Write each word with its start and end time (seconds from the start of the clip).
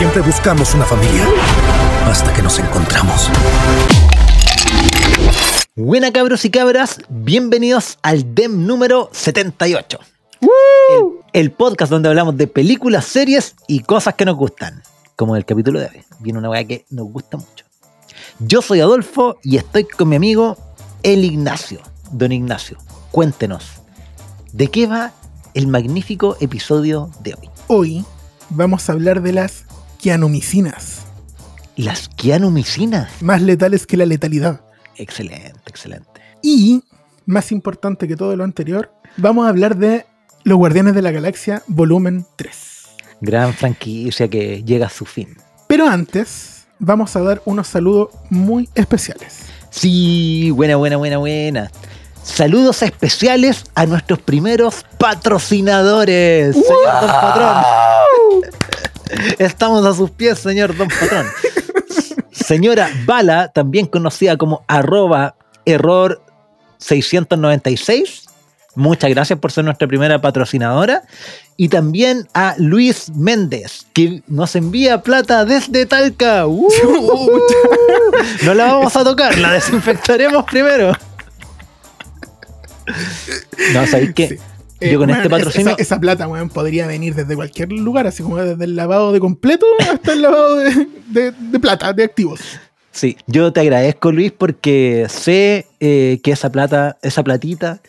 Siempre 0.00 0.22
buscamos 0.22 0.74
una 0.74 0.86
familia. 0.86 1.28
Hasta 2.06 2.32
que 2.32 2.40
nos 2.40 2.58
encontramos. 2.58 3.28
Buena 5.76 6.10
cabros 6.10 6.46
y 6.46 6.50
cabras, 6.50 7.02
bienvenidos 7.10 7.98
al 8.00 8.34
DEM 8.34 8.66
número 8.66 9.10
78. 9.12 9.98
El, 10.40 11.04
el 11.34 11.52
podcast 11.52 11.92
donde 11.92 12.08
hablamos 12.08 12.38
de 12.38 12.46
películas, 12.46 13.04
series 13.04 13.56
y 13.68 13.80
cosas 13.80 14.14
que 14.14 14.24
nos 14.24 14.36
gustan. 14.36 14.82
Como 15.16 15.36
el 15.36 15.44
capítulo 15.44 15.78
de 15.78 15.88
hoy. 15.88 16.02
Viene 16.20 16.38
una 16.38 16.48
weá 16.48 16.64
que 16.64 16.86
nos 16.88 17.06
gusta 17.12 17.36
mucho. 17.36 17.66
Yo 18.38 18.62
soy 18.62 18.80
Adolfo 18.80 19.36
y 19.42 19.58
estoy 19.58 19.84
con 19.84 20.08
mi 20.08 20.16
amigo 20.16 20.56
El 21.02 21.26
Ignacio. 21.26 21.82
Don 22.10 22.32
Ignacio, 22.32 22.78
cuéntenos, 23.10 23.66
¿de 24.52 24.68
qué 24.68 24.86
va 24.86 25.12
el 25.52 25.66
magnífico 25.66 26.38
episodio 26.40 27.10
de 27.20 27.34
hoy? 27.34 27.50
Hoy 27.66 28.04
vamos 28.48 28.88
a 28.88 28.92
hablar 28.92 29.20
de 29.20 29.34
las 29.34 29.66
quianomicinas, 30.00 31.02
Las 31.76 32.08
quianumicinas. 32.08 33.10
más 33.20 33.42
letales 33.42 33.86
que 33.86 33.96
la 33.98 34.06
letalidad. 34.06 34.62
Excelente, 34.96 35.60
excelente. 35.66 36.08
Y, 36.42 36.82
más 37.26 37.52
importante 37.52 38.08
que 38.08 38.16
todo 38.16 38.34
lo 38.34 38.44
anterior, 38.44 38.90
vamos 39.18 39.46
a 39.46 39.50
hablar 39.50 39.76
de 39.76 40.06
Los 40.42 40.56
Guardianes 40.56 40.94
de 40.94 41.02
la 41.02 41.10
Galaxia, 41.10 41.62
volumen 41.66 42.24
3. 42.36 42.56
Gran 43.20 43.52
franquicia 43.52 44.26
que 44.28 44.64
llega 44.64 44.86
a 44.86 44.90
su 44.90 45.04
fin. 45.04 45.36
Pero 45.68 45.86
antes, 45.86 46.66
vamos 46.78 47.14
a 47.14 47.20
dar 47.20 47.42
unos 47.44 47.68
saludos 47.68 48.08
muy 48.30 48.70
especiales. 48.74 49.40
Sí, 49.68 50.50
buena, 50.50 50.76
buena, 50.76 50.96
buena, 50.96 51.18
buena. 51.18 51.70
Saludos 52.22 52.82
especiales 52.82 53.64
a 53.74 53.84
nuestros 53.84 54.18
primeros 54.20 54.84
patrocinadores, 54.98 56.54
señor 56.54 57.00
Don 57.00 57.10
Patrón. 57.10 57.64
Estamos 59.38 59.84
a 59.86 59.94
sus 59.94 60.10
pies, 60.10 60.38
señor 60.38 60.76
Don 60.76 60.88
Patrón. 60.88 61.26
Señora 62.30 62.90
Bala, 63.04 63.48
también 63.48 63.86
conocida 63.86 64.36
como 64.36 64.64
arroba 64.66 65.36
error 65.64 66.22
696. 66.78 68.24
Muchas 68.74 69.10
gracias 69.10 69.38
por 69.38 69.52
ser 69.52 69.64
nuestra 69.64 69.88
primera 69.88 70.20
patrocinadora. 70.20 71.02
Y 71.56 71.68
también 71.68 72.26
a 72.32 72.54
Luis 72.56 73.10
Méndez, 73.14 73.86
que 73.92 74.22
nos 74.26 74.56
envía 74.56 75.02
plata 75.02 75.44
desde 75.44 75.86
Talca. 75.86 76.46
¡Uh! 76.46 76.68
No 78.42 78.54
la 78.54 78.74
vamos 78.74 78.94
a 78.96 79.04
tocar, 79.04 79.36
la 79.38 79.52
desinfectaremos 79.52 80.44
primero. 80.44 80.92
No, 83.72 83.86
¿sabéis 83.86 84.12
qué? 84.14 84.28
Sí. 84.28 84.38
Yo 84.80 84.98
con 84.98 85.10
Eh, 85.10 85.12
este 85.14 85.28
weón, 85.28 85.40
es- 85.40 85.44
patrocinio. 85.46 85.72
Esa, 85.72 85.82
esa 85.82 86.00
plata, 86.00 86.26
weón, 86.28 86.48
podría 86.48 86.86
venir 86.86 87.14
desde 87.14 87.34
cualquier 87.36 87.70
lugar, 87.72 88.06
así 88.06 88.22
como 88.22 88.36
desde 88.38 88.64
el 88.64 88.76
lavado 88.76 89.12
de 89.12 89.20
completo 89.20 89.66
hasta 89.92 90.12
el 90.12 90.22
lavado 90.22 90.56
de, 90.56 90.86
de- 91.08 91.32
de 91.32 91.60
plata, 91.60 91.92
de 91.92 92.04
activos. 92.04 92.40
Sí, 92.92 93.16
yo 93.26 93.52
te 93.52 93.60
agradezco, 93.60 94.10
Luis, 94.10 94.32
porque 94.32 95.06
sé 95.08 95.66
eh, 95.80 96.20
que 96.24 96.32
esa 96.32 96.50
plata, 96.50 96.96
esa 97.02 97.22
platita 97.22 97.80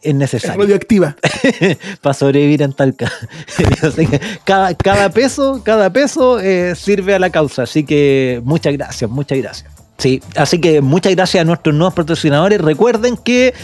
es 0.00 0.10
Es 0.10 0.14
necesaria 0.14 0.56
radioactiva. 0.56 1.16
para 2.00 2.14
sobrevivir 2.14 2.62
en 2.62 2.72
Talca. 2.72 3.12
Cada, 4.44 4.74
cada 4.74 5.10
peso, 5.10 5.62
cada 5.64 5.90
peso 5.92 6.38
eh, 6.40 6.74
sirve 6.76 7.14
a 7.14 7.18
la 7.18 7.30
causa. 7.30 7.64
Así 7.64 7.84
que 7.84 8.40
muchas 8.44 8.72
gracias, 8.74 9.10
muchas 9.10 9.38
gracias. 9.38 9.70
Sí, 9.98 10.22
así 10.36 10.60
que 10.60 10.80
muchas 10.80 11.14
gracias 11.14 11.40
a 11.40 11.44
nuestros 11.44 11.74
nuevos 11.74 11.94
patrocinadores. 11.94 12.60
Recuerden 12.60 13.16
que 13.16 13.54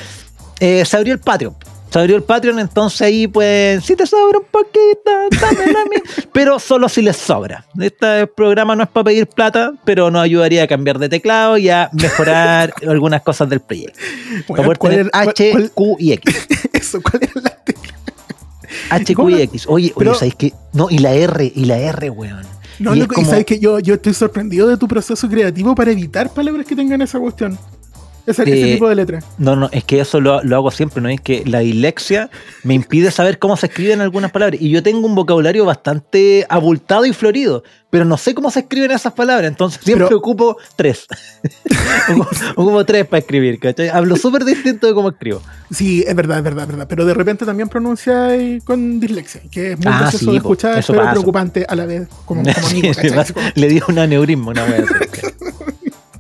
eh, 0.61 0.85
se 0.85 0.97
abrió 0.97 1.13
el 1.15 1.21
Patreon. 1.21 1.55
Se 1.93 1.99
abrió 1.99 2.17
el 2.17 2.23
Patreon, 2.23 2.59
entonces 2.59 3.03
ahí 3.03 3.27
pues, 3.27 3.85
si 3.85 3.95
te 3.95 4.07
sobra 4.07 4.39
un 4.39 4.47
poquito, 4.51 5.11
dámelo 5.41 5.79
a 5.79 5.85
mí. 5.85 5.97
Pero 6.33 6.59
solo 6.59 6.89
si 6.89 7.03
les 7.03 7.17
sobra. 7.19 7.67
Este 7.79 8.27
programa 8.27 8.75
no 8.75 8.85
es 8.85 8.89
para 8.89 9.05
pedir 9.05 9.27
plata, 9.27 9.75
pero 9.85 10.11
nos 10.11 10.23
ayudaría 10.23 10.63
a 10.63 10.67
cambiar 10.67 10.99
de 10.99 11.11
teclado 11.11 11.59
y 11.59 11.69
a 11.69 11.91
mejorar 11.93 12.73
algunas 12.89 13.21
cosas 13.21 13.49
del 13.51 13.61
proyecto. 13.61 13.99
Para 14.49 14.63
Weón, 14.63 14.77
poder 14.77 14.79
¿cuál 14.79 14.93
tener 14.93 15.11
era- 15.13 15.31
H, 15.31 15.51
cuál- 15.53 15.71
Q 15.73 15.97
y 15.99 16.13
X. 16.13 16.49
Eso, 16.73 17.03
¿cuál 17.03 17.23
era 17.25 17.41
la 17.43 17.51
tecla? 17.63 17.93
H, 18.91 19.15
¿Cómo 19.15 19.29
Q 19.29 19.37
y 19.37 19.43
X. 19.43 19.65
Oye, 19.69 19.93
Pero- 19.97 20.11
oye, 20.13 20.19
¿sabéis 20.19 20.35
qué? 20.37 20.53
No, 20.73 20.89
y 20.89 20.97
la 20.99 21.13
R, 21.13 21.53
y 21.55 21.65
la 21.67 21.77
R, 21.77 22.09
weón. 22.09 22.41
No, 22.79 22.95
Y 22.97 23.01
loco, 23.01 23.13
es 23.13 23.19
y 23.19 23.21
como- 23.21 23.31
sabes 23.31 23.45
que 23.45 23.59
yo, 23.59 23.79
yo 23.81 23.95
estoy 23.95 24.15
sorprendido 24.15 24.67
de 24.67 24.79
tu 24.79 24.89
proceso 24.89 25.29
creativo 25.29 25.75
para 25.75 25.91
evitar 25.91 26.33
palabras 26.33 26.65
que 26.67 26.75
tengan 26.75 27.03
esa 27.03 27.19
cuestión. 27.21 27.59
Ese, 28.27 28.43
ese 28.43 28.71
Eh, 28.71 28.75
tipo 28.75 28.89
de 28.89 28.95
letra. 28.95 29.21
No, 29.39 29.57
no, 29.57 29.69
es 29.73 29.83
que 29.85 29.99
eso 30.01 30.21
lo, 30.21 30.43
lo 30.45 30.57
hago 30.57 30.71
siempre, 30.71 31.03
¿no? 31.03 31.09
Es 31.09 31.21
que 31.21 31.43
la 31.45 31.59
dislexia 31.61 32.31
me 32.63 32.75
impide 32.75 33.11
saber 33.11 33.39
cómo 33.39 33.57
se 33.57 33.67
escriben 33.67 34.01
algunas 34.01 34.31
palabras. 34.31 34.61
Y 34.61 34.71
yo 34.71 34.83
tengo 34.83 35.07
un 35.07 35.15
vocabulario 35.15 35.65
bastante 35.65 36.47
abultado 36.49 37.05
y 37.05 37.13
florido, 37.13 37.65
pero 37.91 38.05
no 38.05 38.17
sé 38.17 38.33
cómo 38.35 38.51
se 38.51 38.61
escriben 38.61 38.93
esas 38.93 39.13
palabras, 39.15 39.49
entonces 39.49 39.81
siempre 39.83 40.07
Pero- 40.07 40.19
ocupo 40.19 40.57
tres. 40.77 41.07
ocupo, 42.11 42.29
ocupo 42.57 42.85
tres 42.87 43.07
para 43.07 43.19
escribir, 43.19 43.59
¿cachai? 43.59 43.89
Hablo 43.89 44.17
súper 44.17 44.45
distinto 44.45 44.87
de 44.87 44.95
cómo 44.95 45.09
escribo. 45.11 45.43
Sí, 45.71 46.05
es 46.07 46.15
verdad, 46.15 46.39
es 46.39 46.45
verdad, 46.45 46.63
es 46.65 46.69
verdad. 46.71 46.87
Pero 46.89 47.05
de 47.05 47.15
repente 47.15 47.45
también 47.45 47.69
pronuncia 47.69 48.35
eh, 48.37 48.61
con 48.65 49.01
dislexia, 49.01 49.41
que 49.51 49.73
es 49.73 49.79
muy 49.79 49.87
Ah, 49.89 50.11
sí, 50.13 50.27
de 50.27 50.37
escuchar, 50.37 50.79
eso 50.79 50.93
pero 50.93 51.03
pasa. 51.05 51.13
preocupante 51.13 51.67
a 51.69 51.75
la 51.75 51.87
vez, 51.87 52.09
como, 52.25 52.43
amigo, 52.43 52.93
le 53.57 53.69
dio 53.69 53.85
un 53.89 53.99
aneurisma, 53.99 54.53
una 54.53 54.63
así. 54.65 54.83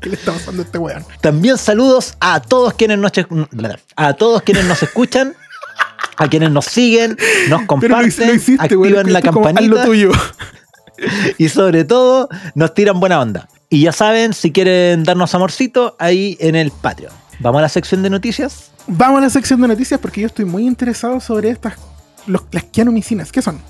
¿Qué 0.03 0.09
le 0.11 0.17
está 0.17 0.33
pasando 0.33 0.63
a 0.63 0.65
este 0.65 0.79
weón? 0.79 1.05
También 1.21 1.57
saludos 1.59 2.15
a 2.21 2.41
todos 2.41 2.75
quienes 2.75 2.99
nos 2.99 3.13
a 3.97 4.13
todos 4.15 4.43
quienes 4.43 4.65
nos 4.65 4.83
escuchan, 4.83 5.35
a 6.17 6.29
quienes 6.29 6.51
nos 6.51 6.65
siguen, 6.67 7.17
nos 7.49 7.63
comparten, 7.63 7.99
lo, 8.01 8.07
hice- 8.07 8.27
lo 8.27 8.35
hiciste, 8.35 8.77
weón. 8.77 8.97
activan 8.99 9.13
la 9.13 9.23
campanita 9.23 9.85
tuyo. 9.85 10.11
y 11.39 11.49
sobre 11.49 11.85
todo 11.85 12.29
nos 12.55 12.75
tiran 12.75 13.01
buena 13.01 13.21
onda. 13.21 13.49
Y 13.69 13.83
ya 13.83 13.93
saben, 13.93 14.35
si 14.35 14.53
quieren 14.53 15.05
darnos 15.05 15.35
amorcito, 15.35 15.97
ahí 15.99 16.37
en 16.41 16.57
el 16.57 16.71
Patreon. 16.71 17.13
Vamos 17.39 17.61
a 17.61 17.63
la 17.63 17.69
sección 17.69 18.03
de 18.03 18.11
noticias. 18.11 18.71
Vamos 18.87 19.19
a 19.19 19.21
la 19.23 19.31
sección 19.31 19.61
de 19.63 19.69
noticias 19.69 19.99
porque 20.01 20.21
yo 20.21 20.27
estoy 20.27 20.45
muy 20.45 20.67
interesado 20.67 21.21
sobre 21.21 21.49
estas, 21.51 21.75
los, 22.27 22.43
las 22.51 22.65
quianomicinas. 22.65 23.33
¿Qué 23.33 23.41
son? 23.41 23.61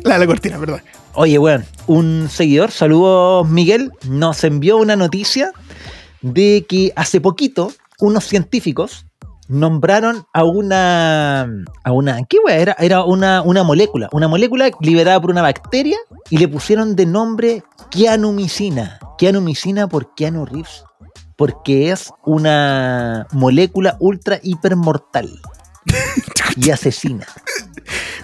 la, 0.04 0.18
la 0.18 0.26
cortina, 0.26 0.58
¿verdad? 0.58 0.82
Oye, 1.14 1.38
weón, 1.38 1.64
un 1.86 2.28
seguidor, 2.30 2.70
saludos 2.70 3.48
Miguel, 3.48 3.92
nos 4.08 4.44
envió 4.44 4.76
una 4.76 4.96
noticia 4.96 5.52
de 6.22 6.64
que 6.68 6.92
hace 6.96 7.20
poquito 7.20 7.72
unos 7.98 8.24
científicos 8.24 9.06
nombraron 9.48 10.26
a 10.34 10.44
una 10.44 11.42
a 11.82 11.92
una 11.92 12.22
¿qué 12.28 12.36
weá 12.44 12.56
era? 12.56 12.76
Era 12.78 13.02
una, 13.04 13.42
una 13.42 13.64
molécula, 13.64 14.08
una 14.12 14.28
molécula 14.28 14.70
liberada 14.80 15.20
por 15.20 15.30
una 15.30 15.42
bacteria 15.42 15.96
y 16.30 16.38
le 16.38 16.48
pusieron 16.48 16.94
de 16.94 17.06
nombre 17.06 17.62
kianumicina. 17.90 18.98
Kianumicina 19.16 19.88
por 19.88 20.14
Keanu 20.14 20.44
Reeves, 20.44 20.84
porque 21.36 21.90
es 21.90 22.12
una 22.24 23.26
molécula 23.32 23.96
ultra 23.98 24.38
hipermortal 24.42 25.28
y 26.56 26.70
asesina. 26.70 27.26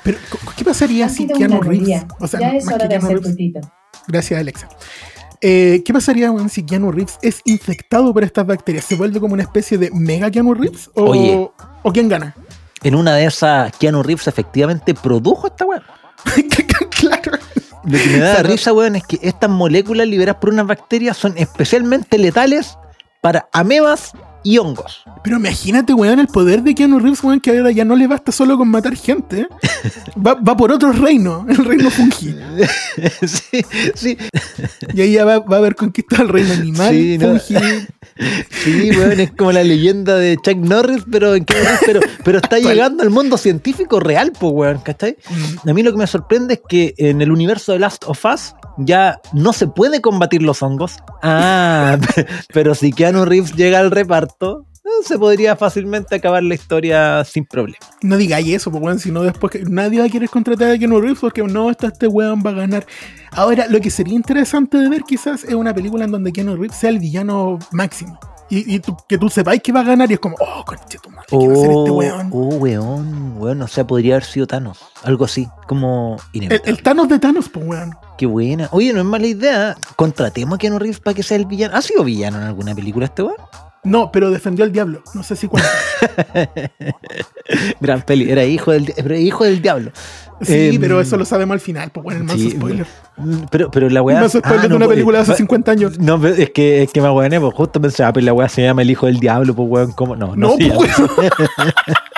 Pero, 0.04 0.18
¿co- 0.30 0.38
¿qué 0.56 0.64
pasaría 0.64 1.08
si 1.08 1.26
Keanu 1.26 1.60
Reeves... 1.60 2.04
O 2.20 2.28
sea, 2.28 2.38
ya 2.40 2.50
es 2.50 2.64
más 2.66 2.74
hora 2.74 2.84
que 2.88 2.88
de 2.90 2.96
hacer 3.04 3.20
Reeves. 3.20 3.66
Gracias, 4.06 4.38
Alexa. 4.38 4.68
Eh, 5.40 5.82
¿Qué 5.84 5.92
pasaría 5.92 6.30
weón, 6.30 6.48
si 6.48 6.64
Keanu 6.64 6.92
Reeves 6.92 7.18
es 7.22 7.40
infectado 7.44 8.14
por 8.14 8.22
estas 8.22 8.46
bacterias? 8.46 8.84
¿Se 8.84 8.94
vuelve 8.94 9.18
como 9.20 9.34
una 9.34 9.42
especie 9.42 9.76
de 9.78 9.90
mega 9.90 10.30
Keanu 10.30 10.54
Reeves? 10.54 10.90
¿O, 10.94 11.04
Oye. 11.10 11.50
¿o 11.82 11.92
quién 11.92 12.08
gana? 12.08 12.34
En 12.82 12.94
una 12.94 13.14
de 13.14 13.24
esas, 13.24 13.74
Keanu 13.76 14.02
Reeves 14.02 14.28
efectivamente 14.28 14.94
produjo 14.94 15.46
esta 15.48 15.64
weá. 15.64 15.82
claro. 16.90 17.38
Lo 17.84 17.98
que 17.98 18.06
me 18.06 18.18
da 18.18 18.42
risa, 18.42 18.72
weón, 18.72 18.96
es 18.96 19.04
que 19.04 19.18
estas 19.22 19.50
moléculas 19.50 20.06
liberadas 20.06 20.40
por 20.40 20.50
unas 20.50 20.66
bacterias 20.66 21.16
son 21.16 21.34
especialmente 21.36 22.16
letales 22.18 22.78
para 23.20 23.48
amebas 23.52 24.12
y 24.44 24.58
hongos. 24.58 25.02
Pero 25.24 25.38
imagínate, 25.38 25.94
weón, 25.94 26.20
el 26.20 26.26
poder 26.28 26.62
de 26.62 26.74
Keanu 26.74 26.98
Reeves, 27.00 27.24
weón, 27.24 27.40
que 27.40 27.50
ahora 27.50 27.70
ya 27.72 27.84
no 27.84 27.96
le 27.96 28.06
basta 28.06 28.30
solo 28.30 28.56
con 28.58 28.68
matar 28.68 28.94
gente. 28.94 29.48
Va, 30.26 30.34
va 30.34 30.56
por 30.56 30.70
otro 30.70 30.92
reino, 30.92 31.44
el 31.48 31.64
reino 31.64 31.90
fungi. 31.90 32.36
sí, 33.26 33.64
sí, 33.94 34.16
Y 34.94 35.00
ahí 35.00 35.12
ya 35.12 35.24
va, 35.24 35.40
va 35.40 35.56
a 35.56 35.58
haber 35.58 35.74
conquistado 35.74 36.22
el 36.22 36.28
reino 36.28 36.52
animal, 36.54 36.94
Sí, 36.94 37.18
no. 37.18 37.38
fungi. 37.40 37.86
sí, 38.50 38.90
weón, 38.96 39.20
es 39.20 39.32
como 39.32 39.50
la 39.52 39.64
leyenda 39.64 40.16
de 40.16 40.36
Chuck 40.36 40.56
Norris, 40.58 41.02
pero, 41.10 41.34
en 41.34 41.46
Reeves, 41.46 41.80
pero, 41.84 42.00
pero 42.24 42.38
está 42.38 42.58
llegando 42.58 43.02
al 43.02 43.10
mundo 43.10 43.36
científico 43.36 43.98
real, 43.98 44.32
pues, 44.38 44.52
weón, 44.54 44.78
¿cachai? 44.78 45.16
A 45.66 45.72
mí 45.72 45.82
lo 45.82 45.90
que 45.92 45.98
me 45.98 46.06
sorprende 46.06 46.54
es 46.54 46.60
que 46.68 46.94
en 46.98 47.20
el 47.22 47.32
universo 47.32 47.72
de 47.72 47.78
Last 47.80 48.04
of 48.06 48.24
Us 48.24 48.54
ya 48.78 49.20
no 49.32 49.52
se 49.52 49.66
puede 49.66 50.00
combatir 50.00 50.42
los 50.42 50.62
hongos. 50.62 50.96
Ah, 51.22 51.98
pero 52.52 52.74
si 52.74 52.92
Keanu 52.92 53.24
Reeves 53.24 53.54
llega 53.54 53.78
al 53.78 53.90
reparto, 53.90 54.66
eh, 54.84 54.88
se 55.04 55.18
podría 55.18 55.56
fácilmente 55.56 56.14
acabar 56.14 56.42
la 56.42 56.54
historia 56.54 57.24
sin 57.24 57.44
problema. 57.46 57.78
No 58.02 58.16
digáis 58.16 58.48
eso, 58.48 58.70
pues, 58.70 58.82
weón, 58.82 58.98
sino 58.98 59.22
después 59.22 59.52
que 59.52 59.64
nadie 59.64 60.00
va 60.00 60.06
a 60.06 60.10
querer 60.10 60.28
contratar 60.28 60.70
a 60.70 60.78
Keanu 60.78 61.00
Reeves 61.00 61.20
porque 61.20 61.42
no, 61.42 61.70
está 61.70 61.88
este 61.88 62.06
weón 62.06 62.42
va 62.44 62.50
a 62.50 62.54
ganar. 62.54 62.86
Ahora, 63.32 63.66
lo 63.68 63.80
que 63.80 63.90
sería 63.90 64.14
interesante 64.14 64.78
de 64.78 64.88
ver 64.88 65.02
quizás 65.02 65.44
es 65.44 65.54
una 65.54 65.74
película 65.74 66.04
en 66.04 66.10
donde 66.10 66.32
Keanu 66.32 66.56
Reeves 66.56 66.76
sea 66.76 66.90
el 66.90 66.98
villano 66.98 67.58
máximo. 67.72 68.18
Y 68.58 68.72
y, 68.72 68.74
y 68.76 68.78
tú- 68.80 68.96
que 69.08 69.18
tú 69.18 69.28
sepáis 69.28 69.60
que 69.62 69.72
va 69.72 69.80
a 69.80 69.84
ganar 69.84 70.10
y 70.10 70.14
es 70.14 70.20
como, 70.20 70.36
oh, 70.40 70.64
conche 70.64 70.98
tu 71.02 71.10
madre, 71.10 71.26
¿qué 71.28 71.36
va 71.36 71.52
a 71.54 71.56
hacer 71.56 71.70
este 71.70 71.90
Oh, 71.90 71.94
weón? 71.94 72.30
oh, 72.32 72.54
weón, 72.56 73.34
weón, 73.38 73.62
o 73.62 73.68
sea, 73.68 73.86
podría 73.86 74.14
haber 74.14 74.24
sido 74.24 74.46
Thanos. 74.46 74.78
Algo 75.02 75.24
así, 75.24 75.48
como 75.66 76.16
El, 76.32 76.44
inevitable. 76.44 76.70
el 76.70 76.82
Thanos 76.82 77.08
de 77.08 77.18
Thanos, 77.18 77.48
pues 77.48 77.66
weón. 77.66 77.94
Qué 78.16 78.26
buena. 78.26 78.68
Oye, 78.72 78.92
no 78.92 79.00
es 79.00 79.04
mala 79.06 79.26
idea. 79.26 79.76
Contratemos 79.96 80.54
a 80.54 80.58
Keanu 80.58 80.78
Reeves 80.78 81.00
para 81.00 81.14
que 81.14 81.22
sea 81.24 81.36
el 81.36 81.46
villano. 81.46 81.76
¿Ha 81.76 81.82
sido 81.82 82.04
villano 82.04 82.36
en 82.38 82.44
alguna 82.44 82.74
película 82.74 83.06
este 83.06 83.22
weón? 83.24 83.36
No, 83.82 84.10
pero 84.12 84.30
defendió 84.30 84.64
al 84.64 84.72
diablo. 84.72 85.02
No 85.14 85.22
sé 85.22 85.36
si 85.36 85.46
cuenta. 85.48 85.68
Gran 87.80 88.02
peli. 88.02 88.30
Era 88.30 88.44
hijo 88.44 88.70
del, 88.72 88.92
era 88.96 89.16
hijo 89.18 89.44
del 89.44 89.60
diablo. 89.60 89.90
Sí, 90.40 90.70
Em, 90.74 90.80
pero 90.80 91.00
eso 91.00 91.16
lo 91.16 91.24
sabemos 91.24 91.54
al 91.54 91.60
final, 91.60 91.90
pues 91.90 92.02
bueno, 92.04 92.20
el 92.20 92.26
manso 92.26 92.42
sí, 92.42 92.50
spoiler. 92.50 92.86
mm, 93.16 93.34
Pero, 93.50 93.70
pero 93.70 93.88
la 93.88 94.02
weá. 94.02 94.16
Un 94.16 94.22
manso 94.22 94.38
spoiler 94.38 94.64
ah, 94.64 94.68
de 94.68 94.74
una 94.74 94.84
pues, 94.86 94.94
película 94.96 95.18
de 95.18 95.22
hace 95.22 95.30
va- 95.32 95.36
50 95.38 95.70
años. 95.72 95.98
No, 95.98 96.20
pero 96.20 96.34
es 96.34 96.50
que, 96.50 96.82
es 96.82 96.92
que 96.92 97.00
me 97.00 97.10
weoné, 97.10 97.40
pues 97.40 97.54
justo 97.54 97.80
pensaba, 97.80 98.12
pero 98.12 98.26
la 98.26 98.32
weá 98.32 98.48
se 98.48 98.62
llama 98.62 98.82
El 98.82 98.90
Hijo 98.90 99.06
del 99.06 99.18
Diablo, 99.20 99.54
pues 99.54 99.68
weón, 99.68 99.92
¿cómo? 99.92 100.16
No, 100.16 100.34
no, 100.36 100.56
No, 100.56 100.56
pues, 100.56 100.90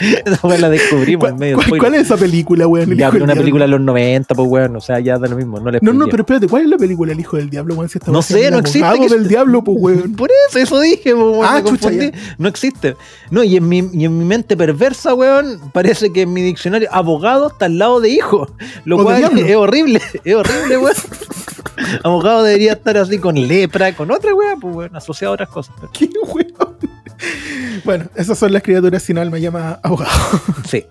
Esa 0.24 0.46
weá 0.46 0.58
la 0.58 0.70
descubrimos 0.70 1.22
¿Cuál, 1.22 1.32
en 1.32 1.38
medio 1.38 1.56
cuál- 1.56 1.80
cuál 1.80 1.94
es 1.94 2.02
esa 2.02 2.16
película, 2.16 2.66
weón? 2.66 2.88
Ya, 2.96 3.10
pero 3.10 3.24
una 3.24 3.32
diablo. 3.34 3.42
película 3.42 3.64
de 3.64 3.70
los 3.70 3.80
90, 3.80 4.34
pues 4.34 4.48
weón, 4.48 4.76
o 4.76 4.80
sea, 4.80 5.00
ya 5.00 5.18
da 5.18 5.28
lo 5.28 5.36
mismo, 5.36 5.58
no 5.60 5.70
le 5.70 5.78
No, 5.82 5.92
no, 5.92 6.06
pero 6.06 6.22
espérate, 6.22 6.46
¿cuál 6.48 6.62
es 6.62 6.68
la 6.68 6.76
película 6.76 7.12
El 7.12 7.20
hijo 7.20 7.36
del 7.36 7.50
diablo, 7.50 7.74
weón? 7.74 7.88
Si 7.88 7.98
No 8.06 8.12
weá 8.12 8.22
sé, 8.22 8.50
no 8.50 8.58
existe. 8.58 8.88
que- 9.00 9.08
del 9.08 9.28
diablo, 9.28 9.62
pues 9.64 9.76
weón. 9.80 10.12
Por 10.16 10.30
eso, 10.48 10.58
eso 10.58 10.80
dije, 10.80 11.14
po, 11.14 11.30
weón, 11.30 11.46
Ah, 11.48 11.62
chucha. 11.64 11.90
No 12.38 12.48
existe. 12.48 12.96
No, 13.30 13.42
y 13.42 13.56
en, 13.56 13.68
mi, 13.68 13.88
y 13.92 14.04
en 14.04 14.18
mi 14.18 14.24
mente 14.24 14.56
perversa, 14.56 15.14
weón, 15.14 15.58
parece 15.72 16.12
que 16.12 16.22
en 16.22 16.32
mi 16.32 16.42
diccionario 16.42 16.88
abogado 16.92 17.48
está 17.48 17.66
al 17.66 17.78
lado 17.78 18.00
de 18.00 18.10
hijo. 18.10 18.48
Lo 18.84 19.02
cual 19.02 19.22
es 19.38 19.56
horrible, 19.56 20.00
es 20.24 20.34
horrible, 20.34 20.78
weón. 20.78 20.94
abogado 22.02 22.42
debería 22.42 22.72
estar 22.72 22.96
así 22.96 23.18
con 23.18 23.34
lepra, 23.34 23.94
con 23.94 24.10
otra 24.10 24.34
weón, 24.34 24.60
pues 24.60 24.74
weón, 24.76 24.96
asociado 24.96 25.32
a 25.32 25.34
otras 25.34 25.48
cosas. 25.48 25.74
pero- 25.80 25.92
¿Qué 25.92 26.08
weón? 26.32 26.78
Bueno, 27.84 28.06
esas 28.16 28.38
son 28.38 28.52
las 28.52 28.62
criaturas 28.62 29.02
sin 29.02 29.18
alma, 29.18 29.38
llama 29.38 29.78
abogado. 29.82 30.10
sí. 30.68 30.84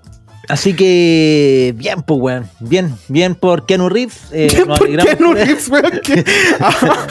Así 0.50 0.74
que, 0.74 1.74
bien, 1.78 2.02
pues, 2.04 2.22
weón. 2.22 2.50
Bien, 2.62 2.96
bien 3.10 3.36
por 3.36 3.66
Keanu 3.66 3.90
Reeves. 3.90 4.20
eh, 4.32 4.48
¿Quién 4.50 4.66
nos 4.70 4.80
por 4.80 4.90
no 4.90 5.04
por- 5.18 5.36
Reeves, 5.36 5.68
weón? 5.68 5.92
Que- 6.04 6.24
Ah, 6.62 7.08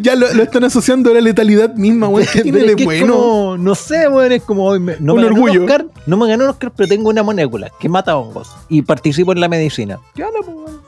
ya 0.00 0.16
lo, 0.16 0.34
lo 0.34 0.42
están 0.42 0.64
asociando 0.64 1.12
a 1.12 1.14
la 1.14 1.20
letalidad 1.20 1.72
misma, 1.76 2.08
weón. 2.08 2.26
¿Qué 2.32 2.42
tiene 2.42 2.58
Pero 2.58 2.66
de 2.66 2.72
es 2.72 2.76
que 2.76 2.82
es 2.82 2.86
bueno? 3.00 3.14
como, 3.16 3.56
no 3.58 3.74
sé, 3.76 4.08
weón, 4.08 4.32
es 4.32 4.42
como 4.42 4.64
hoy 4.64 4.80
me- 4.80 4.96
no 4.98 5.14
Un 5.14 5.20
me 5.20 5.26
ganó 5.28 5.34
orgullo. 5.36 5.60
Oscar, 5.62 5.86
no 6.06 6.16
me 6.16 6.26
ganó 6.26 6.42
un 6.44 6.50
Oscar, 6.50 6.72
pero 6.76 6.88
tengo 6.88 7.08
una 7.08 7.22
molécula 7.22 7.70
que 7.78 7.88
mata 7.88 8.16
hongos 8.16 8.50
y 8.68 8.82
participo 8.82 9.30
en 9.32 9.38
la 9.40 9.48
medicina. 9.48 10.00
Ya 10.16 10.24
la, 10.26 10.40
pues, 10.44 10.56
weón. 10.56 10.80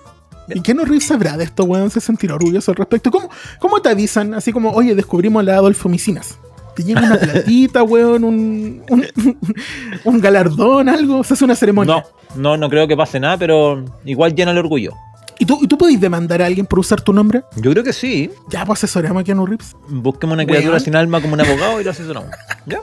¿Y 0.65 0.75
no 0.75 0.85
Reeves 0.85 1.05
sabrá 1.06 1.37
de 1.37 1.44
esto, 1.44 1.62
weón? 1.62 1.91
¿Se 1.91 2.00
sentirá 2.00 2.35
orgulloso 2.35 2.73
al 2.73 2.76
respecto? 2.76 3.12
¿Cómo, 3.12 3.31
¿Cómo 3.61 3.81
te 3.81 3.91
avisan? 3.91 4.35
Así 4.35 4.53
como, 4.53 4.73
oye, 4.73 4.97
descubrimos 4.97 5.44
la 5.44 5.55
adolfomicinas. 5.55 6.38
¿Te 6.75 6.82
llega 6.82 7.00
una 7.03 7.17
platita, 7.19 7.82
weón? 7.82 8.25
Un, 8.25 8.82
un, 8.91 9.06
un 10.05 10.21
galardón, 10.21 10.88
algo? 10.88 11.23
¿Se 11.25 11.35
hace 11.35 11.44
una 11.44 11.55
ceremonia? 11.55 12.05
No, 12.35 12.41
no, 12.43 12.56
no 12.56 12.69
creo 12.71 12.88
que 12.88 12.97
pase 12.97 13.21
nada, 13.21 13.37
pero 13.37 13.85
igual 14.05 14.35
llena 14.35 14.50
el 14.50 14.59
orgullo. 14.59 14.93
¿Y 15.38 15.47
tú, 15.47 15.59
¿Y 15.62 15.67
tú 15.67 15.76
podés 15.76 16.00
demandar 16.00 16.43
a 16.43 16.47
alguien 16.47 16.65
por 16.67 16.79
usar 16.79 17.00
tu 17.00 17.12
nombre? 17.12 17.43
Yo 17.56 17.71
creo 17.73 17.82
que 17.82 17.93
sí. 17.93 18.31
Ya, 18.50 18.65
pues 18.65 18.82
asesoramos 18.85 19.21
a 19.23 19.25
Keanu 19.25 19.47
Reeves. 19.47 19.75
Busquemos 19.88 20.35
una 20.35 20.44
Weón. 20.44 20.56
criatura 20.56 20.79
sin 20.81 20.94
alma 20.97 21.21
como 21.21 21.35
un 21.35 21.41
abogado 21.41 21.81
y 21.81 21.85
lo 21.85 21.91
asesoramos. 21.91 22.31
¿Ya? 22.67 22.79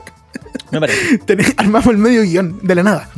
Me 0.70 0.80
parece. 0.80 1.18
Tenés- 1.20 1.54
armamos 1.56 1.86
el 1.88 1.98
medio 1.98 2.22
guion 2.22 2.58
de 2.62 2.74
la 2.74 2.82
nada. 2.82 3.08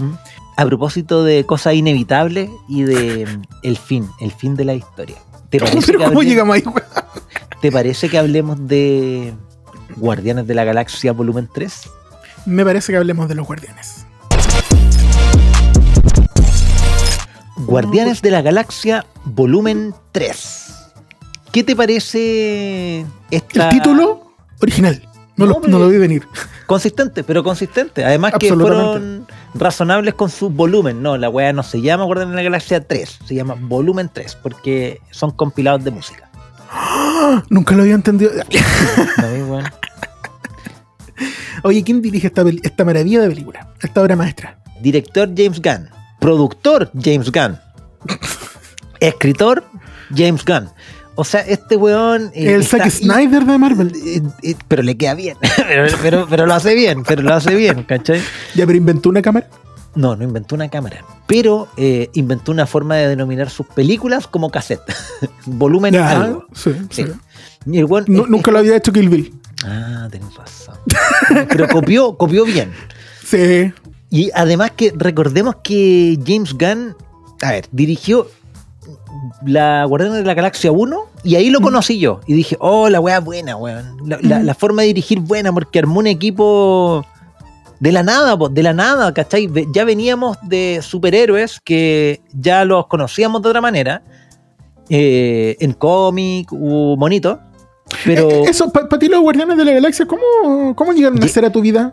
A 0.56 0.64
propósito 0.66 1.24
de 1.24 1.44
cosas 1.44 1.74
inevitables 1.74 2.48
y 2.68 2.82
de 2.82 3.26
mm, 3.26 3.42
el 3.64 3.76
fin, 3.76 4.08
el 4.20 4.30
fin 4.32 4.54
de 4.54 4.64
la 4.64 4.74
historia. 4.74 5.16
¿Te 5.50 5.58
parece, 5.58 5.86
Pero 5.86 5.98
que 6.00 6.04
¿cómo 6.06 6.22
llegamos 6.22 6.54
ahí, 6.56 6.62
weón? 6.64 6.82
¿Te 7.60 7.72
parece 7.72 8.08
que 8.08 8.18
hablemos 8.18 8.68
de 8.68 9.34
Guardianes 9.96 10.46
de 10.46 10.54
la 10.54 10.64
Galaxia 10.64 11.12
Volumen 11.12 11.48
3? 11.52 11.90
Me 12.46 12.64
parece 12.64 12.92
que 12.92 12.98
hablemos 12.98 13.28
de 13.28 13.34
los 13.34 13.46
guardianes. 13.46 14.06
Guardianes 17.56 18.20
de 18.20 18.30
la 18.30 18.42
Galaxia 18.42 19.06
Volumen 19.24 19.94
3. 20.12 20.74
¿Qué 21.52 21.62
te 21.62 21.76
parece 21.76 23.06
esta... 23.30 23.68
El 23.68 23.78
título 23.78 24.32
original. 24.60 25.00
No, 25.36 25.46
No, 25.46 25.60
lo, 25.60 25.68
no 25.68 25.78
lo 25.78 25.88
vi 25.88 25.98
venir. 25.98 26.26
Consistente, 26.66 27.24
pero 27.24 27.42
consistente. 27.42 28.04
Además 28.04 28.34
que 28.38 28.52
fueron 28.52 29.26
razonables 29.54 30.14
con 30.14 30.30
su 30.30 30.50
volumen. 30.50 31.02
No, 31.02 31.16
la 31.16 31.28
weá 31.28 31.52
no 31.52 31.62
se 31.62 31.80
llama 31.80 32.04
Guardianes 32.04 32.32
de 32.32 32.36
la 32.36 32.42
Galaxia 32.42 32.86
3, 32.86 33.18
se 33.26 33.34
llama 33.34 33.56
Volumen 33.58 34.10
3, 34.12 34.36
porque 34.36 35.00
son 35.10 35.30
compilados 35.30 35.82
de 35.84 35.90
música. 35.90 36.30
Nunca 37.50 37.74
lo 37.74 37.82
había 37.82 37.94
entendido. 37.94 38.30
Oye, 41.62 41.82
¿quién 41.82 42.02
dirige 42.02 42.26
esta, 42.26 42.44
esta 42.62 42.84
maravilla 42.84 43.22
de 43.22 43.28
película? 43.28 43.68
Esta 43.80 44.02
obra 44.02 44.16
maestra. 44.16 44.58
Director 44.80 45.30
James 45.34 45.60
Gunn. 45.62 45.88
Productor 46.20 46.90
James 47.00 47.30
Gunn. 47.30 47.58
Escritor 49.00 49.64
James 50.14 50.44
Gunn. 50.44 50.68
O 51.16 51.24
sea, 51.24 51.40
este 51.42 51.76
weón. 51.76 52.32
eh, 52.34 52.54
el 52.54 52.64
Zack 52.64 52.90
Snyder 52.90 53.44
de 53.44 53.58
Marvel. 53.58 53.92
eh, 54.04 54.20
eh, 54.42 54.54
pero 54.66 54.82
le 54.82 54.96
queda 54.96 55.14
bien. 55.14 55.36
pero, 55.56 55.86
pero, 56.02 56.26
pero 56.28 56.46
lo 56.46 56.54
hace 56.54 56.74
bien, 56.74 57.04
pero 57.04 57.22
lo 57.22 57.34
hace 57.34 57.54
bien, 57.54 57.84
¿cachai? 57.84 58.20
Ya, 58.54 58.66
pero 58.66 58.76
inventó 58.76 59.08
una 59.10 59.22
cámara. 59.22 59.48
No, 59.94 60.16
no 60.16 60.24
inventó 60.24 60.54
una 60.54 60.68
cámara. 60.68 61.04
Pero 61.26 61.68
eh, 61.76 62.10
inventó 62.14 62.50
una 62.52 62.66
forma 62.66 62.96
de 62.96 63.08
denominar 63.08 63.48
sus 63.50 63.66
películas 63.66 64.26
como 64.26 64.50
cassette. 64.50 64.82
Volumen 65.46 65.94
Ya, 65.94 66.10
algo. 66.10 66.46
sí, 66.52 66.72
Sí. 66.90 67.02
el 67.02 67.84
es- 67.84 68.08
nunca 68.08 68.50
lo 68.50 68.58
había 68.58 68.76
hecho 68.76 68.92
Kill 68.92 69.08
Bill. 69.08 69.34
Ah, 69.64 70.08
tenés 70.10 70.34
razón. 70.34 70.74
Pero 71.48 71.68
copió, 71.68 72.16
copió 72.16 72.44
bien. 72.44 72.72
Sí. 73.24 73.72
Y 74.10 74.30
además 74.34 74.72
que 74.76 74.92
recordemos 74.94 75.56
que 75.64 76.18
James 76.26 76.52
Gunn, 76.52 76.94
a 77.40 77.50
ver, 77.52 77.66
dirigió 77.72 78.28
la 79.46 79.84
Guardianes 79.86 80.18
de 80.18 80.24
la 80.24 80.34
Galaxia 80.34 80.70
1 80.70 81.00
y 81.22 81.36
ahí 81.36 81.48
lo 81.50 81.60
conocí 81.60 81.98
yo. 81.98 82.20
Y 82.26 82.34
dije, 82.34 82.56
oh, 82.60 82.88
la 82.90 83.00
weá 83.00 83.20
buena, 83.20 83.56
weón. 83.56 83.96
La, 84.06 84.18
la- 84.22 84.40
Mm. 84.40 84.44
la 84.44 84.54
forma 84.54 84.82
de 84.82 84.88
dirigir 84.88 85.20
buena 85.20 85.52
porque 85.52 85.78
armó 85.78 86.00
un 86.00 86.06
equipo 86.06 87.04
de 87.84 87.92
la 87.92 88.02
nada, 88.02 88.36
de 88.50 88.62
la 88.62 88.72
nada, 88.72 89.12
¿cachai? 89.12 89.48
Ya 89.72 89.84
veníamos 89.84 90.38
de 90.42 90.80
superhéroes 90.82 91.60
que 91.60 92.20
ya 92.32 92.64
los 92.64 92.86
conocíamos 92.86 93.42
de 93.42 93.48
otra 93.50 93.60
manera. 93.60 94.02
eh, 94.90 95.56
en 95.60 95.72
cómic 95.72 96.50
u 96.52 96.96
monito. 96.98 97.40
Pero... 98.04 98.28
Eh, 98.30 98.42
Eso, 98.48 98.70
para 98.70 98.88
ti 98.98 99.08
los 99.08 99.20
Guardianes 99.20 99.56
de 99.56 99.64
la 99.64 99.72
Galaxia, 99.72 100.06
¿cómo, 100.06 100.74
cómo 100.74 100.92
llegaron 100.92 101.22
a 101.22 101.28
ser 101.28 101.44
a 101.44 101.50
tu 101.50 101.60
vida? 101.60 101.92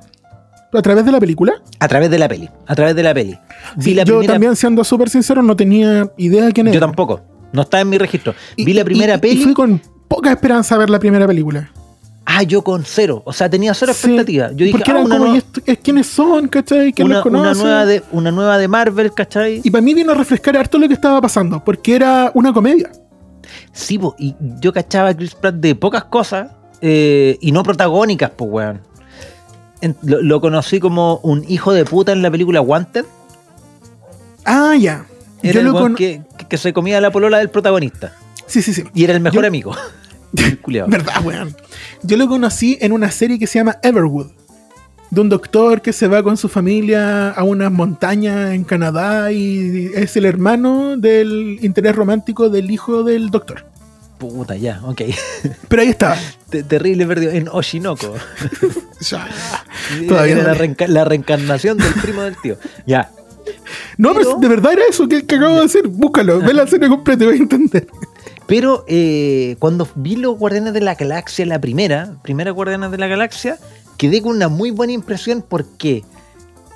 ¿A 0.74 0.82
través 0.82 1.06
de 1.06 1.12
la 1.12 1.20
película? 1.20 1.54
A 1.80 1.88
través 1.88 2.10
de 2.10 2.18
la 2.18 2.28
peli. 2.30 2.50
A 2.68 2.76
través 2.76 2.96
de 2.96 3.04
la 3.04 3.14
peli. 3.14 3.32
La 3.78 4.04
Yo 4.04 4.16
primera- 4.18 4.34
también, 4.34 4.56
siendo 4.56 4.84
súper 4.86 5.10
sincero, 5.10 5.42
no 5.42 5.56
tenía 5.56 6.10
idea 6.18 6.46
de 6.46 6.54
quién 6.54 6.68
era. 6.68 6.74
Yo 6.76 6.80
tampoco. 6.80 7.22
No 7.52 7.62
está 7.64 7.82
en 7.82 7.90
mi 7.90 7.98
registro. 7.98 8.34
Y- 8.56 8.64
Vi 8.66 8.74
la 8.74 8.84
primera 8.86 9.16
y- 9.16 9.18
peli. 9.20 9.42
Y 9.42 9.44
fui 9.44 9.54
con 9.54 9.82
poca 10.08 10.32
esperanza 10.32 10.76
a 10.76 10.78
ver 10.78 10.90
la 10.90 11.00
primera 11.00 11.28
película. 11.28 11.70
Ah, 12.34 12.44
yo 12.44 12.64
con 12.64 12.86
cero. 12.86 13.22
O 13.26 13.34
sea, 13.34 13.50
tenía 13.50 13.74
cero 13.74 13.92
Sí, 13.94 14.08
expectativa. 14.08 14.52
Yo 14.52 14.66
dije, 14.66 14.72
Porque 14.78 14.92
ah, 14.92 14.96
una, 14.96 15.04
como, 15.04 15.18
nueva- 15.18 15.36
¿y 15.36 15.38
esto- 15.40 15.62
es 15.66 15.78
¿quiénes 15.80 16.08
son? 16.08 16.48
¿Cachai? 16.48 16.94
¿Quién 16.94 17.08
una, 17.08 17.18
los 17.18 17.26
una 17.26 17.40
conoce? 17.40 17.64
nueva 17.64 17.86
de, 17.86 18.04
una 18.12 18.32
nueva 18.32 18.58
de 18.58 18.68
Marvel, 18.70 19.14
¿cachai? 19.14 19.60
Y 19.64 19.70
para 19.70 19.82
mí 19.82 19.94
vino 19.94 20.12
a 20.14 20.16
refrescar 20.16 20.56
harto 20.56 20.78
lo 20.78 20.88
que 20.88 20.94
estaba 20.94 21.20
pasando, 21.20 21.62
porque 21.64 21.96
era 21.96 22.32
una 22.34 22.54
comedia. 22.54 22.90
Sí, 23.74 23.98
po, 23.98 24.16
y 24.18 24.34
yo 24.62 24.72
cachaba 24.72 25.10
a 25.10 25.14
Chris 25.18 25.36
Pratt 25.36 25.56
de 25.56 25.76
pocas 25.76 26.06
cosas 26.06 26.52
eh, 26.82 27.38
y 27.42 27.52
no 27.52 27.64
protagónicas, 27.64 28.32
pues, 28.36 28.50
weón. 28.50 28.82
En- 29.82 29.98
lo, 30.04 30.22
lo 30.22 30.40
conocí 30.40 30.80
como 30.80 31.18
un 31.24 31.44
hijo 31.50 31.74
de 31.74 31.84
puta 31.86 32.12
en 32.14 32.22
la 32.22 32.32
película 32.32 32.62
Wanted. 32.62 33.04
Ah, 34.46 34.76
ya. 34.80 35.06
Era 35.44 35.54
Yo 35.54 35.60
el 35.60 35.66
lo 35.66 35.72
weón 35.74 35.84
con... 35.88 35.96
que, 35.96 36.22
que 36.48 36.58
se 36.58 36.72
comía 36.72 37.02
la 37.02 37.12
polola 37.12 37.40
del 37.40 37.50
protagonista. 37.50 38.14
Sí, 38.46 38.62
sí, 38.62 38.74
sí. 38.74 38.84
Y 38.94 39.04
era 39.04 39.14
el 39.14 39.20
mejor 39.22 39.42
Yo- 39.42 39.48
amigo. 39.48 39.76
Verdad, 40.88 41.24
weón. 41.24 41.56
Yo 42.04 42.18
lo 42.18 42.28
conocí 42.28 42.78
en 42.82 42.92
una 42.92 43.12
serie 43.12 43.38
que 43.40 43.48
se 43.48 43.60
llama 43.60 43.78
Everwood. 43.84 44.28
De 45.10 45.20
un 45.20 45.28
doctor 45.28 45.82
que 45.82 45.92
se 45.92 46.08
va 46.08 46.24
con 46.24 46.38
su 46.38 46.48
familia 46.48 47.32
a 47.32 47.44
unas 47.44 47.70
montañas 47.72 48.54
en 48.54 48.64
Canadá 48.64 49.30
y 49.34 49.92
es 49.94 50.16
el 50.16 50.24
hermano 50.26 50.96
del 50.96 51.60
interés 51.62 51.96
romántico 51.98 52.50
del 52.50 52.72
hijo 52.72 53.04
del 53.04 53.30
doctor. 53.30 53.66
Puta, 54.18 54.56
ya, 54.56 54.80
ok. 54.86 55.02
Pero 55.68 55.82
ahí 55.82 55.90
estaba. 55.90 56.16
Te- 56.50 56.64
terrible 56.64 57.06
perdido. 57.08 57.32
En 57.34 57.48
Oshinoko. 57.50 58.14
Ya. 59.02 59.28
Todavía 60.08 60.34
Era 60.36 60.44
no 60.44 60.48
la, 60.50 60.54
le- 60.54 60.60
reenca- 60.60 60.88
la 60.88 61.04
reencarnación 61.04 61.76
del 61.80 61.92
primo 61.96 62.22
del 62.22 62.36
tío. 62.38 62.56
Ya. 62.86 63.10
No, 63.98 64.14
pero, 64.14 64.26
Pero- 64.26 64.40
de 64.40 64.48
verdad 64.48 64.74
era 64.74 64.84
eso 64.88 65.08
que, 65.08 65.26
que 65.26 65.36
acabo 65.36 65.56
de 65.56 65.62
decir. 65.64 65.88
Búscalo, 65.88 66.40
ve 66.40 66.54
la 66.54 66.68
serie 66.68 66.88
completa 66.88 67.24
y 67.24 67.28
vas 67.28 67.36
a 67.36 67.40
entender. 67.40 67.88
Pero 68.48 68.84
eh, 68.88 69.56
cuando 69.60 69.88
vi 69.96 70.16
los 70.18 70.38
Guardianes 70.38 70.74
de 70.74 70.82
la 70.82 70.96
Galaxia, 70.96 71.46
la 71.46 71.60
primera, 71.60 72.16
primera 72.22 72.52
Guardianes 72.52 72.92
de 72.92 72.98
la 72.98 73.08
Galaxia, 73.08 73.58
quedé 73.98 74.22
con 74.22 74.36
una 74.36 74.50
muy 74.50 74.72
buena 74.72 74.94
impresión. 74.94 75.42
¿Por 75.42 75.66
qué? 75.78 76.04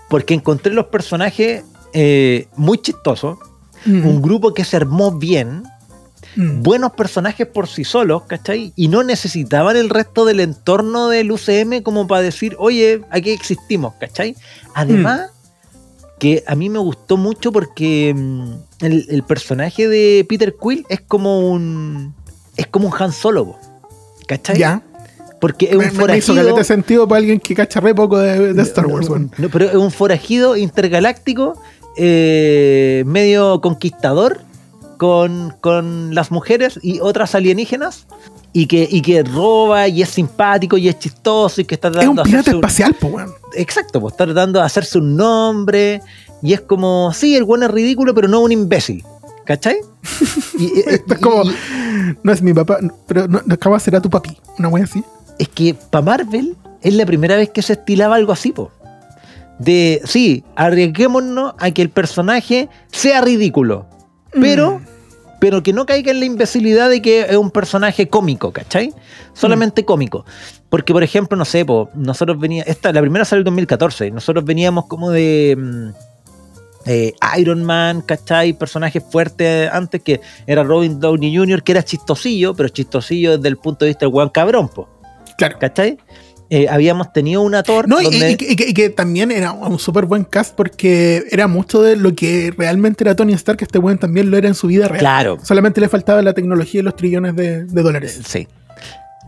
Porque 0.09 0.33
encontré 0.33 0.73
los 0.73 0.85
personajes 0.87 1.63
eh, 1.93 2.47
muy 2.55 2.77
chistosos, 2.77 3.37
Mm. 3.85 4.05
un 4.07 4.21
grupo 4.21 4.53
que 4.53 4.63
se 4.65 4.75
armó 4.77 5.11
bien, 5.11 5.63
Mm. 6.35 6.63
buenos 6.63 6.91
personajes 6.93 7.45
por 7.47 7.67
sí 7.67 7.83
solos, 7.85 8.23
¿cachai? 8.23 8.73
Y 8.75 8.87
no 8.89 9.03
necesitaban 9.03 9.77
el 9.77 9.89
resto 9.89 10.25
del 10.25 10.39
entorno 10.41 11.07
del 11.07 11.31
UCM 11.31 11.81
como 11.83 12.07
para 12.07 12.21
decir, 12.21 12.55
oye, 12.59 13.01
aquí 13.11 13.29
existimos, 13.29 13.93
¿cachai? 13.99 14.35
Además, 14.73 15.29
que 16.19 16.43
a 16.47 16.55
mí 16.55 16.69
me 16.69 16.79
gustó 16.79 17.17
mucho 17.17 17.51
porque 17.51 18.13
mm, 18.15 18.51
el, 18.85 19.05
el 19.09 19.23
personaje 19.23 19.87
de 19.87 20.25
Peter 20.27 20.55
Quill 20.61 20.85
es 20.89 21.01
como 21.01 21.39
un. 21.49 22.13
Es 22.57 22.67
como 22.67 22.87
un 22.87 22.93
Han 22.97 23.11
Solo, 23.11 23.55
¿cachai? 24.27 24.57
Ya. 24.57 24.81
Porque 25.41 25.65
es 25.65 25.77
Me, 25.77 25.89
un 25.89 25.97
me- 25.97 26.05
me 26.07 26.17
hizo 26.17 26.33
forajido. 26.33 26.63
sentido 26.63 27.07
para 27.07 27.19
alguien 27.19 27.39
que 27.39 27.53
cacha 27.53 27.79
re 27.81 27.93
poco 27.93 28.17
de, 28.17 28.53
de 28.53 28.61
Star 28.63 28.87
Wars. 28.87 29.09
No, 29.09 29.49
pero 29.51 29.65
es 29.65 29.75
un 29.75 29.91
forajido 29.91 30.55
intergaláctico, 30.55 31.61
eh, 31.97 33.03
medio 33.05 33.59
conquistador, 33.61 34.39
con, 34.97 35.53
con 35.59 36.15
las 36.15 36.31
mujeres 36.31 36.79
y 36.81 37.01
otras 37.01 37.35
alienígenas, 37.35 38.07
y 38.57 38.67
que, 38.67 38.87
y 38.89 39.01
que 39.01 39.21
roba 39.21 39.87
y 39.89 40.01
es 40.01 40.07
simpático 40.09 40.77
y 40.77 40.87
es 40.87 40.97
chistoso 40.97 41.59
y 41.59 41.65
que 41.65 41.75
está 41.75 41.89
Es 41.89 41.93
tratando 41.93 42.11
un 42.21 42.25
de 42.25 42.31
pirata 42.31 42.51
un- 42.51 42.55
espacial, 42.57 42.93
po, 42.95 43.07
weón. 43.07 43.31
Exacto, 43.53 43.99
pues 43.99 44.13
está 44.13 44.23
tratando 44.25 44.59
de 44.59 44.65
hacerse 44.65 44.97
un 44.97 45.17
nombre, 45.17 46.01
y 46.41 46.53
es 46.53 46.61
como, 46.61 47.11
sí, 47.13 47.35
el 47.35 47.43
bueno 47.43 47.65
es 47.65 47.71
ridículo, 47.71 48.13
pero 48.15 48.27
no 48.29 48.39
un 48.39 48.51
imbécil. 48.53 49.03
¿Cachai? 49.45 49.75
Y- 50.57 50.79
Es 50.87 51.01
como, 51.21 51.43
y- 51.43 51.53
no 52.23 52.31
es 52.31 52.41
mi 52.41 52.53
papá, 52.53 52.77
pero 53.07 53.27
no, 53.27 53.41
no 53.45 53.53
acaba 53.55 53.77
será 53.79 53.99
tu 54.01 54.09
papi. 54.09 54.37
Una 54.57 54.69
wea 54.69 54.85
así. 54.85 55.03
es 55.37 55.49
que 55.49 55.73
para 55.73 56.03
Marvel 56.05 56.55
es 56.81 56.93
la 56.93 57.05
primera 57.05 57.35
vez 57.35 57.49
que 57.49 57.61
se 57.61 57.73
estilaba 57.73 58.15
algo 58.15 58.31
así, 58.31 58.51
po. 58.53 58.71
De, 59.59 60.01
sí, 60.05 60.43
arriesguémonos 60.55 61.53
a 61.59 61.71
que 61.71 61.81
el 61.81 61.89
personaje 61.89 62.69
sea 62.91 63.19
ridículo, 63.21 63.85
pero, 64.31 64.79
Mm. 64.79 64.94
Pero 65.39 65.61
que 65.63 65.73
no 65.73 65.85
caiga 65.85 66.11
en 66.11 66.19
la 66.19 66.25
imbecilidad 66.25 66.89
de 66.89 67.01
que 67.01 67.21
es 67.21 67.37
un 67.37 67.51
personaje 67.51 68.07
cómico, 68.07 68.51
¿cachai? 68.51 68.93
Solamente 69.33 69.81
Mm. 69.81 69.85
cómico. 69.85 70.25
Porque, 70.69 70.93
por 70.93 71.03
ejemplo, 71.03 71.37
no 71.37 71.45
sé, 71.45 71.65
po, 71.65 71.89
nosotros 71.93 72.39
veníamos, 72.39 72.67
esta, 72.69 72.91
la 72.91 73.01
primera 73.01 73.25
salió 73.25 73.41
en 73.41 73.45
2014, 73.45 74.11
nosotros 74.11 74.43
veníamos 74.45 74.85
como 74.87 75.11
de... 75.11 75.55
mm, 75.57 75.89
eh, 76.87 77.13
Iron 77.39 77.63
Man, 77.63 78.01
¿cachai? 78.01 78.53
Personajes 78.53 79.03
fuertes 79.09 79.71
antes 79.71 80.03
que 80.03 80.21
era 80.45 80.63
Robin 80.63 80.99
Downey 80.99 81.35
Jr., 81.35 81.63
que 81.63 81.71
era 81.71 81.83
chistosillo, 81.83 82.53
pero 82.53 82.69
chistosillo 82.69 83.37
desde 83.37 83.47
el 83.49 83.57
punto 83.57 83.85
de 83.85 83.89
vista 83.89 84.05
del 84.05 84.13
weón 84.13 84.29
cabrón, 84.29 84.69
po. 84.69 84.87
Claro. 85.37 85.57
¿cachai? 85.59 85.97
Eh, 86.49 86.67
habíamos 86.69 87.11
tenido 87.11 87.41
una 87.41 87.63
Thor 87.63 87.87
No, 87.87 87.99
donde- 88.01 88.31
y 88.31 88.35
que, 88.35 88.51
y 88.51 88.55
que- 88.55 88.69
y 88.69 88.73
que 88.73 88.89
también 88.89 89.31
era 89.31 89.51
un 89.51 89.79
súper 89.79 90.05
buen 90.05 90.23
cast 90.25 90.55
porque 90.55 91.23
era 91.31 91.47
mucho 91.47 91.81
de 91.81 91.95
lo 91.95 92.13
que 92.13 92.53
realmente 92.55 93.03
era 93.03 93.15
Tony 93.15 93.33
Stark, 93.33 93.57
este 93.61 93.79
weón 93.79 93.97
también 93.97 94.29
lo 94.29 94.37
era 94.37 94.47
en 94.47 94.53
su 94.53 94.67
vida 94.67 94.87
real. 94.87 94.99
Claro, 94.99 95.37
Solamente 95.41 95.81
le 95.81 95.89
faltaba 95.89 96.21
la 96.21 96.33
tecnología 96.33 96.81
y 96.81 96.83
los 96.83 96.95
trillones 96.95 97.35
de, 97.35 97.65
de 97.65 97.81
dólares. 97.81 98.21
sí. 98.27 98.47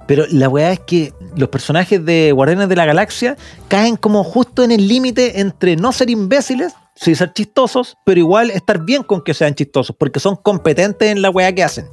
Pero 0.05 0.23
la 0.31 0.47
weá 0.47 0.71
es 0.71 0.79
que 0.79 1.11
los 1.35 1.49
personajes 1.49 2.05
de 2.05 2.31
Guardianes 2.31 2.69
de 2.69 2.77
la 2.77 2.85
Galaxia 2.85 3.35
caen 3.67 3.97
como 3.97 4.23
justo 4.23 4.63
en 4.63 4.71
el 4.71 4.87
límite 4.87 5.41
entre 5.41 5.75
no 5.75 5.91
ser 5.91 6.09
imbéciles, 6.09 6.71
sí 6.95 7.13
ser 7.13 7.33
chistosos, 7.33 7.97
pero 8.05 8.17
igual 8.17 8.49
estar 8.51 8.85
bien 8.85 9.03
con 9.03 9.21
que 9.21 9.33
sean 9.33 9.53
chistosos, 9.53 9.93
porque 9.99 10.21
son 10.21 10.37
competentes 10.37 11.11
en 11.11 11.21
la 11.21 11.29
weá 11.29 11.53
que 11.53 11.61
hacen. 11.63 11.87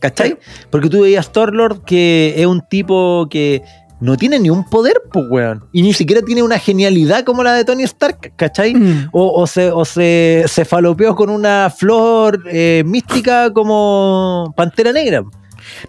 ¿Cachai? 0.00 0.38
Porque 0.70 0.88
tú 0.88 1.02
veías 1.02 1.30
Thor-Lord 1.30 1.84
que 1.84 2.32
es 2.38 2.46
un 2.46 2.62
tipo 2.70 3.26
que 3.28 3.62
no 4.00 4.16
tiene 4.16 4.38
ni 4.38 4.50
un 4.50 4.64
poder, 4.64 5.02
pues 5.12 5.26
weón. 5.28 5.64
Y 5.72 5.82
ni 5.82 5.92
siquiera 5.92 6.22
tiene 6.22 6.42
una 6.42 6.58
genialidad 6.58 7.24
como 7.24 7.42
la 7.42 7.54
de 7.54 7.64
Tony 7.64 7.82
Stark, 7.84 8.32
¿cachai? 8.36 8.74
Mm. 8.74 9.08
O, 9.12 9.42
o 9.42 9.46
se, 9.46 9.70
o 9.70 9.84
se, 9.84 10.44
se 10.46 10.64
falopeó 10.64 11.14
con 11.14 11.30
una 11.30 11.70
flor 11.70 12.42
eh, 12.50 12.82
mística 12.86 13.52
como 13.52 14.52
Pantera 14.56 14.92
Negra. 14.92 15.24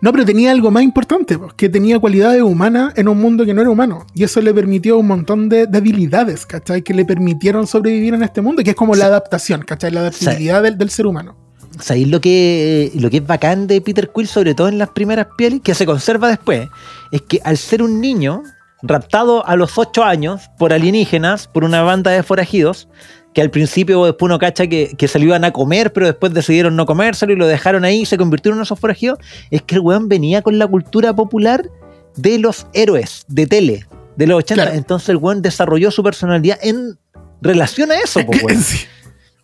No, 0.01 0.11
pero 0.11 0.25
tenía 0.25 0.51
algo 0.51 0.71
más 0.71 0.83
importante, 0.83 1.37
pues, 1.37 1.53
que 1.53 1.69
tenía 1.69 1.99
cualidades 1.99 2.41
humanas 2.41 2.93
en 2.97 3.07
un 3.07 3.19
mundo 3.19 3.45
que 3.45 3.53
no 3.53 3.61
era 3.61 3.69
humano. 3.69 4.05
Y 4.13 4.23
eso 4.23 4.41
le 4.41 4.53
permitió 4.53 4.97
un 4.97 5.07
montón 5.07 5.47
de, 5.47 5.67
de 5.67 5.77
habilidades, 5.77 6.45
¿cachai? 6.45 6.81
Que 6.81 6.93
le 6.93 7.05
permitieron 7.05 7.65
sobrevivir 7.65 8.13
en 8.13 8.23
este 8.23 8.41
mundo, 8.41 8.63
que 8.63 8.71
es 8.71 8.75
como 8.75 8.95
la 8.95 9.05
adaptación, 9.05 9.61
¿cachai? 9.61 9.91
La 9.91 10.01
adaptabilidad 10.01 10.63
del, 10.63 10.77
del 10.77 10.89
ser 10.89 11.07
humano. 11.07 11.37
¿Sabéis 11.79 12.09
lo 12.09 12.19
que, 12.19 12.91
lo 12.95 13.09
que 13.09 13.17
es 13.17 13.27
bacán 13.27 13.67
de 13.67 13.79
Peter 13.79 14.11
Quill, 14.13 14.27
sobre 14.27 14.53
todo 14.53 14.67
en 14.67 14.79
las 14.79 14.89
primeras 14.89 15.27
pieles, 15.37 15.61
que 15.61 15.73
se 15.73 15.85
conserva 15.85 16.27
después? 16.27 16.67
Es 17.11 17.21
que 17.23 17.41
al 17.43 17.57
ser 17.57 17.81
un 17.81 18.01
niño 18.01 18.43
raptado 18.81 19.45
a 19.45 19.55
los 19.55 19.77
8 19.77 20.03
años 20.03 20.49
por 20.57 20.73
alienígenas, 20.73 21.47
por 21.47 21.63
una 21.63 21.81
banda 21.81 22.11
de 22.11 22.23
forajidos, 22.23 22.87
que 23.33 23.41
al 23.41 23.51
principio 23.51 24.05
después 24.05 24.27
uno 24.27 24.39
cacha 24.39 24.67
que, 24.67 24.95
que 24.97 25.07
se 25.07 25.19
lo 25.19 25.25
iban 25.25 25.43
a 25.43 25.51
comer, 25.51 25.93
pero 25.93 26.07
después 26.07 26.33
decidieron 26.33 26.75
no 26.75 26.85
comérselo 26.85 27.33
y 27.33 27.35
lo 27.35 27.47
dejaron 27.47 27.83
ahí 27.83 28.01
y 28.01 28.05
se 28.05 28.17
convirtieron 28.17 28.59
en 28.59 28.63
esos 28.63 28.79
forajidos, 28.79 29.19
es 29.51 29.61
que 29.61 29.75
el 29.75 29.81
weón 29.81 30.07
venía 30.09 30.41
con 30.41 30.57
la 30.57 30.67
cultura 30.67 31.15
popular 31.15 31.69
de 32.15 32.39
los 32.39 32.67
héroes 32.73 33.25
de 33.27 33.45
tele, 33.47 33.85
de 34.15 34.27
los 34.27 34.39
80. 34.39 34.63
Claro. 34.63 34.77
Entonces 34.77 35.09
el 35.09 35.17
weón 35.17 35.41
desarrolló 35.41 35.91
su 35.91 36.03
personalidad 36.03 36.57
en 36.61 36.97
relación 37.41 37.91
a 37.91 37.97
eso, 37.97 38.25
po, 38.25 38.31
weón. 38.43 38.61
Sí. 38.63 38.85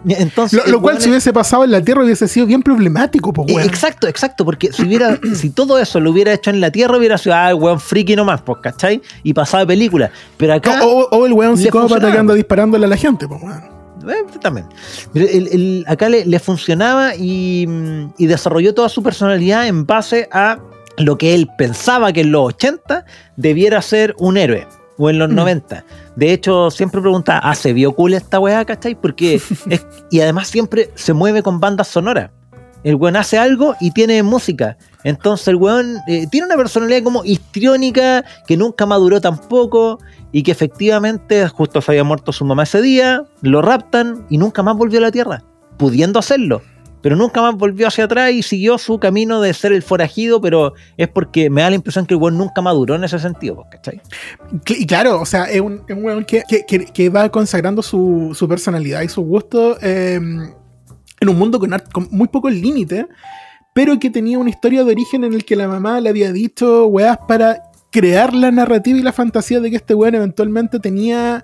Entonces, 0.07 0.59
Lo, 0.59 0.65
el 0.65 0.71
lo 0.73 0.81
cual, 0.81 0.97
si 0.97 1.03
es- 1.03 1.07
hubiese 1.09 1.33
pasado 1.33 1.63
en 1.63 1.71
la 1.71 1.81
Tierra, 1.81 2.03
hubiese 2.03 2.27
sido 2.27 2.45
bien 2.45 2.61
problemático, 2.61 3.33
pues, 3.33 3.49
eh, 3.49 3.53
weón. 3.55 3.67
Exacto, 3.67 4.07
exacto, 4.07 4.45
porque 4.45 4.71
si 4.71 4.83
hubiera, 4.83 5.19
si 5.35 5.49
todo 5.49 5.79
eso 5.79 5.99
lo 5.99 6.11
hubiera 6.11 6.33
hecho 6.33 6.49
en 6.51 6.61
la 6.61 6.69
Tierra, 6.71 6.97
hubiera 6.97 7.17
sido, 7.17 7.35
ah, 7.35 7.55
weón, 7.55 7.79
friki 7.79 8.15
nomás, 8.15 8.41
pues, 8.41 8.59
¿cachai? 8.61 9.01
Y 9.23 9.33
pasaba 9.33 9.65
película. 9.65 10.11
Pero 10.37 10.53
acá, 10.53 10.83
O, 10.85 10.99
o- 11.01 11.09
o 11.19 11.25
el 11.25 11.33
weón 11.33 11.57
psicópata 11.57 12.11
que 12.11 12.17
anda 12.17 12.33
disparándole 12.33 12.85
a 12.85 12.89
la 12.89 12.97
gente, 12.97 13.27
pues, 13.27 13.41
weón. 13.41 13.63
eh, 14.09 14.23
también. 14.41 14.67
Pero 15.13 15.25
el- 15.27 15.47
el- 15.47 15.85
acá 15.87 16.09
le, 16.09 16.25
le 16.25 16.39
funcionaba 16.39 17.15
y, 17.15 17.65
mm, 17.67 18.13
y 18.19 18.27
desarrolló 18.27 18.73
toda 18.75 18.89
su 18.89 19.01
personalidad 19.01 19.65
en 19.65 19.85
base 19.87 20.27
a 20.31 20.59
lo 20.97 21.17
que 21.17 21.33
él 21.33 21.49
pensaba 21.57 22.13
que 22.13 22.21
en 22.21 22.31
los 22.31 22.43
80 22.45 23.05
debiera 23.35 23.81
ser 23.81 24.13
un 24.19 24.37
héroe. 24.37 24.67
O 24.97 25.09
en 25.09 25.17
los 25.19 25.29
Mm. 25.29 25.35
90. 25.35 25.83
De 26.15 26.31
hecho, 26.31 26.71
siempre 26.71 27.01
pregunta, 27.01 27.39
¿ah, 27.39 27.55
se 27.55 27.73
vio 27.73 27.91
cool 27.93 28.13
esta 28.13 28.39
weá, 28.39 28.63
cachai? 28.65 28.95
Porque 28.95 29.35
es- 29.69 29.85
y 30.09 30.19
además 30.21 30.47
siempre 30.47 30.89
se 30.95 31.13
mueve 31.13 31.43
con 31.43 31.59
bandas 31.59 31.87
sonoras. 31.87 32.31
El 32.83 32.95
weón 32.95 33.15
hace 33.15 33.37
algo 33.39 33.75
y 33.81 33.89
tiene 33.91 34.21
música. 34.21 34.77
Entonces 35.03 35.47
el 35.47 35.55
weón 35.55 35.97
eh, 36.07 36.27
tiene 36.29 36.45
una 36.45 36.55
personalidad 36.55 37.01
como 37.03 37.25
histriónica, 37.25 38.23
que 38.47 38.55
nunca 38.57 38.85
maduró 38.85 39.19
tampoco, 39.19 39.97
y 40.31 40.43
que 40.43 40.51
efectivamente 40.51 41.47
justo 41.49 41.81
se 41.81 41.91
había 41.91 42.03
muerto 42.03 42.31
su 42.31 42.45
mamá 42.45 42.63
ese 42.63 42.81
día, 42.83 43.23
lo 43.41 43.61
raptan 43.63 44.25
y 44.29 44.37
nunca 44.37 44.61
más 44.61 44.75
volvió 44.77 44.99
a 44.99 45.03
la 45.03 45.11
Tierra, 45.11 45.43
pudiendo 45.77 46.19
hacerlo. 46.19 46.61
Pero 47.05 47.15
nunca 47.15 47.39
más 47.39 47.53
volvió 47.55 47.87
hacia 47.87 48.05
atrás 48.05 48.31
y 48.31 48.41
siguió 48.41 48.79
su 48.79 48.97
camino 48.97 49.39
de 49.39 49.53
ser 49.53 49.73
el 49.73 49.83
forajido, 49.83 50.41
pero 50.41 50.73
es 50.97 51.07
porque 51.07 51.51
me 51.51 51.61
da 51.61 51.69
la 51.69 51.75
impresión 51.75 52.07
que 52.07 52.15
el 52.15 52.19
weón 52.19 52.35
nunca 52.35 52.63
maduró 52.63 52.95
en 52.95 53.03
ese 53.03 53.19
sentido, 53.19 53.57
pues, 53.57 53.67
¿cachai? 53.73 54.01
Y 54.69 54.87
claro, 54.87 55.21
o 55.21 55.25
sea, 55.27 55.43
es 55.43 55.61
un, 55.61 55.83
es 55.87 55.95
un 55.95 56.03
weón 56.03 56.25
que, 56.25 56.41
que- 56.67 56.85
que- 56.87 57.09
va 57.09 57.29
consagrando 57.29 57.83
su, 57.83 58.31
su 58.33 58.47
personalidad 58.47 59.03
y 59.03 59.09
su 59.09 59.21
gusto 59.21 59.77
eh, 59.83 60.15
en 60.15 61.29
un 61.29 61.37
mundo 61.37 61.59
con, 61.59 61.69
con 61.93 62.07
muy 62.09 62.27
pocos 62.27 62.51
límites, 62.51 63.05
pero 63.75 63.99
que 63.99 64.09
tenía 64.09 64.39
una 64.39 64.49
historia 64.49 64.83
de 64.83 64.91
origen 64.91 65.23
en 65.25 65.35
el 65.35 65.45
que 65.45 65.55
la 65.55 65.67
mamá 65.67 66.01
le 66.01 66.09
había 66.09 66.31
dicho 66.31 66.87
weas 66.87 67.19
para 67.27 67.61
crear 67.91 68.33
la 68.33 68.49
narrativa 68.49 68.97
y 68.97 69.03
la 69.03 69.13
fantasía 69.13 69.59
de 69.59 69.69
que 69.69 69.75
este 69.75 69.93
weón 69.93 70.15
eventualmente 70.15 70.79
tenía 70.79 71.43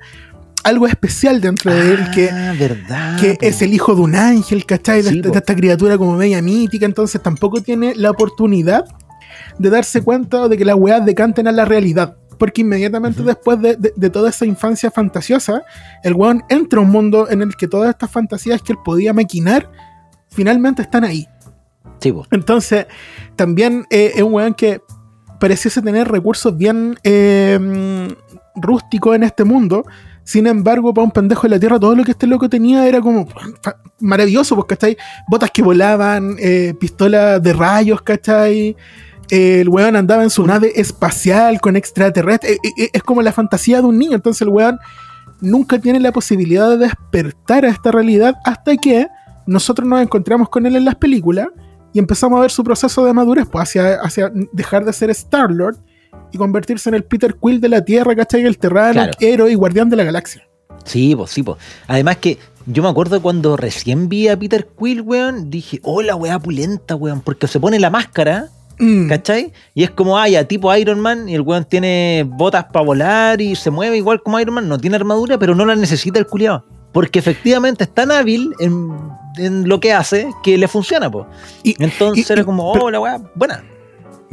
algo 0.63 0.87
especial 0.87 1.41
dentro 1.41 1.73
de 1.73 1.93
él 1.93 2.11
que, 2.13 2.29
Ah, 2.29 2.53
verdad. 2.57 3.19
que 3.19 3.33
po. 3.35 3.45
es 3.45 3.61
el 3.61 3.73
hijo 3.73 3.95
de 3.95 4.01
un 4.01 4.15
ángel, 4.15 4.65
¿cachai? 4.65 5.01
De, 5.01 5.09
Sí, 5.09 5.21
de 5.21 5.29
esta 5.29 5.55
criatura 5.55 5.97
como 5.97 6.15
media 6.17 6.41
mítica, 6.41 6.85
entonces 6.85 7.21
tampoco 7.21 7.61
tiene 7.61 7.93
la 7.95 8.11
oportunidad 8.11 8.85
de 9.57 9.69
darse 9.69 10.01
cuenta 10.01 10.47
de 10.47 10.57
que 10.57 10.65
las 10.65 10.75
weas 10.75 11.05
decanten 11.05 11.47
a 11.47 11.51
la 11.51 11.65
realidad. 11.65 12.15
Porque 12.37 12.61
inmediatamente 12.61 13.21
después 13.21 13.61
de, 13.61 13.75
de- 13.75 13.93
de 13.95 14.09
toda 14.09 14.29
esa 14.29 14.45
infancia 14.45 14.89
fantasiosa, 14.89 15.61
el 16.03 16.13
weón 16.15 16.43
entra 16.49 16.79
a 16.79 16.83
un 16.83 16.89
mundo 16.89 17.29
en 17.29 17.41
el 17.43 17.55
que 17.55 17.67
todas 17.67 17.89
estas 17.89 18.09
fantasías 18.09 18.61
que 18.63 18.73
él 18.73 18.79
podía 18.83 19.13
maquinar 19.13 19.69
finalmente 20.29 20.81
están 20.81 21.03
ahí. 21.03 21.27
Sí. 21.99 22.11
Entonces, 22.31 22.87
también 23.35 23.85
eh, 23.91 24.13
es 24.15 24.23
un 24.23 24.33
weón 24.33 24.55
que 24.55 24.81
pareciese 25.39 25.81
tener 25.83 26.07
recursos 26.07 26.57
bien 26.57 26.97
eh, 27.03 27.59
rústicos 28.55 29.15
en 29.15 29.23
este 29.23 29.43
mundo. 29.43 29.85
Sin 30.23 30.47
embargo, 30.47 30.93
para 30.93 31.05
un 31.05 31.11
pendejo 31.11 31.43
de 31.43 31.49
la 31.49 31.59
tierra, 31.59 31.79
todo 31.79 31.95
lo 31.95 32.03
que 32.03 32.11
este 32.11 32.27
loco 32.27 32.47
tenía 32.47 32.87
era 32.87 33.01
como 33.01 33.27
maravilloso, 33.99 34.55
pues, 34.55 34.67
¿cachai? 34.67 34.97
Botas 35.27 35.51
que 35.51 35.61
volaban, 35.61 36.35
eh, 36.39 36.73
pistolas 36.79 37.41
de 37.41 37.53
rayos, 37.53 38.01
¿cachai? 38.01 38.75
El 39.31 39.69
weón 39.69 39.95
andaba 39.95 40.23
en 40.23 40.29
su 40.29 40.45
nave 40.45 40.73
espacial 40.75 41.61
con 41.61 41.77
extraterrestres. 41.77 42.53
Eh, 42.53 42.59
eh, 42.63 42.83
eh, 42.83 42.89
es 42.91 43.01
como 43.01 43.21
la 43.21 43.31
fantasía 43.31 43.79
de 43.79 43.87
un 43.87 43.97
niño. 43.97 44.15
Entonces, 44.15 44.41
el 44.41 44.49
weón 44.49 44.77
nunca 45.39 45.79
tiene 45.79 45.99
la 45.99 46.11
posibilidad 46.11 46.69
de 46.69 46.77
despertar 46.77 47.65
a 47.65 47.69
esta 47.69 47.91
realidad 47.91 48.35
hasta 48.43 48.75
que 48.75 49.07
nosotros 49.47 49.87
nos 49.87 50.01
encontramos 50.01 50.49
con 50.49 50.65
él 50.65 50.75
en 50.75 50.85
las 50.85 50.95
películas 50.95 51.47
y 51.93 51.99
empezamos 51.99 52.37
a 52.37 52.41
ver 52.41 52.51
su 52.51 52.63
proceso 52.63 53.05
de 53.05 53.13
madurez, 53.13 53.47
pues 53.49 53.63
hacia, 53.63 53.95
hacia 53.95 54.31
dejar 54.51 54.85
de 54.85 54.93
ser 54.93 55.09
Star-Lord 55.09 55.77
y 56.31 56.37
convertirse 56.37 56.89
en 56.89 56.95
el 56.95 57.03
Peter 57.03 57.35
Quill 57.41 57.59
de 57.61 57.69
la 57.69 57.83
Tierra, 57.83 58.15
¿cachai? 58.15 58.43
El 58.45 58.57
terrano, 58.57 58.93
Claro. 58.93 59.11
héroe 59.19 59.51
y 59.51 59.55
guardián 59.55 59.89
de 59.89 59.95
la 59.97 60.03
galaxia. 60.03 60.47
Sí, 60.85 61.15
pues, 61.15 61.31
sí, 61.31 61.43
pues. 61.43 61.57
Además 61.87 62.17
que 62.17 62.37
Yo 62.67 62.83
me 62.83 62.89
acuerdo 62.89 63.19
cuando 63.23 63.57
recién 63.57 64.07
vi 64.07 64.27
a 64.27 64.37
Peter 64.37 64.67
Quill, 64.79 65.01
weón, 65.01 65.49
dije, 65.49 65.79
oh, 65.81 66.03
la 66.03 66.15
weá 66.15 66.37
pulenta, 66.37 66.95
weón, 66.95 67.21
porque 67.21 67.47
se 67.47 67.59
pone 67.59 67.79
la 67.79 67.89
máscara, 67.89 68.49
Mm. 68.77 69.09
¿cachai? 69.09 69.51
Y 69.73 69.81
es 69.83 69.89
como, 69.89 70.15
ah, 70.19 70.29
ya, 70.29 70.43
tipo 70.47 70.73
Iron 70.75 70.99
Man, 70.99 71.27
y 71.27 71.33
el 71.33 71.41
weón 71.41 71.65
tiene 71.65 72.23
botas 72.27 72.65
para 72.65 72.85
volar 72.85 73.41
y 73.41 73.55
se 73.55 73.71
mueve 73.71 73.97
igual 73.97 74.21
como 74.21 74.39
Iron 74.39 74.53
Man, 74.53 74.69
no 74.69 74.77
tiene 74.77 74.95
armadura, 74.95 75.39
pero 75.39 75.55
no 75.55 75.65
la 75.65 75.75
necesita 75.75 76.19
el 76.19 76.27
culiado. 76.27 76.63
Porque 76.91 77.17
efectivamente 77.17 77.83
es 77.85 77.91
tan 77.91 78.11
hábil 78.11 78.51
en, 78.59 78.89
en 79.37 79.67
lo 79.67 79.79
que 79.79 79.91
hace 79.93 80.29
que 80.43 80.55
le 80.59 80.67
funciona, 80.67 81.09
pues. 81.09 81.25
Y- 81.63 81.75
Entonces 81.83 82.29
y- 82.29 82.31
era 82.31 82.43
y- 82.43 82.45
como, 82.45 82.73
pero- 82.73 82.85
oh, 82.85 82.91
la 82.91 82.99
weá, 82.99 83.19
buena. 83.33 83.63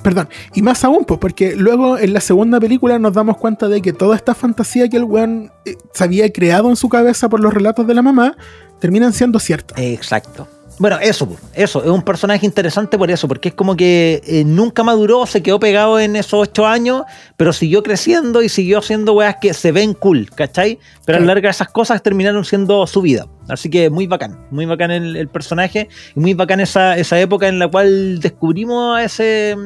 Perdón, 0.03 0.29
y 0.55 0.63
más 0.63 0.85
aún, 0.85 1.05
pues, 1.05 1.19
porque 1.19 1.57
luego 1.57 1.99
en 1.99 2.13
la 2.13 2.21
segunda 2.21 2.61
película 2.61 2.99
nos 2.99 3.15
damos 3.15 3.37
cuenta 3.37 3.69
de 3.69 3.83
que 3.83 3.93
toda 3.93 4.15
esta 4.17 4.35
fantasía 4.35 4.89
que 4.89 4.97
el 4.97 5.05
weón 5.05 5.51
eh, 5.65 5.77
se 5.93 6.05
había 6.05 6.33
creado 6.33 6.71
en 6.71 6.77
su 6.77 6.89
cabeza 6.89 7.29
por 7.29 7.41
los 7.41 7.53
relatos 7.53 7.87
de 7.87 7.95
la 7.95 8.03
mamá 8.03 8.37
terminan 8.79 9.13
siendo 9.13 9.39
ciertas. 9.41 9.77
Exacto. 9.79 10.47
Bueno, 10.79 10.99
eso, 11.01 11.29
eso, 11.55 11.83
es 11.83 11.91
un 11.91 12.03
personaje 12.03 12.47
interesante 12.47 12.97
por 12.97 13.11
eso, 13.11 13.27
porque 13.27 13.49
es 13.49 13.55
como 13.55 13.77
que 13.77 14.23
eh, 14.25 14.45
nunca 14.45 14.85
maduró, 14.85 15.27
se 15.27 15.43
quedó 15.43 15.59
pegado 15.59 15.99
en 15.99 16.15
esos 16.15 16.35
ocho 16.49 16.67
años, 16.67 17.03
pero 17.37 17.53
siguió 17.53 17.83
creciendo 17.83 18.43
y 18.43 18.49
siguió 18.49 18.79
haciendo 18.79 19.13
weas 19.15 19.37
que 19.41 19.53
se 19.55 19.73
ven 19.73 19.93
cool, 19.95 20.31
¿cachai? 20.35 20.79
Pero 21.05 21.17
a 21.17 21.19
Claro. 21.19 21.21
lo 21.23 21.27
largo 21.27 21.43
de 21.43 21.51
esas 21.51 21.69
cosas 21.69 22.01
terminaron 22.03 22.45
siendo 22.45 22.87
su 22.87 23.03
vida. 23.03 23.27
Así 23.49 23.69
que 23.69 23.91
muy 23.91 24.07
bacán, 24.07 24.39
muy 24.53 24.67
bacán 24.67 24.93
el, 24.93 25.17
el 25.17 25.29
personaje, 25.29 25.89
y 26.15 26.21
muy 26.21 26.35
bacán 26.35 26.61
esa, 26.61 26.97
esa 26.97 27.19
época 27.19 27.49
en 27.49 27.59
la 27.59 27.67
cual 27.69 28.21
descubrimos 28.21 28.97
a 28.99 29.03
ese 29.05 29.57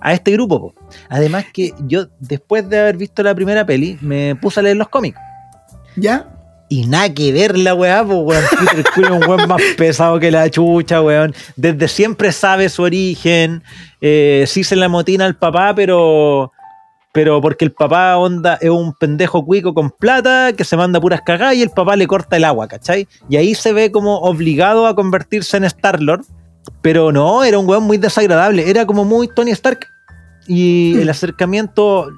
a 0.00 0.12
este 0.12 0.32
grupo. 0.32 0.60
po. 0.60 0.74
Además 1.08 1.46
que 1.52 1.72
yo, 1.86 2.08
después 2.20 2.68
de 2.68 2.78
haber 2.78 2.98
visto 2.98 3.22
la 3.22 3.34
primera 3.34 3.64
peli, 3.64 3.96
me 4.02 4.36
puse 4.36 4.60
a 4.60 4.62
leer 4.62 4.76
los 4.76 4.88
cómics. 4.90 5.18
¿Ya? 5.96 6.28
Y 6.68 6.86
nada 6.86 7.14
que 7.14 7.32
ver 7.32 7.56
la 7.56 7.74
weá, 7.74 8.04
pues 8.04 8.18
weón. 8.22 8.44
Peter 8.60 8.84
Quill 8.94 9.04
es 9.04 9.10
un 9.10 9.24
weón 9.24 9.48
más 9.48 9.62
pesado 9.76 10.18
que 10.18 10.30
la 10.30 10.50
chucha, 10.50 11.00
weón. 11.00 11.34
Desde 11.54 11.88
siempre 11.88 12.32
sabe 12.32 12.68
su 12.68 12.82
origen. 12.82 13.62
Eh, 14.00 14.44
sí 14.46 14.64
se 14.64 14.76
la 14.76 14.88
motina 14.88 15.24
al 15.24 15.36
papá, 15.36 15.74
pero. 15.74 16.52
Pero 17.12 17.40
porque 17.40 17.64
el 17.64 17.72
papá 17.72 18.18
onda 18.18 18.58
es 18.60 18.68
un 18.68 18.92
pendejo 18.92 19.42
cuico 19.42 19.72
con 19.72 19.90
plata 19.90 20.52
que 20.52 20.64
se 20.64 20.76
manda 20.76 21.00
puras 21.00 21.22
cagadas 21.24 21.54
y 21.54 21.62
el 21.62 21.70
papá 21.70 21.96
le 21.96 22.06
corta 22.06 22.36
el 22.36 22.44
agua, 22.44 22.68
¿cachai? 22.68 23.08
Y 23.30 23.36
ahí 23.36 23.54
se 23.54 23.72
ve 23.72 23.90
como 23.90 24.18
obligado 24.18 24.86
a 24.86 24.94
convertirse 24.94 25.56
en 25.56 25.64
Star-Lord. 25.64 26.26
Pero 26.82 27.12
no, 27.12 27.42
era 27.42 27.58
un 27.58 27.66
weón 27.66 27.84
muy 27.84 27.96
desagradable. 27.96 28.68
Era 28.68 28.84
como 28.84 29.04
muy 29.04 29.28
Tony 29.28 29.52
Stark. 29.52 29.86
Y 30.46 30.98
el 31.00 31.08
acercamiento 31.08 32.10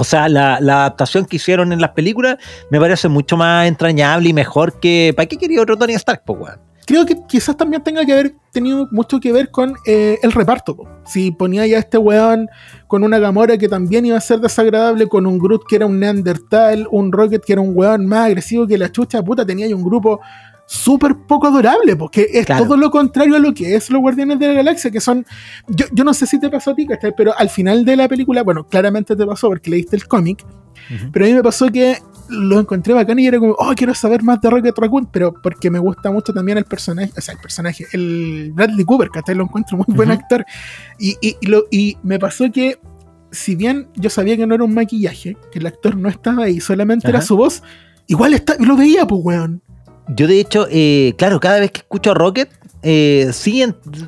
o 0.00 0.04
sea, 0.04 0.28
la, 0.28 0.60
la 0.60 0.82
adaptación 0.82 1.24
que 1.24 1.36
hicieron 1.36 1.72
en 1.72 1.80
las 1.80 1.90
películas 1.90 2.36
me 2.70 2.78
parece 2.78 3.08
mucho 3.08 3.36
más 3.36 3.66
entrañable 3.66 4.28
y 4.28 4.32
mejor 4.32 4.78
que. 4.78 5.12
¿Para 5.16 5.26
qué 5.26 5.36
quería 5.36 5.60
otro 5.60 5.76
Tony 5.76 5.94
Stark, 5.94 6.22
po, 6.24 6.34
weón? 6.34 6.60
Creo 6.86 7.04
que 7.04 7.16
quizás 7.26 7.56
también 7.56 7.82
tenga 7.82 8.04
que 8.06 8.12
haber 8.12 8.36
tenido 8.52 8.86
mucho 8.92 9.18
que 9.18 9.32
ver 9.32 9.50
con 9.50 9.74
eh, 9.86 10.16
el 10.22 10.30
reparto. 10.30 10.76
po. 10.76 10.88
Si 11.04 11.32
ponía 11.32 11.66
ya 11.66 11.78
este 11.78 11.98
weón 11.98 12.48
con 12.86 13.02
una 13.02 13.18
Gamora 13.18 13.58
que 13.58 13.68
también 13.68 14.06
iba 14.06 14.16
a 14.16 14.20
ser 14.20 14.38
desagradable, 14.38 15.08
con 15.08 15.26
un 15.26 15.36
Groot 15.36 15.64
que 15.68 15.74
era 15.74 15.86
un 15.86 15.98
Neandertal, 15.98 16.86
un 16.92 17.10
Rocket 17.10 17.44
que 17.44 17.54
era 17.54 17.60
un 17.60 17.72
weón 17.76 18.06
más 18.06 18.26
agresivo 18.26 18.68
que 18.68 18.78
la 18.78 18.92
chucha, 18.92 19.20
puta, 19.24 19.44
tenía 19.44 19.66
ahí 19.66 19.72
un 19.72 19.82
grupo 19.82 20.20
súper 20.70 21.16
poco 21.26 21.46
adorable, 21.46 21.96
porque 21.96 22.28
es 22.30 22.44
Claro. 22.44 22.64
todo 22.64 22.76
lo 22.76 22.90
contrario 22.90 23.36
a 23.36 23.38
lo 23.38 23.54
que 23.54 23.74
es 23.74 23.88
los 23.88 24.02
Guardianes 24.02 24.38
de 24.38 24.48
la 24.48 24.52
Galaxia, 24.52 24.90
que 24.90 25.00
son, 25.00 25.24
yo, 25.66 25.86
yo 25.92 26.04
no 26.04 26.12
sé 26.12 26.26
si 26.26 26.38
te 26.38 26.50
pasó 26.50 26.72
a 26.72 26.74
ti, 26.74 26.86
¿cachai? 26.86 27.14
Pero 27.16 27.32
al 27.38 27.48
final 27.48 27.86
de 27.86 27.96
la 27.96 28.06
película, 28.06 28.42
bueno, 28.42 28.66
claramente 28.66 29.16
te 29.16 29.24
pasó 29.24 29.48
porque 29.48 29.70
leíste 29.70 29.96
el 29.96 30.06
cómic, 30.06 30.44
pero 31.10 31.24
a 31.24 31.28
mí 31.28 31.34
me 31.34 31.42
pasó 31.42 31.70
que 31.72 31.96
lo 32.28 32.60
encontré 32.60 32.92
bacán 32.92 33.18
y 33.18 33.26
era 33.26 33.38
como, 33.38 33.54
oh, 33.58 33.72
quiero 33.74 33.94
saber 33.94 34.22
más 34.22 34.42
de 34.42 34.50
Rocket 34.50 34.76
Raccoon, 34.78 35.08
pero 35.10 35.32
porque 35.42 35.70
me 35.70 35.78
gusta 35.78 36.10
mucho 36.10 36.34
también 36.34 36.58
el 36.58 36.66
personaje, 36.66 37.12
o 37.16 37.20
sea, 37.22 37.32
el 37.32 37.40
personaje, 37.40 37.86
el 37.92 38.50
Bradley 38.52 38.84
Cooper, 38.84 39.08
que 39.08 39.20
hasta 39.20 39.32
lo 39.32 39.44
encuentro 39.44 39.78
muy 39.78 39.86
buen 39.96 40.10
actor. 40.10 40.44
Y, 40.98 41.16
y, 41.22 41.36
y 41.40 41.46
lo, 41.46 41.64
y 41.70 41.96
me 42.02 42.18
pasó 42.18 42.44
que, 42.52 42.78
si 43.30 43.54
bien 43.56 43.88
yo 43.96 44.10
sabía 44.10 44.36
que 44.36 44.46
no 44.46 44.54
era 44.54 44.64
un 44.64 44.74
maquillaje, 44.74 45.38
que 45.50 45.60
el 45.60 45.66
actor 45.66 45.96
no 45.96 46.10
estaba 46.10 46.44
ahí, 46.44 46.60
solamente 46.60 47.08
era 47.08 47.22
su 47.22 47.38
voz, 47.38 47.62
igual 48.06 48.34
está, 48.34 48.56
lo 48.58 48.76
veía, 48.76 49.06
pues, 49.06 49.22
weón. 49.24 49.62
Yo, 50.08 50.26
de 50.26 50.40
hecho, 50.40 50.66
eh, 50.70 51.14
claro, 51.18 51.38
cada 51.40 51.60
vez 51.60 51.70
que 51.70 51.78
escucho 51.80 52.12
a 52.12 52.14
Rocket, 52.14 52.50
eh, 52.82 53.28
sí 53.32 53.64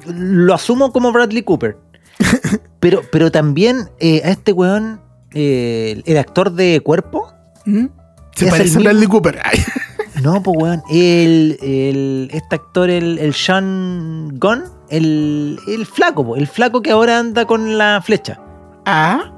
lo 0.06 0.54
asumo 0.54 0.92
como 0.92 1.12
Bradley 1.12 1.42
Cooper. 1.42 1.76
pero, 2.80 3.02
pero 3.12 3.30
también 3.30 3.88
eh, 3.98 4.22
a 4.24 4.30
este 4.30 4.52
weón, 4.52 5.00
eh, 5.34 6.02
el 6.06 6.16
actor 6.18 6.52
de 6.52 6.80
cuerpo. 6.80 7.32
¿Mm? 7.66 7.86
Se 8.34 8.46
parece 8.46 8.78
a 8.78 8.80
Bradley. 8.82 9.06
Cooper. 9.08 9.38
Ay, 9.44 9.58
No, 10.22 10.42
pues 10.42 10.56
weón, 10.60 10.82
el, 10.90 11.58
el- 11.62 12.28
este 12.32 12.56
actor, 12.56 12.90
el, 12.90 13.18
el 13.18 13.32
Sean 13.32 14.38
Gunn, 14.38 14.64
el, 14.90 15.58
el 15.66 15.86
flaco, 15.86 16.24
po, 16.26 16.36
el 16.36 16.46
flaco 16.46 16.82
que 16.82 16.90
ahora 16.90 17.18
anda 17.18 17.46
con 17.46 17.78
la 17.78 18.02
flecha. 18.04 18.38
ah, 18.84 19.32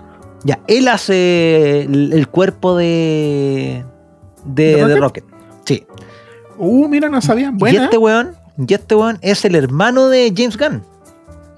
Ya, 0.45 0.59
él 0.67 0.89
hace 0.89 1.83
el, 1.83 2.13
el 2.13 2.27
cuerpo 2.29 2.77
de, 2.77 3.85
de, 4.45 4.77
¿De 4.77 4.85
de 4.87 4.97
Rocket? 4.97 5.25
Uh, 6.59 6.89
mira, 6.89 7.09
no 7.09 7.21
sabía. 7.21 7.49
Y 7.49 7.59
Buena. 7.59 7.85
este 7.85 7.97
weón, 7.99 8.33
y 8.67 8.75
este 8.75 8.95
weón 8.95 9.19
es 9.23 9.45
el 9.45 9.55
hermano 9.55 10.09
de 10.09 10.33
James 10.37 10.57
Gunn. 10.57 10.83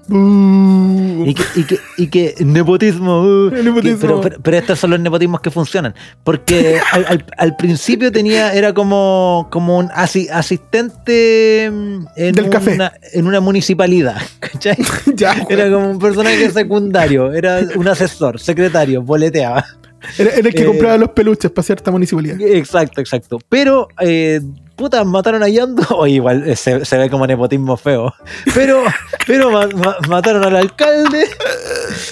Uh, 0.07 1.23
Y 1.25 1.33
que, 1.33 1.43
y 1.55 1.63
que, 1.63 1.79
y 1.97 2.07
que 2.07 2.35
nepotismo. 2.45 3.21
uh, 3.23 3.47
El 3.55 3.65
nepotismo. 3.65 3.97
que- 3.97 4.01
pero, 4.07 4.21
pero, 4.21 4.37
pero 4.41 4.57
estos 4.57 4.77
son 4.79 4.91
los 4.91 4.99
nepotismos 4.99 5.41
que 5.41 5.49
funcionan. 5.49 5.95
Porque 6.23 6.79
al, 6.91 7.05
al- 7.07 7.25
al 7.37 7.55
principio 7.55 8.11
tenía, 8.11 8.53
era 8.53 8.71
como, 8.73 9.47
como 9.51 9.79
un 9.79 9.89
asi- 9.95 10.29
asistente 10.29 11.69
mm, 11.71 12.05
en, 12.17 12.35
Del 12.35 12.49
café. 12.49 12.75
una, 12.75 12.93
en 13.13 13.25
una 13.25 13.39
municipalidad. 13.39 14.21
¿cachai? 14.39 14.77
ya, 15.15 15.35
Era 15.49 15.71
como 15.71 15.89
un 15.91 15.99
personaje 15.99 16.51
secundario, 16.51 17.33
era 17.33 17.61
un 17.75 17.87
asesor, 17.87 18.39
secretario, 18.39 19.01
boleteaba. 19.01 19.65
era, 20.19 20.29
era 20.35 20.47
el 20.49 20.53
que 20.53 20.61
eh, 20.61 20.65
compraba 20.65 20.97
los 20.97 21.09
peluches 21.09 21.49
para 21.49 21.63
cierta 21.63 21.89
municipalidad. 21.89 22.39
Exacto, 22.41 23.01
exacto. 23.01 23.39
Pero, 23.49 23.87
eh, 23.99 24.39
puta, 24.75 25.03
mataron 25.03 25.43
a 25.43 25.47
Yando. 25.49 25.83
O 25.91 26.07
igual 26.07 26.47
eh, 26.47 26.55
se, 26.55 26.83
se 26.85 26.97
ve 26.97 27.09
como 27.09 27.25
nepotismo 27.27 27.77
feo. 27.77 28.13
Pero, 28.53 28.83
pero 29.25 29.51
ma- 29.51 29.67
ma- 29.67 29.97
mataron 30.07 30.43
al 30.43 30.55
alcalde 30.55 31.25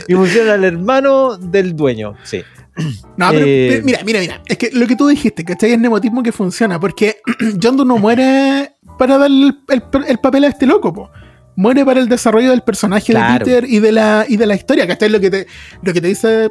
y 0.07 0.15
pusieron 0.15 0.49
al 0.51 0.63
hermano 0.63 1.37
del 1.37 1.75
dueño. 1.75 2.15
Sí. 2.23 2.41
No, 3.15 3.29
pero, 3.29 3.45
Eh, 3.45 3.67
pero 3.71 3.85
mira, 3.85 3.99
mira, 4.03 4.19
mira. 4.19 4.41
Es 4.47 4.57
que 4.57 4.71
lo 4.73 4.87
que 4.87 4.95
tú 4.95 5.07
dijiste, 5.07 5.45
¿cachai? 5.45 5.73
Es 5.73 5.79
nepotismo 5.79 6.23
que 6.23 6.31
funciona. 6.31 6.79
Porque 6.79 7.17
Doe 7.55 7.85
no 7.85 7.97
muere 7.99 8.73
para 8.97 9.17
darle 9.19 9.47
el, 9.47 9.57
el- 9.69 10.05
el 10.07 10.17
papel 10.17 10.43
a 10.45 10.47
este 10.47 10.65
loco, 10.65 10.91
po. 10.91 11.11
Muere 11.55 11.85
para 11.85 11.99
el 11.99 12.09
desarrollo 12.09 12.49
del 12.49 12.61
personaje 12.63 13.13
Claro. 13.13 13.45
de 13.45 13.51
Peter 13.61 13.69
y 13.69 13.77
de 13.79 13.91
la, 13.91 14.25
y 14.27 14.37
de 14.37 14.47
la 14.47 14.55
historia, 14.55 14.87
¿cachai? 14.87 15.09
Lo 15.09 15.19
que 15.19 15.29
te, 15.29 15.45
lo 15.83 15.93
que 15.93 16.01
te 16.01 16.07
dice 16.07 16.49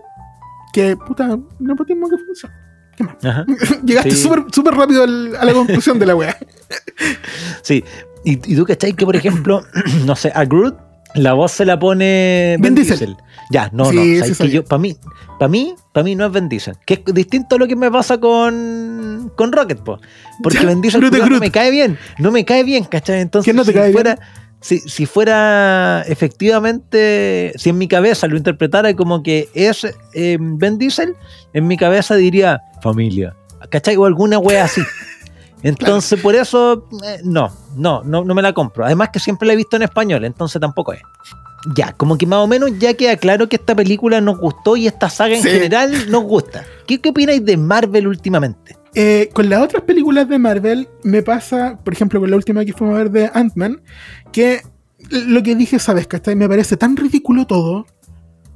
que, 0.72 0.96
puta, 0.96 1.37
nepotismo 1.59 2.09
que 2.09 2.16
funciona. 2.25 2.55
Llegaste 3.85 4.11
Sí. 4.12 4.17
súper 4.23 4.45
súper 4.53 4.75
rápido 4.75 5.05
al- 5.05 5.37
a 5.37 5.45
la 5.45 5.53
conclusión 5.53 5.99
de 5.99 6.07
la 6.07 6.15
wea. 6.17 6.37
Sí. 7.62 7.85
Y, 8.25 8.33
y 8.53 8.57
tú, 8.57 8.65
¿cachai? 8.65 8.93
Que, 8.95 9.05
por 9.05 9.17
ejemplo, 9.17 9.65
no 10.07 10.15
sé, 10.17 10.31
a 10.35 10.45
Groot 10.45 10.77
la 11.15 11.35
voz 11.35 11.53
se 11.53 11.65
la 11.67 11.79
pone 11.79 12.57
Ben 12.59 12.75
Diesel. 12.75 12.99
Diesel. 12.99 13.17
Ya, 13.51 13.69
no, 13.73 13.85
Sí, 13.87 13.97
no. 13.97 14.03
sí 14.03 14.15
¿sabes 14.17 14.29
que 14.31 14.35
sabía. 14.37 14.55
yo, 14.55 14.65
para 14.65 14.79
mí, 14.81 14.97
para 15.38 15.49
mí, 15.51 15.75
para 15.93 16.05
mí 16.05 16.15
no 16.15 16.25
es 16.25 16.33
Ben 16.33 16.49
Diesel. 16.49 16.77
Que 16.87 17.03
es 17.07 17.15
distinto 17.15 17.57
a 17.57 17.59
lo 17.59 17.67
que 17.69 17.77
me 17.77 17.91
pasa 17.91 18.19
con, 18.19 19.31
con 19.37 19.53
Rocket, 19.53 19.79
po. 19.81 20.01
Porque 20.43 20.61
Ya, 20.61 20.65
Ben 20.67 20.81
Diesel 20.81 21.03
no 21.03 21.38
me 21.41 21.51
cae 21.51 21.71
bien. 21.71 21.99
No 22.19 22.31
me 22.31 22.45
cae 22.47 22.65
bien, 22.65 22.85
¿cachai? 22.85 23.21
Entonces, 23.21 23.45
¿Quién 23.45 23.57
no 23.57 23.65
te 23.65 23.73
si 23.73 23.79
cae 23.79 23.93
bien? 23.93 24.19
Si, 24.62 24.79
si 24.79 25.07
fuera 25.07 26.03
efectivamente, 26.07 27.53
si 27.57 27.70
en 27.70 27.79
mi 27.79 27.88
cabeza 27.88 28.27
lo 28.29 28.37
interpretara 28.37 28.94
como 28.94 29.22
que 29.22 29.48
es 29.55 29.85
eh, 30.14 30.38
Ben 30.40 30.79
Diesel, 30.79 31.14
en 31.53 31.66
mi 31.66 31.77
cabeza 31.77 32.14
diría 32.14 32.61
familia. 32.81 33.35
¿Cachai? 33.70 33.96
O 33.96 34.05
alguna 34.07 34.38
wea 34.38 34.64
así. 34.64 34.81
Entonces, 35.64 36.20
por 36.20 36.35
eso, 36.35 36.88
eh, 37.05 37.20
no, 37.25 37.53
no, 37.77 38.03
no, 38.05 38.25
no 38.25 38.35
me 38.35 38.42
la 38.42 38.53
compro. 38.53 38.85
Además 38.85 39.11
que 39.12 39.20
siempre 39.20 39.46
la 39.46 39.53
he 39.53 39.57
visto 39.57 39.77
en 39.77 39.83
español, 39.83 40.25
entonces 40.25 40.61
tampoco 40.61 40.92
es. 40.92 41.01
Ya, 41.77 41.92
como 41.92 42.18
que 42.18 42.27
más 42.27 42.40
o 42.40 42.48
menos 42.48 42.70
ya 42.81 42.94
queda 42.94 43.16
claro 43.16 43.48
que 43.48 43.55
esta 43.55 43.75
película 43.77 44.20
nos 44.20 44.38
gustó 44.38 44.77
y 44.77 44.88
esta 44.88 45.09
saga 45.09 45.37
en 45.37 45.42
Sí. 45.42 45.48
general 45.51 46.11
nos 46.11 46.25
gusta. 46.25 46.64
¿Qué, 46.88 47.01
qué 47.01 47.11
opináis 47.11 47.44
de 47.44 47.57
Marvel 47.57 48.09
últimamente? 48.09 48.77
Eh, 48.94 49.31
con 49.33 49.48
las 49.48 49.62
otras 49.62 49.83
películas 49.85 50.28
de 50.28 50.38
Marvel 50.38 50.88
me 51.02 51.22
pasa, 51.22 51.78
por 51.83 51.94
ejemplo, 51.94 52.20
con 52.20 52.31
la 52.31 52.37
última 52.37 52.64
que 52.64 52.72
fuimos 52.72 52.94
a 52.94 52.98
ver 52.98 53.11
de 53.11 53.31
Ant-Man, 53.33 53.81
que 54.33 54.61
lo 55.11 55.42
que 55.42 55.55
dije, 55.55 55.78
¿sabes? 55.78 56.07
¿Cachai? 56.07 56.37
Me 56.37 56.48
parece 56.48 56.76
tan 56.76 56.96
ridículo 56.96 57.46
todo 57.46 57.87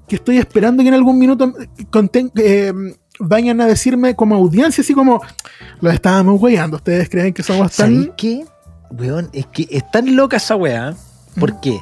que 0.06 0.16
estoy 0.16 0.38
esperando 0.38 0.82
que 0.82 0.88
en 0.88 0.94
algún 0.94 1.18
minuto 1.18 1.52
eh, 2.36 2.72
vayan 3.18 3.60
a 3.60 3.66
decirme 3.66 4.14
como 4.14 4.36
audiencia, 4.36 4.82
así 4.82 4.94
como, 4.94 5.20
los 5.80 5.94
estábamos 5.94 6.40
weyando, 6.40 6.76
¿ustedes 6.76 7.08
creen 7.08 7.32
que 7.32 7.42
somos 7.42 7.72
¿Sabéis 7.72 8.06
tan...? 8.06 8.16
qué? 8.16 8.44
Weón, 8.90 9.30
es 9.32 9.46
que 9.46 9.66
es 9.70 9.90
tan 9.90 10.14
loca 10.14 10.36
esa 10.36 10.54
weá. 10.54 10.94
¿Por 11.40 11.60
qué? 11.60 11.80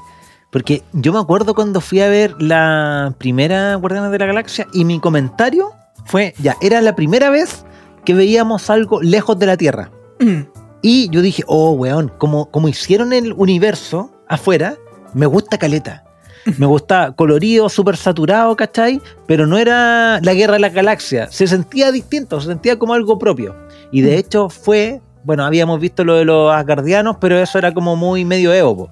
Porque 0.50 0.82
yo 0.92 1.12
me 1.12 1.18
acuerdo 1.18 1.54
cuando 1.54 1.80
fui 1.80 2.00
a 2.00 2.08
ver 2.08 2.40
la 2.40 3.14
primera 3.18 3.74
Guardianes 3.74 4.10
de 4.10 4.18
la 4.18 4.26
Galaxia 4.26 4.66
y 4.72 4.84
mi 4.84 5.00
comentario 5.00 5.72
fue, 6.06 6.34
ya, 6.38 6.56
era 6.62 6.80
la 6.80 6.96
primera 6.96 7.28
vez 7.28 7.64
que 8.04 8.14
veíamos 8.14 8.70
algo 8.70 9.00
lejos 9.02 9.38
de 9.38 9.46
la 9.46 9.56
Tierra. 9.56 9.90
Mm, 10.20 10.42
Y 10.82 11.08
yo 11.08 11.22
dije, 11.22 11.42
oh, 11.46 11.72
weón, 11.72 12.12
como, 12.18 12.50
como 12.50 12.68
hicieron 12.68 13.12
el 13.12 13.32
universo 13.32 14.10
afuera, 14.28 14.76
me 15.14 15.26
gusta 15.26 15.58
caleta. 15.58 16.02
Me 16.58 16.66
gusta 16.66 17.12
colorido, 17.16 17.70
súper 17.70 17.96
saturado, 17.96 18.54
¿cachai? 18.54 19.00
Pero 19.26 19.46
no 19.46 19.56
era 19.56 20.20
la 20.20 20.34
guerra 20.34 20.52
de 20.54 20.58
la 20.58 20.68
galaxia. 20.68 21.26
Se 21.30 21.46
sentía 21.46 21.90
distinto, 21.90 22.38
se 22.38 22.48
sentía 22.48 22.78
como 22.78 22.92
algo 22.92 23.18
propio. 23.18 23.56
Y 23.90 24.02
de 24.02 24.18
hecho 24.18 24.50
fue, 24.50 25.00
bueno, 25.22 25.46
habíamos 25.46 25.80
visto 25.80 26.04
lo 26.04 26.16
de 26.16 26.26
los 26.26 26.52
asgardianos, 26.52 27.16
pero 27.18 27.38
eso 27.38 27.56
era 27.56 27.72
como 27.72 27.96
muy 27.96 28.26
medio 28.26 28.52
evo. 28.52 28.90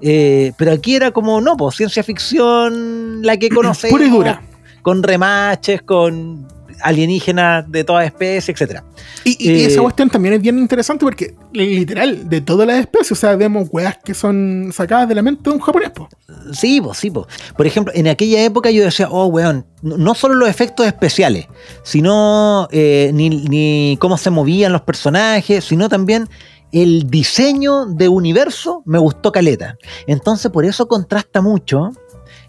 Eh, 0.00 0.52
pero 0.56 0.70
aquí 0.70 0.94
era 0.94 1.10
como, 1.10 1.40
no, 1.40 1.56
pues 1.56 1.74
ciencia 1.74 2.04
ficción, 2.04 3.20
la 3.22 3.36
que 3.36 3.48
conocemos. 3.48 3.90
Pura 3.98 4.06
y 4.06 4.10
dura. 4.10 4.42
Con 4.82 5.02
remaches, 5.02 5.82
con 5.82 6.46
alienígenas 6.80 7.70
de 7.70 7.84
todas 7.84 8.06
especies, 8.06 8.48
etcétera. 8.48 8.84
Y, 9.24 9.36
y 9.38 9.50
Eh, 9.50 9.66
esa 9.66 9.80
cuestión 9.80 10.08
también 10.10 10.34
es 10.34 10.40
bien 10.40 10.58
interesante 10.58 11.04
porque, 11.04 11.34
literal, 11.52 12.28
de 12.28 12.40
todas 12.40 12.66
las 12.66 12.80
especies, 12.80 13.12
o 13.12 13.14
sea, 13.14 13.36
vemos 13.36 13.68
weas 13.72 13.98
que 14.04 14.14
son 14.14 14.70
sacadas 14.72 15.08
de 15.08 15.14
la 15.14 15.22
mente 15.22 15.50
de 15.50 15.56
un 15.56 15.60
japonés, 15.60 15.90
po. 15.90 16.08
Sí, 16.52 16.80
pues, 16.80 16.98
sí, 16.98 17.10
pues. 17.10 17.26
Por 17.56 17.66
ejemplo, 17.66 17.92
en 17.94 18.08
aquella 18.08 18.42
época 18.44 18.70
yo 18.70 18.84
decía, 18.84 19.08
oh, 19.10 19.26
weón, 19.26 19.66
no 19.82 19.96
no 19.96 20.14
solo 20.14 20.34
los 20.34 20.48
efectos 20.48 20.86
especiales, 20.86 21.46
sino 21.82 22.68
eh, 22.70 23.10
ni, 23.12 23.28
ni 23.28 23.96
cómo 24.00 24.16
se 24.16 24.30
movían 24.30 24.72
los 24.72 24.82
personajes, 24.82 25.64
sino 25.64 25.88
también 25.88 26.28
el 26.72 27.08
diseño 27.08 27.86
de 27.86 28.08
universo 28.08 28.82
me 28.84 28.98
gustó 28.98 29.32
caleta. 29.32 29.76
Entonces, 30.06 30.50
por 30.50 30.64
eso 30.64 30.86
contrasta 30.88 31.40
mucho 31.40 31.90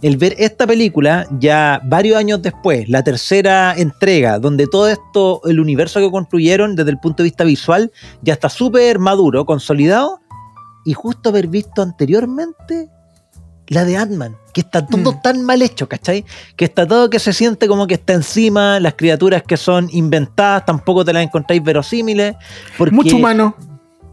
el 0.02 0.18
ver 0.18 0.36
esta 0.38 0.68
película 0.68 1.28
ya 1.40 1.82
varios 1.84 2.18
años 2.18 2.42
después, 2.42 2.88
la 2.90 3.04
tercera 3.04 3.74
entrega, 3.78 4.40
donde 4.40 4.68
todo 4.68 4.88
esto, 4.88 5.42
el 5.46 5.60
universo 5.60 6.00
que 6.00 6.12
construyeron 6.12 6.76
desde 6.76 6.92
el 6.92 7.00
punto 7.00 7.24
de 7.24 7.30
vista 7.30 7.44
visual, 7.44 7.92
ya 8.22 8.34
está 8.34 8.50
súper 8.50 9.00
maduro, 9.00 9.46
consolidado, 9.46 10.20
y 10.86 10.94
justo 10.94 11.30
haber 11.30 11.48
visto 11.48 11.82
anteriormente 11.82 12.90
la 13.68 13.84
de 13.84 13.98
Ant-Man, 13.98 14.38
que 14.54 14.62
está 14.62 14.86
todo 14.86 15.12
Mm. 15.12 15.22
tan 15.22 15.44
mal 15.44 15.62
hecho, 15.62 15.90
¿cachai? 15.90 16.24
Que 16.56 16.64
está 16.64 16.88
todo 16.88 17.10
que 17.10 17.20
se 17.20 17.34
siente 17.34 17.68
como 17.68 17.86
que 17.86 17.96
está 17.96 18.14
encima, 18.14 18.80
las 18.80 18.94
criaturas 18.94 19.44
que 19.44 19.58
son 19.58 19.90
inventadas 19.92 20.66
tampoco 20.66 21.04
te 21.04 21.12
las 21.12 21.24
encontráis 21.24 21.62
verosímiles. 21.62 22.36
Porque 22.78 22.96
Mucho 22.96 23.18
humano. 23.18 23.56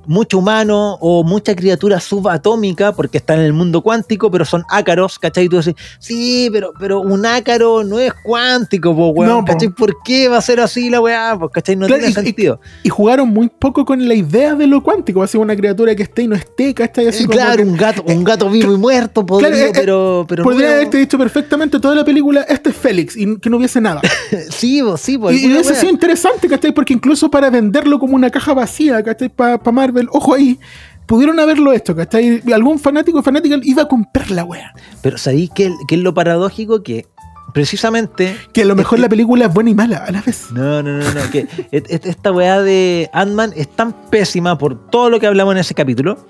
Mucho 0.07 0.39
humano 0.39 0.99
o 1.01 1.25
mucha 1.25 1.55
criatura 1.57 2.01
subatómica, 2.01 2.93
porque 2.93 3.19
está 3.19 3.35
en 3.35 3.41
el 3.41 3.53
mundo 3.53 3.81
cuántico, 3.83 4.31
pero 4.31 4.45
son 4.45 4.65
ácaros, 4.69 5.19
¿cachai? 5.19 5.45
Y 5.45 5.49
tú 5.49 5.57
decís, 5.59 5.75
sí, 5.99 6.49
pero, 6.53 6.73
pero 6.79 7.01
un 7.01 7.25
ácaro 7.27 7.85
no 7.85 7.99
es 7.99 8.13
cuántico, 8.25 8.95
po, 8.95 9.09
weón, 9.09 9.31
No, 9.33 9.41
po. 9.45 9.53
¿cachai? 9.53 9.69
¿Por 9.71 9.97
qué 10.05 10.29
va 10.29 10.39
a 10.39 10.43
ser 10.43 10.61
así 10.61 10.91
la 10.91 11.01
weá? 11.01 11.37
Pues, 11.39 11.51
¿cachai? 11.53 11.77
No 11.77 11.87
Claro, 11.87 12.01
tiene 12.03 12.11
y- 12.11 12.15
sentido. 12.25 12.61
Y 12.83 12.89
jugaron 12.89 13.29
muy 13.29 13.49
poco 13.49 13.85
con 13.85 14.07
la 14.07 14.15
idea 14.15 14.55
de 14.55 14.67
lo 14.67 14.83
cuántico. 14.83 15.21
Va 15.21 15.25
a 15.27 15.29
ser 15.29 15.41
una 15.41 15.57
criatura 15.57 15.95
que 15.95 16.03
esté 16.03 16.23
y 16.23 16.29
no 16.29 16.35
esté, 16.37 16.75
¿cachai? 16.75 17.09
Así 17.09 17.25
Eh, 17.25 17.27
como 17.27 17.39
claro, 17.39 17.57
que- 17.57 17.63
un 17.71 17.77
gato, 17.77 18.03
un 18.07 18.25
gato 18.25 18.51
vivo 18.51 18.73
y 18.75 18.79
muerto, 18.79 19.25
podría, 19.25 19.49
Claro, 19.51 19.65
eh, 19.65 19.69
eh, 19.69 19.73
pero, 19.75 20.27
pero 20.29 20.45
Podría 20.45 20.69
no- 20.69 20.75
haberte 20.75 20.99
dicho 20.99 21.17
perfectamente 21.19 21.79
toda 21.81 21.95
la 21.95 22.05
película, 22.05 22.43
este 22.43 22.71
es 22.71 22.77
Félix, 22.77 23.17
y 23.17 23.39
que 23.39 23.49
no 23.51 23.57
hubiese 23.59 23.81
nada. 23.81 24.01
Sí, 24.51 24.83
po, 24.83 24.97
sí, 24.97 25.17
po, 25.19 25.31
y 25.31 25.37
y 25.45 25.53
weá. 25.55 25.63
sido 25.65 25.91
interesante, 25.91 26.49
¿cachai? 26.49 26.73
Porque 26.73 26.93
incluso 26.95 27.31
para 27.31 27.51
venderlo 27.51 27.99
como 27.99 28.15
una 28.17 28.31
caja 28.31 28.53
vacía, 28.55 29.03
¿cachai? 29.03 29.29
Para 29.29 29.59
Marvel, 29.73 29.94
ojo 30.11 30.35
ahí, 30.35 30.59
pudieron 31.07 31.39
haberlo 31.41 31.73
hecho, 31.73 31.95
¿cachai? 31.95 32.43
Algún 32.53 32.79
fanático 32.79 33.19
o 33.19 33.23
fanática 33.23 33.59
iba 33.63 33.83
a 33.83 33.89
comprar 33.89 34.31
la 34.31 34.45
wea. 34.45 34.73
Pero 35.03 35.19
¿sabéis 35.19 35.51
qué, 35.55 35.73
qué 35.89 35.97
es 35.97 36.01
lo 36.01 36.15
paradójico? 36.15 36.83
Que 36.83 37.07
precisamente. 37.53 38.37
Que 38.53 38.63
a 38.63 38.65
lo 38.67 38.75
mejor 38.75 38.99
la 38.99 39.09
película 39.09 39.47
es 39.47 39.55
buena 39.55 39.71
y 39.71 39.75
mala 39.75 39.99
a 39.99 40.11
la 40.11 40.21
vez. 40.23 40.49
No, 40.53 40.83
no, 40.83 40.99
no, 40.99 41.13
no. 41.13 41.31
Que 41.31 41.47
esta 41.71 42.33
weá 42.33 42.61
de 42.61 43.09
Ant-Man 43.13 43.53
es 43.57 43.69
tan 43.69 43.93
pésima 44.11 44.59
por 44.59 44.91
todo 44.91 45.11
lo 45.11 45.21
que 45.21 45.27
hablamos 45.27 45.55
en 45.55 45.59
ese 45.59 45.75
capítulo. 45.75 46.27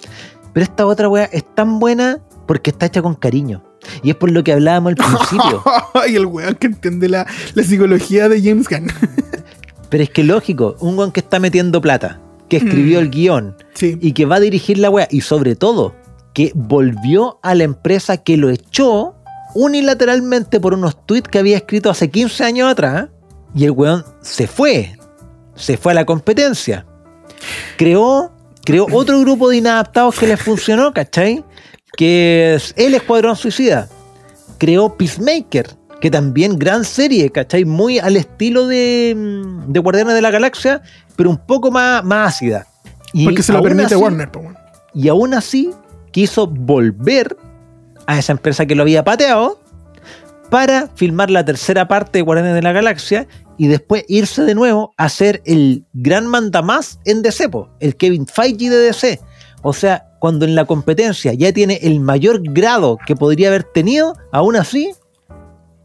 Pero 0.52 0.62
esta 0.62 0.86
otra 0.86 1.08
weá 1.08 1.24
es 1.24 1.44
tan 1.54 1.80
buena 1.80 2.20
porque 2.46 2.70
está 2.70 2.86
hecha 2.86 3.02
con 3.02 3.14
cariño. 3.14 3.64
Y 4.02 4.10
es 4.10 4.16
por 4.16 4.30
lo 4.30 4.44
que 4.44 4.52
hablábamos 4.52 4.90
al 4.90 4.96
principio. 4.96 5.62
y 6.08 6.14
el 6.14 6.26
weón 6.26 6.54
que 6.54 6.68
entiende 6.68 7.08
la, 7.08 7.26
la 7.54 7.62
psicología 7.62 8.28
de 8.28 8.40
James 8.40 8.68
Gunn. 8.68 8.86
Pero 9.90 10.02
es 10.02 10.10
que 10.10 10.24
lógico, 10.24 10.76
un 10.80 10.98
weón 10.98 11.12
que 11.12 11.20
está 11.20 11.38
metiendo 11.38 11.80
plata, 11.80 12.20
que 12.48 12.58
escribió 12.58 12.98
Mm. 13.00 13.02
el 13.02 13.10
guion 13.10 13.56
sí. 13.74 13.98
y 14.00 14.12
que 14.12 14.26
va 14.26 14.36
a 14.36 14.40
dirigir 14.40 14.78
la 14.78 14.90
weá, 14.90 15.08
y 15.10 15.20
sobre 15.22 15.56
todo, 15.56 15.94
que 16.32 16.50
volvió 16.54 17.38
a 17.42 17.54
la 17.54 17.64
empresa 17.64 18.16
que 18.18 18.36
lo 18.36 18.50
echó 18.50 19.14
unilateralmente 19.54 20.60
por 20.60 20.74
unos 20.74 21.06
tweets 21.06 21.28
que 21.28 21.38
había 21.38 21.56
escrito 21.56 21.90
hace 21.90 22.10
15 22.10 22.44
años 22.44 22.70
atrás, 22.70 23.08
y 23.54 23.64
el 23.64 23.70
weón 23.70 24.04
se 24.20 24.46
fue, 24.46 24.96
se 25.54 25.76
fue 25.76 25.92
a 25.92 25.94
la 25.94 26.04
competencia. 26.04 26.86
Creó, 27.76 28.32
creó 28.64 28.86
otro 28.92 29.20
grupo 29.20 29.48
de 29.48 29.58
inadaptados 29.58 30.18
que 30.18 30.26
les 30.26 30.40
funcionó, 30.40 30.92
¿cachai? 30.92 31.44
Que 31.96 32.54
es 32.56 32.74
el 32.76 32.94
Escuadrón 32.94 33.36
Suicida. 33.36 33.88
Creó 34.58 34.96
Peacemaker, 34.96 35.68
que 36.04 36.10
también 36.10 36.58
gran 36.58 36.84
serie, 36.84 37.30
¿cachai? 37.30 37.64
Muy 37.64 37.98
al 37.98 38.16
estilo 38.16 38.66
de, 38.66 39.14
mm, 39.16 39.72
de 39.72 39.80
Guardianes 39.80 40.12
de 40.14 40.20
la 40.20 40.30
Galaxia, 40.30 40.82
pero 41.16 41.30
un 41.30 41.38
poco 41.38 41.70
más, 41.70 42.04
más 42.04 42.34
ácida. 42.34 42.66
Y 43.14 43.24
Porque 43.24 43.42
se 43.42 43.54
lo 43.54 43.62
permite 43.62 43.86
así- 43.94 43.94
Warner, 43.94 44.28
y 44.92 45.08
aún 45.08 45.32
así 45.32 45.70
quiso 46.10 46.46
volver 46.46 47.34
a 48.06 48.18
esa 48.18 48.32
empresa 48.32 48.66
que 48.66 48.74
lo 48.74 48.82
había 48.82 49.02
pateado 49.02 49.58
para 50.50 50.90
filmar 50.94 51.30
la 51.30 51.42
tercera 51.42 51.88
parte 51.88 52.18
de 52.18 52.22
Guardianes 52.22 52.54
de 52.54 52.60
la 52.60 52.72
Galaxia 52.72 53.26
y 53.56 53.68
después 53.68 54.04
irse 54.06 54.42
de 54.42 54.54
nuevo 54.54 54.92
a 54.98 55.08
ser 55.08 55.40
el 55.46 55.86
gran 55.94 56.26
mandamás 56.26 56.98
en 57.06 57.22
DC, 57.22 57.48
po, 57.48 57.70
el 57.80 57.96
Kevin 57.96 58.26
Feige 58.26 58.68
de 58.68 58.76
DC. 58.76 59.20
O 59.62 59.72
sea, 59.72 60.06
cuando 60.18 60.44
en 60.44 60.54
la 60.54 60.66
competencia 60.66 61.32
ya 61.32 61.50
tiene 61.50 61.78
el 61.82 62.00
mayor 62.00 62.42
grado 62.42 62.98
que 63.06 63.16
podría 63.16 63.48
haber 63.48 63.64
tenido, 63.64 64.18
aún 64.32 64.56
así 64.56 64.92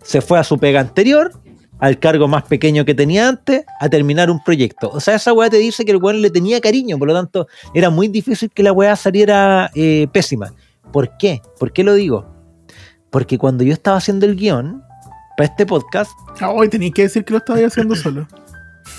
se 0.04 0.22
fue 0.22 0.40
a 0.40 0.44
su 0.44 0.58
pega 0.58 0.80
anterior, 0.80 1.32
al 1.80 1.98
cargo 2.00 2.28
más 2.28 2.44
pequeño 2.44 2.84
que 2.86 2.94
tenía 2.94 3.30
antes, 3.30 3.64
a 3.80 3.88
terminar 3.90 4.30
un 4.30 4.44
proyecto. 4.44 4.90
O 4.92 5.00
sea, 5.00 5.16
esa 5.16 5.32
weá 5.34 5.50
te 5.50 5.58
dice 5.58 5.86
que 5.86 5.92
el 5.92 5.98
weón 5.98 6.22
le 6.22 6.30
tenía 6.30 6.60
cariño, 6.60 6.98
por 6.98 7.08
lo 7.08 7.14
tanto, 7.14 7.48
era 7.74 7.90
muy 7.90 8.08
difícil 8.10 8.50
que 8.52 8.64
la 8.64 8.72
weá 8.74 8.96
saliera 8.96 9.72
eh, 9.76 10.08
pésima. 10.12 10.54
¿Por 10.92 11.16
qué? 11.18 11.42
¿Por 11.60 11.72
qué 11.72 11.84
lo 11.84 11.94
digo? 11.94 12.26
Porque 13.12 13.38
cuando 13.38 13.64
yo 13.64 13.74
estaba 13.74 13.98
haciendo 13.98 14.26
el 14.26 14.36
guion 14.36 14.84
para 15.38 15.50
este 15.50 15.66
podcast, 15.66 16.12
Ah, 16.42 16.52
Hoy 16.52 16.70
tenéis 16.70 16.94
que 16.94 17.04
decir 17.04 17.24
que 17.26 17.32
lo 17.34 17.38
estaba 17.40 17.60
haciendo 17.66 17.96
solo. 17.96 18.28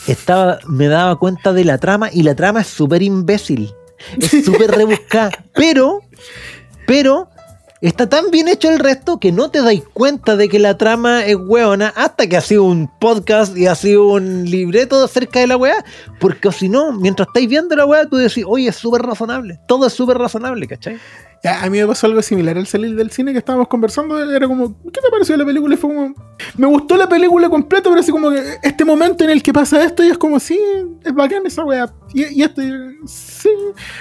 estaba, 0.07 0.59
me 0.67 0.89
daba 0.89 1.17
cuenta 1.19 1.53
de 1.53 1.65
la 1.65 1.79
trama 1.79 2.09
y 2.13 2.23
la 2.23 2.35
trama 2.35 2.61
es 2.63 2.67
súper 2.67 3.03
imbécil. 3.03 3.71
Es 4.19 4.45
súper 4.45 4.71
rebuscada. 4.71 5.31
Pero, 5.55 6.01
pero, 6.87 7.29
está 7.89 8.09
tan 8.09 8.31
bien 8.31 8.49
hecho 8.49 8.69
el 8.69 8.79
resto 8.79 9.19
que 9.19 9.33
no 9.33 9.51
te 9.51 9.63
dais 9.63 9.83
cuenta 9.93 10.37
de 10.37 10.49
que 10.49 10.59
la 10.59 10.77
trama 10.77 11.25
es 11.25 11.37
hueona 11.37 11.93
hasta 11.97 12.27
que 12.27 12.37
ha 12.37 12.41
sido 12.41 12.65
un 12.65 12.91
podcast 13.01 13.57
y 13.57 13.67
ha 13.67 13.75
sido 13.75 14.07
un 14.07 14.45
libreto 14.45 15.03
acerca 15.03 15.41
de 15.41 15.47
la 15.47 15.57
weá. 15.57 15.85
Porque 16.19 16.53
si 16.53 16.69
no, 16.69 16.93
mientras 16.93 17.29
estáis 17.29 17.49
viendo 17.49 17.75
la 17.75 17.87
weá, 17.87 18.07
tú 18.07 18.17
decís, 18.17 18.45
oye, 18.47 18.69
es 18.69 18.77
súper 18.77 19.03
razonable. 19.03 19.59
Todo 19.67 19.87
es 19.87 19.95
súper 19.95 20.19
razonable, 20.19 20.67
¿cachai? 20.67 20.99
Ya, 21.43 21.63
a 21.63 21.71
mí 21.71 21.79
me 21.79 21.87
pasó 21.87 22.07
algo 22.07 22.21
similar 22.21 22.59
al 22.59 22.67
salir 22.67 22.95
del 22.95 23.11
cine 23.11 23.33
que 23.33 23.39
estábamos 23.39 23.67
conversando. 23.69 24.31
Era 24.31 24.47
como, 24.47 24.79
¿qué 24.83 25.01
te 25.01 25.11
pareció 25.11 25.39
la 25.39 25.47
película? 25.47 25.75
Y 25.75 25.79
fue 25.79 25.95
como, 25.95 26.15
me 26.59 26.67
gustó 26.67 26.99
la 26.99 27.09
película 27.09 27.49
completa, 27.49 27.89
pero 27.89 27.99
así 27.99 28.13
como 28.13 28.31
que 28.31 28.59
este 28.63 28.85
momento 28.85 29.25
en 29.25 29.31
el 29.31 29.43
que 29.43 29.55
pasa 29.55 29.83
esto 29.83 30.05
y 30.05 30.11
es 30.11 30.19
como, 30.19 30.39
sí, 30.39 30.61
es 31.03 31.15
bacán 31.15 31.47
esa 31.47 31.65
wea. 31.65 31.91
Y, 32.13 32.41
y 32.41 32.43
esto, 32.43 32.61
sí. 33.07 33.49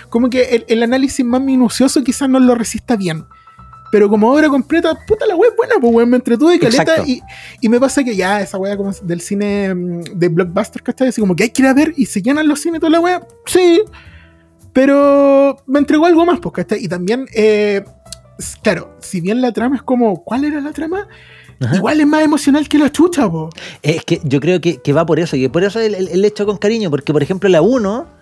Como 0.10 0.30
que 0.30 0.66
el 0.68 0.84
análisis 0.84 1.26
más 1.26 1.40
minucioso 1.40 2.04
quizás 2.04 2.28
no 2.28 2.42
lo 2.42 2.56
resista 2.56 2.98
bien. 2.98 3.24
Pero 3.92 4.08
como 4.10 4.32
obra 4.32 4.50
completa, 4.50 4.94
puta 5.08 5.26
la 5.26 5.36
wea 5.36 5.50
es 5.50 5.56
buena, 5.58 5.74
pues 5.82 5.94
weón, 5.94 6.10
me 6.10 6.18
entretuve 6.18 6.56
y 6.56 6.60
caleta. 6.60 6.84
Exacto. 6.84 7.04
Y, 7.08 7.22
y 7.62 7.70
me 7.70 7.80
pasa 7.80 8.04
que 8.04 8.16
ya 8.16 8.40
esa 8.42 8.58
wea 8.58 8.78
como 8.78 8.92
del 9.02 9.20
cine 9.22 9.74
mm, 9.74 10.02
de 10.16 10.28
blockbuster, 10.30 10.84
¿cachai? 10.84 11.08
Así 11.08 11.20
como 11.22 11.36
que 11.36 11.44
hay 11.44 11.50
que 11.50 11.62
ir 11.64 11.68
a 11.68 11.74
ver 11.74 11.94
y 11.98 12.06
se 12.06 12.22
llenan 12.22 12.48
los 12.48 12.60
cines 12.62 12.80
toda 12.80 12.92
la 12.92 13.00
wea. 13.00 13.28
Sí. 13.46 13.82
Pero 14.74 15.58
me 15.66 15.80
entregó 15.80 16.06
algo 16.06 16.26
más, 16.26 16.40
pues, 16.40 16.54
¿cachai? 16.54 16.84
Y 16.84 16.88
también, 16.88 17.26
eh, 17.34 17.84
claro, 18.62 18.96
si 19.00 19.20
bien 19.22 19.42
la 19.42 19.52
trama 19.52 19.76
es 19.78 19.82
como, 19.82 20.24
¿cuál 20.24 20.46
era 20.46 20.62
la 20.62 20.72
trama? 20.72 21.08
Ajá. 21.60 21.76
Igual 21.76 22.00
es 22.00 22.08
más 22.08 22.22
emocional 22.24 22.70
que 22.70 22.78
la 22.78 22.92
chucha, 22.92 23.30
po. 23.30 23.50
Es 23.82 24.06
que 24.06 24.22
yo 24.24 24.40
creo 24.40 24.62
que, 24.62 24.78
que 24.82 24.94
va 24.94 25.06
por 25.06 25.20
eso, 25.20 25.36
y 25.36 25.48
por 25.50 25.64
eso 25.64 25.80
el, 25.80 25.96
el- 25.96 26.08
el 26.10 26.24
hecho 26.24 26.46
con 26.46 26.58
cariño, 26.58 26.90
porque 26.90 27.12
por 27.12 27.22
ejemplo 27.24 27.50
la 27.50 27.62
1 27.62 28.19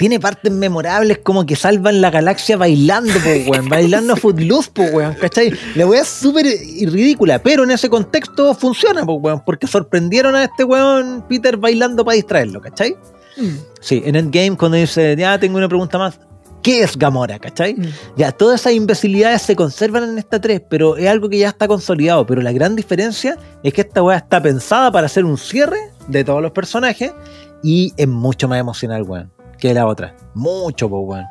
tiene 0.00 0.18
partes 0.18 0.50
memorables 0.50 1.18
como 1.18 1.44
que 1.44 1.54
salvan 1.54 2.00
la 2.00 2.10
galaxia 2.10 2.56
bailando, 2.56 3.12
po, 3.12 3.50
weón, 3.50 3.68
bailando 3.68 4.16
Footloose, 4.16 4.70
po, 4.72 4.82
weón, 4.84 5.12
¿cachai? 5.12 5.52
La 5.74 5.86
weá 5.86 6.00
es 6.00 6.08
súper 6.08 6.46
ridícula, 6.46 7.38
pero 7.38 7.64
en 7.64 7.70
ese 7.70 7.90
contexto 7.90 8.54
funciona, 8.54 9.02
weón, 9.02 9.42
porque 9.44 9.66
sorprendieron 9.66 10.34
a 10.36 10.44
este 10.44 10.64
weón 10.64 11.22
Peter 11.28 11.58
bailando 11.58 12.02
para 12.02 12.14
distraerlo, 12.14 12.62
¿cachai? 12.62 12.96
Mm. 13.36 13.58
Sí, 13.82 14.02
en 14.06 14.16
Endgame 14.16 14.56
cuando 14.56 14.78
dice, 14.78 15.14
ya 15.18 15.38
tengo 15.38 15.58
una 15.58 15.68
pregunta 15.68 15.98
más, 15.98 16.18
¿qué 16.62 16.82
es 16.82 16.96
Gamora, 16.96 17.38
cachai? 17.38 17.74
Mm. 17.74 17.88
Ya, 18.16 18.32
todas 18.32 18.62
esas 18.62 18.72
imbecilidades 18.72 19.42
se 19.42 19.54
conservan 19.54 20.04
en 20.04 20.16
esta 20.16 20.40
3, 20.40 20.62
pero 20.66 20.96
es 20.96 21.08
algo 21.10 21.28
que 21.28 21.36
ya 21.36 21.48
está 21.48 21.68
consolidado. 21.68 22.24
Pero 22.24 22.40
la 22.40 22.52
gran 22.52 22.74
diferencia 22.74 23.36
es 23.62 23.74
que 23.74 23.82
esta 23.82 24.02
weá 24.02 24.16
está 24.16 24.40
pensada 24.40 24.90
para 24.90 25.04
hacer 25.04 25.26
un 25.26 25.36
cierre 25.36 25.90
de 26.08 26.24
todos 26.24 26.40
los 26.40 26.52
personajes 26.52 27.12
y 27.62 27.92
es 27.98 28.08
mucho 28.08 28.48
más 28.48 28.58
emocional, 28.58 29.02
weón. 29.02 29.30
Que 29.60 29.72
la 29.74 29.86
otra. 29.86 30.16
Mucho, 30.34 30.88
pues, 30.88 31.02
weón. 31.06 31.26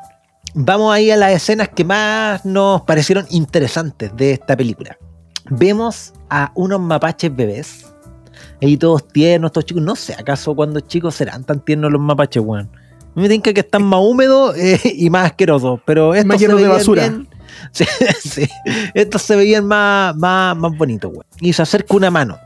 Vamos 0.54 0.92
ahí 0.92 1.10
a 1.10 1.16
las 1.16 1.32
escenas 1.32 1.68
que 1.68 1.84
más 1.84 2.44
nos 2.44 2.82
parecieron 2.82 3.26
interesantes 3.30 4.14
de 4.16 4.32
esta 4.32 4.56
película. 4.56 4.96
Vemos 5.48 6.12
a 6.28 6.50
unos 6.54 6.80
mapaches 6.80 7.34
bebés. 7.34 7.86
Ahí 8.62 8.76
todos 8.76 9.06
tiernos, 9.08 9.52
todos 9.52 9.64
chicos. 9.64 9.82
No 9.82 9.96
sé, 9.96 10.14
¿acaso 10.14 10.54
cuando 10.54 10.80
chicos 10.80 11.14
serán 11.14 11.44
tan 11.44 11.60
tiernos 11.60 11.90
los 11.92 12.00
mapaches, 12.00 12.42
weón? 12.42 12.70
Me 13.14 13.28
tinca 13.28 13.52
que 13.52 13.60
están 13.60 13.82
más 13.84 14.00
húmedos 14.02 14.56
eh, 14.56 14.80
y 14.96 15.10
más 15.10 15.26
asquerosos, 15.26 15.80
pero 15.84 16.14
estos 16.14 16.26
Más 16.28 16.38
se 16.38 16.44
llenos 16.46 16.56
de 16.60 16.64
veían 16.66 16.78
basura. 16.78 17.02
bien- 17.08 17.28
Sí, 17.72 17.84
sí. 18.22 18.48
Estos 18.94 19.22
se 19.22 19.34
veían 19.36 19.66
más, 19.66 20.14
más, 20.16 20.56
más 20.56 20.76
bonitos, 20.78 21.10
weón. 21.10 21.24
Y 21.40 21.52
se 21.52 21.62
acerca 21.62 21.96
una 21.96 22.10
mano. 22.10 22.38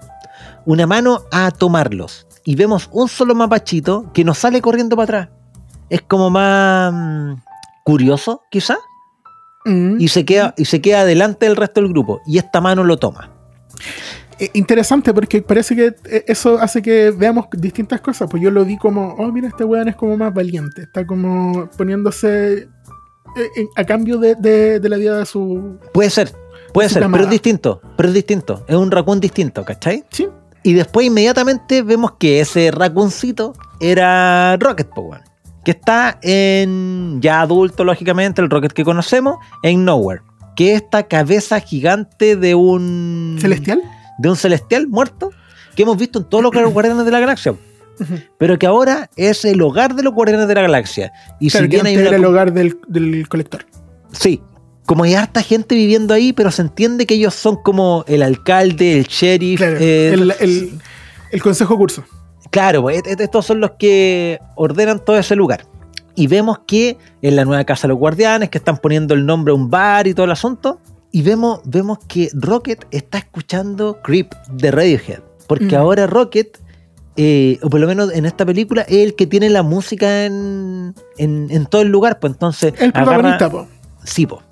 Una 0.66 0.86
mano 0.86 1.22
a 1.30 1.50
tomarlos. 1.50 2.26
Y 2.44 2.54
vemos 2.56 2.88
un 2.92 3.08
solo 3.08 3.34
mapachito 3.34 4.10
que 4.14 4.24
nos 4.24 4.38
sale 4.38 4.60
corriendo 4.62 4.96
para 4.96 5.04
atrás. 5.04 5.28
Es 5.90 6.02
como 6.02 6.30
más 6.30 6.92
mm, 6.92 7.34
curioso, 7.84 8.42
quizá. 8.50 8.76
Mm. 9.64 9.96
Y 10.00 10.08
se 10.08 10.24
queda, 10.24 10.54
y 10.56 10.64
se 10.66 10.80
queda 10.80 11.04
delante 11.04 11.46
del 11.46 11.56
resto 11.56 11.80
del 11.80 11.90
grupo. 11.90 12.20
Y 12.26 12.38
esta 12.38 12.60
mano 12.60 12.84
lo 12.84 12.96
toma. 12.98 13.30
Eh, 14.38 14.50
interesante 14.54 15.14
porque 15.14 15.42
parece 15.42 15.76
que 15.76 15.94
eh, 16.10 16.24
eso 16.26 16.58
hace 16.58 16.82
que 16.82 17.12
veamos 17.16 17.46
distintas 17.52 18.00
cosas. 18.00 18.28
Pues 18.30 18.42
yo 18.42 18.50
lo 18.50 18.64
vi 18.64 18.76
como, 18.76 19.14
oh, 19.14 19.30
mira, 19.30 19.48
este 19.48 19.64
weón 19.64 19.88
es 19.88 19.96
como 19.96 20.16
más 20.16 20.34
valiente. 20.34 20.82
Está 20.82 21.06
como 21.06 21.68
poniéndose 21.76 22.54
eh, 23.36 23.66
a 23.76 23.84
cambio 23.84 24.18
de, 24.18 24.34
de- 24.34 24.80
de 24.80 24.88
la 24.88 24.96
vida 24.96 25.18
de 25.18 25.26
su. 25.26 25.78
Puede 25.92 26.10
ser, 26.10 26.32
puede 26.72 26.88
ser, 26.88 27.06
pero 27.10 27.24
es 27.24 27.30
distinto. 27.30 27.80
Pero 27.96 28.08
es 28.08 28.14
distinto. 28.14 28.64
Es 28.66 28.74
un 28.76 28.90
raccoon 28.90 29.20
distinto, 29.20 29.64
¿cachai? 29.64 30.04
Sí. 30.10 30.28
Y 30.64 30.72
después 30.72 31.06
inmediatamente 31.06 31.82
vemos 31.82 32.12
que 32.18 32.40
ese 32.40 32.70
racconcito 32.70 33.52
era 33.80 34.56
Rocket 34.56 34.88
Power. 34.88 35.20
Que 35.64 35.70
está 35.72 36.18
en, 36.22 37.18
ya 37.20 37.40
adulto, 37.40 37.84
lógicamente, 37.84 38.42
el 38.42 38.50
Rocket 38.50 38.72
que 38.72 38.84
conocemos, 38.84 39.36
en 39.62 39.84
Nowhere. 39.84 40.22
Que 40.56 40.74
es 40.74 40.82
esta 40.82 41.04
cabeza 41.04 41.58
gigante 41.60 42.36
de 42.36 42.54
un... 42.54 43.38
¿Celestial? 43.40 43.80
De 44.18 44.28
un 44.28 44.36
celestial 44.36 44.86
muerto. 44.88 45.30
Que 45.74 45.82
hemos 45.82 45.96
visto 45.96 46.18
en 46.20 46.26
todos 46.26 46.44
los 46.44 46.52
Guardianes 46.72 47.04
de 47.04 47.10
la 47.10 47.20
Galaxia. 47.20 47.54
Pero 48.38 48.58
que 48.58 48.66
ahora 48.66 49.08
es 49.16 49.44
el 49.44 49.62
hogar 49.62 49.94
de 49.94 50.02
los 50.02 50.12
Guardianes 50.12 50.48
de 50.48 50.54
la 50.54 50.62
Galaxia. 50.62 51.12
Y 51.40 51.48
Claro, 51.50 51.64
si 51.66 51.70
bien 51.70 51.86
hay 51.86 51.96
una 51.96 52.08
era 52.08 52.16
el 52.16 52.24
hogar 52.24 52.52
del, 52.52 52.76
del 52.88 53.28
colector. 53.28 53.64
Sí, 54.12 54.40
como 54.84 55.04
hay 55.04 55.14
harta 55.14 55.42
gente 55.42 55.74
viviendo 55.76 56.12
ahí, 56.12 56.32
pero 56.32 56.50
se 56.50 56.62
entiende 56.62 57.06
que 57.06 57.14
ellos 57.14 57.34
son 57.34 57.56
como 57.62 58.04
el 58.08 58.22
alcalde, 58.22 58.98
el 58.98 59.04
sheriff. 59.06 59.58
Claro, 59.58 59.76
eh, 59.80 60.10
el, 60.12 60.34
el- 60.40 60.78
el 61.30 61.42
consejo 61.42 61.76
curso. 61.76 62.04
Claro, 62.54 62.82
pues, 62.82 63.02
estos 63.06 63.44
son 63.44 63.60
los 63.60 63.72
que 63.72 64.38
ordenan 64.54 65.04
todo 65.04 65.18
ese 65.18 65.34
lugar. 65.34 65.66
Y 66.14 66.28
vemos 66.28 66.60
que 66.66 66.96
en 67.22 67.34
la 67.34 67.44
nueva 67.44 67.64
casa 67.64 67.82
de 67.82 67.88
los 67.88 67.98
guardianes, 67.98 68.48
que 68.48 68.58
están 68.58 68.76
poniendo 68.78 69.14
el 69.14 69.26
nombre 69.26 69.50
a 69.50 69.54
un 69.56 69.68
bar 69.68 70.06
y 70.06 70.14
todo 70.14 70.26
el 70.26 70.30
asunto. 70.30 70.78
Y 71.10 71.22
vemos, 71.22 71.60
vemos 71.64 71.98
que 72.06 72.30
Rocket 72.32 72.86
está 72.92 73.18
escuchando 73.18 74.00
Creep 74.02 74.32
de 74.52 74.70
Radiohead. 74.70 75.20
Porque 75.48 75.76
Mm. 75.76 75.80
ahora 75.80 76.06
Rocket, 76.06 76.58
eh, 77.16 77.58
o 77.62 77.68
por 77.68 77.80
lo 77.80 77.88
menos 77.88 78.12
en 78.12 78.26
esta 78.26 78.46
película, 78.46 78.82
es 78.82 78.98
el 78.98 79.14
que 79.16 79.26
tiene 79.26 79.50
la 79.50 79.62
música 79.64 80.24
en, 80.24 80.94
en, 81.18 81.48
en 81.50 81.66
todo 81.66 81.82
el 81.82 81.88
lugar. 81.88 82.20
Pues 82.20 82.32
entonces. 82.34 82.72
El 82.78 82.92
protagonista, 82.92 83.50
po. 83.50 83.66
Sí, 84.04 84.26
po. 84.26 84.42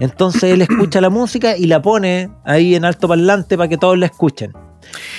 Entonces 0.00 0.42
él 0.44 0.62
escucha 0.62 1.00
la 1.00 1.10
música 1.10 1.56
y 1.56 1.66
la 1.66 1.80
pone 1.80 2.28
ahí 2.44 2.74
en 2.74 2.84
alto 2.84 3.06
parlante 3.06 3.56
para 3.56 3.68
que 3.68 3.76
todos 3.78 3.96
la 3.96 4.06
escuchen. 4.06 4.52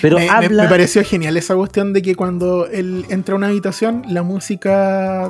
Pero 0.01 0.17
me, 0.17 0.23
me- 0.25 0.29
habla. 0.29 0.63
me 0.63 0.69
pareció 0.69 1.03
genial 1.03 1.37
esa 1.37 1.55
cuestión 1.55 1.93
de 1.93 2.01
que 2.01 2.15
cuando 2.15 2.67
él 2.67 3.05
entra 3.09 3.33
a 3.33 3.37
una 3.37 3.47
habitación, 3.47 4.03
la 4.09 4.23
música 4.23 5.29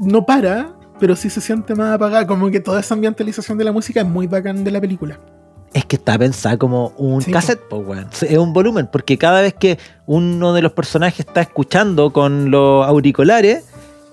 no 0.00 0.24
para, 0.26 0.72
pero 1.00 1.16
sí 1.16 1.30
se 1.30 1.40
siente 1.40 1.74
más 1.74 1.94
apagada. 1.94 2.26
Como 2.26 2.50
que 2.50 2.60
toda 2.60 2.80
esa 2.80 2.94
ambientalización 2.94 3.58
de 3.58 3.64
la 3.64 3.72
música 3.72 4.00
es 4.00 4.06
muy 4.06 4.26
bacán 4.26 4.64
de 4.64 4.70
la 4.70 4.80
película. 4.80 5.18
Es 5.74 5.84
que 5.84 5.96
está 5.96 6.18
pensada 6.18 6.56
como 6.56 6.88
un 6.96 7.20
Sí, 7.20 7.30
cassette, 7.30 7.60
po, 7.68 7.78
weón. 7.78 8.08
Es 8.22 8.38
un 8.38 8.52
volumen, 8.54 8.88
porque 8.90 9.18
cada 9.18 9.42
vez 9.42 9.52
que 9.54 9.78
uno 10.06 10.54
de 10.54 10.62
los 10.62 10.72
personajes 10.72 11.20
está 11.26 11.42
escuchando 11.42 12.12
con 12.12 12.50
los 12.50 12.86
auriculares, 12.86 13.64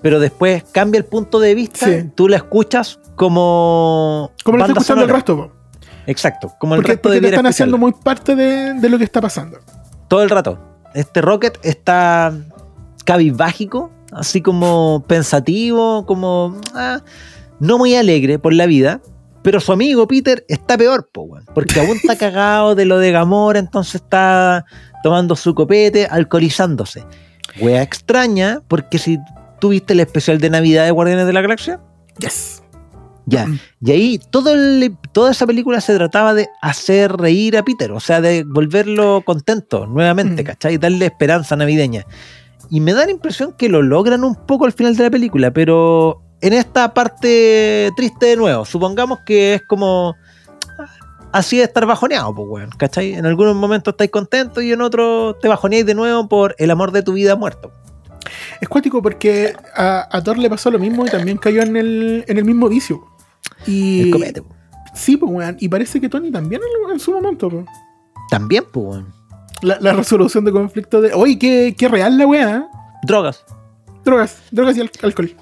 pero 0.02 0.20
después 0.20 0.64
cambia 0.72 0.98
el 0.98 1.06
punto 1.06 1.40
de 1.40 1.54
vista, 1.54 1.86
Sí. 1.86 2.10
tú 2.14 2.28
la 2.28 2.36
escuchas 2.36 2.98
como. 3.14 4.32
Como 4.44 4.58
lo 4.58 4.64
está 4.64 4.72
escuchando 4.72 5.02
el 5.04 5.08
sonora. 5.08 5.14
resto, 5.14 5.36
po. 5.36 5.52
Exacto, 6.06 6.54
como 6.58 6.74
el 6.74 6.78
Porque, 6.80 6.92
resto 6.92 7.02
porque 7.02 7.14
debiera 7.16 7.36
están 7.36 7.46
haciendo 7.46 7.78
muy 7.78 7.92
parte 7.92 8.34
de, 8.36 8.74
de 8.74 8.88
lo 8.88 8.98
que 8.98 9.04
está 9.04 9.20
pasando. 9.20 9.58
todo 10.08 10.22
el 10.22 10.30
rato. 10.30 10.58
Este 10.94 11.20
Rocket 11.20 11.58
está 11.62 12.32
cabizbágico, 13.04 13.90
así 14.12 14.40
como 14.40 15.04
pensativo, 15.06 16.06
como 16.06 16.60
ah, 16.74 17.00
no 17.60 17.78
muy 17.78 17.94
alegre 17.96 18.38
por 18.38 18.52
la 18.52 18.66
vida. 18.66 19.00
Pero 19.42 19.60
su 19.60 19.72
amigo 19.72 20.08
Peter 20.08 20.44
está 20.48 20.78
peor, 20.78 21.10
po, 21.12 21.22
weón, 21.22 21.44
porque 21.54 21.78
aún 21.80 21.96
está 21.96 22.16
cagado 22.18 22.74
de 22.74 22.86
lo 22.86 22.98
de 22.98 23.12
Gamora, 23.12 23.58
entonces 23.58 23.96
está 23.96 24.64
tomando 25.02 25.36
su 25.36 25.54
copete, 25.54 26.06
alcoholizándose. 26.06 27.04
Wea 27.60 27.82
extraña, 27.82 28.62
porque 28.68 28.96
si 28.98 29.18
tú 29.60 29.68
viste 29.68 29.92
el 29.92 30.00
especial 30.00 30.38
de 30.38 30.48
Navidad 30.48 30.84
de 30.86 30.92
Guardianes 30.92 31.26
de 31.26 31.32
la 31.34 31.40
Galaxia, 31.42 31.80
Yes. 32.18 32.62
Ya. 33.26 33.46
Mm. 33.46 33.58
Y 33.82 33.90
ahí 33.92 34.20
todo 34.30 34.52
el- 34.52 34.96
toda 35.12 35.30
esa 35.30 35.46
película 35.46 35.80
se 35.80 35.94
trataba 35.94 36.34
de 36.34 36.48
hacer 36.62 37.12
reír 37.12 37.56
a 37.56 37.62
Peter, 37.64 37.92
o 37.92 38.00
sea, 38.00 38.20
de 38.20 38.44
volverlo 38.46 39.22
contento 39.24 39.86
nuevamente, 39.86 40.42
Mm. 40.42 40.46
¿cachai? 40.46 40.78
Darle 40.78 41.06
esperanza 41.06 41.56
navideña. 41.56 42.04
Y 42.70 42.80
me 42.80 42.92
da 42.94 43.04
la 43.04 43.10
impresión 43.12 43.52
que 43.56 43.68
lo 43.68 43.82
logran 43.82 44.24
un 44.24 44.34
poco 44.34 44.64
al 44.64 44.72
final 44.72 44.96
de 44.96 45.04
la 45.04 45.10
película, 45.10 45.50
pero 45.52 46.20
en 46.40 46.52
esta 46.52 46.92
parte 46.94 47.90
triste 47.96 48.26
de 48.26 48.36
nuevo, 48.36 48.64
supongamos 48.64 49.20
que 49.26 49.54
es 49.54 49.62
como 49.68 50.14
ah, 50.78 50.86
así 51.32 51.58
de 51.58 51.64
estar 51.64 51.86
bajoneado, 51.86 52.34
pues, 52.34 52.48
weón, 52.48 52.70
¿cachai? 52.76 53.14
En 53.14 53.26
algunos 53.26 53.54
momentos 53.54 53.92
estáis 53.92 54.10
contentos 54.10 54.62
y 54.62 54.72
en 54.72 54.80
otros 54.82 55.38
te 55.40 55.48
bajoneáis 55.48 55.86
de 55.86 55.94
nuevo 55.94 56.28
por 56.28 56.54
el 56.58 56.70
amor 56.70 56.90
de 56.92 57.02
tu 57.02 57.12
vida 57.12 57.36
muerto. 57.36 57.72
Es 58.60 58.68
cuático 58.68 59.02
porque 59.02 59.54
a, 59.76 60.08
a 60.16 60.22
Thor 60.22 60.38
le 60.38 60.48
pasó 60.48 60.70
lo 60.70 60.78
mismo 60.78 61.04
y 61.06 61.10
también 61.10 61.36
cayó 61.36 61.62
en 61.62 61.76
el, 61.76 62.24
en 62.26 62.38
el 62.38 62.44
mismo 62.44 62.68
vicio. 62.68 63.04
Y 63.66 64.02
El 64.02 64.10
copete, 64.10 64.42
po. 64.42 64.54
sí, 64.94 65.16
pues, 65.16 65.30
weón. 65.32 65.56
Y 65.60 65.68
parece 65.68 66.00
que 66.00 66.08
Tony 66.08 66.30
también 66.30 66.60
en, 66.84 66.90
en 66.92 67.00
su 67.00 67.12
momento, 67.12 67.48
po. 67.50 67.64
También, 68.30 68.64
pues, 68.72 68.86
weón. 68.86 69.06
La, 69.62 69.78
la 69.80 69.92
resolución 69.92 70.44
de 70.44 70.52
conflicto 70.52 71.00
de. 71.00 71.12
Oye, 71.14 71.38
qué, 71.38 71.74
qué 71.76 71.88
real 71.88 72.18
la 72.18 72.26
weá. 72.26 72.56
¿eh? 72.58 72.62
Drogas. 73.06 73.44
Drogas, 74.04 74.38
drogas 74.50 74.76
y 74.76 74.80
al- 74.82 74.90
alcohol. 75.02 75.34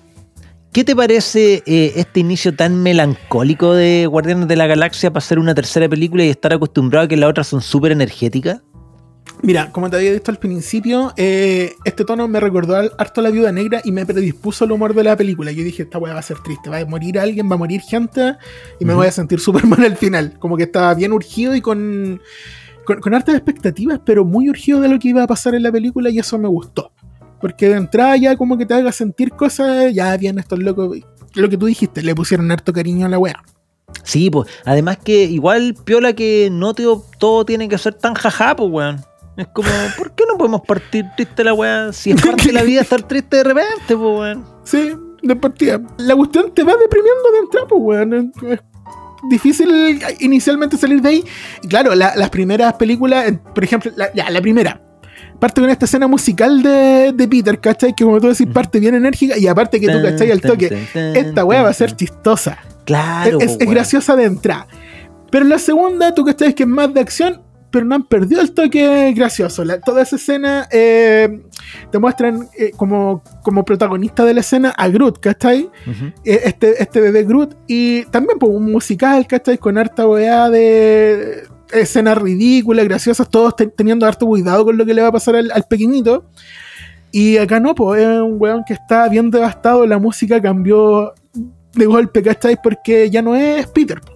¿Qué 0.73 0.85
te 0.85 0.97
parece 0.97 1.63
eh, 1.67 1.93
este 1.97 2.21
inicio 2.21 2.55
tan 2.55 2.83
melancólico 2.83 3.75
de 3.75 4.07
Guardianes 4.07 4.49
de 4.49 4.57
la 4.57 4.67
Galaxia 4.67 5.11
para 5.13 5.19
hacer 5.19 5.39
una 5.39 5.55
tercera 5.55 5.87
película 5.89 6.25
y 6.25 6.31
estar 6.31 6.53
acostumbrado 6.55 7.05
a 7.05 7.09
que 7.09 7.17
las 7.17 7.29
otras 7.29 7.47
son 7.49 7.61
súper 7.61 7.93
energéticas? 7.93 8.63
Mira, 9.45 9.73
como 9.73 9.91
te 9.91 9.97
había 9.97 10.13
dicho 10.13 10.31
al 10.31 10.39
principio, 10.39 11.13
eh, 11.17 11.75
este 11.85 12.05
tono 12.05 12.29
me 12.29 12.39
recordó 12.39 12.77
al- 12.77 12.93
harto 12.97 13.21
a 13.21 13.25
la 13.25 13.31
viuda 13.31 13.51
negra 13.51 13.81
y 13.83 13.91
me 13.91 14.07
predispuso 14.07 14.65
al 14.65 14.71
humor 14.71 14.95
de 14.95 15.03
la 15.03 15.17
película. 15.17 15.51
Yo 15.51 15.65
dije, 15.65 15.83
esta 15.83 15.99
weá 15.99 16.15
va 16.15 16.21
a 16.21 16.23
ser 16.23 16.39
triste, 16.45 16.71
va 16.71 16.79
a 16.79 16.87
morir 16.87 17.19
alguien, 17.19 17.51
va 17.51 17.57
a 17.57 17.59
morir 17.59 17.81
gente 17.81 18.37
y 18.79 18.85
me 18.85 18.95
voy 18.95 19.09
a 19.09 19.11
sentir 19.11 19.41
súper 19.41 19.67
mal 19.67 19.83
al 19.85 19.97
final. 19.97 20.39
Como 20.39 20.57
que 20.57 20.63
estaba 20.63 20.95
bien 20.95 21.13
urgido 21.13 21.57
y 21.57 21.61
con, 21.61 22.21
con, 22.85 23.01
con 23.01 23.15
hartas 23.15 23.35
expectativas, 23.35 24.01
pero 24.05 24.25
muy 24.25 24.49
urgido 24.49 24.81
de 24.81 24.89
lo 24.89 24.99
que 25.01 25.09
iba 25.09 25.25
a 25.25 25.27
pasar 25.27 25.57
en 25.57 25.65
la 25.65 25.73
película 25.73 26.09
y 26.11 26.21
eso 26.21 26.39
me 26.39 26.47
gustó. 26.49 26.93
Porque 27.41 27.69
de 27.69 27.75
entrada 27.79 28.17
ya 28.17 28.37
como 28.37 28.57
que 28.57 28.65
te 28.65 28.75
haga 28.75 28.93
sentir 28.93 29.31
cosas, 29.33 29.93
ya 29.93 30.17
bien, 30.17 30.39
estos 30.39 30.61
locos, 30.61 30.97
lo 31.35 31.49
que 31.49 31.57
tú 31.57 31.67
dijiste, 31.67 32.01
le 32.03 32.15
pusieron 32.15 32.49
harto 32.53 32.73
cariño 32.73 33.07
a 33.07 33.09
la 33.09 33.19
weá. 33.19 33.43
Sí, 34.05 34.31
pues. 34.31 34.49
Además 34.65 34.99
que 34.99 35.25
igual 35.25 35.75
piola 35.85 36.13
que 36.13 36.49
no 36.53 36.75
tío, 36.75 37.05
todo 37.19 37.45
tiene 37.45 37.69
que 37.69 37.77
ser 37.79 37.95
tan 37.95 38.15
jajá, 38.15 38.55
pues, 38.55 38.71
weón. 38.71 39.01
Es 39.37 39.47
como, 39.49 39.69
¿por 39.97 40.13
qué 40.15 40.25
no 40.31 40.37
podemos 40.37 40.61
partir 40.63 41.07
triste 41.17 41.43
la 41.45 41.55
weá? 41.55 41.93
Si 41.93 42.11
es 42.11 42.21
parte 42.21 42.47
de 42.49 42.53
la 42.53 42.63
vida 42.63 42.83
estar 42.83 43.03
triste 43.03 43.39
de 43.39 43.45
repente, 43.45 43.71
pues, 43.89 43.99
weón. 43.99 44.45
Sí, 44.65 44.93
de 45.23 45.37
partida. 45.37 45.81
La 45.99 46.15
cuestión 46.15 46.53
te 46.55 46.63
va 46.63 46.75
deprimiendo 46.77 47.31
de 47.33 47.39
entrada, 47.39 47.67
pues, 47.67 47.81
weón. 47.83 48.33
Es 48.51 48.61
difícil 49.31 50.01
inicialmente 50.21 50.77
salir 50.77 51.01
de 51.01 51.09
ahí. 51.09 51.25
Y 51.63 51.69
claro, 51.69 51.95
la- 51.95 52.15
las 52.17 52.29
primeras 52.31 52.75
películas, 52.75 53.33
por 53.55 53.65
ejemplo, 53.65 53.91
la, 53.97 54.13
ya, 54.13 54.29
la 54.31 54.41
primera. 54.43 54.81
Parte 55.39 55.61
con 55.61 55.71
esta 55.71 55.87
escena 55.87 56.07
musical 56.07 56.63
de, 56.63 57.13
de 57.15 57.29
Peter, 57.29 57.59
¿cachai? 57.59 57.95
Que 57.95 58.05
como 58.05 58.21
tú 58.21 58.29
decís, 58.29 58.47
parte 58.53 58.79
bien 58.81 58.95
enérgica 58.95 59.37
y 59.39 59.47
aparte 59.49 59.81
que 59.81 59.89
tú, 59.89 60.01
¿cachai? 60.03 60.31
Al 60.31 60.41
toque. 60.41 60.87
Esta 60.95 61.45
weá 61.45 61.63
va 61.63 61.71
a 61.71 61.73
ser 61.75 61.97
chistosa. 61.97 62.59
Claro, 62.85 63.39
es, 63.41 63.57
graciosa 63.59 64.15
de 64.15 64.25
entrada. 64.25 64.67
Pero 65.31 65.45
en 65.45 65.51
la 65.51 65.59
segunda, 65.59 66.15
tú 66.15 66.25
cachai 66.25 66.55
que 66.55 66.65
es 66.65 66.69
más 66.69 66.93
de 66.93 67.01
acción, 67.01 67.43
pero 67.73 67.85
no 67.85 67.95
han 67.97 68.05
perdido 68.05 68.41
el 68.43 68.53
toque 68.53 69.13
gracioso. 69.17 69.65
La- 69.65 69.81
toda 69.81 70.03
esa 70.03 70.17
escena 70.17 70.69
eh, 70.71 71.41
te 71.91 71.99
muestran 71.99 72.49
eh, 72.57 72.71
como, 72.77 73.25
como 73.43 73.65
protagonista 73.65 74.25
de 74.25 74.35
la 74.35 74.41
escena 74.41 74.71
a 74.77 74.89
Groot, 74.89 75.19
¿cachai? 75.19 75.69
Eh, 76.25 76.41
este, 76.45 76.81
este 76.83 77.01
bebé 77.01 77.25
Groot. 77.25 77.57
Y 77.67 78.05
también 78.07 78.39
pues, 78.39 78.53
un 78.53 78.71
musical, 78.71 79.27
¿cachai? 79.27 79.59
Con 79.59 79.79
harta 79.79 80.07
weá 80.07 80.49
de 80.51 81.43
escenas 81.73 82.19
ridículas, 82.19 82.85
graciosas, 82.85 83.29
todos 83.31 83.57
te- 83.57 83.67
teniendo 83.67 84.05
harto 84.07 84.27
cuidado 84.27 84.65
con 84.65 84.77
lo 84.77 84.85
que 84.87 84.93
le 84.95 85.03
va 85.03 85.09
a 85.09 85.13
pasar 85.13 85.35
al, 85.37 85.51
al 85.51 85.65
pequeñito. 85.65 86.27
Y 87.11 87.39
acá 87.39 87.61
no, 87.61 87.75
pues 87.75 88.03
es 88.03 88.07
un 88.21 88.37
weón 88.39 88.63
que 88.67 88.75
está 88.75 89.09
bien 89.09 89.31
devastado, 89.31 89.87
la 89.87 89.99
música 89.99 90.41
cambió 90.41 91.13
de 91.75 91.87
golpe, 91.87 92.23
¿cachai? 92.23 92.59
Porque 92.63 93.09
ya 93.11 93.23
no 93.23 93.35
es 93.35 93.67
Peter. 93.67 94.01
po. 94.01 94.13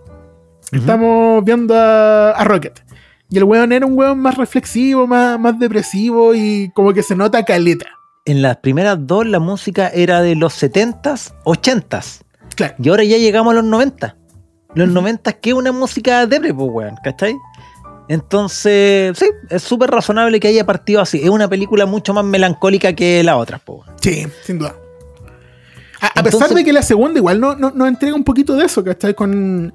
Estamos 0.73 1.45
viendo 1.45 1.75
a, 1.75 2.33
a 2.33 2.45
Rocket. 2.45 2.81
Y 3.29 3.39
el 3.39 3.45
weón 3.45 3.73
era 3.73 3.87
un 3.87 3.99
weón 3.99 4.19
más 4.19 4.37
reflexivo, 4.37 5.07
más, 5.07 5.39
más 5.39 5.59
depresivo 5.59 6.35
y 6.35 6.71
como 6.75 6.93
que 6.93 7.03
se 7.03 7.17
nota 7.17 7.45
caleta. 7.45 7.87
En 8.25 8.43
las 8.43 8.57
primeras 8.59 8.99
dos 9.01 9.27
la 9.27 9.39
música 9.39 9.89
era 9.89 10.23
de 10.23 10.37
los 10.37 10.61
70s, 10.63 11.35
80s. 11.45 12.23
Claro. 12.55 12.75
Y 12.79 12.89
ahora 12.89 13.05
ya 13.05 13.19
llegamos 13.19 13.53
a 13.53 13.57
los 13.57 13.65
90. 13.65 14.17
Los 14.75 14.89
90 14.89 15.33
que 15.35 15.51
es 15.51 15.57
una 15.57 15.73
música 15.73 16.27
depre, 16.27 16.53
pues, 16.55 16.69
weón, 16.71 16.97
¿cachai? 17.03 17.37
Entonces, 18.09 19.19
sí, 19.19 19.27
es 19.51 19.63
súper 19.63 19.91
razonable 19.91 20.39
que 20.39 20.49
haya 20.49 20.65
partido 20.65 21.01
así. 21.01 21.21
Es 21.23 21.29
una 21.29 21.49
película 21.49 21.87
mucho 21.87 22.15
más 22.15 22.25
melancólica 22.25 22.93
que 22.93 23.23
la 23.25 23.37
otra, 23.37 23.59
pues. 23.59 23.81
weón. 23.81 23.97
Sí, 24.01 24.27
sin 24.45 24.59
duda. 24.59 24.77
A, 26.01 26.23
pesar 26.23 26.51
de 26.51 26.65
que 26.65 26.73
la 26.73 26.83
segunda 26.83 27.19
igual 27.19 27.41
no, 27.41 27.57
no, 27.57 27.71
nos 27.71 27.89
entrega 27.89 28.15
un 28.15 28.25
poquito 28.25 28.55
de 28.55 28.67
eso, 28.67 28.85
¿cachai? 28.85 29.15
Con, 29.15 29.73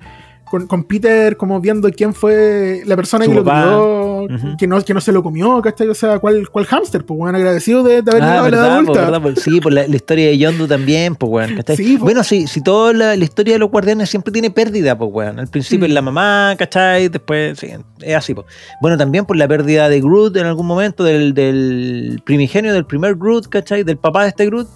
con, 0.52 0.68
con 0.68 0.84
Peter 0.84 1.38
como 1.38 1.60
viendo 1.62 1.90
quién 1.92 2.14
fue 2.14 2.82
la 2.86 2.96
persona 2.98 3.24
Su 3.26 3.32
que 3.32 3.38
papá. 3.38 3.66
lo 3.66 4.26
crió, 4.28 4.58
que, 4.60 4.68
no, 4.68 4.82
que 4.84 4.94
no 4.94 5.00
se 5.02 5.12
lo 5.14 5.24
comió, 5.24 5.62
¿cachai? 5.62 5.88
O 5.88 5.96
sea, 5.96 6.20
¿cuál, 6.20 6.50
cuál 6.50 6.66
hámster? 6.66 7.06
Pues 7.06 7.18
bueno, 7.18 7.38
agradecido 7.38 7.82
de, 7.84 8.02
de 8.02 8.12
haber 8.12 8.22
Ah, 8.24 8.28
llegado 8.28 8.46
a 8.46 8.50
la 8.50 8.58
edad 8.58 8.64
verdad, 8.64 8.70
po, 8.86 8.92
adulta. 8.92 9.02
verdad, 9.20 9.22
po. 9.36 9.40
sí, 9.42 9.62
por 9.62 9.72
la, 9.74 9.88
la 9.88 9.96
historia 9.96 10.28
de 10.28 10.38
Yondu 10.38 10.68
también, 10.68 11.16
pues, 11.16 11.32
weón, 11.32 11.56
¿cachai? 11.56 11.78
Sí, 11.78 11.98
bueno, 11.98 12.24
sí, 12.24 12.46
si 12.48 12.62
toda 12.62 12.92
la, 12.94 13.16
la 13.16 13.24
historia 13.24 13.54
de 13.54 13.60
los 13.60 13.72
guardianes 13.72 14.10
siempre 14.10 14.32
tiene 14.34 14.52
pérdida, 14.52 14.98
pues, 14.98 15.10
weón. 15.12 15.40
Al 15.40 15.48
principio 15.48 15.88
Mm. 15.88 15.90
es 15.90 15.94
la 15.96 16.02
mamá, 16.02 16.56
¿cachai? 16.60 17.08
Después, 17.08 17.58
sí, 17.58 17.70
es 18.02 18.16
así, 18.16 18.34
pues. 18.34 18.46
Bueno, 18.82 18.98
también 18.98 19.26
por 19.26 19.38
la 19.38 19.48
pérdida 19.48 19.88
de 19.90 20.02
Groot 20.02 20.36
en 20.36 20.46
algún 20.46 20.68
momento, 20.68 21.04
del, 21.04 21.34
del 21.34 22.22
primigenio, 22.26 22.74
del 22.74 22.86
primer 22.86 23.16
Groot, 23.16 23.48
¿cachai? 23.48 23.84
Del 23.84 23.98
papá 23.98 24.24
de 24.24 24.30
este 24.30 24.46
Groot. 24.48 24.68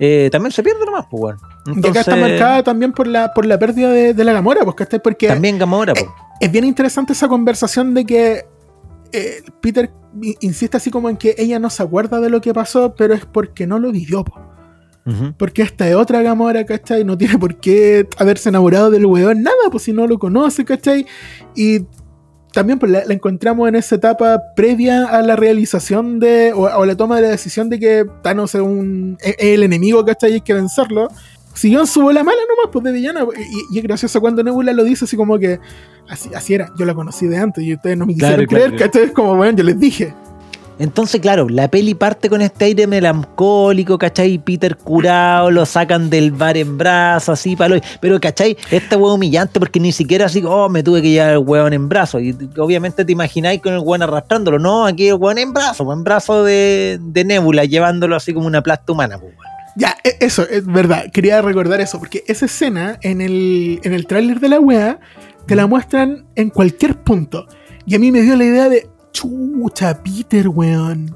eh, 0.00 0.28
también 0.32 0.50
se 0.50 0.62
pierde 0.62 0.84
nomás, 0.84 1.06
pues, 1.10 1.36
weón. 1.66 1.78
Y 1.84 1.88
acá 1.88 2.00
está 2.00 2.14
Entonces, 2.14 2.38
marcada 2.40 2.62
también 2.62 2.92
por 2.92 3.06
la, 3.06 3.32
por 3.32 3.46
la 3.46 3.58
pérdida 3.58 3.90
de, 3.90 4.14
de 4.14 4.24
la 4.24 4.32
Gamora, 4.32 4.62
pues, 4.64 4.76
¿cachai? 4.76 5.00
Porque 5.02 5.28
También 5.28 5.58
Gamora, 5.58 5.92
pues. 5.94 6.06
es 6.40 6.50
bien 6.52 6.64
interesante 6.64 7.12
esa 7.12 7.28
conversación 7.28 7.94
de 7.94 8.04
que 8.04 8.44
eh, 9.12 9.42
Peter 9.60 9.90
insiste 10.40 10.76
así 10.76 10.90
como 10.90 11.08
en 11.10 11.16
que 11.16 11.34
ella 11.38 11.58
no 11.58 11.70
se 11.70 11.82
acuerda 11.82 12.20
de 12.20 12.30
lo 12.30 12.40
que 12.40 12.52
pasó, 12.54 12.94
pero 12.96 13.14
es 13.14 13.24
porque 13.26 13.66
no 13.66 13.78
lo 13.78 13.90
vivió, 13.92 14.24
po. 14.24 14.40
Porque 15.36 15.60
esta 15.60 15.86
es 15.86 15.94
otra 15.96 16.22
Gamora, 16.22 16.64
¿cachai? 16.64 17.04
No 17.04 17.18
tiene 17.18 17.36
por 17.38 17.56
qué 17.56 18.08
haberse 18.16 18.48
enamorado 18.48 18.90
del 18.90 19.04
weón, 19.04 19.42
nada, 19.42 19.56
pues 19.70 19.82
si 19.82 19.92
no 19.92 20.06
lo 20.06 20.18
conoce, 20.18 20.64
¿cachai? 20.64 21.04
Y 21.54 21.80
también 22.54 22.78
pues, 22.78 22.90
la, 22.90 23.04
la 23.04 23.12
encontramos 23.12 23.68
en 23.68 23.74
esa 23.74 23.96
etapa 23.96 24.40
previa 24.56 25.06
a 25.08 25.20
la 25.20 25.36
realización 25.36 26.20
de, 26.20 26.52
o, 26.54 26.62
o 26.62 26.86
la 26.86 26.96
toma 26.96 27.16
de 27.16 27.22
la 27.22 27.28
decisión 27.28 27.68
de 27.68 27.78
que 27.78 28.06
Thanos 28.22 28.54
es, 28.54 28.62
un, 28.62 29.18
es- 29.20 29.34
es 29.38 29.54
el 29.54 29.62
enemigo, 29.64 30.02
¿cachai? 30.06 30.30
Y 30.30 30.34
hay 30.34 30.40
que 30.40 30.54
vencerlo. 30.54 31.08
Siguió 31.54 31.80
en 31.80 31.86
su 31.86 32.02
bola 32.02 32.24
mala 32.24 32.40
nomás, 32.48 32.70
pues 32.72 32.84
de 32.84 32.92
villana. 32.92 33.24
Y, 33.36 33.76
y 33.76 33.78
es 33.78 33.84
gracioso 33.84 34.20
cuando 34.20 34.42
Nebula 34.42 34.72
lo 34.72 34.84
dice 34.84 35.04
así 35.04 35.16
como 35.16 35.38
que 35.38 35.60
así, 36.08 36.30
así 36.34 36.54
era, 36.54 36.68
yo 36.78 36.84
la 36.84 36.94
conocí 36.94 37.26
de 37.26 37.38
antes 37.38 37.64
y 37.64 37.74
ustedes 37.74 37.96
no 37.96 38.06
me 38.06 38.14
quisieron 38.14 38.46
claro, 38.46 38.48
creer, 38.48 38.70
claro. 38.70 38.92
¿cachai? 38.92 39.02
Es 39.04 39.12
como, 39.12 39.36
bueno, 39.36 39.56
yo 39.56 39.64
les 39.64 39.78
dije. 39.78 40.14
Entonces, 40.78 41.20
claro, 41.20 41.48
la 41.48 41.68
peli 41.68 41.94
parte 41.94 42.28
con 42.28 42.42
este 42.42 42.64
aire 42.64 42.88
melancólico, 42.88 43.96
¿cachai? 43.96 44.38
Peter 44.38 44.76
curado, 44.76 45.50
lo 45.52 45.64
sacan 45.66 46.10
del 46.10 46.32
bar 46.32 46.56
en 46.56 46.76
brazos, 46.76 47.38
así, 47.38 47.54
palo. 47.54 47.76
Pero, 48.00 48.20
¿cachai? 48.20 48.56
Esta 48.72 48.96
hueá 48.96 49.14
humillante 49.14 49.60
porque 49.60 49.78
ni 49.78 49.92
siquiera 49.92 50.26
así, 50.26 50.42
oh, 50.44 50.68
me 50.68 50.82
tuve 50.82 51.00
que 51.00 51.10
llevar 51.10 51.30
el 51.30 51.38
hueón 51.38 51.72
en 51.72 51.88
brazos. 51.88 52.22
Y 52.22 52.36
obviamente 52.58 53.04
te 53.04 53.12
imagináis 53.12 53.62
con 53.62 53.74
el 53.74 53.80
hueón 53.80 54.02
arrastrándolo. 54.02 54.58
No, 54.58 54.84
aquí 54.84 55.06
el 55.08 55.14
hueón 55.14 55.38
en 55.38 55.52
brazos, 55.52 55.86
en 55.92 56.02
brazos 56.02 56.44
de, 56.44 56.98
de 57.00 57.24
Nebula, 57.24 57.64
llevándolo 57.64 58.16
así 58.16 58.34
como 58.34 58.48
una 58.48 58.60
plasta 58.60 58.92
humana, 58.92 59.16
pues. 59.18 59.32
Ya, 59.76 59.96
e- 60.04 60.16
eso, 60.20 60.48
es 60.48 60.64
verdad. 60.66 61.10
Quería 61.12 61.42
recordar 61.42 61.80
eso, 61.80 61.98
porque 61.98 62.22
esa 62.26 62.46
escena 62.46 62.98
en 63.02 63.20
el, 63.20 63.80
en 63.82 63.92
el 63.92 64.06
tráiler 64.06 64.40
de 64.40 64.48
la 64.48 64.60
wea 64.60 65.00
te 65.46 65.56
la 65.56 65.66
muestran 65.66 66.26
en 66.36 66.50
cualquier 66.50 66.96
punto. 67.02 67.46
Y 67.86 67.94
a 67.94 67.98
mí 67.98 68.10
me 68.12 68.22
dio 68.22 68.36
la 68.36 68.44
idea 68.44 68.68
de, 68.68 68.88
chucha, 69.12 70.02
Peter, 70.02 70.48
weón. 70.48 71.14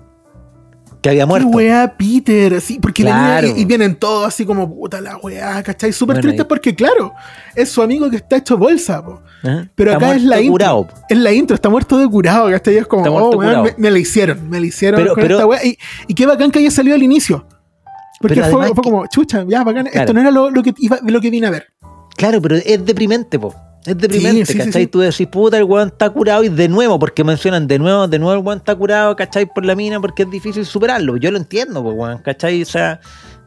Que 1.01 1.11
había 1.11 1.23
¿Qué 1.23 1.27
muerto. 1.27 1.49
weá, 1.51 1.95
Peter? 1.97 2.61
Sí, 2.61 2.81
porque 2.83 3.03
Claro. 3.05 3.47
venía 3.47 3.57
y, 3.59 3.63
y 3.63 3.65
vienen 3.65 3.95
todos 3.95 4.27
así 4.27 4.45
como, 4.45 4.69
puta 4.69 5.01
la 5.01 5.17
weá, 5.19 5.63
¿cachai? 5.63 5.93
Súper 5.93 6.21
Bueno, 6.21 6.43
y- 6.43 6.45
porque, 6.45 6.75
claro, 6.75 7.13
es 7.55 7.69
su 7.71 7.81
amigo 7.83 8.11
que 8.11 8.17
está 8.17 8.37
hecho 8.37 8.59
bolsa, 8.59 9.05
po. 9.05 9.23
Ajá. 9.45 9.71
Pero 9.77 9.93
Está 9.93 10.07
acá 10.07 10.17
es 10.17 10.23
la 10.23 10.29
muerto, 10.37 10.43
intro. 10.43 10.53
curado. 10.53 10.89
Es 11.09 11.19
la 11.19 11.33
intro, 11.33 11.55
está 11.55 11.69
muerto 11.69 11.97
de 11.99 12.09
curado, 12.09 12.51
¿cachai? 12.51 12.77
Es 12.79 12.87
como, 12.89 13.05
oh, 13.17 13.31
curado. 13.31 13.63
me, 13.63 13.75
me 13.79 13.91
la 13.93 13.99
hicieron, 14.01 14.51
me 14.51 14.59
la 14.59 14.67
hicieron 14.67 15.01
Pero- 15.01 15.15
con 15.15 15.23
pero- 15.23 15.35
esta 15.37 15.47
weá. 15.47 15.65
Y, 15.65 15.79
y 16.09 16.15
qué 16.15 16.27
bacán 16.27 16.51
que 16.51 16.59
haya 16.59 16.71
salido 16.73 16.97
al 16.97 17.03
inicio. 17.05 17.47
Porque 18.21 18.35
fue, 18.37 18.45
además 18.45 18.69
fue 18.75 18.83
que- 18.85 18.91
como, 18.91 19.07
chucha, 19.07 19.45
ya, 19.49 19.65
bacán, 19.65 19.87
Claro. 19.87 20.01
esto 20.01 20.13
no 20.15 20.21
era 20.21 20.31
lo, 20.31 20.51
lo 20.51 20.63
que 20.63 20.75
iba, 20.79 20.99
lo 21.07 21.21
que 21.21 21.31
vine 21.31 21.47
a 21.47 21.51
ver. 21.51 21.67
Claro, 22.17 22.41
pero 22.43 22.57
es 22.57 22.85
deprimente, 22.85 23.39
po. 23.39 23.55
Es 23.87 23.97
deprimente, 23.97 24.45
Sí, 24.45 24.53
sí, 24.53 24.59
sí, 24.59 24.59
¿cachai? 24.67 24.83
sí. 24.83 24.87
Tú 24.89 24.99
decís, 25.01 25.27
puta, 25.29 25.57
el 25.57 25.65
weón 25.65 25.89
está 25.89 26.11
curado 26.11 26.43
y 26.45 26.49
de 26.49 26.69
nuevo, 26.69 26.99
porque 26.99 27.23
mencionan 27.25 27.67
de 27.69 27.79
nuevo, 27.79 28.09
de 28.09 28.19
nuevo 28.19 28.35
el 28.41 28.45
weón 28.45 28.59
está 28.59 28.75
curado, 28.75 29.15
¿cachai? 29.17 29.47
Por 29.47 29.65
la 29.65 29.75
mina, 29.77 30.01
porque 30.01 30.25
es 30.25 30.31
difícil 30.31 30.67
superarlo. 30.67 31.17
Yo 31.17 31.31
lo 31.31 31.39
entiendo, 31.39 31.83
pues, 31.83 31.95
weón, 31.97 32.19
¿cachai? 32.19 32.61
O 32.61 32.67
sea, 32.67 33.01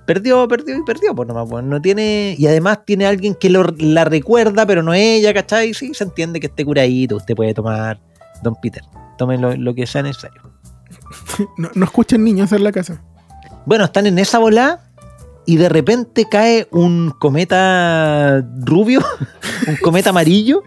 perdió, 0.07 0.47
perdió 0.47 0.77
y 0.77 0.83
perdió, 0.83 1.13
pues 1.13 1.27
nomás, 1.27 1.49
weón. 1.51 1.69
No 1.69 1.81
tiene, 1.81 2.35
y 2.37 2.47
además 2.47 2.79
tiene 2.85 3.05
alguien 3.05 3.35
que 3.35 3.49
lo, 3.49 3.65
la 3.77 4.05
recuerda, 4.05 4.65
pero 4.65 4.81
no 4.81 4.93
ella, 4.93 5.33
¿cachai? 5.33 5.73
Sí, 5.73 5.93
se 5.93 6.05
entiende 6.05 6.39
que 6.39 6.47
esté 6.47 6.63
curadito, 6.65 7.17
usted 7.17 7.35
puede 7.35 7.53
tomar, 7.53 7.99
don 8.41 8.55
Peter, 8.61 8.81
tome 9.17 9.37
lo, 9.37 9.55
lo 9.55 9.75
que 9.75 9.85
sea 9.85 10.01
necesario. 10.01 10.41
No, 11.57 11.69
no 11.75 11.85
escuchen 11.85 12.23
niños 12.23 12.51
en 12.53 12.63
la 12.63 12.71
casa. 12.71 13.03
Bueno, 13.65 13.85
están 13.85 14.07
en 14.07 14.19
esa 14.19 14.39
bola 14.39 14.81
y 15.45 15.57
de 15.57 15.69
repente 15.69 16.25
cae 16.29 16.67
un 16.71 17.11
cometa 17.19 18.43
rubio, 18.59 19.01
un 19.67 19.75
cometa 19.77 20.09
amarillo. 20.11 20.63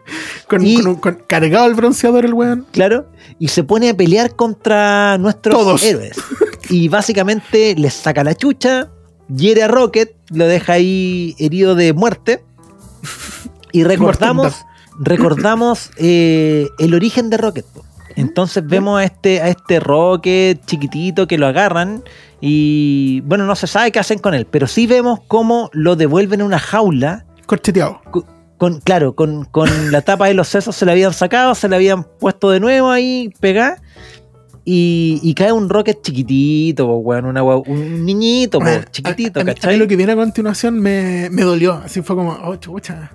Con, 0.49 0.67
Y- 0.67 0.77
con 0.77 0.87
un- 0.89 0.95
con- 0.97 1.19
cargado 1.27 1.67
el 1.67 1.75
bronceador 1.75 2.25
el 2.25 2.35
weón. 2.35 2.67
Claro, 2.71 3.07
y 3.39 3.49
se 3.49 3.65
pone 3.65 3.91
a 3.91 3.95
pelear 3.97 4.35
contra 4.37 5.17
nuestros 5.19 5.55
Todos. 5.57 5.83
héroes. 5.83 6.17
Y 6.71 6.89
básicamente 6.89 7.75
les 7.77 7.93
saca 7.93 8.25
la 8.25 8.35
chucha, 8.35 8.89
hiere 9.29 9.63
a 9.65 9.69
Rocket, 9.69 10.15
lo 10.31 10.47
deja 10.47 10.73
ahí 10.73 11.35
herido 11.39 11.75
de 11.75 11.93
muerte. 11.93 12.43
Y 13.71 13.85
recordamos, 13.85 14.55
recordamos 14.99 15.91
eh, 15.99 16.67
el 16.79 16.95
origen 16.95 17.29
de 17.29 17.37
Rocket. 17.37 17.67
Entonces 18.17 18.67
vemos 18.67 18.99
a 18.99 19.05
este, 19.05 19.43
a 19.43 19.49
este 19.49 19.79
Rocket 19.79 20.65
chiquitito 20.65 21.27
que 21.27 21.37
lo 21.37 21.47
agarran 21.47 22.03
y 22.47 23.21
bueno, 23.23 23.47
no 23.47 23.57
se 23.57 23.67
sabe 23.67 23.91
qué 23.91 23.99
hacen 23.99 24.19
con 24.19 24.35
él, 24.35 24.47
pero 24.51 24.67
sí 24.67 24.87
vemos 24.87 25.21
cómo 25.29 25.71
lo 25.73 25.97
devuelven 25.97 26.43
a 26.43 26.45
una 26.45 26.59
jaula 26.59 27.25
Corcheteado. 27.47 28.01
con, 28.59 28.81
claro, 28.81 29.15
con, 29.15 29.47
con 29.47 29.69
la 29.93 30.03
tapa 30.03 30.27
de 30.27 30.35
los 30.35 30.49
sesos 30.49 30.77
se 30.77 30.85
la 30.85 30.93
habían 30.93 31.15
sacado, 31.15 31.55
se 31.55 31.69
la 31.69 31.77
habían 31.77 32.05
puesto 32.05 32.51
de 32.51 32.61
nuevo 32.61 32.91
ahí, 32.91 33.33
pegada. 33.41 33.81
Y, 34.67 35.21
y 35.23 35.35
cae 35.35 35.53
un 35.53 35.69
rocket 35.69 36.01
chiquitito, 36.03 36.87
weón, 36.97 37.27
una 37.27 37.43
un 37.43 38.05
niñito, 38.05 38.59
po, 38.59 38.65
Bueno, 38.65 38.85
chiquitito, 38.91 39.41
a, 39.41 39.43
a 39.43 39.45
a 39.45 39.47
¿cachai? 39.55 39.75
mí 39.75 39.79
lo 39.79 39.87
que 39.87 39.97
viene 39.97 40.13
a 40.13 40.17
continuación 40.17 40.81
me, 40.81 41.29
me 41.31 41.43
dolió. 41.43 41.75
Así 41.85 42.01
fue 42.03 42.17
como, 42.17 42.33
oh, 42.33 42.57
chucha. 42.57 43.11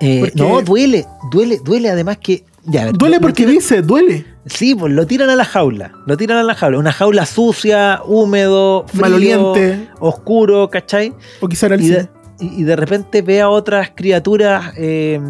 Eh, 0.00 0.32
No, 0.34 0.62
duele, 0.62 1.06
duele, 1.30 1.60
duele 1.64 1.90
además 1.90 2.18
que... 2.18 2.44
ya, 2.66 2.82
a 2.82 2.84
ver, 2.86 2.94
Duele 2.96 3.20
porque 3.20 3.44
tiran- 3.44 3.52
dice, 3.54 3.82
duele. 3.82 4.24
Sí, 4.46 4.74
pues 4.74 4.92
lo 4.92 5.06
tiran 5.06 5.28
a 5.30 5.34
la 5.36 5.44
jaula, 5.44 5.92
lo 6.06 6.16
tiran 6.16 6.38
a 6.38 6.42
la 6.42 6.54
jaula. 6.54 6.78
Una 6.78 6.92
jaula 6.92 7.26
sucia, 7.26 8.00
húmedo, 8.06 8.84
frío, 8.88 9.00
Maloliente. 9.02 9.88
oscuro, 9.98 10.68
¿cachai? 10.70 11.12
O 11.40 11.48
quizá 11.48 11.66
era 11.66 11.74
el 11.76 11.80
y 11.80 11.84
cine. 11.84 11.96
de, 11.98 12.08
y- 12.44 12.60
y 12.60 12.64
de 12.64 12.76
repente 12.76 13.22
ve 13.22 13.40
a 13.40 13.48
otras 13.48 13.90
criaturas, 13.94 14.72
eh, 14.76 15.20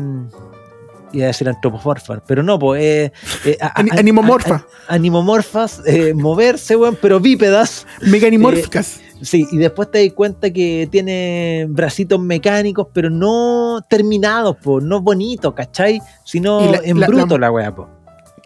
iba 1.13 1.25
a 1.25 1.29
decir 1.29 1.49
antropomorfas, 1.49 2.21
pero 2.27 2.43
no, 2.43 2.59
pues. 2.59 2.83
eh, 2.83 3.13
eh, 3.45 3.59
a- 3.61 3.79
Ani- 3.81 3.91
a- 3.91 3.99
animomorfa. 3.99 4.67
a- 4.89 4.95
animomorfas, 4.95 5.83
eh, 5.87 6.13
moverse, 6.15 6.77
weón, 6.77 6.99
pero 7.01 7.21
bípedas. 7.21 7.87
Meganimórficas. 8.03 9.01
Sí, 9.23 9.47
y 9.51 9.57
después 9.57 9.91
te 9.91 10.05
das 10.05 10.13
cuenta 10.15 10.51
que 10.53 10.89
tiene 10.93 11.67
bracitos 11.71 12.21
mecánicos, 12.21 12.89
pero 12.93 13.09
no 13.09 13.81
terminados, 13.89 14.57
po, 14.59 14.81
no 14.81 15.01
bonitos, 15.01 15.55
¿cachai? 15.55 16.03
Sino 16.25 16.71
la- 16.73 16.81
en 16.85 17.01
la- 17.01 17.07
bruto 17.07 17.39
la- 17.39 17.47
la, 17.47 17.53
weá, 17.53 17.75
po. 17.75 17.89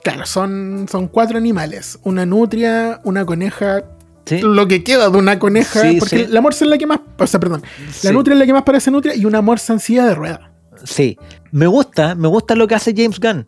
Claro, 0.05 0.25
son, 0.27 0.87
son 0.91 1.09
cuatro 1.09 1.37
animales. 1.39 1.99
Una 2.05 2.25
nutria, 2.25 3.01
una 3.05 3.27
coneja, 3.27 3.83
¿Sí? 4.25 4.41
lo 4.43 4.69
que 4.69 4.85
queda 4.85 5.11
de 5.11 5.19
una 5.19 5.39
coneja. 5.41 5.81
Sí, 5.83 5.97
porque 5.99 6.25
sí. 6.27 6.27
la 6.31 6.41
morsa 6.41 6.65
es 6.65 6.71
la 6.71 6.79
que 6.79 6.87
más. 6.87 7.01
O 7.19 7.27
sea, 7.27 7.41
perdón. 7.41 7.63
La 8.05 8.13
nutria 8.13 8.35
es 8.35 8.39
la 8.39 8.47
que 8.47 8.53
más 8.53 8.63
parece 8.63 8.91
nutria 8.93 9.15
y 9.17 9.25
una 9.25 9.43
morsa 9.43 9.73
en 9.73 9.81
silla 9.81 10.07
de 10.07 10.15
rueda. 10.15 10.50
Sí, 10.85 11.19
me 11.53 11.67
gusta, 11.67 12.15
me 12.15 12.29
gusta 12.29 12.55
lo 12.55 12.67
que 12.67 12.75
hace 12.75 12.95
James 12.97 13.19
Gunn, 13.21 13.47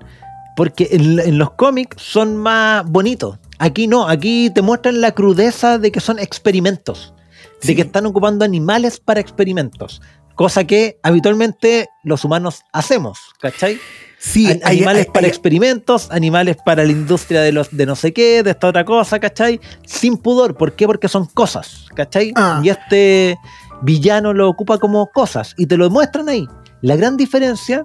porque 0.56 0.88
en, 0.92 1.18
en 1.20 1.38
los 1.38 1.52
cómics 1.52 1.96
son 2.02 2.36
más 2.36 2.84
bonitos. 2.86 3.38
Aquí 3.58 3.86
no, 3.86 4.08
aquí 4.08 4.50
te 4.54 4.62
muestran 4.62 5.00
la 5.00 5.12
crudeza 5.12 5.78
de 5.78 5.92
que 5.92 6.00
son 6.00 6.18
experimentos, 6.18 7.14
Sí. 7.60 7.68
de 7.68 7.76
que 7.76 7.82
están 7.82 8.06
ocupando 8.06 8.44
animales 8.44 8.98
para 9.00 9.20
experimentos. 9.20 10.02
Cosa 10.34 10.64
que 10.64 10.98
habitualmente 11.02 11.88
los 12.02 12.24
humanos 12.24 12.62
hacemos, 12.72 13.18
¿cachai? 13.40 13.78
Sí, 14.18 14.46
An- 14.50 14.60
hay- 14.64 14.76
animales 14.78 15.06
hay- 15.06 15.12
para 15.12 15.26
hay- 15.26 15.30
experimentos, 15.30 16.08
animales 16.10 16.56
para 16.64 16.84
la 16.84 16.90
industria 16.92 17.40
de 17.42 17.52
los 17.52 17.68
de 17.76 17.86
no 17.86 17.94
sé 17.96 18.12
qué, 18.12 18.42
de 18.42 18.50
esta 18.52 18.68
otra 18.68 18.84
cosa, 18.84 19.20
¿cachai? 19.20 19.60
Sin 19.84 20.16
pudor. 20.16 20.56
¿Por 20.56 20.72
qué? 20.74 20.86
Porque 20.86 21.08
son 21.08 21.26
cosas, 21.26 21.86
¿cachai? 21.94 22.32
Ah. 22.36 22.60
Y 22.64 22.68
este 22.70 23.36
villano 23.82 24.32
lo 24.32 24.48
ocupa 24.48 24.78
como 24.78 25.06
cosas 25.08 25.54
y 25.58 25.66
te 25.66 25.76
lo 25.76 25.90
muestran 25.90 26.28
ahí. 26.28 26.46
La 26.82 26.96
gran 26.96 27.16
diferencia 27.16 27.84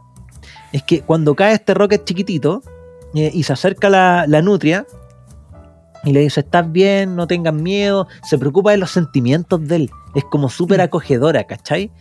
es 0.74 0.84
que 0.84 1.02
cuando 1.02 1.36
cae 1.36 1.54
este 1.54 1.74
rocket 1.74 2.04
chiquitito 2.04 2.62
eh, 3.16 3.32
y 3.34 3.43
se 3.43 3.54
acerca 3.54 3.89
la, 3.89 4.26
la 4.28 4.41
nutria 4.41 4.86
y 6.04 6.12
le 6.12 6.22
dice, 6.22 6.41
estás 6.41 6.72
bien, 6.72 7.16
no 7.16 7.28
tengas 7.28 7.54
miedo, 7.54 8.08
se 8.24 8.38
preocupa 8.38 8.72
de 8.72 8.78
los 8.78 8.91
sentimientos 8.91 9.66
de 9.68 9.76
él. 9.78 9.91
Es 10.16 10.24
como 10.26 10.50
súper 10.50 10.80
Mm. 10.80 10.84
acogedora, 10.84 11.43
¿cachai? 11.45 11.91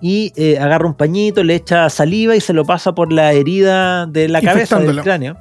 Y 0.00 0.32
eh, 0.36 0.58
agarra 0.58 0.86
un 0.86 0.94
pañito, 0.94 1.42
le 1.44 1.54
echa 1.54 1.88
saliva 1.88 2.36
y 2.36 2.40
se 2.40 2.52
lo 2.52 2.64
pasa 2.64 2.94
por 2.94 3.12
la 3.12 3.32
herida 3.32 4.06
de 4.06 4.28
la 4.28 4.40
cabeza 4.40 4.78
del 4.78 5.00
cráneo. 5.02 5.36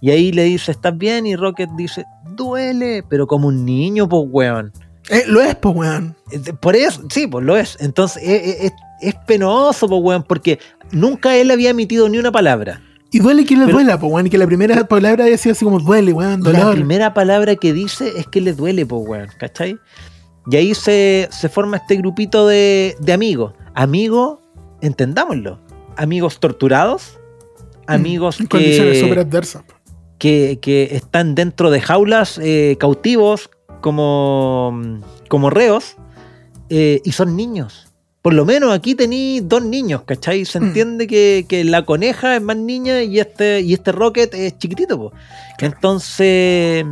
Y 0.00 0.10
ahí 0.10 0.32
le 0.32 0.44
dice, 0.44 0.72
¿estás 0.72 0.96
bien? 0.96 1.26
Y 1.26 1.36
Rocket 1.36 1.68
dice, 1.76 2.04
duele, 2.34 3.04
pero 3.08 3.26
como 3.26 3.48
un 3.48 3.64
niño, 3.64 4.08
pues, 4.08 4.22
weón. 4.30 4.72
Eh, 5.10 5.24
lo 5.26 5.42
es, 5.42 5.54
pues, 5.56 5.76
weón. 5.76 6.16
Por 6.60 6.74
eso, 6.76 7.02
sí, 7.10 7.26
pues 7.26 7.44
lo 7.44 7.56
es. 7.56 7.76
Entonces, 7.80 8.22
eh, 8.22 8.70
es, 9.00 9.14
penoso, 9.26 9.88
pues, 9.88 10.00
weón, 10.02 10.22
porque 10.22 10.58
nunca 10.92 11.36
él 11.36 11.50
había 11.50 11.70
emitido 11.70 12.08
ni 12.08 12.18
una 12.18 12.32
palabra. 12.32 12.82
Y 13.12 13.18
duele 13.18 13.44
que 13.44 13.54
le 13.56 13.64
Pero- 13.66 13.78
duela, 13.78 13.98
pues, 13.98 14.12
weón. 14.12 14.26
Y 14.26 14.30
que 14.30 14.38
la 14.38 14.46
primera 14.46 14.84
palabra 14.86 15.26
sido 15.36 15.52
así 15.52 15.64
como 15.64 15.80
duele, 15.80 16.12
weón, 16.12 16.42
La 16.42 16.52
dolor. 16.52 16.74
primera 16.74 17.12
palabra 17.14 17.56
que 17.56 17.72
dice 17.72 18.12
es 18.16 18.26
que 18.26 18.40
le 18.40 18.52
duele, 18.52 18.86
pues, 18.86 19.02
weón, 19.06 19.28
¿cachai? 19.38 19.76
Y 20.50 20.56
ahí 20.56 20.74
se, 20.74 21.28
se 21.30 21.48
forma 21.48 21.76
este 21.76 21.96
grupito 21.96 22.46
de, 22.46 22.96
de 23.00 23.12
amigos. 23.12 23.52
Amigos, 23.74 24.38
entendámoslo. 24.80 25.60
Amigos 25.96 26.40
torturados. 26.40 27.18
Amigos 27.86 28.38
Mm, 28.38 28.42
En 28.42 28.46
condiciones 28.48 29.00
súper 29.00 29.14
que, 29.14 29.20
adversas. 29.20 29.62
po. 29.64 29.74
que, 30.18 30.58
que 30.62 30.90
están 30.92 31.34
dentro 31.34 31.70
de 31.70 31.80
jaulas 31.80 32.38
eh, 32.42 32.76
cautivos 32.78 33.50
como, 33.80 34.80
como 35.28 35.50
reos 35.50 35.96
eh, 36.68 37.00
y 37.04 37.12
son 37.12 37.36
niños. 37.36 37.89
Por 38.22 38.34
lo 38.34 38.44
menos 38.44 38.72
aquí 38.74 38.94
tení 38.94 39.40
dos 39.40 39.64
niños, 39.64 40.02
¿cachai? 40.04 40.44
Se 40.44 40.60
Mm. 40.60 40.64
entiende 40.64 41.06
que, 41.06 41.46
que 41.48 41.64
la 41.64 41.84
coneja 41.86 42.36
es 42.36 42.42
más 42.42 42.56
niña 42.56 43.02
y 43.02 43.18
este, 43.18 43.60
y 43.62 43.72
este 43.72 43.92
Rocket 43.92 44.34
es 44.34 44.58
chiquitito, 44.58 44.98
po. 44.98 45.10
Claro. 45.56 45.74
Entonces, 45.74 46.84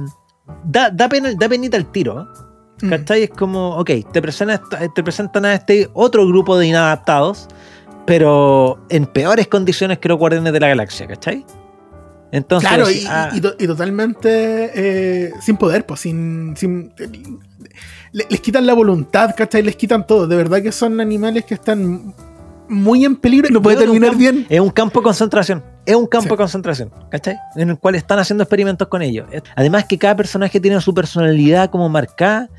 da, 0.65 0.91
da, 0.91 1.09
pena, 1.09 1.33
da 1.39 1.49
penita 1.49 1.77
el 1.77 1.87
tiro, 1.93 2.23
¿eh? 2.23 2.87
Mm. 2.87 2.89
¿cachai? 2.91 3.23
Es 3.25 3.31
como, 3.31 3.77
ok, 3.77 3.91
te 4.13 4.23
presentan, 4.23 4.61
te 4.95 5.03
presentan 5.03 5.45
a 5.45 5.55
este 5.55 5.91
otro 5.93 6.27
grupo 6.27 6.57
de 6.59 6.69
inadaptados, 6.69 7.47
pero 8.07 8.79
en 8.89 9.05
peores 9.07 9.49
condiciones 9.49 9.99
que 9.99 10.09
los 10.09 10.17
Guardianes 10.19 10.53
de 10.55 10.61
la 10.61 10.69
Galaxia, 10.69 11.07
¿cachai? 11.09 11.45
Entonces, 12.33 12.69
Claro, 12.69 12.91
y, 12.91 13.05
ah, 13.09 13.31
y- 13.35 13.39
y 13.39 13.41
to- 13.41 13.55
y 13.59 13.67
totalmente 13.67 14.71
eh, 14.75 15.33
sin 15.43 15.57
poder, 15.59 15.85
pues, 15.85 16.01
sin. 16.01 16.55
sin- 16.57 16.93
les 18.13 18.41
quitan 18.41 18.67
la 18.67 18.75
voluntad, 18.75 19.35
¿cachai? 19.37 19.63
Les 19.63 19.77
quitan 19.77 20.07
todo. 20.07 20.27
De 20.27 20.37
verdad 20.37 20.63
que 20.63 20.73
son 20.73 21.01
animales 21.01 21.45
que 21.45 21.55
están 21.55 22.15
muy 22.69 23.05
en 23.05 23.17
peligro 23.17 23.49
y 23.49 23.53
no 23.53 23.63
puede 23.63 23.77
terminar 23.79 24.11
campo- 24.11 24.19
bien. 24.19 24.47
Es 24.49 24.61
un 24.61 24.71
campo 24.71 25.01
de 25.01 25.05
concentración. 25.05 25.63
Es 25.87 25.97
un 25.97 26.07
campo 26.07 26.25
Sí. 26.25 26.31
de 26.31 26.37
concentración, 26.37 26.91
¿cachai? 27.11 27.37
En 27.57 27.71
el 27.71 27.79
cual 27.79 27.95
están 27.95 28.19
haciendo 28.19 28.45
experimentos 28.45 28.89
con 28.89 29.01
ellos. 29.01 29.27
Además 29.57 29.87
que 29.87 29.97
cada 29.97 30.15
personaje 30.17 30.61
tiene 30.61 30.79
su 30.81 30.93
personalidad 30.93 31.71
como 31.71 31.89
marcada. 31.89 32.51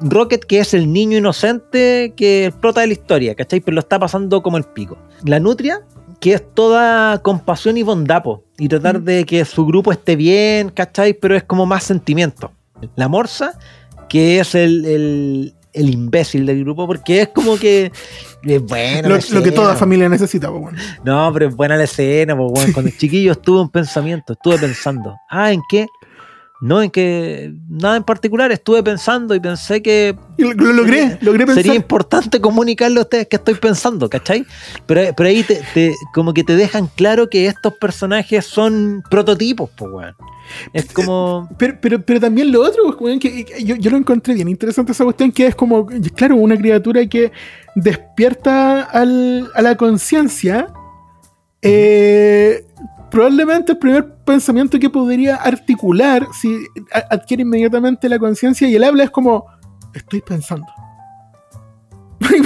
Rocket, 0.00 0.44
que 0.44 0.60
es 0.60 0.74
el 0.74 0.90
niño 0.92 1.18
inocente 1.18 2.14
que 2.16 2.46
explota 2.46 2.80
de 2.82 2.86
la 2.86 2.92
historia, 2.92 3.34
¿cachai? 3.34 3.60
Pero 3.60 3.74
lo 3.74 3.80
está 3.80 3.98
pasando 3.98 4.42
como 4.42 4.56
el 4.56 4.64
pico. 4.64 4.96
La 5.24 5.40
Nutria, 5.40 5.80
que 6.20 6.32
es 6.34 6.54
toda 6.54 7.18
compasión 7.18 7.76
y 7.76 7.82
bondad, 7.82 8.22
po, 8.22 8.44
y 8.58 8.68
tratar 8.68 9.00
Mm. 9.00 9.04
de 9.04 9.24
que 9.26 9.44
su 9.44 9.66
grupo 9.66 9.90
esté 9.92 10.14
bien, 10.16 10.70
¿cachai? 10.70 11.14
Pero 11.14 11.36
es 11.36 11.42
como 11.42 11.66
más 11.66 11.82
sentimiento. 11.84 12.52
La 12.94 13.08
Morsa, 13.08 13.58
que 14.08 14.40
es 14.40 14.54
el, 14.54 14.84
el- 14.84 15.54
el 15.74 15.90
imbécil 15.90 16.44
del 16.46 16.60
grupo, 16.64 16.86
porque 16.88 17.20
es 17.22 17.28
como 17.28 17.56
que... 17.56 17.92
es 18.42 18.62
bueno, 18.62 19.10
Lo, 19.10 19.18
lo 19.30 19.42
que 19.42 19.52
toda 19.52 19.76
familia 19.76 20.08
necesita, 20.08 20.48
pues, 20.50 20.60
bueno. 20.62 20.78
no, 21.04 21.30
pero 21.32 21.48
es 21.48 21.54
buena 21.54 21.76
la 21.76 21.84
escena, 21.84 22.36
pues, 22.36 22.50
weón. 22.52 22.72
Cuando 22.72 22.90
chiquillo 22.98 23.32
estuve 23.32 23.60
un 23.60 23.70
pensamiento, 23.70 24.32
estuve 24.32 24.58
pensando. 24.58 25.14
Ah, 25.30 25.52
¿en 25.52 25.60
qué? 25.68 25.86
No, 26.60 26.82
en 26.82 26.90
que 26.90 27.52
nada 27.68 27.96
en 27.96 28.02
particular, 28.02 28.50
estuve 28.50 28.82
pensando 28.82 29.32
y 29.34 29.38
pensé 29.40 29.80
que 29.80 30.16
lo, 30.38 30.52
lo 30.54 30.72
logré, 30.72 31.16
logré 31.20 31.46
pensar. 31.46 31.62
sería 31.62 31.76
importante 31.76 32.40
comunicarle 32.40 32.98
a 32.98 33.02
ustedes 33.02 33.28
que 33.28 33.36
estoy 33.36 33.54
pensando, 33.54 34.10
¿cachai? 34.10 34.44
Pero, 34.86 35.14
pero 35.16 35.28
ahí 35.28 35.44
te, 35.44 35.60
te- 35.72 35.94
como 36.12 36.34
que 36.34 36.42
te 36.42 36.56
dejan 36.56 36.88
claro 36.96 37.30
que 37.30 37.46
estos 37.46 37.74
personajes 37.74 38.44
son 38.44 39.04
prototipos, 39.08 39.70
pues, 39.76 39.88
weón. 39.92 40.14
Es 40.72 40.92
como. 40.92 41.48
Pero, 41.58 41.76
pero, 41.80 42.02
pero 42.02 42.18
también 42.18 42.50
lo 42.50 42.62
otro, 42.62 42.96
weón, 42.98 43.20
que, 43.20 43.44
que 43.44 43.62
yo, 43.62 43.76
yo 43.76 43.90
lo 43.92 43.96
encontré 43.96 44.34
bien 44.34 44.48
interesante 44.48 44.90
esa 44.92 45.04
cuestión, 45.04 45.30
que 45.30 45.46
es 45.46 45.54
como, 45.54 45.86
claro, 46.16 46.34
una 46.36 46.56
criatura 46.56 47.06
que 47.06 47.30
despierta 47.76 48.82
al- 48.82 49.48
a 49.54 49.62
la 49.62 49.76
conciencia. 49.76 50.66
eh, 51.62 52.64
probablemente 53.10 53.72
el 53.72 53.78
primer 53.78 54.14
pensamiento 54.24 54.78
que 54.78 54.90
podría 54.90 55.36
articular 55.36 56.26
si 56.40 56.56
adquiere 57.10 57.42
inmediatamente 57.42 58.08
la 58.08 58.18
conciencia 58.18 58.68
y 58.68 58.74
el 58.76 58.84
habla 58.84 59.04
es 59.04 59.10
como, 59.10 59.46
estoy 59.94 60.20
pensando. 60.20 60.66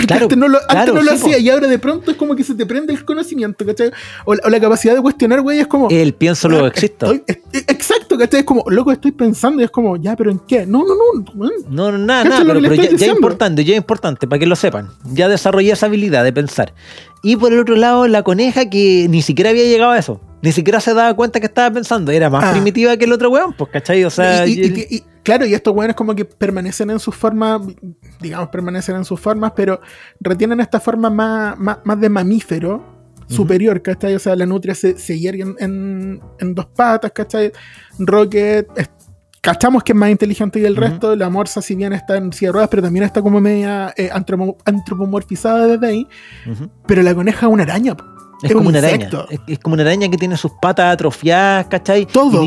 Claro, 0.07 0.25
antes 0.25 0.39
no 0.39 0.49
lo, 0.49 0.59
antes 0.59 0.69
claro, 0.75 0.95
no 0.95 1.03
lo 1.03 1.11
sí, 1.13 1.17
hacía 1.17 1.37
po. 1.37 1.41
y 1.43 1.51
ahora 1.51 1.67
de 1.67 1.79
pronto 1.79 2.11
es 2.11 2.17
como 2.17 2.37
que 2.37 2.45
se 2.45 2.55
te 2.55 2.67
prende 2.67 2.93
el 2.93 3.05
conocimiento, 3.05 3.65
¿cachai? 3.65 3.91
O, 4.25 4.35
la- 4.35 4.41
o 4.45 4.51
la 4.51 4.61
capacidad 4.61 4.95
de 4.95 5.01
cuestionar, 5.01 5.41
güey, 5.41 5.61
es 5.61 5.67
como... 5.67 5.89
El 5.91 6.13
pienso 6.15 6.49
luego 6.49 6.67
Ah, 6.67 6.69
existo. 6.69 7.07
estoy- 7.13 7.25
es- 7.53 7.65
exacto, 7.69 8.19
¿cachai? 8.19 8.41
Es 8.41 8.47
como, 8.47 8.65
loco, 8.69 8.93
estoy 8.93 9.13
pensando 9.13 9.61
y 9.63 9.65
es 9.65 9.71
como, 9.71 9.97
ya, 9.97 10.15
pero 10.15 10.31
¿en 10.31 10.41
qué? 10.41 10.67
No, 10.67 10.81
no, 10.85 10.95
no. 10.95 11.25
weón. 11.35 11.53
No, 11.71 11.91
no, 11.91 11.99
nada, 11.99 12.25
nada, 12.25 12.45
lo 12.45 12.61
pero, 12.61 12.75
ya, 12.75 12.91
ya 12.91 13.07
importante, 13.07 13.65
ya 13.65 13.73
es 13.73 13.79
importante, 13.79 14.27
para 14.27 14.39
que 14.39 14.47
lo 14.47 14.57
sepan. 14.57 14.89
Ya 15.13 15.29
desarrollé 15.29 15.73
esa 15.73 15.87
habilidad 15.87 16.23
de 16.25 16.33
pensar. 16.33 16.75
Y 17.23 17.37
por 17.37 17.53
el 17.53 17.59
otro 17.61 17.77
lado, 17.77 18.07
la 18.09 18.23
coneja 18.23 18.69
que 18.69 19.07
ni 19.09 19.23
siquiera 19.23 19.51
había 19.51 19.65
llegado 19.65 19.93
a 19.93 19.99
eso. 19.99 20.21
Ni 20.43 20.53
siquiera 20.53 20.81
se 20.81 20.93
daba 20.93 21.15
cuenta 21.15 21.39
que 21.41 21.47
estaba 21.47 21.73
pensando. 21.73 22.11
Era 22.13 22.29
más 22.29 22.45
Ah. 22.45 22.53
primitiva 22.53 22.97
que 22.97 23.05
el 23.05 23.13
otro 23.13 23.31
weón, 23.31 23.53
pues, 23.55 23.71
¿cachai? 23.71 24.05
O 24.05 24.11
sea, 24.11 24.47
y, 24.47 24.61
y- 24.91 25.05
claro, 25.23 25.47
y 25.47 25.55
estos 25.55 25.75
weones 25.75 25.95
como 25.97 26.15
que 26.15 26.25
permanecen 26.25 26.91
en 26.91 26.99
sus 26.99 27.15
formas, 27.15 27.61
digamos, 28.21 28.49
permanecen 28.49 28.97
en 28.97 29.05
sus 29.05 29.21
formas, 29.21 29.53
pero 29.55 29.81
retienen 30.21 30.61
esta 30.61 30.81
forma 30.81 31.09
más, 31.11 31.57
más, 31.59 31.79
más 31.85 32.01
de 32.01 32.09
mamífero 32.09 32.85
superior, 33.29 33.81
¿cachai? 33.81 34.15
O 34.15 34.19
sea, 34.19 34.37
la 34.37 34.45
nutria 34.45 34.75
se, 34.75 34.99
se 34.99 35.19
hiergue 35.19 35.43
en, 35.43 35.55
en- 35.59 36.21
en 36.41 36.55
dos 36.55 36.67
patas, 36.67 37.13
¿cachai? 37.13 37.51
Rocket, 37.99 38.67
es- 38.77 38.91
cachamos 39.41 39.83
que 39.83 39.93
es 39.93 39.97
más 39.99 40.11
inteligente 40.11 40.61
que 40.61 40.67
el 40.67 40.77
resto, 40.77 41.17
la 41.17 41.29
morsa 41.31 41.63
si 41.63 41.75
bien 41.75 41.93
está 41.93 42.17
en 42.17 42.33
silla 42.33 42.49
de 42.49 42.53
ruedas, 42.53 42.69
pero 42.71 42.83
también 42.83 43.05
está 43.05 43.23
como 43.23 43.41
media 43.41 43.93
eh, 43.97 44.11
antropo- 44.13 44.57
antropomorfizada 44.65 45.67
desde 45.67 45.87
ahí, 45.87 46.09
pero 46.87 47.03
la 47.03 47.15
coneja 47.15 47.47
es 47.47 47.53
una 47.53 47.63
araña. 47.63 47.97
Es, 48.43 48.53
como 48.53 48.69
un 48.69 48.77
una 48.77 48.79
araña. 48.79 49.09
Es, 49.31 49.41
es 49.47 49.59
como 49.59 49.75
una 49.75 49.83
araña 49.83 50.09
que 50.09 50.17
tiene 50.17 50.37
sus 50.37 50.53
patas 50.61 50.93
atrofiadas, 50.93 51.67
¿cachai? 51.67 52.07
Todo, 52.07 52.45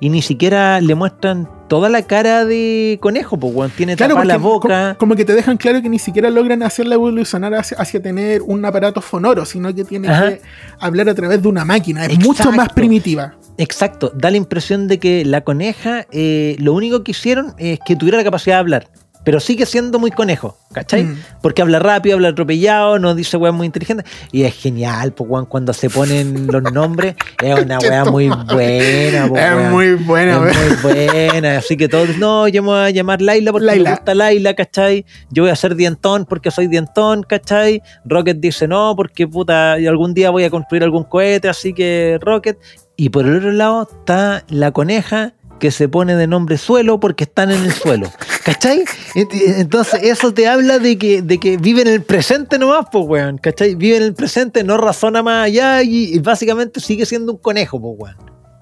Y 0.00 0.08
ni, 0.08 0.18
y 0.18 0.22
siquiera 0.22 0.80
le 0.80 0.94
muestran 0.94 1.48
toda 1.68 1.88
la 1.88 2.02
cara 2.02 2.44
de 2.44 2.98
conejo, 3.00 3.38
pues. 3.38 3.72
Tiene 3.72 3.96
Claro, 3.96 4.14
tapada 4.14 4.26
la 4.26 4.38
boca. 4.38 4.96
Como, 4.98 4.98
como 4.98 5.16
que 5.16 5.24
te 5.24 5.34
dejan 5.34 5.56
claro 5.56 5.80
que 5.80 5.88
ni 5.88 5.98
siquiera 5.98 6.28
logran 6.30 6.62
hacerla 6.62 6.96
evolucionar 6.96 7.54
hacia, 7.54 7.76
hacia 7.78 8.02
tener 8.02 8.42
un 8.42 8.64
aparato 8.64 9.00
fonoro, 9.00 9.44
sino 9.44 9.74
que 9.74 9.84
tiene 9.84 10.08
Ajá. 10.08 10.30
que 10.30 10.42
hablar 10.78 11.08
a 11.08 11.14
través 11.14 11.40
de 11.42 11.48
una 11.48 11.64
máquina. 11.64 12.06
Es 12.06 12.18
mucho 12.18 12.50
más 12.52 12.68
primitiva. 12.70 13.34
Exacto, 13.56 14.10
da 14.14 14.30
la 14.30 14.38
impresión 14.38 14.88
de 14.88 14.98
que 14.98 15.24
la 15.24 15.42
coneja, 15.42 16.06
eh, 16.12 16.56
lo 16.58 16.72
único 16.72 17.04
que 17.04 17.10
hicieron 17.10 17.54
es 17.58 17.78
que 17.84 17.94
tuviera 17.94 18.16
la 18.16 18.24
capacidad 18.24 18.56
de 18.56 18.60
hablar, 18.60 18.88
pero 19.24 19.40
sigue 19.40 19.66
siendo 19.66 19.98
muy 19.98 20.10
conejo, 20.10 20.56
¿cachai? 20.72 21.04
Mm. 21.04 21.22
Porque 21.42 21.62
habla 21.62 21.78
rápido, 21.78 22.16
habla 22.16 22.28
atropellado, 22.28 22.98
no 22.98 23.14
dice 23.14 23.36
weas 23.36 23.54
muy 23.54 23.66
inteligente. 23.66 24.04
Y 24.32 24.44
es 24.44 24.54
genial, 24.54 25.12
pues, 25.12 25.28
weón, 25.28 25.46
cuando 25.46 25.72
se 25.72 25.90
ponen 25.90 26.46
los 26.46 26.62
nombres, 26.72 27.16
es 27.42 27.58
una 27.58 27.78
wea 27.80 28.04
muy 28.04 28.28
buena, 28.28 29.28
po, 29.28 29.36
es 29.36 29.70
muy 29.70 29.94
buena, 29.94 30.50
Es 30.50 30.56
muy 30.56 30.92
buena, 30.94 31.58
así 31.58 31.76
que 31.76 31.88
todos, 31.88 32.16
no, 32.18 32.48
yo 32.48 32.62
me 32.62 32.68
voy 32.68 32.78
a 32.78 32.90
llamar 32.90 33.20
Laila 33.20 33.52
porque 33.52 33.66
Laila. 33.66 33.90
me 33.90 33.96
gusta 33.96 34.14
Laila, 34.14 34.54
¿cachai? 34.54 35.04
Yo 35.30 35.42
voy 35.42 35.52
a 35.52 35.56
ser 35.56 35.74
dientón 35.74 36.24
porque 36.24 36.50
soy 36.50 36.66
dientón, 36.66 37.22
¿cachai? 37.22 37.82
Rocket 38.04 38.38
dice 38.38 38.66
no, 38.66 38.94
porque 38.96 39.28
puta, 39.28 39.74
algún 39.74 40.14
día 40.14 40.30
voy 40.30 40.44
a 40.44 40.50
construir 40.50 40.82
algún 40.82 41.04
cohete, 41.04 41.48
así 41.48 41.72
que 41.72 42.18
Rocket. 42.20 42.58
Y 42.96 43.08
por 43.08 43.26
el 43.26 43.38
otro 43.38 43.52
lado 43.52 43.88
está 43.90 44.44
la 44.48 44.72
coneja 44.72 45.32
que 45.60 45.70
se 45.70 45.88
pone 45.88 46.16
de 46.16 46.26
nombre 46.26 46.58
suelo 46.58 46.98
porque 46.98 47.22
están 47.24 47.52
en 47.52 47.62
el 47.62 47.72
suelo, 47.72 48.10
¿cachai? 48.44 48.82
Ent- 49.14 49.30
Entonces 49.58 50.00
eso 50.02 50.34
te 50.34 50.48
habla 50.48 50.80
de 50.80 50.98
que, 50.98 51.22
de 51.22 51.38
que 51.38 51.56
vive 51.58 51.82
en 51.82 51.88
el 51.88 52.02
presente 52.02 52.58
nomás, 52.58 52.86
pues, 52.90 53.04
weón, 53.06 53.38
¿cachai? 53.38 53.76
Vive 53.76 53.98
en 53.98 54.02
el 54.02 54.14
presente, 54.14 54.64
no 54.64 54.76
razona 54.76 55.22
más 55.22 55.46
allá 55.46 55.82
y, 55.84 56.12
y 56.14 56.18
básicamente 56.18 56.80
sigue 56.80 57.06
siendo 57.06 57.32
un 57.32 57.38
conejo, 57.38 57.80
pues, 57.80 57.94
weón. 57.96 58.16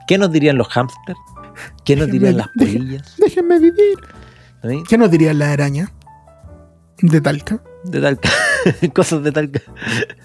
¿Qué 0.07 0.19
nos 0.19 0.31
dirían 0.31 0.59
los 0.59 0.69
hámsters? 0.69 1.19
¿Qué 1.85 1.97
nos 1.97 2.09
Déjenme- 2.09 2.13
dirían 2.13 2.37
las 2.37 2.49
polillas? 2.57 3.15
Déjenme 3.17 3.59
vivir. 3.59 3.99
¿Sí? 4.69 4.83
¿Qué 4.89 4.99
nos 4.99 5.11
diría 5.11 5.33
la 5.33 5.53
araña? 5.53 5.91
De 7.01 7.21
Talca. 7.21 7.63
De 7.85 8.01
tal 8.01 8.19
ca- 8.19 8.29
Cosas 8.93 9.23
de 9.23 9.31
tal. 9.31 9.53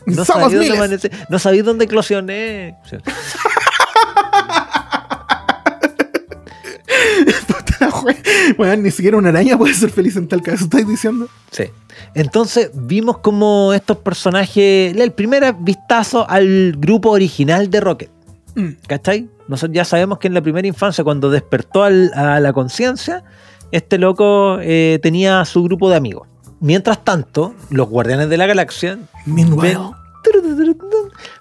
No 0.07 0.26
sabía 0.26 0.57
dónde 0.57 1.11
No 1.30 1.38
ni 8.77 8.91
siquiera 8.91 9.17
una 9.17 9.29
araña 9.29 9.57
puede 9.57 9.73
ser 9.73 9.89
feliz 9.89 10.15
en 10.15 10.27
Talca, 10.27 10.53
¿eso 10.53 10.65
estáis 10.65 10.88
diciendo? 10.88 11.27
Sí. 11.51 11.65
Entonces 12.15 12.71
vimos 12.73 13.19
como 13.19 13.73
estos 13.73 13.97
personajes. 13.97 14.95
El 14.95 15.11
primer 15.13 15.53
vistazo 15.59 16.29
al 16.29 16.73
grupo 16.77 17.09
original 17.11 17.69
de 17.69 17.79
Rocket. 17.79 18.09
Mm. 18.55 18.69
¿Cachai? 18.88 19.29
Nosotros 19.47 19.75
ya 19.75 19.86
sabemos 19.86 20.19
que 20.19 20.27
en 20.27 20.34
la 20.34 20.41
primera 20.41 20.67
infancia, 20.67 21.03
cuando 21.03 21.29
despertó 21.29 21.84
al- 21.84 22.11
a 22.15 22.39
la 22.39 22.53
conciencia, 22.53 23.23
este 23.71 23.97
loco 23.97 24.57
eh, 24.61 24.99
tenía 25.01 25.43
su 25.45 25.63
grupo 25.63 25.89
de 25.89 25.95
amigos. 25.97 26.27
Mientras 26.59 27.03
tanto, 27.03 27.53
los 27.69 27.89
Guardianes 27.89 28.29
de 28.29 28.38
la 28.38 28.45
Galaxia 28.45 28.99
Meanwhile. 29.25 29.79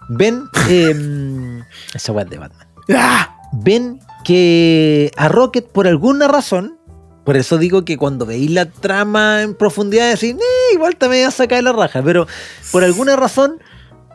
ven. 0.09 0.43
eh, 0.69 1.61
esa 1.95 2.13
de 2.25 2.39
Batman. 2.39 2.67
¡Ah! 2.95 3.37
Ven 3.53 4.01
que 4.25 5.11
a 5.17 5.29
Rocket, 5.29 5.67
por 5.67 5.87
alguna 5.87 6.29
razón, 6.29 6.79
por 7.25 7.37
eso 7.37 7.59
digo 7.59 7.85
que 7.85 7.97
cuando 7.97 8.27
veis 8.27 8.51
la 8.51 8.67
trama 8.67 9.43
en 9.43 9.55
profundidad, 9.55 10.11
decís, 10.11 10.35
"Eh, 10.35 10.75
igual 10.75 10.97
te 10.97 11.09
me 11.09 11.17
voy 11.17 11.25
a 11.25 11.31
sacar 11.31 11.57
de 11.59 11.63
la 11.63 11.73
raja, 11.73 12.03
pero 12.03 12.27
por 12.73 12.83
alguna 12.85 13.15
razón 13.17 13.59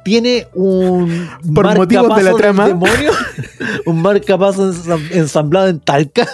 tiene 0.03 0.47
un 0.53 1.29
Por 1.53 1.75
motivos 1.75 2.15
de 2.17 2.23
la 2.23 2.31
marcapaso 2.31 2.31
del 2.31 2.35
trama. 2.37 2.67
demonio, 2.67 3.11
un 3.85 4.01
marcapaso 4.01 4.71
ensam- 4.71 5.11
ensamblado 5.11 5.67
en 5.67 5.79
talca, 5.81 6.25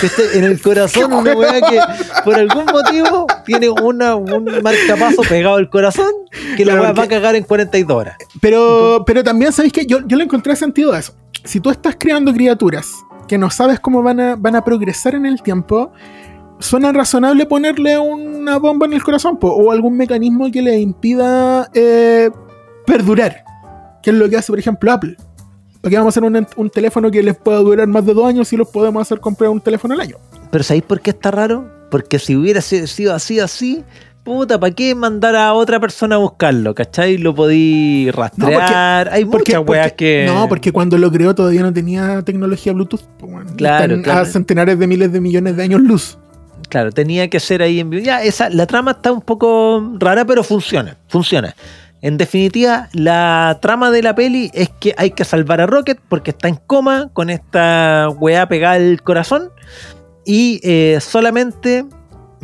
que 0.00 0.06
esté 0.06 0.38
en 0.38 0.44
el 0.44 0.60
corazón, 0.60 1.12
una 1.12 1.32
weá 1.36 1.60
que 1.60 1.78
por 2.24 2.34
algún 2.34 2.64
motivo 2.66 3.26
tiene 3.44 3.68
una, 3.68 4.14
un 4.16 4.44
marcapaso 4.62 5.22
pegado 5.28 5.56
al 5.56 5.68
corazón, 5.68 6.10
que 6.56 6.64
la 6.64 6.72
Claro, 6.72 6.82
weá 6.82 6.92
va 6.92 7.02
a 7.04 7.08
cagar 7.08 7.36
en 7.36 7.44
42 7.44 7.94
horas. 7.96 8.16
Pero, 8.40 9.04
pero 9.06 9.22
también, 9.22 9.52
¿sabéis 9.52 9.72
que 9.74 9.84
yo, 9.86 9.98
yo 10.06 10.16
le 10.16 10.24
encontré 10.24 10.56
sentido 10.56 10.92
a 10.94 10.98
eso. 10.98 11.14
Si 11.44 11.60
tú 11.60 11.70
estás 11.70 11.96
creando 11.98 12.32
criaturas 12.32 12.92
que 13.28 13.38
no 13.38 13.50
sabes 13.50 13.80
cómo 13.80 14.02
van 14.02 14.20
a, 14.20 14.36
van 14.36 14.56
a 14.56 14.64
progresar 14.64 15.14
en 15.14 15.26
el 15.26 15.42
tiempo, 15.42 15.92
suena 16.58 16.92
razonable 16.92 17.46
ponerle 17.46 17.98
una 17.98 18.58
bomba 18.58 18.86
en 18.86 18.92
el 18.92 19.02
corazón 19.02 19.38
po, 19.38 19.48
o 19.48 19.72
algún 19.72 19.96
mecanismo 19.96 20.50
que 20.50 20.62
le 20.62 20.78
impida 20.78 21.68
eh, 21.74 22.30
perdurar. 22.86 23.44
Que 24.02 24.10
es 24.10 24.16
lo 24.16 24.28
que 24.28 24.36
hace, 24.36 24.52
por 24.52 24.58
ejemplo, 24.58 24.90
Apple. 24.92 25.16
Porque 25.80 25.96
vamos 25.96 26.16
a 26.16 26.20
hacer 26.20 26.46
un, 26.56 26.70
teléfono 26.70 27.10
que 27.10 27.22
les 27.22 27.36
pueda 27.36 27.58
durar 27.58 27.88
más 27.88 28.06
de 28.06 28.14
dos 28.14 28.26
años 28.26 28.46
si 28.48 28.56
los 28.56 28.68
podemos 28.68 29.02
hacer 29.02 29.18
comprar 29.18 29.50
un 29.50 29.60
teléfono 29.60 29.94
al 29.94 30.00
año. 30.00 30.16
Pero 30.50 30.62
¿sabéis 30.62 30.84
por 30.84 31.00
qué 31.00 31.10
está 31.10 31.32
raro? 31.32 31.68
Porque 31.90 32.18
si 32.20 32.36
hubiera 32.36 32.60
si- 32.60 32.86
sido 32.86 33.14
así, 33.14 33.40
así, 33.40 33.84
puta, 34.24 34.58
¿para 34.58 34.72
qué 34.74 34.94
mandar 34.94 35.34
a 35.36 35.52
otra 35.54 35.80
persona 35.80 36.16
a 36.16 36.18
buscarlo? 36.18 36.74
¿Cachai? 36.74 37.18
Lo 37.18 37.34
podí 37.34 38.10
rastrear. 38.12 39.08
Hay 39.10 39.24
Porque- 39.24 39.56
muchas 39.58 39.68
weas 39.68 39.92
que. 39.92 40.24
No, 40.26 40.48
porque 40.48 40.72
cuando 40.72 40.98
lo 40.98 41.10
creó 41.10 41.34
todavía 41.34 41.62
no 41.62 41.72
tenía 41.72 42.22
tecnología 42.22 42.72
Bluetooth. 42.72 43.02
Claro, 43.56 43.84
están 43.94 44.02
claro. 44.02 44.20
A 44.20 44.24
centenares 44.24 44.78
de 44.78 44.86
miles 44.86 45.12
de 45.12 45.20
millones 45.20 45.56
de 45.56 45.62
años 45.62 45.80
luz. 45.80 46.18
Claro, 46.68 46.90
tenía 46.92 47.28
que 47.28 47.38
ser 47.40 47.60
ahí 47.62 47.80
en 47.80 47.90
vivo. 47.90 48.02
Ya, 48.02 48.22
esa, 48.22 48.48
la 48.48 48.66
trama 48.66 48.92
está 48.92 49.12
un 49.12 49.20
poco 49.20 49.92
rara, 49.98 50.24
pero 50.24 50.42
funciona. 50.42 50.96
Funciona. 51.08 51.54
En 52.00 52.16
definitiva, 52.16 52.88
la 52.92 53.58
trama 53.60 53.90
de 53.90 54.02
la 54.02 54.14
peli 54.14 54.50
es 54.54 54.70
que 54.80 54.94
hay 54.96 55.10
que 55.10 55.24
salvar 55.24 55.60
a 55.60 55.66
Rocket 55.66 56.00
porque 56.08 56.30
está 56.30 56.48
en 56.48 56.56
coma 56.56 57.10
con 57.12 57.30
esta 57.30 58.08
weá 58.18 58.48
pegada 58.48 58.74
al 58.76 59.02
corazón. 59.02 59.50
Y 60.24 60.60
eh, 60.62 60.98
solamente 61.00 61.84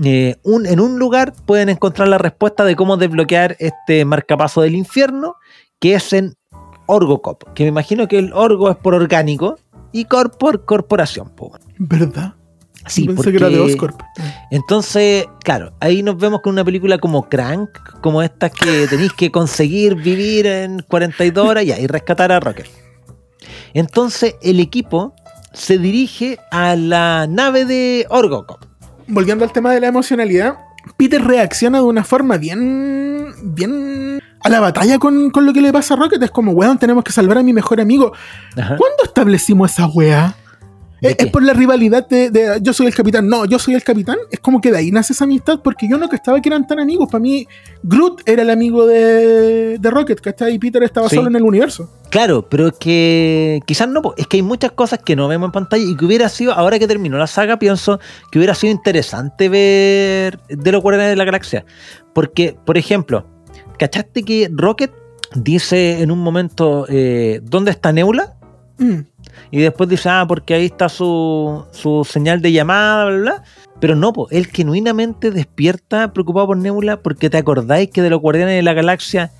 eh, 0.04 0.36
un- 0.42 0.66
en 0.66 0.80
un 0.80 0.98
lugar 0.98 1.32
pueden 1.46 1.68
encontrar 1.68 2.08
la 2.08 2.18
respuesta 2.18 2.64
de 2.64 2.76
cómo 2.76 2.96
desbloquear 2.96 3.56
este 3.58 4.04
marcapaso 4.04 4.60
del 4.62 4.74
infierno, 4.74 5.36
que 5.80 5.94
es 5.94 6.12
en 6.12 6.34
Orgocop. 6.86 7.52
Que 7.54 7.64
me 7.64 7.68
imagino 7.70 8.08
que 8.08 8.18
el 8.18 8.32
Orgo 8.32 8.70
es 8.70 8.76
por 8.76 8.94
orgánico 8.94 9.58
y 9.92 10.04
Corp 10.06 10.36
por 10.38 10.64
corporación. 10.64 11.30
po. 11.30 11.52
¿Verdad? 11.78 12.34
Sí, 12.86 13.04
Pensé 13.06 13.16
porque... 13.16 13.30
que 13.32 13.36
era 13.38 13.48
de 13.50 13.60
Oscorp. 13.60 14.00
Entonces, 14.50 15.26
claro, 15.44 15.72
ahí 15.80 16.02
nos 16.02 16.16
vemos 16.16 16.40
con 16.40 16.52
una 16.52 16.64
película 16.64 16.96
como 16.98 17.28
Crank, 17.28 17.68
como 18.00 18.22
estas 18.22 18.50
que 18.52 18.86
tenéis 18.90 19.12
que 19.12 19.30
conseguir 19.30 19.94
vivir 19.96 20.46
en 20.46 20.80
42 20.88 21.46
horas 21.46 21.64
y 21.64 21.72
ahí 21.72 21.86
rescatar 21.86 22.32
a 22.32 22.40
Rocket. 22.40 22.66
Entonces, 23.74 24.36
el 24.42 24.60
equipo 24.60 25.14
se 25.52 25.78
dirige 25.78 26.38
a 26.50 26.76
la 26.76 27.26
nave 27.28 27.64
de 27.64 28.06
Orgocop. 28.10 28.64
Volviendo 29.08 29.44
al 29.44 29.52
tema 29.52 29.72
de 29.72 29.80
la 29.80 29.88
emocionalidad, 29.88 30.58
Peter 30.96 31.22
reacciona 31.22 31.78
de 31.78 31.84
una 31.84 32.04
forma 32.04 32.36
bien. 32.36 33.32
bien. 33.42 34.20
a 34.40 34.48
la 34.48 34.60
batalla 34.60 34.98
con, 34.98 35.30
con 35.30 35.44
lo 35.46 35.52
que 35.52 35.60
le 35.60 35.72
pasa 35.72 35.94
a 35.94 35.96
Rocket. 35.96 36.22
Es 36.22 36.30
como, 36.30 36.52
weón, 36.52 36.78
tenemos 36.78 37.02
que 37.04 37.12
salvar 37.12 37.38
a 37.38 37.42
mi 37.42 37.52
mejor 37.52 37.80
amigo. 37.80 38.12
Ajá. 38.56 38.76
¿Cuándo 38.76 39.04
establecimos 39.04 39.72
esa 39.72 39.86
weá? 39.86 40.34
¿De 41.00 41.14
¿Es, 41.16 41.26
por 41.30 41.44
la 41.44 41.52
rivalidad 41.52 42.08
de, 42.08 42.28
de 42.30 42.58
yo 42.60 42.72
soy 42.72 42.86
el 42.88 42.94
capitán? 42.94 43.28
No, 43.28 43.44
yo 43.44 43.58
soy 43.60 43.74
el 43.74 43.84
capitán. 43.84 44.16
Es 44.32 44.40
como 44.40 44.60
que 44.60 44.72
de 44.72 44.78
ahí 44.78 44.90
nace 44.90 45.12
esa 45.12 45.24
amistad 45.24 45.60
porque 45.62 45.88
yo 45.88 45.96
no 45.96 46.08
que 46.08 46.16
estaba 46.16 46.40
que 46.40 46.48
eran 46.48 46.66
tan 46.66 46.80
amigos. 46.80 47.08
Para 47.10 47.22
mí, 47.22 47.46
Groot 47.84 48.22
era 48.28 48.42
el 48.42 48.50
amigo 48.50 48.84
de, 48.84 49.78
de 49.78 49.90
Rocket, 49.90 50.20
¿cachai? 50.20 50.54
Y 50.54 50.58
Peter 50.58 50.82
estaba 50.82 51.08
Sí. 51.08 51.14
solo 51.14 51.28
en 51.28 51.36
el 51.36 51.42
universo. 51.44 51.88
Claro, 52.10 52.48
pero 52.48 52.72
que 52.72 53.60
quizás 53.66 53.88
no, 53.88 54.00
es 54.16 54.26
que 54.26 54.38
hay 54.38 54.42
muchas 54.42 54.72
cosas 54.72 55.00
que 55.00 55.14
no 55.14 55.28
vemos 55.28 55.48
en 55.48 55.52
pantalla 55.52 55.84
y 55.84 55.94
que 55.94 56.06
hubiera 56.06 56.28
sido, 56.30 56.52
ahora 56.54 56.78
que 56.78 56.86
terminó 56.86 57.18
la 57.18 57.26
saga, 57.26 57.58
pienso 57.58 58.00
que 58.30 58.38
hubiera 58.38 58.54
sido 58.54 58.72
interesante 58.72 59.48
ver 59.50 60.40
de 60.48 60.72
los 60.72 60.82
Guardianes 60.82 61.10
de 61.10 61.16
la 61.16 61.24
Galaxia. 61.24 61.66
Porque, 62.14 62.56
por 62.64 62.78
ejemplo, 62.78 63.26
¿cachaste 63.78 64.22
que 64.22 64.48
Rocket 64.50 64.90
dice 65.34 66.00
en 66.00 66.10
un 66.10 66.20
momento, 66.20 66.86
eh, 66.88 67.40
¿dónde 67.42 67.72
está 67.72 67.92
Nebula? 67.92 68.36
Mm. 68.78 69.00
Y 69.50 69.58
después 69.60 69.90
dice, 69.90 70.08
ah, 70.08 70.24
porque 70.26 70.54
ahí 70.54 70.66
está 70.66 70.88
su, 70.88 71.64
su 71.72 72.06
señal 72.08 72.40
de 72.40 72.52
llamada, 72.52 73.04
bla, 73.04 73.16
bla, 73.16 73.22
bla. 73.22 73.42
Pero 73.80 73.94
no, 73.94 74.14
po, 74.14 74.28
él 74.30 74.46
genuinamente 74.46 75.30
despierta 75.30 76.12
preocupado 76.12 76.48
por 76.48 76.56
Nebula 76.56 77.00
porque 77.02 77.28
te 77.28 77.36
acordáis 77.36 77.90
que 77.90 78.00
de 78.00 78.10
los 78.10 78.20
Guardianes 78.20 78.56
de 78.56 78.62
la 78.62 78.72
Galaxia 78.72 79.30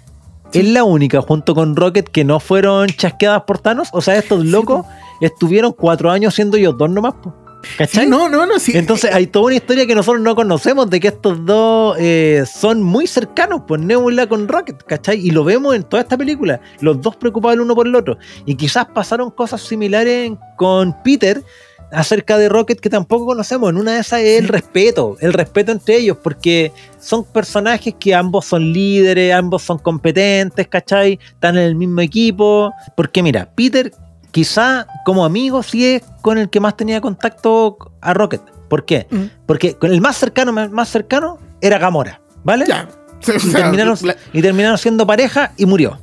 es 0.53 0.65
la 0.67 0.85
única, 0.85 1.21
junto 1.21 1.55
con 1.55 1.77
Rocket, 1.77 2.09
que 2.09 2.25
no 2.25 2.41
fueron 2.41 2.89
chasqueadas 2.89 3.43
por 3.43 3.59
Thanos. 3.59 3.89
O 3.93 4.01
sea, 4.01 4.17
estos 4.17 4.45
locos 4.45 4.87
estuvieron 5.21 5.73
cuatro 5.73 6.11
años 6.11 6.35
siendo 6.35 6.57
ellos 6.57 6.77
dos 6.79 6.91
nomás, 6.91 7.15
po. 7.15 7.35
¿Cachai? 7.77 8.05
Sí, 8.05 8.11
no, 8.11 8.29
no, 8.29 8.47
no. 8.47 8.59
Sí, 8.59 8.73
Entonces 8.77 9.13
hay 9.13 9.27
toda 9.27 9.47
una 9.47 9.57
historia 9.57 9.87
que 9.87 9.95
nosotros 9.95 10.23
no 10.23 10.35
conocemos 10.35 10.89
de 10.89 11.01
que 11.01 11.09
estos 11.09 11.45
dos 11.45 11.97
eh, 11.99 12.45
son 12.51 12.83
muy 12.83 13.07
cercanos, 13.07 13.63
pues 13.67 13.81
Nebula 13.81 14.27
con 14.27 14.49
Rocket, 14.49 14.83
¿cachai? 14.85 15.19
Y 15.19 15.31
lo 15.31 15.45
vemos 15.45 15.75
en 15.75 15.83
toda 15.83 16.03
esta 16.03 16.17
película, 16.17 16.61
los 16.81 17.01
dos 17.01 17.17
preocupados 17.17 17.55
el 17.55 17.61
uno 17.61 17.75
por 17.75 17.87
el 17.87 17.95
otro. 17.95 18.17
Y 18.47 18.55
quizás 18.55 18.87
pasaron 18.87 19.31
cosas 19.31 19.61
similares 19.61 20.33
con 20.57 20.95
Peter 21.03 21.43
acerca 21.91 22.39
de 22.39 22.49
Rocket 22.49 22.81
que 22.81 22.91
tampoco 22.91 23.27
conocemos. 23.27 23.71
En 23.71 23.77
una 23.77 23.95
de 23.95 24.01
esas 24.01 24.21
es 24.21 24.41
el 24.41 24.49
respeto, 24.49 25.17
el 25.21 25.33
respeto 25.33 25.73
entre 25.73 25.97
ellos, 25.97 26.19
porque 26.23 26.73
son 27.01 27.25
personajes 27.25 27.95
que 27.99 28.15
ambos 28.15 28.47
son 28.47 28.73
líderes, 28.73 29.35
ambos 29.35 29.63
son 29.63 29.79
competentes, 29.79 30.69
¿cachai? 30.69 31.19
Están 31.35 31.57
en 31.57 31.65
el 31.65 31.75
mismo 31.75 32.01
equipo. 32.01 32.73
Porque 32.97 33.23
mira, 33.23 33.51
Peter 33.55 33.93
quizá 34.31 34.87
como 35.05 35.25
amigo 35.25 35.63
sí 35.63 35.87
es 35.87 36.03
con 36.23 36.39
el 36.39 36.51
que 36.51 36.61
más 36.61 36.77
tenía 36.77 37.01
contacto 37.01 37.79
a 38.01 38.15
Rocket. 38.15 38.43
¿Por 38.69 38.85
qué? 38.85 39.07
Mm. 39.11 39.25
Porque 39.47 39.75
con 39.75 39.91
el 39.93 40.01
más 40.01 40.17
cercano, 40.17 40.53
más 40.53 40.89
cercano 40.89 41.39
era 41.61 41.79
Gamora, 41.79 42.21
¿vale? 42.45 42.67
ya. 42.67 42.89
Terminaron, 43.21 43.99
y 44.33 44.43
terminaron 44.43 44.79
siendo 44.79 45.07
pareja 45.07 45.53
y 45.57 45.67
murió. 45.67 45.99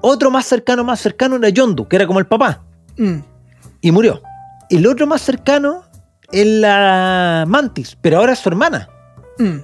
Otro 0.00 0.30
más 0.30 0.46
cercano, 0.46 0.84
más 0.84 1.00
cercano 1.00 1.36
era 1.36 1.48
Yondu, 1.48 1.88
que 1.88 1.96
era 1.96 2.06
como 2.06 2.20
el 2.20 2.26
papá, 2.26 2.62
mm. 2.96 3.18
y 3.80 3.90
murió. 3.90 4.22
El 4.70 4.86
otro 4.86 5.06
más 5.06 5.22
cercano 5.22 5.82
es 6.32 6.46
la 6.46 7.44
Mantis, 7.46 7.96
pero 8.00 8.18
ahora 8.18 8.32
es 8.32 8.38
su 8.38 8.48
hermana. 8.48 8.88
Mm. 9.38 9.58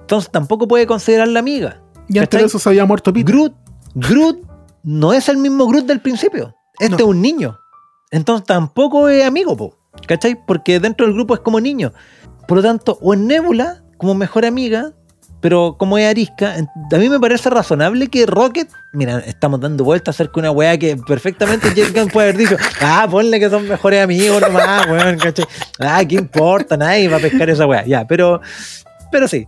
Entonces 0.00 0.30
tampoco 0.30 0.68
puede 0.68 0.86
considerarla 0.86 1.40
amiga. 1.40 1.82
Y 2.08 2.18
antes 2.18 2.40
de 2.40 2.46
eso 2.46 2.58
se 2.58 2.68
había 2.68 2.84
muerto 2.84 3.12
Peter. 3.12 3.34
Groot, 3.34 3.54
Groot 3.94 4.38
no 4.82 5.12
es 5.12 5.28
el 5.28 5.36
mismo 5.36 5.66
Groot 5.66 5.86
del 5.86 6.00
principio. 6.00 6.54
Este 6.78 6.90
No. 6.90 6.96
es 6.98 7.04
un 7.04 7.20
niño. 7.20 7.58
Entonces 8.10 8.46
tampoco 8.46 9.08
es 9.08 9.24
amigo, 9.26 9.56
po, 9.56 9.76
¿cachai? 10.06 10.38
Porque 10.46 10.78
dentro 10.78 11.06
del 11.06 11.14
grupo 11.14 11.34
es 11.34 11.40
como 11.40 11.60
niño. 11.60 11.92
Por 12.46 12.58
lo 12.58 12.62
tanto, 12.62 12.98
o 13.00 13.14
en 13.14 13.26
Nebula 13.26 13.82
como 13.98 14.14
mejor 14.14 14.44
amiga, 14.44 14.92
pero 15.40 15.76
como 15.78 15.98
es 15.98 16.08
arisca, 16.08 16.54
a 16.56 16.96
mí 16.96 17.08
me 17.08 17.20
parece 17.20 17.50
razonable 17.50 18.08
que 18.08 18.26
Rocket, 18.26 18.68
mira, 18.92 19.18
estamos 19.20 19.60
dando 19.60 19.84
vueltas 19.84 20.16
acerca 20.16 20.34
de 20.34 20.40
una 20.40 20.50
weá 20.50 20.78
que 20.78 20.96
perfectamente 20.96 21.68
James 21.70 21.92
Gunn 21.92 22.08
puede 22.08 22.30
haber 22.30 22.38
dicho, 22.38 22.56
ah, 22.80 23.06
ponle 23.10 23.38
que 23.38 23.50
son 23.50 23.68
mejores 23.68 24.02
amigos 24.02 24.40
nomás, 24.40 24.86
weón, 24.88 25.18
¿cachai? 25.18 25.46
Ah, 25.78 26.02
¿qué 26.06 26.16
importa? 26.16 26.76
Nadie 26.76 27.08
va 27.08 27.18
a 27.18 27.20
pescar 27.20 27.48
esa 27.50 27.66
weá, 27.66 27.84
ya, 27.84 28.06
pero, 28.06 28.40
pero 29.10 29.28
sí, 29.28 29.46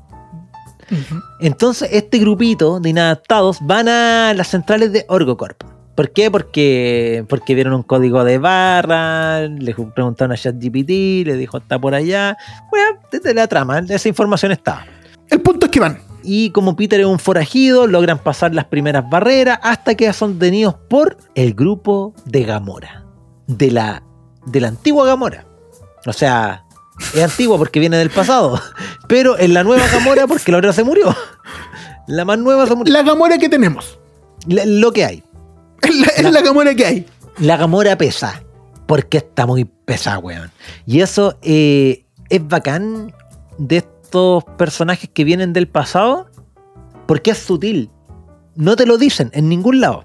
entonces, 1.40 1.90
este 1.92 2.18
grupito 2.18 2.80
de 2.80 2.90
inadaptados 2.90 3.58
van 3.60 3.88
a 3.88 4.32
las 4.34 4.48
centrales 4.48 4.92
de 4.92 5.04
Orgocorp. 5.08 5.62
¿Por 5.94 6.12
qué? 6.12 6.30
Porque, 6.30 7.24
porque 7.28 7.54
vieron 7.54 7.74
un 7.74 7.82
código 7.82 8.22
de 8.22 8.38
barra, 8.38 9.40
le 9.48 9.74
preguntaron 9.74 10.32
a 10.32 10.36
ChatGPT, 10.36 11.26
le 11.26 11.36
dijo 11.36 11.58
está 11.58 11.78
por 11.78 11.94
allá. 11.94 12.36
Bueno, 12.70 13.00
desde 13.10 13.34
la 13.34 13.48
trama, 13.48 13.80
esa 13.80 14.08
información 14.08 14.52
estaba. 14.52 14.86
El 15.30 15.40
punto 15.40 15.66
es 15.66 15.72
que 15.72 15.80
van. 15.80 15.98
Y 16.22 16.50
como 16.50 16.76
Peter 16.76 17.00
es 17.00 17.06
un 17.06 17.18
forajido, 17.18 17.86
logran 17.86 18.18
pasar 18.18 18.54
las 18.54 18.66
primeras 18.66 19.08
barreras 19.08 19.58
hasta 19.62 19.94
que 19.94 20.12
son 20.12 20.38
detenidos 20.38 20.74
por 20.88 21.16
el 21.34 21.54
grupo 21.54 22.14
de 22.24 22.44
Gamora. 22.44 23.04
De 23.46 23.70
la, 23.70 24.02
de 24.46 24.60
la 24.60 24.68
antigua 24.68 25.06
Gamora. 25.06 25.46
O 26.06 26.12
sea, 26.12 26.64
es 27.14 27.22
antigua 27.22 27.56
porque 27.56 27.80
viene 27.80 27.96
del 27.96 28.10
pasado. 28.10 28.60
Pero 29.08 29.38
en 29.38 29.54
la 29.54 29.64
nueva 29.64 29.86
Gamora 29.88 30.26
porque 30.26 30.52
la 30.52 30.58
otra 30.58 30.72
se 30.72 30.84
murió. 30.84 31.14
La 32.06 32.24
más 32.24 32.38
nueva 32.38 32.66
se 32.66 32.74
murió. 32.74 32.92
La 32.92 33.02
Gamora 33.02 33.38
que 33.38 33.48
tenemos. 33.48 33.98
La- 34.46 34.64
lo 34.66 34.92
que 34.92 35.04
hay. 35.04 35.22
Es 35.82 35.94
la, 35.94 36.06
es 36.08 36.32
la 36.32 36.42
Gamora 36.42 36.74
que 36.74 36.84
hay. 36.84 37.06
La 37.38 37.56
Gamora 37.56 37.96
pesa. 37.96 38.42
Porque 38.86 39.18
está 39.18 39.46
muy 39.46 39.64
pesada, 39.64 40.18
weón. 40.18 40.50
Y 40.86 41.00
eso 41.00 41.38
eh, 41.42 42.04
es 42.28 42.46
bacán 42.48 43.12
de 43.58 43.84
estos 44.08 44.42
personajes 44.56 45.10
que 45.12 45.24
vienen 45.24 45.52
del 45.52 45.68
pasado. 45.68 46.30
Porque 47.06 47.30
es 47.32 47.38
sutil. 47.38 47.90
No 48.56 48.74
te 48.74 48.86
lo 48.86 48.96
dicen 48.98 49.30
en 49.34 49.48
ningún 49.48 49.80
lado. 49.80 50.04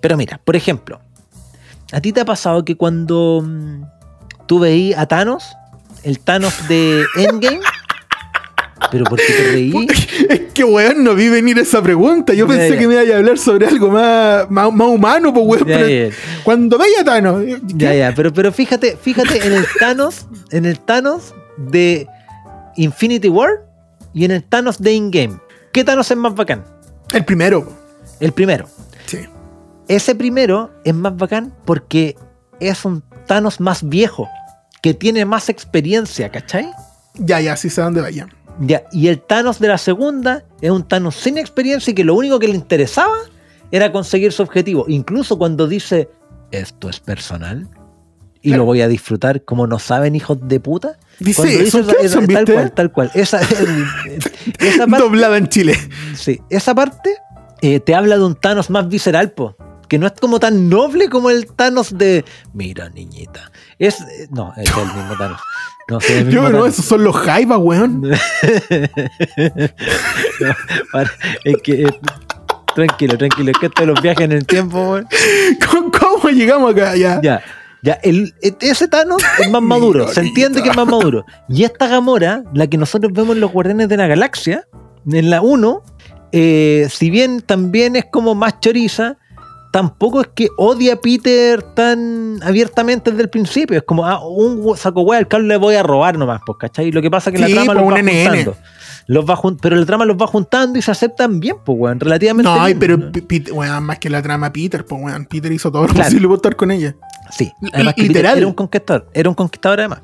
Pero 0.00 0.16
mira, 0.16 0.40
por 0.44 0.54
ejemplo, 0.56 1.00
¿a 1.92 2.00
ti 2.00 2.12
te 2.12 2.20
ha 2.20 2.24
pasado 2.24 2.64
que 2.64 2.76
cuando 2.76 3.42
mm, 3.44 3.82
tú 4.46 4.58
veías 4.60 4.98
a 5.00 5.06
Thanos, 5.06 5.44
el 6.02 6.18
Thanos 6.20 6.68
de 6.68 7.04
Endgame? 7.16 7.60
¿Pero 8.90 9.04
por 9.04 9.18
qué 9.18 9.32
te 9.32 9.52
reí? 9.52 9.86
Es 10.28 10.40
que, 10.52 10.62
weón, 10.64 11.02
no 11.04 11.14
vi 11.14 11.28
venir 11.28 11.58
esa 11.58 11.82
pregunta. 11.82 12.34
Yo 12.34 12.46
Ya, 12.46 12.52
pensé 12.52 12.70
ya. 12.74 12.78
que 12.78 12.86
me 12.88 13.02
iba 13.02 13.14
a 13.14 13.18
hablar 13.18 13.38
sobre 13.38 13.66
algo 13.66 13.90
más, 13.90 14.48
más, 14.50 14.72
más 14.72 14.88
humano, 14.88 15.32
pues, 15.32 15.62
weón. 15.62 15.68
Ya, 15.68 15.78
pero. 15.78 16.16
Cuando 16.44 16.78
veía 16.78 17.00
a 17.00 17.04
Thanos. 17.04 17.44
¿qué? 17.44 17.60
Ya, 17.76 17.94
ya, 17.94 18.12
pero, 18.14 18.32
pero 18.32 18.52
fíjate, 18.52 18.96
fíjate 18.96 19.44
en 19.46 19.52
el 19.54 19.64
Thanos, 19.80 20.26
en 20.50 20.64
el 20.66 20.78
Thanos 20.80 21.34
de 21.56 22.06
Infinity 22.76 23.28
War 23.28 23.64
y 24.12 24.24
en 24.24 24.30
el 24.30 24.44
Thanos 24.44 24.80
de 24.80 24.92
In-Game. 24.92 25.38
¿Qué 25.72 25.84
Thanos 25.84 26.10
es 26.10 26.16
más 26.16 26.34
bacán? 26.34 26.64
El 27.12 27.24
primero. 27.24 27.66
El 28.20 28.32
primero. 28.32 28.66
Sí. 29.06 29.18
Ese 29.88 30.14
primero 30.14 30.70
es 30.84 30.94
más 30.94 31.16
bacán 31.16 31.52
porque 31.64 32.16
es 32.60 32.84
un 32.84 33.02
Thanos 33.26 33.60
más 33.60 33.88
viejo, 33.88 34.28
que 34.82 34.94
tiene 34.94 35.24
más 35.24 35.48
experiencia, 35.48 36.30
¿cachai? 36.30 36.70
Ya, 37.14 37.40
ya, 37.40 37.56
sí 37.56 37.70
sé 37.70 37.80
dónde 37.80 38.00
vayan. 38.00 38.30
Ya, 38.60 38.84
y 38.92 39.08
el 39.08 39.20
Thanos 39.20 39.58
de 39.58 39.68
la 39.68 39.78
segunda 39.78 40.44
es 40.60 40.70
un 40.70 40.86
Thanos 40.86 41.16
sin 41.16 41.38
experiencia 41.38 41.90
y 41.90 41.94
que 41.94 42.04
lo 42.04 42.14
único 42.14 42.38
que 42.38 42.48
le 42.48 42.54
interesaba 42.54 43.16
era 43.70 43.90
conseguir 43.90 44.32
su 44.32 44.42
objetivo. 44.42 44.84
Incluso 44.88 45.38
cuando 45.38 45.66
dice, 45.66 46.08
esto 46.50 46.88
es 46.88 47.00
personal 47.00 47.68
y 48.44 48.54
lo 48.54 48.64
voy 48.64 48.80
a 48.82 48.88
disfrutar 48.88 49.42
como 49.44 49.66
no 49.66 49.78
saben 49.78 50.14
hijos 50.14 50.38
de 50.42 50.60
puta. 50.60 50.98
Dice 51.18 51.42
Cuando 51.42 51.60
eso, 51.60 51.78
esa- 51.80 51.92
¿qué 51.96 52.06
esa- 52.06 52.14
son, 52.14 52.26
tal 52.26 52.44
cual, 52.44 52.72
tal 52.72 52.92
cual. 52.92 53.10
Esa, 53.14 53.40
esa 54.60 54.86
parte, 54.86 55.04
Doblada 55.04 55.36
en 55.38 55.48
Chile. 55.48 55.76
sí, 56.14 56.40
esa 56.50 56.74
parte 56.74 57.14
eh, 57.62 57.80
te 57.80 57.94
habla 57.94 58.16
de 58.18 58.24
un 58.24 58.34
Thanos 58.34 58.70
más 58.70 58.88
visceral, 58.88 59.32
po. 59.32 59.56
Que 59.88 59.98
no 59.98 60.06
es 60.06 60.12
como 60.20 60.40
tan 60.40 60.68
noble 60.68 61.08
como 61.08 61.30
el 61.30 61.46
Thanos 61.46 61.96
de. 61.96 62.24
Mira, 62.52 62.88
niñita. 62.90 63.50
Es. 63.78 64.00
eh, 64.00 64.28
No, 64.30 64.52
es 64.56 64.68
el 64.70 64.84
mismo 64.86 65.14
Thanos. 65.18 65.40
No, 65.88 66.00
sí, 66.00 66.14
Yo, 66.30 66.48
no, 66.48 66.64
esos 66.66 66.84
son 66.84 67.04
los 67.04 67.14
Jaivas, 67.14 67.58
weón. 67.60 68.02
No, 70.40 70.54
para- 70.92 71.10
es 71.44 71.56
que. 71.62 71.82
eh, 71.84 71.98
tranquilo, 72.74 73.16
tranquilo. 73.18 73.50
Es 73.52 73.58
que 73.58 73.66
esto 73.66 73.82
de 73.82 73.86
los 73.88 74.00
viajes 74.02 74.24
en 74.24 74.32
el 74.32 74.46
tiempo, 74.46 74.78
weón. 74.92 75.06
¿Cómo, 75.70 75.90
cómo 75.92 76.28
llegamos 76.30 76.72
acá? 76.72 76.96
Ya. 76.96 77.20
Ya. 77.22 77.42
Ya, 77.84 78.00
el, 78.02 78.34
e- 78.40 78.56
ese 78.62 78.88
Thanos 78.88 79.22
es 79.38 79.50
más 79.50 79.60
maduro, 79.74 80.08
se 80.08 80.22
entiende 80.22 80.62
que 80.62 80.70
es 80.70 80.76
más 80.76 80.86
maduro. 80.86 81.26
Y 81.50 81.64
esta 81.64 81.86
Gamora, 81.86 82.42
la 82.54 82.66
que 82.66 82.78
nosotros 82.78 83.12
vemos 83.12 83.36
en 83.36 83.40
los 83.40 83.52
Guardianes 83.52 83.90
de 83.90 83.98
la 83.98 84.06
Galaxia, 84.06 84.66
en 85.12 85.28
la 85.28 85.42
1, 85.42 85.82
eh, 86.32 86.88
si 86.90 87.10
bien 87.10 87.42
también 87.42 87.94
es 87.94 88.06
como 88.10 88.34
más 88.34 88.58
choriza, 88.60 89.18
tampoco 89.74 90.20
es 90.20 90.28
que 90.36 90.46
odia 90.56 90.92
a 90.92 90.96
Peter 91.00 91.60
tan 91.60 92.38
abiertamente 92.44 93.10
desde 93.10 93.24
el 93.24 93.28
principio. 93.28 93.76
Es 93.76 93.82
como, 93.82 94.06
ah, 94.06 94.24
un 94.24 94.76
saco 94.76 95.00
hueá, 95.02 95.18
al 95.18 95.26
Carlos 95.26 95.48
le 95.48 95.56
voy 95.56 95.74
a 95.74 95.82
robar 95.82 96.16
nomás, 96.16 96.42
pues, 96.46 96.58
¿cachai? 96.60 96.92
Lo 96.92 97.02
que 97.02 97.10
pasa 97.10 97.30
es 97.30 97.34
que 97.34 97.40
la 97.40 97.48
trama 97.48 97.72
pues, 97.74 97.84
los 97.84 97.92
va 97.92 97.98
NN. 97.98 98.24
juntando. 98.28 98.56
Los 99.08 99.24
va 99.28 99.34
jun- 99.34 99.58
pero 99.60 99.74
la 99.74 99.84
trama 99.84 100.04
los 100.04 100.16
va 100.16 100.28
juntando 100.28 100.78
y 100.78 100.82
se 100.82 100.92
aceptan 100.92 101.40
bien, 101.40 101.56
pues, 101.64 101.76
weón, 101.76 101.98
relativamente 101.98 102.48
No, 102.48 102.64
bien. 102.64 102.78
pero 102.78 103.10
P- 103.10 103.22
Pete- 103.22 103.50
weón, 103.50 103.82
más 103.82 103.98
que 103.98 104.08
la 104.10 104.22
trama 104.22 104.52
Peter, 104.52 104.84
pues 104.86 105.02
weón. 105.02 105.26
Peter 105.26 105.50
hizo 105.50 105.72
todo 105.72 105.82
lo 105.82 105.88
Claro. 105.88 106.04
posible 106.04 106.28
por 106.28 106.36
estar 106.36 106.54
con 106.54 106.70
ella. 106.70 106.94
Sí, 107.32 107.50
además 107.72 107.94
que 107.94 108.02
Peter 108.02 108.16
literal. 108.16 108.38
era 108.38 108.46
un 108.46 108.52
conquistador, 108.54 109.10
era 109.12 109.28
un 109.28 109.34
conquistador 109.34 109.80
además. 109.80 110.02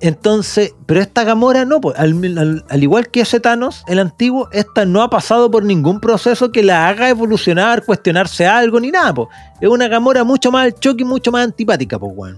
Entonces, 0.00 0.74
pero 0.86 1.00
esta 1.00 1.24
Gamora 1.24 1.64
no, 1.64 1.80
pues, 1.80 1.98
al, 1.98 2.12
al- 2.38 2.64
al 2.68 2.82
igual 2.82 3.08
que 3.08 3.22
ese 3.22 3.40
Thanos, 3.40 3.82
el 3.88 3.98
antiguo, 3.98 4.48
esta 4.52 4.84
no 4.84 5.02
ha 5.02 5.10
pasado 5.10 5.50
por 5.50 5.64
ningún 5.64 6.00
proceso 6.00 6.52
que 6.52 6.62
la 6.62 6.88
haga 6.88 7.08
evolucionar, 7.08 7.84
cuestionarse 7.84 8.46
algo 8.46 8.78
ni 8.80 8.90
nada, 8.90 9.14
pues. 9.14 9.28
Es 9.60 9.68
una 9.68 9.88
Gamora 9.88 10.22
mucho 10.24 10.50
más 10.52 10.64
al 10.64 10.74
choque 10.74 11.02
y 11.02 11.06
mucho 11.06 11.32
más 11.32 11.44
antipática, 11.44 11.98
pues, 11.98 12.12
weón. 12.14 12.36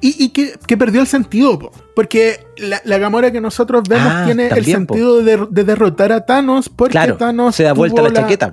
Y, 0.00 0.22
y 0.24 0.28
que, 0.30 0.58
que 0.66 0.76
perdió 0.76 1.00
el 1.00 1.06
sentido, 1.06 1.58
po. 1.58 1.70
porque 1.94 2.44
la, 2.58 2.82
la 2.84 2.98
Gamora 2.98 3.30
que 3.30 3.40
nosotros 3.40 3.82
vemos 3.88 4.12
Ah, 4.12 4.22
tiene 4.26 4.44
el 4.44 4.50
también, 4.50 4.76
sentido 4.78 5.22
de, 5.22 5.46
de 5.48 5.64
derrotar 5.64 6.12
a 6.12 6.26
Thanos 6.26 6.68
porque 6.68 6.92
Claro, 6.92 7.16
Thanos 7.16 7.54
se 7.56 7.62
da 7.62 7.72
vuelta 7.72 8.02
la 8.02 8.12
chaqueta. 8.12 8.52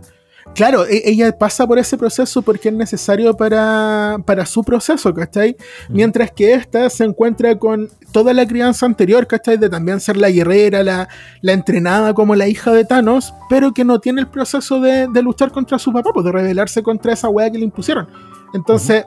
Claro, 0.55 0.87
e- 0.87 1.03
ella 1.05 1.37
pasa 1.37 1.67
por 1.67 1.77
ese 1.77 1.97
proceso 1.97 2.41
porque 2.41 2.69
es 2.69 2.73
necesario 2.75 3.37
para, 3.37 4.17
para 4.25 4.43
su 4.45 4.63
proceso, 4.63 5.13
¿cachai? 5.13 5.55
Mm. 5.89 5.93
Mientras 5.93 6.31
que 6.31 6.53
esta 6.53 6.89
se 6.89 7.03
encuentra 7.03 7.55
con 7.59 7.89
toda 8.11 8.33
la 8.33 8.47
crianza 8.47 8.85
anterior, 8.87 9.27
¿cachai? 9.27 9.57
De 9.57 9.69
también 9.69 9.99
ser 9.99 10.17
la 10.17 10.31
guerrera, 10.31 10.83
la, 10.83 11.07
la 11.41 11.51
entrenada 11.53 12.13
como 12.15 12.35
la 12.35 12.47
hija 12.47 12.71
de 12.71 12.85
Thanos, 12.85 13.33
pero 13.49 13.71
que 13.73 13.83
no 13.85 13.99
tiene 13.99 14.21
el 14.21 14.27
proceso 14.27 14.79
de, 14.81 15.07
de 15.07 15.21
luchar 15.21 15.51
contra 15.51 15.77
su 15.77 15.93
papá, 15.93 16.09
pues 16.11 16.25
de 16.25 16.31
rebelarse 16.31 16.81
contra 16.81 17.13
esa 17.13 17.29
weá 17.29 17.51
que 17.51 17.59
le 17.59 17.65
impusieron. 17.65 18.07
Entonces, 18.55 19.05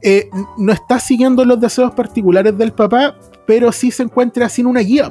eh, 0.00 0.30
no 0.56 0.72
está 0.72 0.98
siguiendo 1.00 1.44
los 1.44 1.60
deseos 1.60 1.92
particulares 1.92 2.56
del 2.56 2.72
papá, 2.72 3.14
pero 3.46 3.72
sí 3.72 3.90
se 3.90 4.04
encuentra 4.04 4.48
sin 4.48 4.64
una 4.66 4.80
guía. 4.80 5.10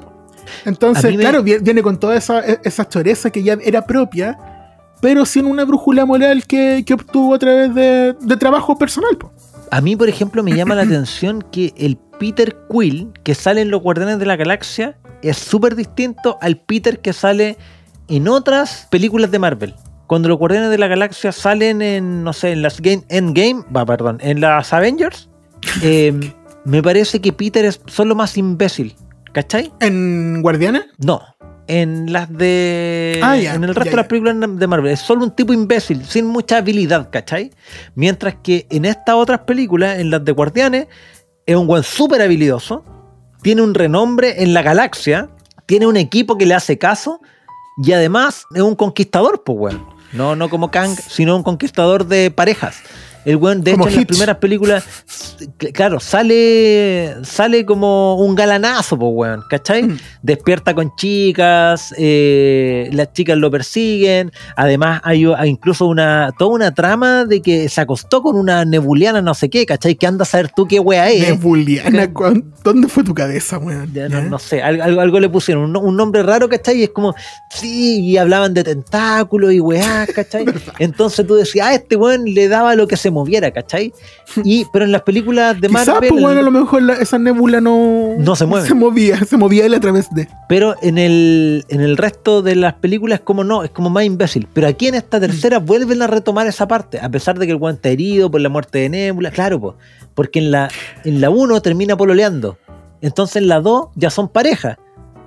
Entonces, 0.66 1.04
me- 1.18 1.22
claro, 1.22 1.44
vie- 1.44 1.62
viene 1.62 1.84
con 1.84 2.00
toda 2.00 2.16
esa, 2.16 2.40
e- 2.40 2.60
esa 2.64 2.88
choreza 2.88 3.30
que 3.30 3.44
ya 3.44 3.58
era 3.64 3.86
propia, 3.86 4.57
pero 5.02 5.26
sin 5.26 5.46
una 5.46 5.66
brújula 5.66 6.06
moral 6.06 6.46
que, 6.46 6.84
que 6.86 6.94
obtuvo 6.94 7.36
a 7.36 7.40
través 7.40 7.74
de, 7.76 8.14
de 8.20 8.38
trabajo 8.38 8.78
personal. 8.78 9.18
po. 9.18 9.32
A 9.72 9.82
mí, 9.82 9.96
por 9.96 10.10
ejemplo, 10.10 10.44
me 10.44 10.56
llama 10.56 10.76
la 10.76 10.82
atención 10.84 11.44
que 11.52 11.74
el 11.78 11.98
Peter 12.20 12.58
Quill 12.72 13.12
que 13.24 13.36
sale 13.36 13.62
en 13.62 13.70
Los 13.72 13.82
Guardianes 13.82 14.20
de 14.20 14.26
la 14.26 14.36
Galaxia 14.36 14.98
es 15.22 15.38
súper 15.38 15.76
distinto 15.76 16.38
al 16.42 16.58
Peter 16.58 17.00
que 17.00 17.14
sale 17.14 17.58
en 18.08 18.28
otras 18.28 18.88
películas 18.90 19.32
de 19.32 19.40
Marvel. 19.40 19.76
Cuando 20.08 20.30
los 20.30 20.38
Guardianes 20.38 20.70
de 20.70 20.78
la 20.78 20.88
Galaxia 20.88 21.32
salen 21.32 21.82
en, 21.82 22.24
no 22.24 22.32
sé, 22.32 22.52
en 22.52 22.62
las 22.62 22.80
game, 22.80 23.04
Endgame, 23.10 23.64
va, 23.76 23.86
perdón, 23.86 24.20
en 24.22 24.40
las 24.40 24.72
Avengers, 24.72 25.30
eh, 25.82 26.14
me 26.64 26.82
parece 26.82 27.20
que 27.20 27.34
Peter 27.34 27.66
es 27.66 27.82
solo 27.88 28.16
más 28.16 28.38
imbécil. 28.38 28.96
¿Cachai? 29.34 29.72
En 29.82 30.42
Guardianes, 30.42 30.86
No. 30.98 31.22
En 31.68 32.14
las 32.14 32.32
de. 32.32 33.20
Ah, 33.22 33.38
en 33.38 33.64
el 33.64 33.76
resto 33.76 33.90
de 33.90 33.96
las 33.96 34.08
películas 34.08 34.36
de 34.40 34.68
Marvel. 34.68 34.92
Es 34.92 35.02
solo 35.02 35.24
un 35.26 35.32
tipo 35.32 35.54
imbécil, 35.54 36.06
sin 36.06 36.26
mucha 36.26 36.58
habilidad, 36.58 37.10
¿cachai? 37.10 37.52
Mientras 37.96 38.36
que 38.42 38.68
en 38.70 38.86
estas 38.86 39.16
otras 39.16 39.42
películas, 39.42 40.00
en 40.00 40.10
las 40.10 40.24
de 40.24 40.32
Guardianes, 40.32 40.88
es 41.46 41.56
un 41.56 41.68
buen 41.68 41.84
súper 41.84 42.22
habilidoso. 42.22 42.84
Tiene 43.42 43.62
un 43.62 43.74
renombre 43.74 44.44
en 44.44 44.54
la 44.54 44.62
galaxia. 44.62 45.30
Tiene 45.66 45.88
un 45.88 45.98
equipo 45.98 46.38
que 46.38 46.46
le 46.46 46.54
hace 46.54 46.78
caso. 46.78 47.20
Y 47.84 47.92
además 47.92 48.46
es 48.56 48.62
un 48.62 48.76
conquistador, 48.76 49.44
pues, 49.44 49.58
weón. 49.60 49.98
No, 50.14 50.36
no 50.36 50.50
como 50.50 50.72
Kang, 50.72 50.98
sino 51.10 51.36
un 51.36 51.44
conquistador 51.44 52.06
de 52.06 52.32
parejas. 52.32 52.82
El 53.28 53.36
weón, 53.36 53.62
de 53.62 53.72
Como 53.74 53.84
hecho, 53.88 53.94
en 53.96 54.00
las 54.02 54.06
primeras 54.08 54.38
películas, 54.38 54.84
cl- 55.60 55.74
claro, 55.74 56.00
sale, 56.00 57.16
sale 57.24 57.66
como 57.66 58.16
un 58.16 58.36
galanazo, 58.36 58.98
pues, 58.98 59.12
weón, 59.14 59.44
¿cachai? 59.50 59.84
Mm. 59.84 59.98
Despierta 60.22 60.74
con 60.74 60.96
chicas, 60.96 61.94
eh, 61.98 62.90
las 62.94 63.12
chicas 63.14 63.38
lo 63.38 63.52
persiguen. 63.52 64.32
Además, 64.56 65.02
hay, 65.04 65.26
incluso 65.46 65.88
una 65.88 66.32
toda 66.38 66.52
una 66.52 66.74
trama 66.74 67.26
de 67.26 67.42
que 67.42 67.68
se 67.70 67.82
acostó 67.82 68.22
con 68.22 68.38
una 68.38 68.64
nebuliana, 68.64 69.22
no 69.22 69.34
sé 69.34 69.50
qué, 69.50 69.66
¿cachai? 69.66 69.96
Que 69.96 70.08
anda 70.08 70.24
a 70.24 70.26
saber 70.26 70.50
tú 70.56 70.66
qué 70.66 70.80
wea 70.80 71.10
es. 71.10 71.28
Nebuliana, 71.28 72.04
Ok. 72.06 72.12
¿cuán- 72.14 72.54
¿dónde 72.64 72.88
fue 72.88 73.04
tu 73.04 73.14
cabeza, 73.14 73.58
weón? 73.58 73.92
Ya, 73.94 74.08
no, 74.10 74.22
no 74.22 74.40
sé, 74.40 74.62
algo, 74.62 74.84
algo- 74.84 75.02
algo 75.02 75.20
le 75.20 75.30
pusieron, 75.30 75.64
un, 75.66 75.76
un 75.76 75.98
nombre 75.98 76.24
raro, 76.24 76.48
¿cachai? 76.48 76.80
Y 76.80 76.84
es 76.84 76.90
como, 76.92 77.14
sí, 77.50 78.00
y 78.06 78.18
hablaban 78.18 78.54
de 78.54 78.64
tentáculos 78.64 79.52
y 79.52 79.60
weá, 79.60 80.08
¿cachai? 80.16 80.46
Entonces 80.80 81.28
tú 81.28 81.36
decías, 81.36 81.68
ah, 81.68 81.74
este 81.74 81.98
weón 81.98 82.24
le 82.26 82.48
daba 82.48 82.74
lo 82.76 82.88
que 82.88 82.96
se 82.96 83.10
moviera, 83.18 83.52
¿cachai? 83.52 83.92
Y, 84.44 84.66
pero 84.72 84.86
en 84.86 84.92
las 84.92 85.02
películas 85.02 85.60
de 85.60 85.68
Quizás, 85.68 85.88
Marvel, 85.88 86.10
pues, 86.10 86.22
bueno, 86.22 86.40
a 86.40 86.44
lo 86.44 86.52
mejor 86.52 86.82
la- 86.82 86.94
esa 86.94 87.18
nébula 87.20 87.60
no, 87.62 88.16
No 88.18 88.36
se 88.36 88.46
mueve. 88.46 88.68
Se 88.68 88.74
movía, 88.74 89.18
se 89.26 89.38
movía 89.38 89.66
él 89.66 89.74
a 89.74 89.80
través 89.80 90.08
de. 90.14 90.28
pero 90.48 90.76
en 90.82 90.98
el, 90.98 91.66
en 91.70 91.82
el 91.82 91.98
resto 91.98 92.42
de 92.42 92.56
las 92.56 92.76
películas 92.76 93.20
es 93.20 93.26
como 93.26 93.44
no, 93.44 93.64
es 93.64 93.72
como 93.72 93.90
más 93.90 94.04
imbécil. 94.06 94.48
Pero 94.54 94.68
aquí 94.68 94.88
en 94.88 94.96
esta 94.96 95.20
tercera 95.20 95.60
vuelven 95.60 96.02
a 96.02 96.08
retomar 96.08 96.48
esa 96.48 96.68
parte, 96.68 97.00
a 97.00 97.10
pesar 97.10 97.38
de 97.40 97.46
que 97.48 97.54
el 97.54 97.60
está 97.68 97.90
herido 97.90 98.30
por 98.32 98.42
la 98.42 98.50
muerte 98.50 98.80
de 98.80 98.90
Nebula, 98.90 99.32
claro, 99.32 99.60
pues, 99.60 99.76
porque 100.16 100.40
en 100.40 100.52
la, 100.52 100.70
en 101.04 101.22
la 101.22 101.30
1 101.30 101.62
termina 101.62 101.98
pololeando. 101.98 102.58
Entonces 103.02 103.38
en 103.38 103.48
la 103.48 103.60
2 103.60 103.90
ya 103.96 104.10
son 104.10 104.30
pareja. 104.30 104.80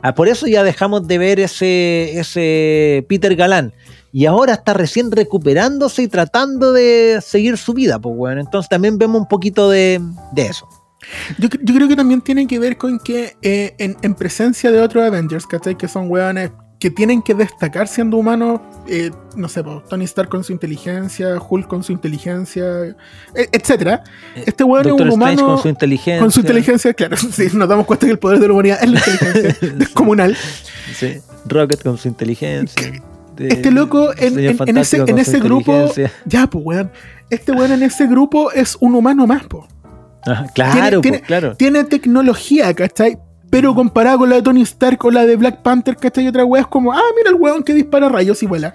Ah, 0.03 0.14
por 0.14 0.28
eso 0.28 0.47
ya 0.47 0.62
dejamos 0.64 1.07
de 1.07 1.18
ver 1.18 1.41
ese, 1.41 2.18
ese 2.18 3.05
Peter 3.09 3.36
Galán. 3.36 3.72
Y 4.13 4.27
ahora 4.27 4.55
está 4.55 4.75
recién 4.75 5.11
recuperándose 5.13 6.03
y 6.03 6.09
tratando 6.09 6.73
de 6.73 7.21
seguir 7.25 7.57
su 7.59 7.73
vida, 7.75 7.99
pues 7.99 8.17
bueno. 8.17 8.41
Entonces 8.41 8.69
también 8.69 8.99
vemos 8.99 9.21
un 9.21 9.29
poquito 9.29 9.71
de, 9.71 10.01
de 10.33 10.47
eso. 10.47 10.69
Yo, 11.39 11.49
cre- 11.49 11.61
yo 11.63 11.75
creo 11.75 11.89
que 11.89 11.97
también 11.97 12.21
tiene 12.21 12.47
que 12.47 12.59
ver 12.59 12.77
con 12.77 12.99
que 12.99 13.37
eh, 13.43 13.75
en, 13.79 13.97
en 14.03 14.15
presencia 14.15 14.71
de 14.71 14.81
otros 14.81 15.05
Avengers, 15.05 15.47
¿cachai? 15.47 15.77
Que 15.79 15.89
son 15.89 16.11
weones 16.11 16.51
que 16.81 16.91
tienen 16.91 17.21
que 17.23 17.35
destacar 17.35 17.89
siendo 17.89 18.17
humanos, 18.17 18.61
eh, 18.89 19.11
no 19.37 19.49
sé, 19.51 19.63
po, 19.63 19.83
Tony 19.89 20.05
Stark 20.07 20.31
con 20.31 20.43
su 20.45 20.53
inteligencia, 20.53 21.37
Hulk 21.39 21.67
con 21.69 21.83
su 21.85 21.93
inteligencia, 21.93 22.65
e- 23.35 23.49
etcétera. 23.53 24.03
Este 24.47 24.65
weón 24.65 24.87
es 24.87 24.93
un 24.93 24.99
Strange 25.09 25.15
humano 25.15 25.47
con 25.47 25.59
su 25.63 25.69
inteligencia. 25.69 26.21
con 26.21 26.31
su 26.31 26.41
inteligencia, 26.41 26.95
claro. 26.95 27.17
Sí, 27.33 27.49
nos 27.55 27.69
damos 27.69 27.87
cuenta 27.87 28.07
que 28.07 28.13
el 28.13 28.19
poder 28.19 28.41
de 28.41 28.47
la 28.49 28.55
humanidad 28.55 28.79
es 28.83 28.91
la 28.91 28.99
inteligencia 28.99 29.69
descomunal. 29.77 30.37
Sí. 30.95 31.21
Rocket 31.47 31.83
con 31.83 31.97
su 31.99 32.09
inteligencia. 32.09 32.93
De- 33.41 33.55
Este 33.55 33.70
loco 33.70 34.11
en, 34.16 34.38
ese, 34.38 34.57
con 34.57 34.68
en 34.68 34.84
su 34.84 35.20
ese 35.20 35.41
grupo, 35.41 35.91
ya, 36.26 36.47
pues 36.47 36.64
weón. 36.64 36.91
Este 37.30 37.53
weón 37.53 37.72
en 37.72 37.82
ese 37.82 38.07
grupo 38.07 38.53
es 38.53 38.76
un 38.80 38.95
humano 38.95 39.26
más, 39.26 39.45
po. 39.47 39.66
Ajá, 40.26 40.47
claro, 40.55 41.01
tiene, 41.01 41.18
pues, 41.18 41.26
claro. 41.26 41.57
tiene 41.57 41.84
tecnología, 41.84 42.74
¿cachai? 42.74 43.18
Pero 43.51 43.74
comparado 43.74 44.18
con 44.18 44.30
la 44.30 44.36
de 44.36 44.43
Tony 44.43 44.62
Stark 44.62 45.03
o 45.05 45.11
la 45.11 45.24
de 45.26 45.36
Black 45.36 45.62
Panther, 45.62 45.97
¿cachai? 45.97 46.24
Y 46.24 46.28
otra 46.28 46.45
wea 46.45 46.62
es 46.62 46.68
como, 46.68 46.93
ah, 46.93 47.01
mira 47.16 47.30
el 47.30 47.36
weón 47.36 47.62
que 47.62 47.72
dispara 47.74 48.09
rayos 48.09 48.43
y 48.43 48.47
vuela. 48.47 48.74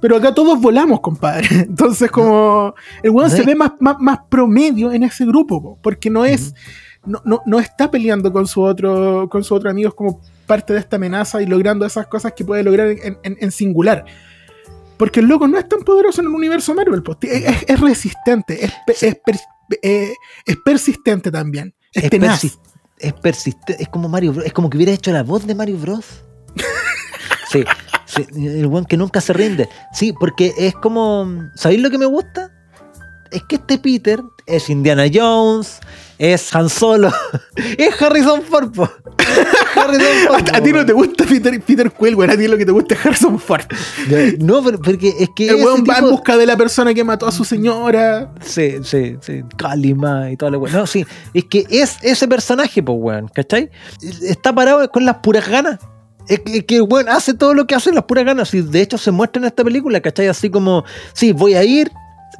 Pero 0.00 0.16
acá 0.16 0.34
todos 0.34 0.60
volamos, 0.60 1.00
compadre. 1.00 1.48
Entonces, 1.50 2.10
como. 2.10 2.74
El 3.02 3.10
weón 3.10 3.30
se 3.30 3.42
ve 3.42 3.54
más, 3.54 3.72
más, 3.80 3.96
más 3.98 4.18
promedio 4.28 4.92
en 4.92 5.02
ese 5.02 5.24
grupo, 5.24 5.62
po, 5.62 5.78
porque 5.80 6.10
no 6.10 6.24
es. 6.26 6.54
No, 7.06 7.22
no, 7.24 7.40
no 7.46 7.58
está 7.58 7.90
peleando 7.90 8.30
con 8.32 8.46
su 8.46 8.60
otro. 8.62 9.28
con 9.30 9.42
sus 9.42 9.52
otros 9.52 9.70
amigos 9.70 9.94
como 9.94 10.20
parte 10.44 10.72
de 10.72 10.78
esta 10.78 10.96
amenaza 10.96 11.42
y 11.42 11.46
logrando 11.46 11.84
esas 11.86 12.06
cosas 12.06 12.32
que 12.36 12.44
puede 12.44 12.62
lograr 12.62 12.88
en, 12.88 13.18
en- 13.22 13.36
en 13.40 13.50
singular. 13.52 14.04
Porque 14.96 15.20
el 15.20 15.26
loco 15.26 15.48
no 15.48 15.58
es 15.58 15.68
tan 15.68 15.80
poderoso 15.80 16.20
en 16.20 16.28
el 16.28 16.34
universo 16.34 16.74
Marvel, 16.74 17.02
es, 17.22 17.44
es- 17.44 17.64
es 17.68 17.80
resistente, 17.80 18.64
es, 18.64 18.72
pe- 18.86 19.06
es, 19.08 19.16
per- 19.24 19.78
eh, 19.82 20.12
es 20.46 20.56
persistente 20.64 21.30
también. 21.30 21.74
Es, 21.92 22.04
Es, 22.04 22.10
tenaz. 22.10 22.44
persi- 22.44 22.58
es 22.98 23.12
persistente, 23.14 23.82
es 23.82 23.88
como 23.88 24.08
Mario 24.08 24.32
Bros. 24.32 24.46
Es 24.46 24.52
como 24.52 24.70
que 24.70 24.76
hubiera 24.76 24.92
hecho 24.92 25.10
la 25.12 25.22
voz 25.24 25.46
de 25.46 25.54
Mario 25.54 25.78
Bros. 25.78 26.24
sí, 27.50 27.64
sí, 28.06 28.24
el 28.46 28.66
buen 28.68 28.84
que 28.84 28.96
nunca 28.96 29.20
se 29.20 29.32
rinde. 29.32 29.68
Sí, 29.92 30.12
porque 30.12 30.52
es 30.56 30.74
como. 30.74 31.26
¿Sabéis 31.56 31.80
lo 31.82 31.90
que 31.90 31.98
me 31.98 32.06
gusta? 32.06 32.50
Es 33.30 33.42
que 33.44 33.56
este 33.56 33.78
Peter 33.78 34.22
es 34.46 34.70
Indiana 34.70 35.04
Jones, 35.12 35.80
es 36.18 36.54
Han 36.54 36.68
Solo, 36.68 37.10
es 37.56 38.00
Harrison 38.00 38.42
Ford. 38.42 38.72
Harrison 39.84 40.34
A, 40.54 40.56
a 40.56 40.62
ti 40.62 40.72
no 40.72 40.84
te 40.84 40.92
gusta 40.92 41.24
Peter, 41.24 41.60
Peter 41.60 41.90
Quill, 41.90 42.14
weón. 42.14 42.30
A 42.30 42.36
ti 42.36 42.48
lo 42.48 42.56
que 42.56 42.66
te 42.66 42.72
gusta 42.72 42.94
es 42.94 43.06
Harrison 43.06 43.38
Ford. 43.38 43.64
No, 44.38 44.62
pero 44.62 44.80
porque 44.80 45.14
es 45.18 45.28
que. 45.34 45.48
El 45.48 45.56
weón 45.56 45.84
va 45.88 45.98
en 45.98 46.10
busca 46.10 46.36
de 46.36 46.46
la 46.46 46.56
persona 46.56 46.94
que 46.94 47.04
mató 47.04 47.26
a 47.26 47.32
su 47.32 47.44
señora. 47.44 48.32
Sí, 48.40 48.76
sí, 48.82 49.16
sí. 49.20 49.42
Kalima 49.56 50.30
y 50.30 50.36
toda 50.36 50.52
la 50.52 50.58
weá. 50.58 50.72
No, 50.72 50.86
sí. 50.86 51.04
Es 51.32 51.44
que 51.44 51.66
es 51.70 51.96
ese 52.02 52.28
personaje, 52.28 52.82
pues, 52.82 52.98
weón, 53.00 53.28
¿cachai? 53.28 53.70
Está 54.22 54.54
parado 54.54 54.88
con 54.90 55.04
las 55.04 55.16
puras 55.16 55.48
ganas. 55.48 55.78
Es 56.28 56.40
que, 56.40 56.56
es 56.58 56.64
que 56.64 56.80
weón 56.80 57.08
hace 57.08 57.34
todo 57.34 57.52
lo 57.52 57.66
que 57.66 57.74
hace 57.74 57.92
las 57.92 58.04
puras 58.04 58.24
ganas. 58.24 58.52
Y 58.54 58.62
de 58.62 58.80
hecho 58.80 58.98
se 58.98 59.10
muestra 59.10 59.40
en 59.40 59.46
esta 59.46 59.64
película, 59.64 60.00
¿cachai? 60.00 60.28
Así 60.28 60.50
como, 60.50 60.84
sí, 61.12 61.32
voy 61.32 61.54
a 61.54 61.64
ir. 61.64 61.90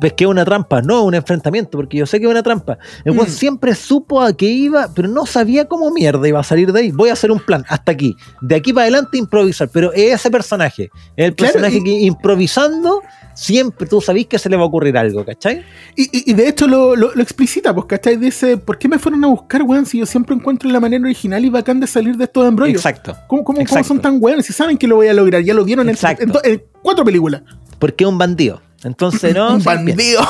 Ves 0.00 0.12
que 0.14 0.24
es 0.24 0.30
una 0.30 0.44
trampa, 0.44 0.82
no 0.82 1.04
un 1.04 1.14
enfrentamiento, 1.14 1.78
porque 1.78 1.98
yo 1.98 2.06
sé 2.06 2.18
que 2.18 2.26
es 2.26 2.30
una 2.30 2.42
trampa. 2.42 2.78
El 3.04 3.14
Mm. 3.14 3.26
siempre 3.26 3.74
supo 3.74 4.20
a 4.20 4.36
qué 4.36 4.46
iba, 4.46 4.88
pero 4.94 5.08
no 5.08 5.26
sabía 5.26 5.66
cómo 5.66 5.90
mierda 5.90 6.26
iba 6.28 6.40
a 6.40 6.44
salir 6.44 6.72
de 6.72 6.80
ahí. 6.80 6.90
Voy 6.90 7.08
a 7.10 7.12
hacer 7.14 7.30
un 7.30 7.38
plan, 7.40 7.64
hasta 7.68 7.92
aquí. 7.92 8.16
De 8.42 8.54
aquí 8.54 8.72
para 8.72 8.84
adelante 8.84 9.18
improvisar, 9.18 9.68
pero 9.72 9.92
es 9.92 10.14
ese 10.14 10.30
personaje. 10.30 10.90
Es 11.16 11.26
el 11.26 11.34
Claro, 11.34 11.52
personaje 11.52 11.78
y- 11.78 11.84
que 11.84 11.90
improvisando, 12.00 13.02
siempre 13.34 13.86
tú 13.86 14.00
sabís 14.00 14.26
que 14.26 14.38
se 14.38 14.48
le 14.48 14.56
va 14.56 14.62
a 14.62 14.66
ocurrir 14.66 14.96
algo, 14.96 15.24
¿cachai? 15.24 15.62
Y, 15.96 16.02
y- 16.04 16.30
y 16.30 16.34
de 16.34 16.48
hecho 16.48 16.66
lo, 16.66 16.96
lo- 16.96 17.14
lo 17.14 17.22
explicita, 17.22 17.74
pues, 17.74 17.86
¿cachai? 17.86 18.16
Dice, 18.16 18.56
¿por 18.56 18.78
qué 18.78 18.88
me 18.88 18.98
fueron 18.98 19.24
a 19.24 19.28
buscar, 19.28 19.62
weón? 19.62 19.86
Si 19.86 19.98
yo 19.98 20.06
siempre 20.06 20.34
encuentro 20.34 20.68
la 20.70 20.80
manera 20.80 21.02
original 21.04 21.44
y 21.44 21.48
bacán 21.50 21.80
de 21.80 21.86
salir 21.86 22.16
de 22.16 22.24
estos 22.24 22.46
embrollos. 22.46 22.76
Exacto. 22.76 23.16
¿Cómo, 23.28 23.44
cómo, 23.44 23.60
son 23.84 24.00
tan 24.00 24.18
weones? 24.20 24.46
Si 24.46 24.52
saben 24.52 24.76
que 24.78 24.86
lo 24.86 24.96
voy 24.96 25.08
a 25.08 25.14
lograr, 25.14 25.42
ya 25.42 25.54
lo 25.54 25.64
vieron 25.64 25.88
en, 25.88 25.96
en 26.18 26.28
do- 26.32 26.40
en 26.44 26.62
cuatro 26.82 27.04
películas. 27.04 27.42
Porque 27.78 28.04
es 28.04 28.08
un 28.10 28.18
bandido. 28.18 28.62
Entonces, 28.84 29.34
no. 29.36 29.54
Un 29.54 29.62
bandido. 29.64 30.22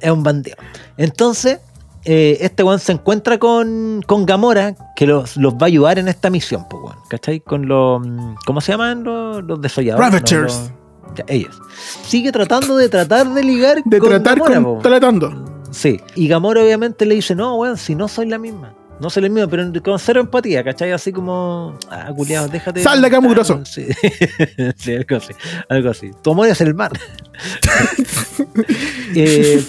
es 0.00 0.10
un 0.10 0.22
bandido. 0.22 0.56
Entonces, 0.96 1.60
eh, 2.04 2.38
este 2.40 2.62
weón 2.62 2.78
se 2.80 2.92
encuentra 2.92 3.38
con, 3.38 4.02
con 4.06 4.26
Gamora, 4.26 4.74
que 4.94 5.06
los, 5.06 5.36
los 5.36 5.54
va 5.54 5.62
a 5.62 5.66
ayudar 5.66 5.98
en 5.98 6.08
esta 6.08 6.28
misión, 6.30 6.66
pues, 6.68 6.82
weón. 6.84 6.96
¿Cachai? 7.08 7.40
Con 7.40 7.66
los. 7.66 8.00
mm, 8.06 8.34
¿Cómo 8.46 8.60
se 8.60 8.72
llaman 8.72 9.04
los, 9.04 9.42
los 9.44 9.60
desolladores? 9.60 10.06
Ravagers. 10.12 10.54
No, 10.54 10.60
los- 11.08 11.16
ya, 11.16 11.24
ellos. 11.28 11.56
Sigue 12.06 12.32
tratando 12.32 12.76
de 12.76 12.88
tratar 12.88 13.32
de 13.32 13.42
ligar 13.44 13.82
De 13.84 13.98
con 14.00 14.08
tratar 14.10 14.36
Gamora, 14.38 14.54
con. 14.54 14.64
po. 14.64 14.80
Tratando. 14.82 15.44
Sí. 15.70 16.00
Y 16.16 16.28
Gamora 16.28 16.60
obviamente 16.62 17.06
le 17.06 17.14
dice, 17.16 17.34
no, 17.34 17.56
weón, 17.56 17.76
si 17.76 17.94
no 17.94 18.08
soy 18.08 18.26
la 18.26 18.38
misma. 18.38 18.74
No 19.00 19.10
soy 19.10 19.24
la 19.24 19.28
misma, 19.28 19.48
pero 19.48 19.70
con 19.82 19.98
cero 19.98 20.20
empatía, 20.20 20.62
¿cachai? 20.62 20.92
Así 20.92 21.12
como, 21.12 21.76
ah, 21.90 22.12
culiado, 22.16 22.48
déjate. 22.48 22.82
Sal 22.82 23.00
de 23.00 23.08
acá, 23.08 23.20
mugroso. 23.20 23.64
Sí. 23.64 23.86
sí, 24.76 24.94
algo 24.94 25.16
así. 25.16 25.32
Algo 25.68 25.90
así. 25.90 26.10
Tu 26.22 26.30
amor 26.30 26.48
es 26.48 26.60
el 26.60 26.74
mar. 26.74 26.92
eh, 29.16 29.62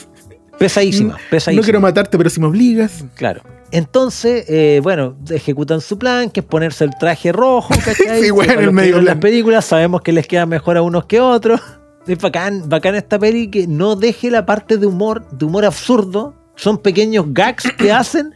pesadísima, 0.60 1.18
pesadísima. 1.30 1.62
No 1.62 1.64
quiero 1.64 1.82
matarte, 1.82 2.18
pero 2.18 2.30
si 2.30 2.40
me 2.40 2.48
obligas. 2.48 3.04
Claro. 3.16 3.42
Entonces, 3.72 4.46
eh, 4.48 4.80
bueno, 4.84 5.18
ejecutan 5.30 5.82
su 5.82 5.98
plan, 5.98 6.30
que 6.30 6.42
es 6.42 6.46
ponerse 6.46 6.84
el 6.84 6.92
traje 6.98 7.32
rojo, 7.32 7.74
¿cachai? 7.86 8.22
Sí, 8.22 8.32
bueno, 8.32 8.54
el 8.54 8.72
medio 8.72 8.88
vieron 8.88 9.06
las 9.06 9.18
películas 9.18 9.66
sabemos 9.66 10.02
que 10.02 10.12
les 10.12 10.28
queda 10.28 10.46
mejor 10.46 10.78
a 10.78 10.82
unos 10.82 11.06
que 11.06 11.18
a 11.18 11.26
otros. 11.26 11.62
Es 12.08 12.20
bacán, 12.20 12.70
bacán 12.70 12.96
esta 12.96 13.18
peli 13.18 13.50
que 13.50 13.66
no 13.66 13.96
deje 13.96 14.30
la 14.30 14.46
parte 14.46 14.78
de 14.78 14.86
humor, 14.86 15.28
de 15.32 15.46
humor 15.46 15.66
absurdo. 15.66 16.36
Son 16.56 16.78
pequeños 16.78 17.26
gags 17.30 17.70
que 17.78 17.92
hacen. 17.92 18.34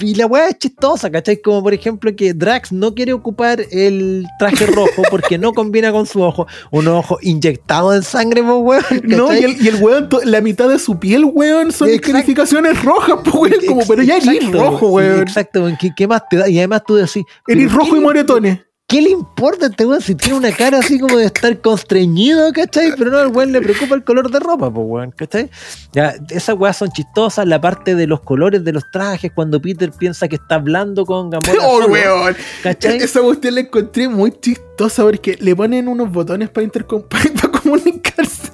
Y 0.00 0.14
la 0.14 0.26
weá 0.26 0.48
es 0.48 0.58
chistosa, 0.58 1.10
¿cachai? 1.10 1.40
Como 1.40 1.62
por 1.62 1.74
ejemplo 1.74 2.14
que 2.14 2.34
Drax 2.34 2.72
no 2.72 2.94
quiere 2.94 3.12
ocupar 3.12 3.64
el 3.70 4.26
traje 4.38 4.66
rojo 4.66 5.02
porque 5.10 5.38
no 5.38 5.52
combina 5.52 5.92
con 5.92 6.06
su 6.06 6.22
ojo. 6.22 6.46
Un 6.70 6.88
ojo 6.88 7.18
inyectado 7.22 7.94
en 7.94 8.02
sangre, 8.02 8.42
pues, 8.42 8.56
weón. 8.60 9.02
No, 9.04 9.34
y 9.34 9.44
el, 9.44 9.62
y 9.62 9.68
el 9.68 9.82
weón, 9.82 10.08
la 10.24 10.40
mitad 10.40 10.68
de 10.68 10.78
su 10.78 10.98
piel, 10.98 11.24
weón, 11.24 11.72
son 11.72 11.88
escarificaciones 11.88 12.82
rojas, 12.82 13.18
pues, 13.24 13.34
weón. 13.34 13.66
Como, 13.66 13.86
pero 13.86 14.02
ya 14.02 14.16
eres 14.16 14.50
rojo, 14.50 14.88
weón. 14.88 15.20
Exacto. 15.20 15.66
¿Qué, 15.80 15.90
qué 15.96 16.06
más 16.06 16.22
te 16.28 16.36
da? 16.36 16.48
Y 16.48 16.58
además 16.58 16.82
tú 16.86 16.96
decís. 16.96 17.24
Eres 17.46 17.66
¿pero 17.68 17.78
rojo 17.78 17.96
y 17.96 18.00
moretones. 18.00 18.60
¿Qué 18.92 19.00
le 19.00 19.08
importa 19.08 19.64
a 19.64 19.68
este 19.70 19.86
weón 19.86 20.02
si 20.02 20.14
tiene 20.14 20.34
una 20.36 20.52
cara 20.52 20.78
así 20.80 21.00
como 21.00 21.16
de 21.16 21.24
estar 21.24 21.58
constreñido, 21.62 22.52
¿cachai? 22.52 22.92
Pero 22.98 23.10
no, 23.10 23.16
al 23.16 23.28
weón 23.28 23.50
le 23.50 23.62
preocupa 23.62 23.94
el 23.94 24.04
color 24.04 24.30
de 24.30 24.38
ropa, 24.38 24.70
pues 24.70 24.86
weón, 24.86 25.10
¿cachai? 25.12 25.48
Ya, 25.94 26.14
esas 26.28 26.58
weas 26.58 26.76
son 26.76 26.90
chistosas, 26.90 27.46
la 27.46 27.58
parte 27.58 27.94
de 27.94 28.06
los 28.06 28.20
colores 28.20 28.62
de 28.64 28.72
los 28.72 28.82
trajes, 28.92 29.32
cuando 29.34 29.62
Peter 29.62 29.90
piensa 29.92 30.28
que 30.28 30.36
está 30.36 30.56
hablando 30.56 31.06
con 31.06 31.30
Gamora. 31.30 31.52
Oh, 31.62 31.80
solo, 31.80 31.92
weón. 31.94 32.36
¿Cachai? 32.62 32.98
Esa 32.98 33.22
cuestión 33.22 33.54
la 33.54 33.62
encontré 33.62 34.08
muy 34.08 34.30
chistosa 34.30 35.02
porque 35.04 35.38
le 35.40 35.56
ponen 35.56 35.88
unos 35.88 36.12
botones 36.12 36.50
para, 36.50 36.66
intercom- 36.66 37.06
para 37.08 37.50
comunicarse. 37.50 38.52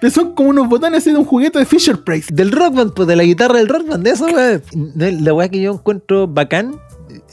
Pero 0.00 0.12
son 0.12 0.34
como 0.36 0.50
unos 0.50 0.68
botones 0.68 0.98
así 0.98 1.10
de 1.10 1.18
un 1.18 1.24
juguete 1.24 1.58
de 1.58 1.64
Fisher 1.66 1.98
Price. 1.98 2.32
Del 2.32 2.52
rock 2.52 2.74
band, 2.74 2.92
pues 2.94 3.08
de 3.08 3.16
la 3.16 3.24
guitarra 3.24 3.58
del 3.58 3.66
rock 3.68 3.88
band, 3.88 4.04
de 4.04 4.10
eso, 4.10 4.26
weón. 4.26 4.62
La 5.24 5.34
weá 5.34 5.48
que 5.48 5.60
yo 5.60 5.72
encuentro 5.72 6.28
bacán 6.28 6.78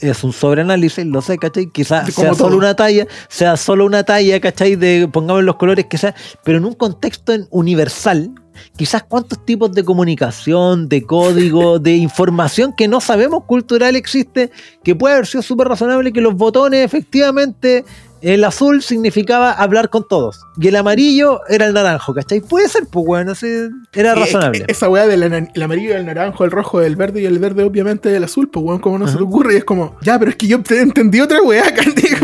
es 0.00 0.24
un 0.24 0.32
sobreanálisis, 0.32 1.04
lo 1.06 1.20
sé, 1.22 1.38
¿cachai? 1.38 1.70
Quizás 1.70 2.12
sea 2.14 2.34
solo 2.34 2.56
una 2.56 2.74
talla, 2.74 3.06
sea 3.28 3.56
solo 3.56 3.84
una 3.86 4.02
talla, 4.04 4.40
¿cachai? 4.40 4.76
De 4.76 5.08
pongamos 5.12 5.44
los 5.44 5.56
colores 5.56 5.86
que 5.86 5.98
sea, 5.98 6.14
pero 6.44 6.58
en 6.58 6.64
un 6.64 6.74
contexto 6.74 7.32
en- 7.32 7.46
universal, 7.50 8.30
quizás 8.76 9.04
cuántos 9.04 9.44
tipos 9.44 9.72
de 9.72 9.84
comunicación, 9.84 10.88
de 10.88 11.02
código, 11.02 11.78
de 11.78 11.96
información 11.96 12.72
que 12.76 12.88
no 12.88 13.00
sabemos 13.00 13.44
cultural 13.44 13.96
existe, 13.96 14.50
que 14.82 14.94
puede 14.94 15.14
haber 15.14 15.26
sido 15.26 15.42
súper 15.42 15.68
razonable 15.68 16.12
que 16.12 16.20
los 16.20 16.34
botones 16.34 16.84
efectivamente 16.84 17.84
el 18.20 18.44
azul 18.44 18.82
significaba 18.82 19.52
hablar 19.52 19.90
con 19.90 20.06
todos 20.06 20.40
y 20.60 20.68
el 20.68 20.76
amarillo 20.76 21.40
era 21.48 21.66
el 21.66 21.74
naranjo, 21.74 22.14
¿cachai? 22.14 22.40
Puede 22.40 22.68
ser, 22.68 22.84
pues 22.90 23.06
bueno, 23.06 23.32
así, 23.32 23.46
era 23.92 24.14
razonable. 24.14 24.64
Esa 24.68 24.88
weá 24.88 25.06
del 25.06 25.22
el 25.22 25.62
amarillo, 25.62 25.96
el 25.96 26.06
naranjo, 26.06 26.44
el 26.44 26.50
rojo, 26.50 26.80
el 26.80 26.96
verde 26.96 27.22
y 27.22 27.26
el 27.26 27.38
verde, 27.38 27.62
obviamente, 27.62 28.14
el 28.14 28.24
azul, 28.24 28.48
pues 28.48 28.64
weón, 28.64 28.80
como 28.80 28.98
no 28.98 29.08
se 29.08 29.16
te 29.16 29.22
ocurre. 29.22 29.54
Y 29.54 29.56
es 29.58 29.64
como, 29.64 29.96
ya, 30.02 30.18
pero 30.18 30.30
es 30.30 30.36
que 30.36 30.46
yo 30.46 30.62
te 30.62 30.80
entendí 30.80 31.20
otra 31.20 31.42
weá, 31.42 31.64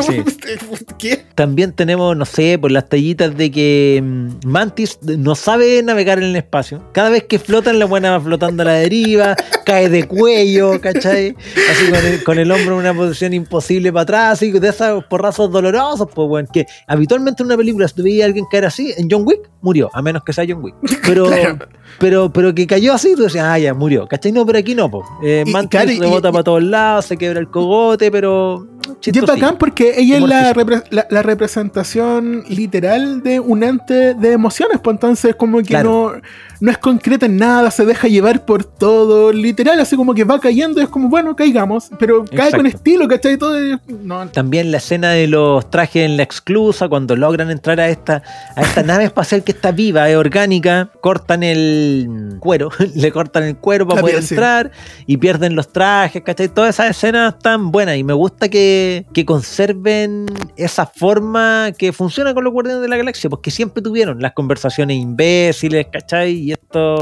Sí. 0.05 0.25
¿Qué? 0.99 1.25
También 1.35 1.73
tenemos, 1.73 2.17
no 2.17 2.25
sé, 2.25 2.59
por 2.59 2.71
las 2.71 2.89
tallitas 2.89 3.37
de 3.37 3.51
que 3.51 4.01
mm, 4.03 4.47
Mantis 4.47 4.99
no 5.03 5.35
sabe 5.35 5.83
navegar 5.83 6.19
en 6.19 6.25
el 6.25 6.37
espacio. 6.37 6.83
Cada 6.93 7.11
vez 7.11 7.25
que 7.25 7.39
flotan, 7.39 7.79
la 7.79 7.85
buena 7.85 8.11
va 8.11 8.21
flotando 8.21 8.63
a 8.63 8.67
la 8.67 8.73
deriva, 8.73 9.37
cae 9.65 9.89
de 9.89 10.05
cuello, 10.07 10.81
¿cachai? 10.81 11.35
Así 11.71 11.91
con 11.91 12.05
el, 12.07 12.25
con 12.25 12.39
el 12.39 12.51
hombro 12.53 12.75
en 12.75 12.81
una 12.81 12.95
posición 12.95 13.33
imposible 13.33 13.93
para 13.93 14.03
atrás, 14.03 14.33
así 14.35 14.51
de 14.53 14.69
esos 14.69 15.05
porrazos 15.07 15.51
dolorosos, 15.51 16.09
pues 16.15 16.29
bueno, 16.29 16.49
que 16.53 16.67
habitualmente 16.87 17.43
en 17.43 17.47
una 17.47 17.57
película, 17.57 17.89
si 17.89 17.95
tú 17.95 18.03
veías 18.03 18.25
a 18.25 18.27
alguien 18.27 18.45
caer 18.51 18.67
así, 18.67 18.93
en 18.97 19.09
John 19.11 19.23
Wick, 19.27 19.51
murió, 19.63 19.91
a 19.93 20.03
menos 20.03 20.23
que 20.25 20.33
sea 20.33 20.45
John 20.49 20.63
Wick. 20.63 20.75
Pero, 21.07 21.25
Claro. 21.35 21.59
pero, 21.99 22.33
pero 22.33 22.55
que 22.55 22.67
cayó 22.67 22.93
así, 22.93 23.15
tú 23.17 23.23
decías, 23.23 23.45
ah, 23.45 23.59
ya, 23.59 23.75
murió, 23.75 24.07
¿cachai? 24.07 24.31
No, 24.33 24.45
pero 24.47 24.59
aquí 24.59 24.75
no, 24.75 24.91
pues. 24.91 25.05
Eh, 25.23 25.45
Y- 25.47 25.51
Mantis 25.53 25.71
claro, 25.71 25.91
y- 25.91 25.99
rebota 26.01 26.29
y- 26.29 26.33
para 26.33 26.45
todos 26.45 26.63
lados, 26.63 27.07
se 27.07 27.17
quebra 27.17 27.41
el 27.41 27.49
cogote, 27.49 28.11
pero 28.11 28.67
Y 29.05 29.19
es 29.19 29.25
bacán 29.25 29.57
porque 29.59 29.95
ella 29.97 30.17
es 30.19 30.23
la, 30.23 30.53
repre- 30.55 30.85
la- 30.91 31.07
la 31.11 31.23
representación 31.23 32.45
literal 32.49 33.23
de 33.23 33.41
un 33.41 33.63
ente 33.63 34.15
de 34.15 34.33
emociones, 34.33 34.79
pues 34.83 34.95
entonces 34.95 35.35
como 35.37 35.59
que 35.59 35.65
Claro. 35.65 36.13
no, 36.17 36.21
no 36.61 36.71
es 36.71 36.79
concreta 36.79 37.27
en 37.27 37.37
nada, 37.37 37.71
se 37.71 37.85
deja 37.85 38.09
llevar 38.09 38.45
por 38.45 38.65
todo, 38.65 39.33
literal, 39.33 39.79
así 39.81 39.97
como 39.97 40.15
que 40.15 40.25
va 40.25 40.39
cayendo 40.41 40.81
y 40.81 40.85
es 40.85 40.89
como, 40.91 41.09
bueno, 41.09 41.35
caigamos, 41.37 41.91
pero 41.99 42.25
cae 42.25 42.53
con 42.53 42.67
estilo, 42.67 43.07
¿cachai? 43.09 43.37
Todo 43.37 43.59
es- 43.59 43.79
no, 44.03 44.29
También 44.29 44.71
la 44.71 44.79
escena 44.79 45.11
de 45.11 45.27
los 45.27 45.69
trajes 45.71 46.05
en 46.05 46.17
la 46.17 46.23
exclusa, 46.23 46.89
cuando 46.89 47.17
logran 47.17 47.51
entrar 47.51 47.81
a 47.81 47.89
esta, 47.89 48.23
a 48.57 48.63
esta 48.63 48.83
nave 48.85 49.05
espacial 49.05 49.43
que 49.45 49.53
está 49.53 49.73
viva, 49.73 50.09
es 50.09 50.17
orgánica, 50.17 50.91
cortan 51.01 51.43
el 51.43 52.37
cuero, 52.41 52.71
le 52.95 53.13
cortan 53.13 53.43
el 53.45 53.57
cuero 53.57 53.87
para 53.87 53.97
La 53.97 54.01
poder 54.03 54.17
piel, 54.17 54.27
sí. 54.27 54.35
entrar 54.35 54.71
y 55.07 55.17
pierden 55.17 55.55
los 55.57 55.73
trajes, 55.73 56.23
¿cachai? 56.23 56.49
Todas 56.49 56.75
esas 56.77 56.91
escenas 56.91 57.35
están 57.35 57.71
buenas 57.73 57.97
y 57.97 58.05
me 58.05 58.13
gusta 58.13 58.49
que, 58.49 59.07
que 59.13 59.25
conserven 59.25 60.27
esa 60.57 60.87
forma 60.87 61.71
que 61.77 61.93
funciona 61.93 62.35
con 62.35 62.45
los 62.45 62.53
Guardianes 62.53 62.83
de 62.83 62.89
la 62.89 62.97
Galaxia, 62.97 63.29
porque 63.31 63.51
siempre 63.51 63.83
tuvieron 63.83 64.21
las 64.21 64.33
conversaciones 64.33 64.97
imbéciles, 64.99 65.87
¿cachai? 65.93 66.44
Y 66.45 66.53
estos 66.53 67.01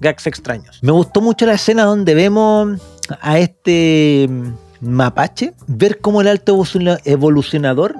gags 0.00 0.26
extraños. 0.26 0.78
Me 0.82 0.92
gustó 0.92 1.20
mucho 1.20 1.46
la 1.46 1.54
escena 1.54 1.84
donde 1.84 2.14
vemos 2.14 2.80
a 3.20 3.38
este 3.38 4.28
mapache, 4.80 5.54
ver 5.66 5.98
cómo 6.00 6.20
el 6.20 6.28
alto 6.28 6.52
evoluciona- 6.52 7.00
evolucionador, 7.06 7.94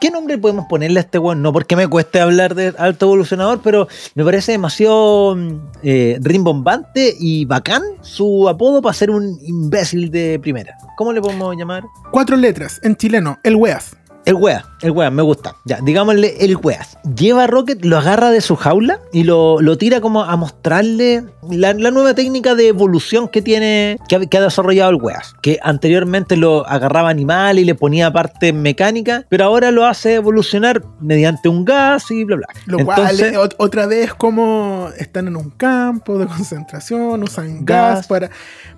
¿qué 0.00 0.10
nombre 0.10 0.36
podemos 0.36 0.66
ponerle 0.68 0.98
a 0.98 1.02
este 1.02 1.18
weón? 1.18 1.42
No 1.42 1.52
porque 1.52 1.76
me 1.76 1.86
cueste 1.86 2.20
hablar 2.20 2.56
de 2.56 2.74
alto 2.76 3.06
evolucionador, 3.06 3.60
pero 3.62 3.86
me 4.16 4.24
parece 4.24 4.50
demasiado 4.52 5.36
eh, 5.84 6.18
rimbombante 6.20 7.14
y 7.20 7.44
bacán 7.44 7.82
su 8.02 8.48
apodo 8.48 8.82
para 8.82 8.94
ser 8.94 9.10
un 9.10 9.38
imbécil 9.42 10.10
de 10.10 10.40
primera. 10.40 10.76
¿Cómo 10.96 11.12
le 11.12 11.20
podemos 11.20 11.54
llamar? 11.56 11.84
cuatro 12.10 12.36
letras 12.36 12.80
en 12.82 12.96
chileno, 12.96 13.38
el 13.44 13.54
weas. 13.54 13.96
El 14.26 14.34
wea, 14.36 14.64
el 14.80 14.90
wea, 14.92 15.10
me 15.10 15.22
gusta. 15.22 15.54
Ya, 15.66 15.78
digámosle 15.82 16.36
el 16.44 16.56
weas. 16.56 16.96
Lleva 17.16 17.44
a 17.44 17.46
Rocket, 17.46 17.84
lo 17.84 17.98
agarra 17.98 18.30
de 18.30 18.40
su 18.40 18.56
jaula 18.56 18.98
y 19.12 19.24
lo, 19.24 19.60
lo 19.60 19.76
tira 19.76 20.00
como 20.00 20.22
a 20.24 20.34
mostrarle 20.36 21.24
la, 21.50 21.74
la 21.74 21.90
nueva 21.90 22.14
técnica 22.14 22.54
de 22.54 22.68
evolución 22.68 23.28
que 23.28 23.42
tiene, 23.42 23.98
que 24.08 24.16
ha, 24.16 24.20
que 24.24 24.38
ha 24.38 24.40
desarrollado 24.40 24.90
el 24.90 24.96
weas. 24.96 25.34
Que 25.42 25.58
anteriormente 25.62 26.36
lo 26.36 26.66
agarraba 26.66 27.10
animal 27.10 27.58
y 27.58 27.64
le 27.66 27.74
ponía 27.74 28.10
parte 28.12 28.54
mecánica, 28.54 29.26
pero 29.28 29.44
ahora 29.44 29.70
lo 29.70 29.84
hace 29.84 30.14
evolucionar 30.14 30.82
mediante 31.00 31.50
un 31.50 31.66
gas 31.66 32.10
y 32.10 32.24
bla 32.24 32.36
bla. 32.36 32.46
Lo 32.64 32.78
Entonces, 32.78 33.32
cual, 33.32 33.48
ot- 33.50 33.54
otra 33.58 33.84
vez, 33.86 34.14
como 34.14 34.88
están 34.98 35.28
en 35.28 35.36
un 35.36 35.50
campo 35.50 36.16
de 36.18 36.26
concentración, 36.26 37.22
usan 37.22 37.64
gas, 37.66 37.96
Gas. 37.98 38.06
para, 38.06 38.30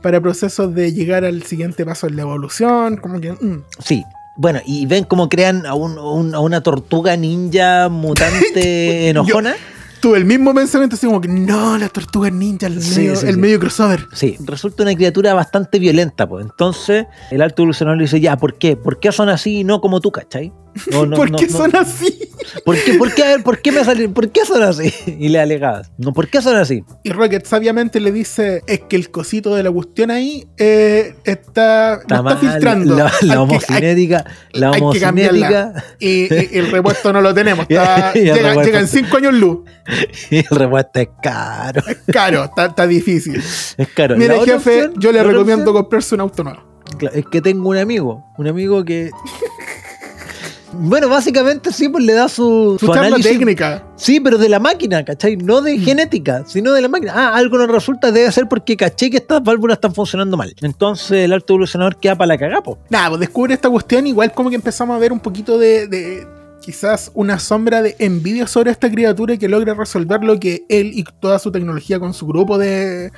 para 0.03 0.21
procesos 0.21 0.75
de 0.75 0.93
llegar 0.93 1.25
al 1.25 1.45
siguiente 1.45 1.85
paso 1.85 2.09
en 2.09 2.17
la 2.17 2.23
evolución, 2.23 2.97
como 2.97 3.21
que... 3.21 3.31
mm. 3.33 3.63
Sí. 3.79 4.05
Bueno, 4.37 4.61
y 4.67 4.87
ven 4.87 5.05
cómo 5.05 5.29
crean 5.29 5.65
a, 5.67 5.75
un- 5.75 5.99
un- 5.99 6.35
a 6.35 6.41
una 6.41 6.61
tortuga 6.63 7.17
ninja 7.17 7.89
mutante 7.89 9.09
enojona. 9.11 9.55
Tuve 10.01 10.19
el 10.19 10.27
mismo 10.27 10.55
pensamiento, 10.55 10.95
así 10.95 11.07
como 11.07 11.21
que 11.23 11.29
no, 11.29 11.79
la 11.79 11.89
tortuga 11.89 12.29
ninja, 12.31 12.67
el, 12.67 12.83
Sí, 12.83 13.01
medio, 13.01 13.17
sí, 13.17 13.27
el 13.27 13.35
sí. 13.35 13.41
medio 13.41 13.59
crossover. 13.59 14.07
Sí, 14.13 14.37
resulta 14.45 14.83
una 14.83 14.95
criatura 14.95 15.33
bastante 15.33 15.79
violenta, 15.79 16.29
pues. 16.29 16.45
Entonces, 16.45 17.07
el 17.31 17.41
alto 17.41 17.63
evolucionador 17.63 17.97
le 17.97 18.05
dice, 18.05 18.21
ya, 18.21 18.37
¿por 18.37 18.59
qué? 18.59 18.77
¿Por 18.77 19.01
qué 19.01 19.11
son 19.11 19.31
así 19.31 19.61
y 19.61 19.65
no 19.65 19.81
como 19.81 20.01
tú, 20.01 20.13
cachai? 20.13 20.53
No, 20.91 21.07
no, 21.07 21.17
¿Por 21.17 21.31
no, 21.31 21.39
qué 21.39 21.49
son 21.49 21.75
así? 21.77 22.31
¿Por 22.65 22.77
qué? 22.77 22.95
¿Por 22.95 23.15
qué? 23.15 23.23
A 23.25 23.27
ver, 23.29 23.43
¿por 23.43 23.61
qué 23.61 23.73
me 23.73 23.85
salen? 23.85 24.13
¿Por 24.13 24.31
qué 24.31 24.45
son 24.45 24.63
así? 24.63 24.93
Y 25.19 25.29
le 25.29 25.41
alegabas. 25.41 25.91
No, 25.99 26.13
¿por 26.13 26.29
qué 26.29 26.43
son 26.43 26.57
así? 26.57 26.85
Y 27.03 27.11
Rocket 27.11 27.47
sabiamente 27.47 27.99
le 28.01 28.13
dice, 28.13 28.63
es 28.67 28.81
que 28.89 28.97
el 28.97 29.11
cosito 29.11 29.55
de 29.55 29.63
la 29.63 29.71
cuestión 29.71 30.11
ahí 30.11 30.47
eh, 30.59 31.15
está, 31.25 31.95
Está 32.03 32.17
no 32.17 32.23
mal, 32.23 32.35
está 32.35 32.51
filtrando. 32.53 32.97
La, 32.97 33.05
la 33.23 33.35
hay- 33.35 33.39
homocinética, 33.39 34.25
la 34.53 34.71
homocinética 34.73 35.85
y, 35.99 36.33
el 36.59 36.71
repuesto 36.71 37.13
no 37.13 37.21
lo 37.21 37.33
tenemos. 37.35 37.67
está- 37.69 38.13
Y 38.15 38.21
llega, 38.21 38.35
repuesto- 38.37 38.63
llega 38.65 38.81
en 38.81 38.89
5 38.89 39.17
años 39.17 39.35
luz. 39.35 39.59
y 40.31 40.37
el 40.39 40.45
repuesto 40.51 41.01
es 41.01 41.09
caro. 41.23 41.83
Es 41.89 41.99
caro, 42.13 42.45
está, 42.45 42.67
está 42.67 42.87
difícil. 42.87 43.37
Es 43.77 43.89
caro. 43.95 44.17
Mire, 44.17 44.39
jefe, 44.45 44.85
opción- 44.87 44.95
yo 44.99 45.13
le 45.13 45.23
recomiendo 45.23 45.71
opción- 45.71 45.75
comprarse 45.75 46.15
un 46.15 46.21
auto 46.21 46.45
nuevo. 46.45 46.63
Claro, 46.99 47.17
Es 47.17 47.25
que 47.27 47.41
tengo 47.41 47.69
un 47.69 47.77
amigo, 47.79 48.25
un 48.39 48.47
amigo 48.47 48.85
que... 48.85 49.11
Bueno, 50.79 51.09
básicamente 51.09 51.73
sí, 51.73 51.89
pues 51.89 52.05
le 52.05 52.13
da 52.13 52.29
su, 52.29 52.77
Su 52.79 52.87
su 52.87 52.93
charla 52.93 53.17
técnica. 53.19 53.85
Sí, 53.97 54.21
pero 54.21 54.39
de 54.39 54.49
la 54.49 54.59
máquina, 54.59 55.05
¿cachai? 55.05 55.37
No 55.37 55.63
de 55.63 55.79
genética, 55.79 56.45
sino 56.47 56.73
de 56.73 56.81
la 56.81 56.89
máquina. 56.89 57.13
Ah, 57.15 57.37
algo 57.37 57.59
nos 57.59 57.69
resulta, 57.69 58.13
debe 58.13 58.31
ser 58.33 58.49
porque 58.49 58.77
caché 58.77 59.11
que 59.11 59.17
estas 59.17 59.43
válvulas 59.43 59.77
están 59.77 59.95
funcionando 59.95 60.37
mal. 60.37 60.55
Entonces 60.61 61.25
el 61.25 61.33
alto 61.33 61.55
evolucionador 61.55 61.97
queda 61.97 62.17
para 62.17 62.29
la 62.29 62.39
cagapo. 62.39 62.79
Nada, 62.91 63.11
pues 63.11 63.21
descubre 63.21 63.55
esta 63.55 63.71
cuestión, 63.71 64.07
igual 64.07 64.33
como 64.33 64.51
que 64.51 64.57
empezamos 64.57 64.97
a 64.97 64.99
ver 64.99 65.13
un 65.13 65.21
poquito 65.21 65.59
de, 65.59 65.87
de 65.89 66.27
quizás 66.61 67.11
una 67.15 67.39
sombra 67.39 67.81
de 67.81 67.97
envidia 67.99 68.47
sobre 68.47 68.71
esta 68.71 68.91
criatura 68.91 69.37
que 69.37 69.49
logra 69.49 69.75
resolver 69.75 70.25
lo 70.25 70.41
que 70.41 70.65
él 70.69 70.91
y 70.95 71.05
toda 71.21 71.39
su 71.39 71.53
tecnología 71.53 72.01
con 72.01 72.13
su 72.13 72.27
grupo 72.27 72.59
de, 72.59 73.13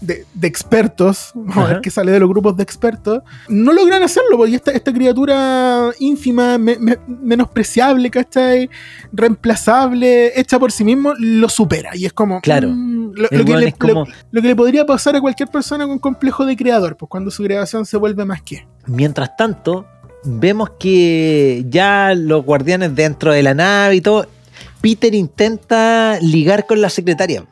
de, 0.00 0.24
de 0.34 0.46
expertos, 0.48 1.30
vamos 1.34 1.56
a 1.64 1.68
ver 1.74 1.80
qué 1.80 1.90
sale 1.90 2.12
de 2.12 2.20
los 2.20 2.28
grupos 2.28 2.56
de 2.56 2.62
expertos, 2.62 3.22
no 3.48 3.72
logran 3.72 4.02
hacerlo, 4.02 4.36
porque 4.36 4.54
esta, 4.54 4.70
esta 4.72 4.92
criatura 4.92 5.90
ínfima, 5.98 6.56
me- 6.58 6.78
me- 6.78 6.98
menospreciable, 7.06 8.10
¿cachai? 8.10 8.68
Reemplazable, 9.12 10.38
hecha 10.38 10.58
por 10.58 10.72
sí 10.72 10.84
mismo, 10.84 11.12
lo 11.18 11.48
supera. 11.48 11.94
Y 11.96 12.06
es 12.06 12.12
como... 12.12 12.40
Claro. 12.40 12.68
mm, 12.70 13.12
lo, 13.14 13.28
que 13.28 13.56
le, 13.56 13.68
es 13.68 13.74
como- 13.76 14.04
lo- 14.04 14.12
lo 14.30 14.42
que 14.42 14.48
le 14.48 14.56
podría 14.56 14.84
pasar 14.86 15.16
a 15.16 15.20
cualquier 15.20 15.48
persona 15.48 15.86
con 15.86 15.98
complejo 15.98 16.44
de 16.44 16.56
creador, 16.56 16.96
pues 16.96 17.08
cuando 17.08 17.30
su 17.30 17.42
creación 17.42 17.86
se 17.86 17.96
vuelve 17.96 18.24
más 18.24 18.42
que... 18.42 18.66
Mientras 18.86 19.36
tanto, 19.36 19.86
vemos 20.24 20.70
que 20.78 21.64
ya 21.68 22.14
los 22.16 22.44
guardianes 22.44 22.94
dentro 22.94 23.32
de 23.32 23.42
la 23.42 23.54
nave 23.54 23.96
y 23.96 24.00
todo, 24.00 24.26
Peter 24.80 25.14
intenta 25.14 26.18
ligar 26.20 26.66
con 26.66 26.80
la 26.80 26.88
secretaria. 26.88 27.44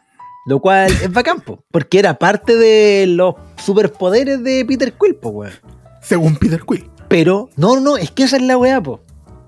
Lo 0.46 0.60
cual 0.60 0.90
es 0.90 1.12
bacán, 1.12 1.40
po, 1.40 1.62
porque 1.70 1.98
era 1.98 2.18
parte 2.18 2.56
de 2.56 3.06
los 3.08 3.34
superpoderes 3.64 4.42
de 4.44 4.64
Peter 4.64 4.92
Quill, 4.92 5.16
po, 5.16 5.30
weón. 5.30 5.52
Según 6.00 6.36
Peter 6.36 6.60
Quill. 6.66 6.88
Pero, 7.08 7.50
no, 7.56 7.80
no, 7.80 7.96
es 7.96 8.10
que 8.10 8.22
esa 8.24 8.36
es 8.36 8.42
la 8.42 8.56
weá, 8.56 8.80
po. 8.82 9.00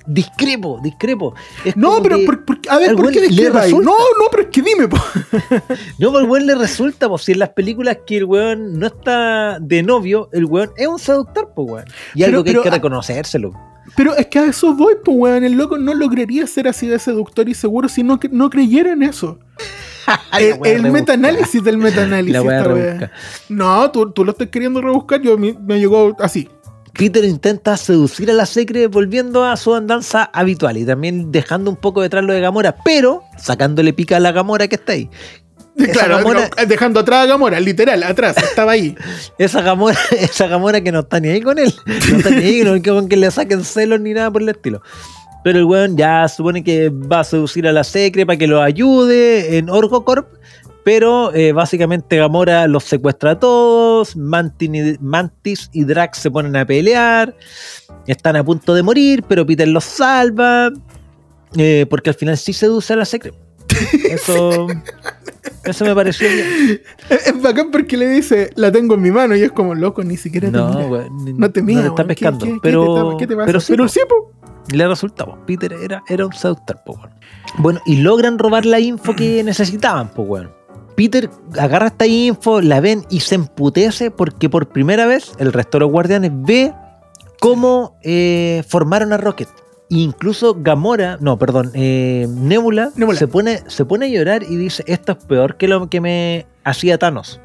Discrepo, 0.06 0.80
discrepo. 0.82 1.34
Es 1.64 1.76
No, 1.76 2.02
pero, 2.02 2.16
por- 2.24 2.44
por- 2.44 2.58
a 2.70 2.78
ver, 2.78 2.96
¿por 2.96 3.12
qué 3.12 3.20
discrepa 3.20 3.60
ahí? 3.62 3.72
No, 3.72 3.80
no, 3.82 4.24
pero 4.30 4.44
es 4.44 4.48
que 4.48 4.62
dime, 4.62 4.88
po. 4.88 4.96
No, 5.98 6.12
pero 6.12 6.18
el 6.20 6.28
weón 6.30 6.46
le 6.46 6.54
resulta, 6.54 7.08
pues 7.08 7.22
si 7.22 7.32
en 7.32 7.40
las 7.40 7.50
películas 7.50 7.98
que 8.06 8.16
el 8.16 8.24
weón 8.24 8.78
no 8.78 8.86
está 8.86 9.58
de 9.60 9.82
novio, 9.82 10.28
el 10.32 10.46
weón 10.46 10.70
es 10.76 10.86
un 10.88 10.98
seductor, 10.98 11.52
pues 11.54 11.68
weón. 11.70 11.84
Y 12.14 12.20
Pero- 12.20 12.26
algo 12.30 12.44
que 12.44 12.50
pero, 12.50 12.60
hay 12.60 12.64
que 12.64 12.70
reconocérselo. 12.70 13.52
Pero 13.96 14.14
es 14.16 14.26
que 14.26 14.38
a 14.38 14.44
eso 14.46 14.74
voy, 14.74 14.94
pues, 15.04 15.16
weón. 15.16 15.44
El 15.44 15.52
loco 15.52 15.76
no 15.78 15.92
lograría 15.94 16.46
ser 16.46 16.68
así 16.68 16.86
de 16.86 16.98
seductor 16.98 17.48
y 17.48 17.54
seguro 17.54 17.88
si 17.88 18.02
no, 18.02 18.18
no 18.30 18.50
creyera 18.50 18.92
en 18.92 19.02
eso. 19.02 19.38
El 20.38 20.54
weá 20.58 20.72
el 20.74 20.82
metaanálisis 20.92 21.62
del 21.62 21.78
metaanálisis. 21.78 22.32
La 22.32 22.42
weá 22.42 22.58
esta 22.58 22.72
weá. 22.72 22.84
rebusca. 22.84 23.12
No, 23.48 23.90
tú, 23.90 24.10
tú 24.12 24.24
lo 24.24 24.32
estás 24.32 24.48
queriendo 24.48 24.80
rebuscar, 24.80 25.20
yo 25.20 25.36
me, 25.38 25.54
me 25.54 25.78
llegó 25.78 26.16
así. 26.20 26.48
Peter 26.94 27.24
intenta 27.24 27.76
seducir 27.76 28.28
a 28.30 28.34
la 28.34 28.44
secre 28.46 28.88
volviendo 28.88 29.44
a 29.44 29.56
su 29.56 29.74
andanza 29.74 30.24
habitual 30.32 30.76
y 30.78 30.84
también 30.84 31.30
dejando 31.30 31.70
un 31.70 31.76
poco 31.76 32.02
detrás 32.02 32.24
lo 32.24 32.32
de 32.32 32.40
Gamora, 32.40 32.74
pero 32.84 33.22
sacándole 33.38 33.92
pica 33.92 34.16
a 34.16 34.20
la 34.20 34.32
Gamora 34.32 34.66
que 34.66 34.74
está 34.76 34.94
ahí. 34.94 35.08
Esa 35.78 35.92
claro, 35.92 36.16
Gamora- 36.18 36.50
no, 36.58 36.66
dejando 36.66 36.98
atrás 36.98 37.22
a 37.22 37.26
Gamora, 37.26 37.60
literal, 37.60 38.02
atrás, 38.02 38.36
estaba 38.38 38.72
ahí. 38.72 38.96
Esa 39.38 39.62
Gamora, 39.62 39.96
esa 40.10 40.48
Gamora 40.48 40.80
que 40.80 40.90
no 40.90 41.00
está 41.00 41.20
ni 41.20 41.28
ahí 41.28 41.40
con 41.40 41.58
él. 41.60 41.72
No 41.86 42.16
está 42.16 42.30
ni 42.30 42.42
ahí 42.42 42.62
no 42.64 42.82
con 42.82 43.08
que 43.08 43.16
le 43.16 43.30
saquen 43.30 43.62
celos 43.64 44.00
ni 44.00 44.12
nada 44.12 44.28
por 44.32 44.42
el 44.42 44.48
estilo. 44.48 44.82
Pero 45.44 45.58
el 45.60 45.64
weón 45.64 45.96
ya 45.96 46.26
supone 46.28 46.62
que 46.64 46.88
va 46.90 47.20
a 47.20 47.24
seducir 47.24 47.66
a 47.68 47.72
la 47.72 47.84
secre 47.84 48.26
para 48.26 48.36
que 48.36 48.46
lo 48.46 48.60
ayude 48.62 49.56
en 49.58 49.70
Orgocorp. 49.70 50.26
Pero 50.84 51.34
eh, 51.34 51.52
básicamente 51.52 52.16
Gamora 52.16 52.66
los 52.66 52.84
secuestra 52.84 53.32
a 53.32 53.38
todos. 53.38 54.16
Mantis 54.16 55.70
y 55.72 55.84
Drax 55.84 56.18
se 56.18 56.30
ponen 56.30 56.56
a 56.56 56.64
pelear. 56.66 57.34
Están 58.06 58.36
a 58.36 58.44
punto 58.44 58.74
de 58.74 58.82
morir, 58.82 59.22
pero 59.28 59.44
Peter 59.46 59.68
los 59.68 59.84
salva. 59.84 60.70
eh, 61.56 61.86
porque 61.90 62.10
al 62.10 62.16
final 62.16 62.36
sí 62.38 62.52
seduce 62.52 62.92
a 62.92 62.96
la 62.96 63.04
secre. 63.04 63.32
Eso, 64.10 64.66
eso 65.64 65.84
me 65.84 65.94
pareció 65.94 66.26
bien. 66.28 66.80
Es, 67.10 67.42
bacán 67.42 67.70
porque 67.70 67.96
le 67.98 68.08
dice, 68.08 68.50
la 68.56 68.72
tengo 68.72 68.94
en 68.94 69.02
mi 69.02 69.10
mano 69.10 69.36
y 69.36 69.42
es 69.42 69.52
como, 69.52 69.74
loco, 69.74 70.02
ni 70.02 70.16
siquiera 70.16 70.50
te 70.50 70.56
No, 70.56 70.68
mira. 70.72 70.86
weón, 70.86 71.24
ni- 71.24 71.32
No 71.34 71.50
te 71.50 71.62
mira, 71.62 71.82
no 71.82 71.94
te 71.94 72.02
está 72.02 72.02
weón. 72.02 72.08
¿Qué- 72.08 72.14
pescando. 72.14 72.46
qué- 72.46 72.52
qué 72.52 72.58
pero, 72.62 73.10
te 73.10 73.16
qué 73.18 73.26
te 73.26 73.36
pasa? 73.36 73.46
pero 73.46 73.60
sí, 73.60 73.72
Pero 73.72 73.88
sí, 73.88 74.00
po. 74.08 74.32
Le 74.72 74.86
resultaba. 74.86 75.38
Peter 75.46 75.72
era, 75.72 76.02
era 76.08 76.26
un 76.26 76.32
seductor, 76.32 76.80
weón. 76.86 77.10
Bueno, 77.58 77.80
y 77.86 77.96
logran 77.96 78.38
robar 78.38 78.66
la 78.66 78.80
info 78.80 79.14
que 79.14 79.42
necesitaban, 79.44 80.08
pues, 80.08 80.28
weón. 80.28 80.58
Peter 80.96 81.30
agarra 81.56 81.86
esta 81.86 82.06
info, 82.06 82.60
la 82.60 82.80
ven 82.80 83.06
y 83.08 83.20
se 83.20 83.36
emputece 83.36 84.10
porque 84.10 84.48
por 84.48 84.68
primera 84.68 85.06
vez 85.06 85.32
el 85.38 85.52
resto 85.52 85.78
de 85.78 85.84
los 85.84 85.92
guardianes 85.92 86.32
ve 86.34 86.74
cómo 87.38 87.96
eh, 88.02 88.64
formaron 88.66 89.12
a 89.12 89.16
Rocket. 89.16 89.48
Incluso 89.90 90.56
Gamora, 90.58 91.16
no, 91.20 91.38
perdón, 91.38 91.70
eh, 91.74 92.26
Nebula, 92.28 92.90
Nebula. 92.96 93.16
Se, 93.16 93.28
pone, 93.28 93.62
se 93.68 93.84
pone 93.84 94.06
a 94.06 94.08
llorar 94.08 94.42
y 94.42 94.56
dice, 94.56 94.82
esto 94.86 95.12
es 95.12 95.18
peor 95.24 95.56
que 95.56 95.68
lo 95.68 95.88
que 95.88 96.00
me 96.00 96.46
hacía 96.64 96.98
Thanos. 96.98 97.40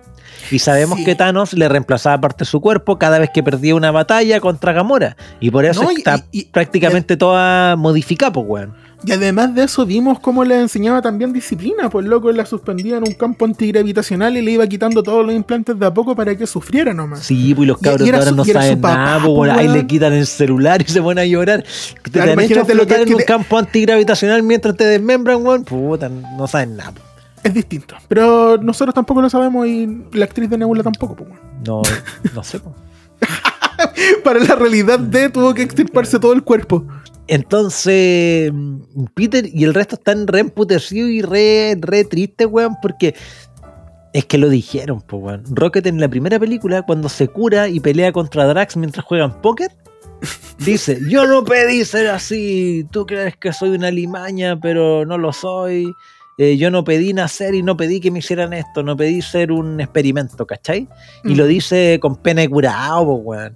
Y 0.51 0.59
sabemos 0.59 0.99
Sí. 0.99 1.05
que 1.05 1.15
Thanos 1.15 1.53
le 1.53 1.67
reemplazaba 1.69 2.19
parte 2.21 2.39
de 2.39 2.45
su 2.45 2.61
cuerpo 2.61 2.97
cada 2.99 3.19
vez 3.19 3.29
que 3.33 3.43
perdía 3.43 3.75
una 3.75 3.91
batalla 3.91 4.39
contra 4.39 4.73
Gamora. 4.73 5.15
Y 5.39 5.51
por 5.51 5.65
eso 5.65 5.83
No, 5.83 5.91
está 5.91 6.23
y- 6.31 6.39
y- 6.41 6.43
prácticamente 6.45 7.17
toda 7.17 7.75
modificada, 7.75 8.31
pues, 8.33 8.45
weón. 8.47 8.83
Y 9.05 9.11
además 9.11 9.53
de 9.53 9.65
eso, 9.65 9.85
vimos 9.85 10.17
cómo 10.21 10.45
le 10.45 10.57
enseñaba 10.61 11.01
también 11.01 11.33
disciplina. 11.33 11.89
Pues 11.89 12.05
loco, 12.05 12.31
la 12.31 12.45
suspendía 12.45 12.95
en 12.95 13.03
un 13.05 13.13
campo 13.13 13.43
antigravitacional 13.43 14.37
y 14.37 14.41
le 14.41 14.51
iba 14.51 14.65
quitando 14.65 15.03
todos 15.03 15.25
los 15.25 15.35
implantes 15.35 15.77
de 15.77 15.85
a 15.85 15.93
poco 15.93 16.15
para 16.15 16.37
que 16.37 16.47
sufriera 16.47 16.93
nomás. 16.93 17.19
Sí, 17.19 17.53
pues 17.53 17.67
los 17.67 17.79
cabros 17.79 18.09
ahora 18.09 18.31
no 18.31 18.45
saben 18.45 18.79
nada, 18.79 19.19
pues, 19.25 19.35
pues, 19.35 19.51
ahí 19.51 19.67
le 19.67 19.85
quitan 19.87 20.13
el 20.13 20.25
celular 20.25 20.81
y 20.81 20.89
se 20.89 21.01
ponen 21.01 21.21
a 21.23 21.25
llorar. 21.25 21.63
Te 22.03 22.11
Claro, 22.11 22.31
han 22.31 22.39
hecho 22.39 22.65
que- 22.65 22.71
en 22.71 23.05
que 23.05 23.15
un 23.15 23.21
campo 23.23 23.57
antigravitacional 23.57 24.41
mientras 24.41 24.77
te 24.77 24.85
desmembran, 24.85 25.45
weón. 25.45 25.65
Puta, 25.65 26.07
no 26.09 26.47
saben 26.47 26.77
nada. 26.77 26.93
pues. 26.93 27.03
Es 27.43 27.53
distinto. 27.53 27.95
Pero 28.07 28.57
nosotros 28.57 28.95
tampoco 28.95 29.21
lo 29.21 29.29
sabemos 29.29 29.67
y 29.67 29.87
la 30.13 30.25
actriz 30.25 30.49
de 30.49 30.57
Nebula 30.57 30.83
tampoco. 30.83 31.15
Pues. 31.15 31.29
No, 31.65 31.81
no 32.33 32.43
sé. 32.43 32.59
Para 34.23 34.39
la 34.39 34.55
realidad 34.55 34.99
de 34.99 35.29
tuvo 35.29 35.53
que 35.53 35.61
extirparse 35.61 36.19
todo 36.19 36.33
el 36.33 36.43
cuerpo. 36.43 36.85
Entonces, 37.27 38.51
Peter 39.13 39.45
y 39.51 39.63
el 39.63 39.73
resto 39.73 39.95
están 39.95 40.27
re 40.27 40.39
emputecidos 40.39 41.09
y 41.09 41.21
re, 41.21 41.77
re 41.79 42.03
tristes, 42.03 42.47
weón, 42.49 42.75
porque 42.81 43.15
es 44.13 44.25
que 44.25 44.37
lo 44.37 44.49
dijeron, 44.49 45.01
pues, 45.01 45.23
weón. 45.23 45.43
Rocket 45.49 45.85
en 45.87 45.99
la 45.99 46.09
primera 46.09 46.39
película, 46.39 46.81
cuando 46.83 47.09
se 47.09 47.27
cura 47.27 47.67
y 47.69 47.79
pelea 47.79 48.11
contra 48.11 48.45
Drax 48.45 48.77
mientras 48.77 49.05
juegan 49.05 49.41
póker, 49.41 49.71
dice, 50.59 50.99
yo 51.09 51.25
no 51.25 51.43
pedí 51.43 51.85
ser 51.85 52.09
así, 52.09 52.85
tú 52.91 53.05
crees 53.05 53.37
que 53.37 53.53
soy 53.53 53.69
una 53.69 53.89
limaña, 53.89 54.59
pero 54.59 55.05
no 55.05 55.17
lo 55.17 55.31
soy. 55.33 55.93
Eh, 56.51 56.57
yo 56.57 56.69
no 56.71 56.83
pedí 56.83 57.13
nacer 57.13 57.55
y 57.55 57.61
no 57.63 57.77
pedí 57.77 57.99
que 57.99 58.11
me 58.11 58.19
hicieran 58.19 58.53
esto, 58.53 58.83
no 58.83 58.97
pedí 58.97 59.21
ser 59.21 59.51
un 59.51 59.79
experimento, 59.79 60.45
¿cachai? 60.45 60.87
Y 61.23 61.33
Mm. 61.33 61.37
lo 61.37 61.45
dice 61.47 61.99
con 62.01 62.15
pena 62.17 62.41
de 62.41 62.49
curado, 62.49 63.05
pues, 63.23 63.39
weón. 63.39 63.55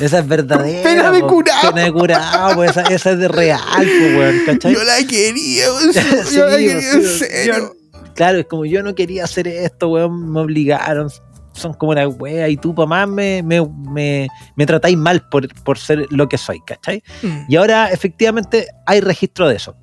Esa 0.00 0.18
es 0.20 0.28
verdadera. 0.28 0.82
pena 0.88 1.10
de 1.10 1.20
po, 1.20 1.26
curao. 1.28 1.70
Pena 1.70 1.84
de 1.84 1.92
curado, 1.92 2.54
pues, 2.56 2.70
esa, 2.72 2.82
esa 2.82 3.10
es 3.12 3.18
de 3.18 3.28
real, 3.28 3.60
pues, 3.76 4.16
weón, 4.16 4.36
¿cachai? 4.46 4.74
Yo 4.74 4.84
la 4.84 4.96
quería, 5.08 5.64
Sí, 5.92 6.36
yo 6.36 6.46
la 6.46 6.56
quería 6.56 6.80
sí, 6.80 6.96
en 6.96 7.02
serio. 7.04 7.54
yo- 7.58 8.12
claro, 8.14 8.38
es 8.40 8.46
como 8.46 8.64
yo 8.66 8.82
no 8.82 8.94
quería 8.94 9.24
hacer 9.24 9.48
esto, 9.48 9.88
weón, 9.88 10.30
me 10.32 10.40
obligaron. 10.40 11.08
Son 11.54 11.74
como 11.74 11.92
la 11.92 12.08
wea 12.08 12.48
y 12.48 12.56
tú, 12.56 12.74
me, 12.74 13.42
me, 13.42 13.62
me, 13.90 14.28
me 14.56 14.66
tratáis 14.66 14.96
mal 14.96 15.28
por, 15.28 15.46
por 15.64 15.78
ser 15.78 16.06
lo 16.08 16.26
que 16.26 16.38
soy, 16.38 16.60
¿cachai? 16.66 17.02
Mm. 17.22 17.40
Y 17.46 17.56
ahora 17.56 17.88
efectivamente 17.90 18.68
hay 18.86 19.00
registro 19.02 19.46
de 19.48 19.56
eso. 19.56 19.76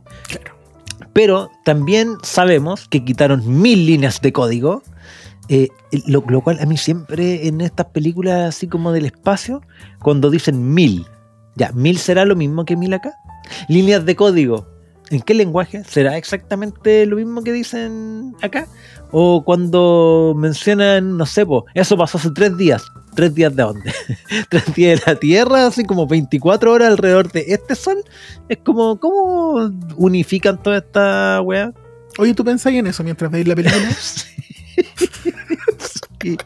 Pero 1.13 1.49
también 1.63 2.17
sabemos 2.23 2.87
que 2.87 3.03
quitaron 3.03 3.61
mil 3.61 3.85
líneas 3.85 4.21
de 4.21 4.31
código, 4.31 4.83
eh, 5.47 5.69
lo, 6.05 6.21
cual 6.41 6.59
a 6.59 6.65
mí 6.65 6.77
siempre 6.77 7.47
en 7.47 7.61
estas 7.61 7.87
películas 7.87 8.55
así 8.55 8.67
como 8.67 8.91
del 8.91 9.05
espacio, 9.05 9.61
cuando 10.01 10.29
dicen 10.29 10.73
mil, 10.73 11.05
ya, 11.55 11.71
mil 11.73 11.97
será 11.97 12.25
lo 12.25 12.35
mismo 12.35 12.65
que 12.65 12.75
mil 12.75 12.93
acá. 12.93 13.13
Líneas 13.67 14.05
de 14.05 14.15
código, 14.15 14.67
¿en 15.09 15.21
qué 15.21 15.33
lenguaje? 15.33 15.83
¿Será 15.83 16.17
exactamente 16.17 17.05
lo 17.07 17.15
mismo 17.15 17.43
que 17.43 17.51
dicen 17.51 18.35
acá? 18.41 18.67
O 19.11 19.43
cuando 19.43 20.35
mencionan, 20.37 21.17
no 21.17 21.25
sé, 21.25 21.45
eso 21.73 21.97
pasó 21.97 22.19
hace 22.19 22.29
tres 22.31 22.55
días. 22.57 22.83
¿Tres 23.15 23.33
días 23.33 23.55
de 23.55 23.63
dónde? 23.63 23.93
¿Tres 24.49 24.73
días 24.75 25.03
de 25.05 25.11
la 25.13 25.19
Tierra? 25.19 25.67
Así 25.67 25.83
como 25.83 26.07
24 26.07 26.71
horas 26.71 26.89
alrededor 26.89 27.31
de 27.31 27.45
este 27.49 27.75
sol. 27.75 28.03
Es 28.47 28.59
como, 28.63 28.99
¿cómo 28.99 29.71
unifican 29.97 30.61
toda 30.61 30.77
esta 30.77 31.41
weá? 31.41 31.73
Oye, 32.17 32.33
¿tú 32.33 32.43
pensáis 32.43 32.77
en 32.79 32.87
eso 32.87 33.03
mientras 33.03 33.29
veis 33.31 33.47
la 33.47 33.55
película? 33.55 33.81
Sí, 36.21 36.37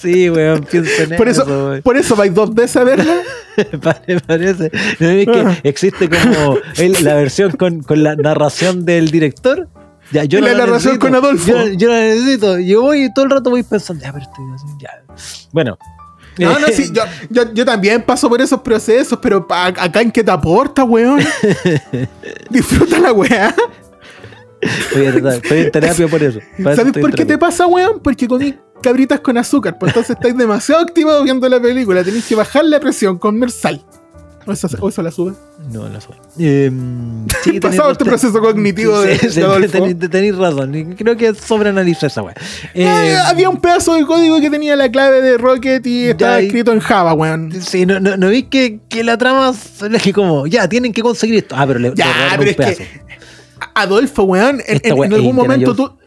sí, 0.00 0.30
weón, 0.30 0.64
pienso 0.70 1.02
en 1.02 1.16
Por 1.16 1.28
eso- 1.28 1.42
eso. 1.42 1.50
weón. 1.68 1.82
Por 1.82 1.96
eso 1.96 2.14
vais 2.14 2.32
dos 2.32 2.54
veces 2.54 2.76
a 2.76 2.84
verla. 2.84 3.16
Pare- 3.82 4.20
parece. 4.20 4.70
¿No 5.00 5.08
es 5.08 5.26
que 5.26 5.40
Ah. 5.40 5.58
existe 5.64 6.08
como 6.08 6.56
el- 6.76 7.04
la 7.04 7.14
versión 7.14 7.50
con, 7.52 7.82
con 7.82 8.04
la 8.04 8.14
narración 8.14 8.84
del 8.84 9.10
director? 9.10 9.68
Ya, 10.12 10.22
yo 10.24 10.38
Y 10.38 10.42
la 10.42 10.52
no 10.52 10.58
narración 10.58 10.94
necesito. 10.94 11.06
con 11.06 11.14
Adolfo. 11.16 11.50
Yo, 11.50 11.66
yo 11.76 11.88
la 11.90 11.98
necesito. 12.00 12.58
Yo 12.60 12.82
voy 12.82 13.04
y 13.06 13.12
todo 13.12 13.24
el 13.24 13.30
rato 13.32 13.50
voy 13.50 13.64
pensando, 13.64 14.04
ya, 14.04 14.12
pero 14.12 14.24
estoy 14.24 14.44
así, 14.54 14.66
ya. 14.80 14.90
Bueno. 15.52 15.76
No, 16.38 16.58
no, 16.58 16.66
sí, 16.72 16.90
yo, 16.92 17.02
yo, 17.30 17.52
yo 17.52 17.64
también 17.64 18.02
paso 18.02 18.28
por 18.28 18.40
esos 18.40 18.60
procesos, 18.60 19.18
pero 19.20 19.46
pa- 19.46 19.66
acá 19.66 20.00
en 20.00 20.10
qué 20.12 20.22
te 20.22 20.30
aporta, 20.30 20.84
weón. 20.84 21.20
Disfruta 22.50 22.98
la 23.00 23.12
weá. 23.12 23.54
Estoy, 24.60 25.06
en- 25.06 25.26
estoy 25.26 25.58
en 25.60 25.70
terapia 25.70 26.08
por 26.08 26.22
eso. 26.22 26.40
Para 26.62 26.76
¿Sabes 26.76 26.92
por 27.00 27.14
qué 27.14 27.24
te 27.24 27.38
pasa, 27.38 27.66
weón? 27.66 28.00
Porque 28.00 28.26
comí 28.26 28.54
cabritas 28.82 29.20
con 29.20 29.36
azúcar. 29.38 29.76
Pues 29.78 29.90
entonces 29.90 30.16
estáis 30.16 30.36
demasiado 30.36 30.82
activados 30.82 31.24
viendo 31.24 31.48
la 31.48 31.60
película. 31.60 32.02
Tenéis 32.02 32.26
que 32.26 32.34
bajar 32.34 32.64
la 32.64 32.80
presión, 32.80 33.18
comer 33.18 33.50
sal. 33.50 33.84
O 34.48 34.52
eso, 34.52 34.66
o 34.80 34.88
eso 34.88 35.02
la 35.02 35.10
sube. 35.10 35.34
No, 35.70 35.88
no 35.90 36.00
soy. 36.00 36.16
Eh, 36.38 36.70
sí, 37.44 37.60
Pasado 37.60 37.90
este 37.92 38.04
proceso 38.06 38.40
cognitivo 38.40 38.98
de- 39.02 39.18
de. 39.18 39.68
Tenéis 39.68 39.98
tenéis 40.10 40.36
razón. 40.36 40.94
Creo 40.96 41.16
que 41.18 41.34
sobreanalizo 41.34 42.06
esa 42.06 42.22
weá. 42.22 42.34
Eh, 42.72 42.86
Ah, 42.86 43.28
había 43.28 43.50
un 43.50 43.58
pedazo 43.60 43.94
de 43.94 44.06
código 44.06 44.40
que 44.40 44.48
tenía 44.48 44.74
la 44.74 44.90
clave 44.90 45.20
de 45.20 45.36
Rocket 45.36 45.86
y 45.86 46.06
estaba 46.08 46.40
y- 46.40 46.46
escrito 46.46 46.72
en 46.72 46.80
Java, 46.80 47.12
weón. 47.12 47.52
Sí, 47.60 47.84
no, 47.84 48.00
no, 48.00 48.16
no 48.16 48.28
vi 48.30 48.44
que, 48.44 48.80
que 48.88 49.04
la 49.04 49.18
trama 49.18 49.50
es 49.52 50.02
que 50.02 50.12
como, 50.14 50.46
ya, 50.46 50.66
tienen 50.66 50.94
que 50.94 51.02
conseguir 51.02 51.36
esto. 51.36 51.54
Ah, 51.58 51.66
pero 51.66 51.78
le, 51.78 51.90
le 51.90 51.94
Ya, 51.94 52.06
robaron 52.06 52.30
pero 52.30 52.42
un 52.42 52.48
es 52.48 52.56
pedazo. 52.56 52.78
que 52.78 53.08
Adolfo, 53.74 54.22
weón, 54.24 54.62
en, 54.66 54.80
en- 54.82 55.02
en 55.02 55.12
algún 55.14 55.36
momento 55.36 55.74
tú. 55.74 55.97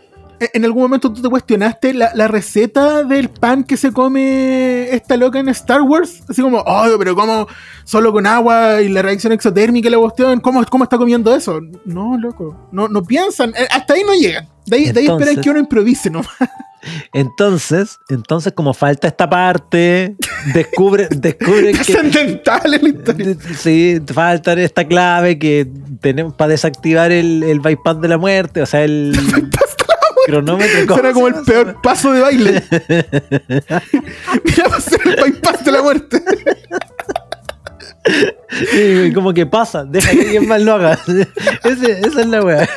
En 0.53 0.65
algún 0.65 0.81
momento 0.83 1.11
tú 1.13 1.21
te 1.21 1.29
cuestionaste 1.29 1.93
la, 1.93 2.11
la 2.15 2.27
receta 2.27 3.03
del 3.03 3.29
pan 3.29 3.63
que 3.63 3.77
se 3.77 3.91
come 3.91 4.89
esta 4.93 5.15
loca 5.17 5.39
en 5.39 5.49
Star 5.49 5.81
Wars. 5.83 6.23
Así 6.27 6.41
como, 6.41 6.59
oh, 6.65 6.85
pero 6.97 7.15
¿cómo? 7.15 7.47
Solo 7.83 8.11
con 8.11 8.25
agua 8.25 8.81
y 8.81 8.89
la 8.89 9.01
reacción 9.01 9.33
exotérmica 9.33 9.87
y 9.87 9.91
la 9.91 9.97
cuestión. 9.99 10.39
¿Cómo, 10.39 10.63
cómo 10.65 10.83
está 10.83 10.97
comiendo 10.97 11.35
eso? 11.35 11.59
No, 11.85 12.17
loco. 12.17 12.69
No, 12.71 12.87
no 12.87 13.03
piensan. 13.03 13.51
Eh, 13.51 13.67
Hasta 13.71 13.93
ahí 13.93 14.01
no 14.05 14.13
llegan. 14.13 14.47
De 14.65 14.77
ahí, 14.77 14.83
de 14.91 14.99
ahí 15.01 15.05
esperan 15.05 15.19
Entonces- 15.19 15.43
que 15.43 15.49
uno 15.49 15.59
improvise 15.59 16.09
nomás. 16.09 16.29
Entonces, 17.13 17.99
entonces, 18.09 18.53
como 18.53 18.73
falta 18.73 19.07
esta 19.07 19.29
parte, 19.29 20.15
descubre, 20.53 21.07
descubre 21.11 21.73
que. 21.85 21.93
En 21.93 22.41
la 22.71 22.89
historia. 22.89 23.35
Sí, 23.55 23.99
falta 24.11 24.53
esta 24.53 24.85
clave 24.87 25.37
que 25.37 25.67
tenemos 25.99 26.33
para 26.33 26.49
desactivar 26.49 27.11
el, 27.11 27.43
el 27.43 27.59
bypass 27.59 28.01
de 28.01 28.07
la 28.07 28.17
muerte, 28.17 28.63
o 28.63 28.65
sea, 28.65 28.83
el 28.83 29.11
cronómetro. 30.31 30.87
¿cómo 30.87 30.95
Será 30.97 31.13
como 31.13 31.27
el 31.27 31.35
peor 31.45 31.81
paso 31.81 32.11
de 32.13 32.21
baile. 32.21 32.63
Mira, 34.43 34.67
va 34.69 34.77
a 34.77 34.81
ser 34.81 34.99
el 35.05 35.15
bypass 35.23 35.63
de 35.65 35.71
la 35.71 35.81
muerte. 35.81 36.23
Y 38.73 39.13
como 39.13 39.33
que 39.33 39.45
pasa, 39.45 39.85
deja 39.85 40.11
que 40.11 40.21
alguien 40.21 40.47
más 40.47 40.61
lo 40.61 40.73
haga. 40.73 40.93
Ese- 41.63 41.99
esa 41.99 42.21
es 42.21 42.27
la 42.27 42.43
weá. 42.43 42.67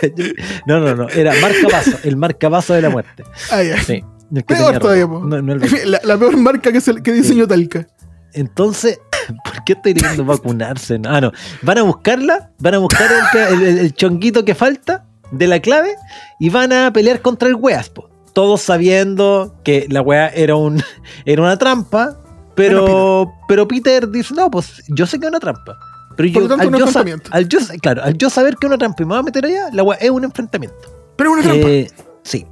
No, 0.66 0.80
no, 0.80 0.94
no. 0.94 1.08
Era 1.08 1.32
marcapaso, 1.40 1.92
el 2.04 2.16
marcapaso 2.16 2.74
de 2.74 2.82
la 2.82 2.90
muerte. 2.90 3.24
Ah, 3.50 3.62
ya. 3.62 3.82
Sí. 3.82 4.04
el 4.34 4.44
que 4.44 4.54
Peor 4.54 4.78
todavía. 4.78 5.06
No, 5.06 5.40
no 5.42 5.52
el 5.54 5.60
la, 5.90 6.00
la 6.04 6.18
peor 6.18 6.36
marca 6.36 6.70
que, 6.72 6.80
se, 6.80 7.02
que 7.02 7.12
diseñó 7.12 7.46
Talca. 7.48 7.86
Entonces, 8.34 8.98
¿por 9.44 9.64
qué 9.64 9.72
estoy 9.74 9.94
leyendo 9.94 10.24
vacunarse? 10.24 11.00
Ah, 11.06 11.20
no. 11.20 11.32
Van 11.62 11.78
a 11.78 11.82
buscarla, 11.82 12.50
van 12.58 12.74
a 12.74 12.78
buscar 12.78 13.08
el, 13.10 13.40
el- 13.40 13.62
el- 13.68 13.78
el 13.78 13.94
chonguito 13.94 14.44
que 14.44 14.54
falta 14.54 15.06
de 15.38 15.46
la 15.46 15.60
clave 15.60 15.94
y 16.38 16.50
van 16.50 16.72
a 16.72 16.92
pelear 16.92 17.20
contra 17.20 17.48
el 17.48 17.54
weas, 17.54 17.88
po. 17.88 18.08
Todos 18.32 18.62
sabiendo 18.62 19.54
que 19.62 19.86
la 19.90 20.00
wea 20.00 20.28
era, 20.28 20.56
un, 20.56 20.82
era 21.24 21.42
una 21.42 21.56
trampa, 21.56 22.18
pero, 22.54 23.32
pero 23.48 23.66
Peter 23.68 24.08
dice, 24.08 24.34
no, 24.34 24.50
pues 24.50 24.82
yo 24.88 25.06
sé 25.06 25.18
que 25.18 25.26
es 25.26 25.30
una 25.30 25.40
trampa. 25.40 25.78
Pero 26.16 26.32
Por 26.32 26.42
yo, 26.42 26.48
lo 26.48 26.48
tanto, 26.48 26.62
al, 26.62 26.68
un 26.68 27.48
yo 27.48 27.58
al 27.58 27.80
claro, 27.80 28.02
al 28.04 28.16
yo 28.16 28.30
saber 28.30 28.56
que 28.56 28.66
es 28.66 28.68
una 28.68 28.78
trampa 28.78 29.02
y 29.02 29.06
me 29.06 29.10
voy 29.10 29.18
a 29.18 29.22
meter 29.22 29.44
allá, 29.46 29.68
la 29.72 29.82
wea 29.82 29.98
es 29.98 30.10
un 30.10 30.24
enfrentamiento. 30.24 30.76
Pero 31.16 31.30
es 31.30 31.44
una 31.44 31.52
trampa. 31.52 31.68
Eh, 31.68 31.90
sí. 32.22 32.46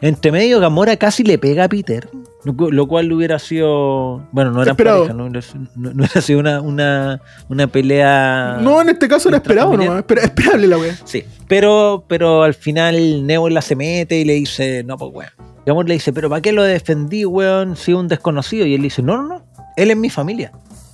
Entre 0.00 0.32
medio, 0.32 0.60
Gamora 0.60 0.96
casi 0.96 1.22
le 1.22 1.38
pega 1.38 1.64
a 1.64 1.68
Peter, 1.68 2.08
lo, 2.44 2.56
cu- 2.56 2.70
lo 2.70 2.86
cual 2.86 3.10
hubiera 3.12 3.38
sido. 3.38 4.26
Bueno, 4.32 4.50
no 4.50 4.62
era 4.62 4.72
Esperado. 4.72 4.98
pareja, 5.00 5.14
no, 5.14 5.24
hubiera 5.24 5.42
sido- 5.42 5.64
no- 5.76 5.90
no 5.92 6.02
hubiera 6.04 6.20
sido 6.20 6.38
una, 6.40 6.60
una, 6.60 7.20
una 7.48 7.66
pelea. 7.66 8.58
no, 8.60 8.80
en 8.80 8.90
este 8.90 9.08
caso 9.08 9.28
era 9.28 9.38
esperado 9.38 9.76
nomás. 9.76 9.98
Espera- 9.98 10.22
esperable 10.22 10.66
la 10.66 10.78
wea. 10.78 10.94
Sí, 11.04 11.24
pero, 11.48 12.04
pero 12.08 12.42
al 12.42 12.54
final 12.54 13.26
Nebula 13.26 13.62
se 13.62 13.76
mete 13.76 14.18
y 14.20 14.24
le 14.24 14.34
dice: 14.34 14.82
No, 14.84 14.96
pues 14.96 15.10
weón. 15.14 15.30
Gamora 15.66 15.88
le 15.88 15.94
dice: 15.94 16.12
¿Pero 16.12 16.28
para 16.28 16.42
qué 16.42 16.52
lo 16.52 16.62
defendí, 16.62 17.24
weón, 17.24 17.76
si 17.76 17.92
es 17.92 17.96
un 17.98 18.08
desconocido? 18.08 18.66
Y 18.66 18.74
él 18.74 18.82
dice: 18.82 19.02
No, 19.02 19.16
no, 19.16 19.22
no. 19.28 19.44
Él 19.76 19.90
es 19.90 19.96
mi 19.96 20.10
familia, 20.10 20.52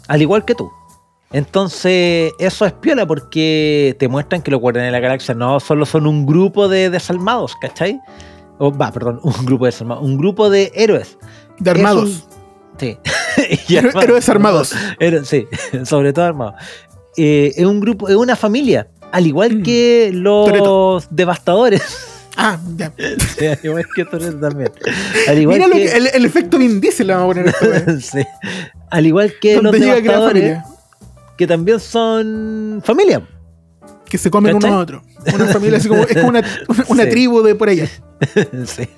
al 0.08 0.22
igual 0.22 0.44
que 0.44 0.54
tú. 0.54 0.70
Entonces, 1.32 2.32
eso 2.38 2.66
es 2.66 2.72
piola 2.72 3.06
porque 3.06 3.94
te 3.98 4.08
muestran 4.08 4.42
que 4.42 4.50
los 4.50 4.60
Guardianes 4.60 4.88
de 4.88 4.92
la 4.92 5.00
Galaxia 5.00 5.34
no 5.34 5.60
solo 5.60 5.86
son 5.86 6.06
un 6.06 6.26
grupo 6.26 6.68
de 6.68 6.90
desalmados, 6.90 7.54
¿cachai? 7.60 8.00
O, 8.58 8.76
va, 8.76 8.90
perdón, 8.92 9.20
un 9.24 9.46
grupo 9.46 9.64
de 9.64 9.70
desalmados, 9.70 10.04
un 10.04 10.18
grupo 10.18 10.50
de 10.50 10.70
héroes. 10.74 11.18
De 11.60 11.70
armados. 11.70 12.08
un- 12.08 12.30
Sí. 12.80 12.98
Y 13.68 13.76
Héroe- 13.76 14.02
Héroes 14.02 14.28
armados. 14.28 14.74
Sí, 15.24 15.46
sobre 15.84 16.12
todo 16.12 16.24
armados. 16.24 16.54
Eh, 17.16 17.52
es 17.56 17.64
un 17.66 17.80
grupo, 17.80 18.08
es 18.08 18.16
una 18.16 18.36
familia, 18.36 18.88
al 19.12 19.26
igual 19.26 19.58
Mm. 19.58 19.62
que 19.62 20.10
los 20.14 21.06
devastadores. 21.10 21.82
Ah, 22.36 22.58
ya. 22.76 22.92
Sí, 23.38 23.46
al 23.46 23.58
igual 23.62 23.84
que 23.94 24.04
Toreto 24.04 24.38
también. 24.38 24.70
Al 25.28 25.38
igual 25.38 25.58
Mira 25.58 25.68
lo 25.68 25.74
que, 25.76 25.86
que, 25.86 25.96
el, 25.96 26.06
el 26.14 26.24
efecto 26.24 26.58
Vin 26.58 26.80
Diesel 26.80 27.08
le 27.08 27.14
vamos 27.14 27.36
a 27.36 27.42
poner 27.42 27.48
a 27.48 27.50
esta 27.50 27.66
wea. 27.92 28.00
sí. 28.00 28.20
Al 28.90 29.06
igual 29.06 29.34
que 29.40 29.54
los 29.56 29.64
Donde 29.64 29.80
devastadores, 29.80 30.58
que 31.36 31.46
también 31.46 31.80
son 31.80 32.80
familia. 32.84 33.26
Que 34.10 34.18
se 34.18 34.28
comen 34.30 34.56
uno 34.56 34.60
¿Cachai? 34.60 34.76
a 34.76 34.80
otro. 34.80 35.02
Una 35.34 35.46
familia 35.46 35.78
así 35.78 35.88
como, 35.88 36.02
es 36.02 36.14
como 36.14 36.28
una, 36.28 36.40
una, 36.68 36.84
una 36.88 37.04
Sí. 37.04 37.10
tribu 37.10 37.42
de 37.42 37.54
por 37.54 37.68
allá. 37.68 37.86
sí. 38.66 38.88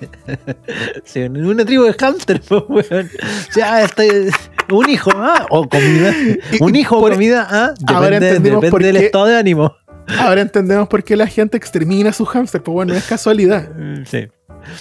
sí. 1.05 1.19
Una 1.21 1.63
tribu 1.65 1.83
de 1.83 1.93
hamster, 1.93 2.41
pues, 2.47 2.63
weón. 2.67 3.09
O 3.49 3.51
sea, 3.53 3.83
este, 3.83 4.29
un 4.71 4.89
hijo, 4.89 5.11
¿ah? 5.15 5.45
O 5.51 5.69
comida. 5.69 6.13
Un 6.59 6.75
hijo 6.75 6.97
o 6.97 7.09
comida, 7.09 7.47
¿ah? 7.49 7.73
Ahora 7.87 8.19
depende 8.19 8.69
por 8.69 8.81
del 8.83 8.97
qué- 8.97 9.05
estado 9.05 9.25
de 9.27 9.37
ánimo. 9.37 9.75
Ahora 10.19 10.41
entendemos 10.41 10.87
por 10.89 11.03
qué 11.03 11.15
la 11.15 11.27
gente 11.27 11.55
extermina 11.57 12.09
a 12.09 12.13
sus 12.13 12.27
hamsters. 12.27 12.63
Pues 12.63 12.73
bueno, 12.73 12.93
es 12.93 13.03
casualidad. 13.05 13.69
Sí. 14.05 14.27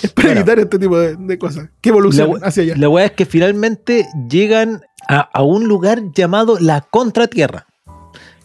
Es 0.03 0.13
para 0.13 0.29
Bueno. 0.29 0.41
evitar 0.41 0.59
este 0.61 0.79
tipo 0.79 0.99
de, 0.99 1.17
de 1.17 1.39
cosas. 1.39 1.69
Que 1.81 1.91
evolucionan 1.91 2.35
we- 2.35 2.41
hacia 2.43 2.63
allá. 2.63 2.75
La 2.77 2.89
weá 2.89 3.05
es 3.05 3.13
que 3.13 3.27
finalmente 3.27 4.07
llegan 4.29 4.81
a, 5.09 5.29
a 5.33 5.43
un 5.43 5.69
lugar 5.69 6.01
llamado 6.15 6.57
la 6.59 6.81
Contratierra. 6.81 7.67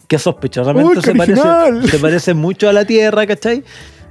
Que 0.08 0.18
sospechosamente 0.18 0.98
¡Uy, 0.98 1.02
se, 1.02 1.14
parece, 1.14 1.40
original! 1.40 1.90
se 1.90 1.98
parece 1.98 2.34
mucho 2.34 2.68
a 2.68 2.72
la 2.72 2.84
Tierra, 2.84 3.26
¿cachai? 3.26 3.62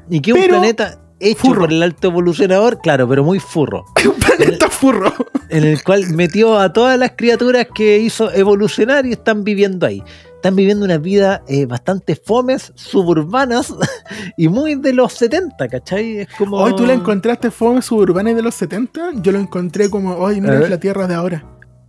Y 0.09 0.21
que 0.21 0.31
un 0.31 0.43
planeta 0.43 0.99
hecho 1.19 1.39
furro. 1.39 1.61
por 1.61 1.73
el 1.73 1.83
alto 1.83 2.07
evolucionador, 2.07 2.79
claro, 2.79 3.07
pero 3.07 3.23
muy 3.23 3.39
furro. 3.39 3.85
un 4.05 4.13
planeta 4.13 4.69
furro. 4.69 5.13
En 5.49 5.63
el 5.63 5.83
cual 5.83 6.07
metió 6.09 6.59
a 6.59 6.71
todas 6.73 6.97
las 6.99 7.11
criaturas 7.15 7.67
que 7.73 7.97
hizo 7.97 8.31
evolucionar 8.31 9.05
y 9.05 9.13
están 9.13 9.43
viviendo 9.43 9.85
ahí. 9.85 10.03
Están 10.35 10.55
viviendo 10.55 10.85
una 10.85 10.99
vida 10.99 11.43
eh, 11.47 11.65
bastante 11.65 12.15
fomes, 12.15 12.71
suburbanas 12.75 13.73
y 14.37 14.49
muy 14.49 14.75
de 14.75 14.93
los 14.93 15.13
70, 15.13 15.67
¿cachai? 15.67 16.19
Es 16.19 16.27
como. 16.37 16.57
Hoy 16.57 16.75
tú 16.75 16.85
la 16.85 16.93
encontraste 16.93 17.49
fome 17.49 17.81
suburbana 17.81 18.33
de 18.33 18.43
los 18.43 18.53
70. 18.55 19.13
Yo 19.15 19.31
lo 19.31 19.39
encontré 19.39 19.89
como, 19.89 20.13
hoy 20.15 20.39
mira, 20.39 20.59
es 20.59 20.69
la 20.69 20.79
tierra 20.79 21.07
de 21.07 21.15
ahora. 21.15 21.43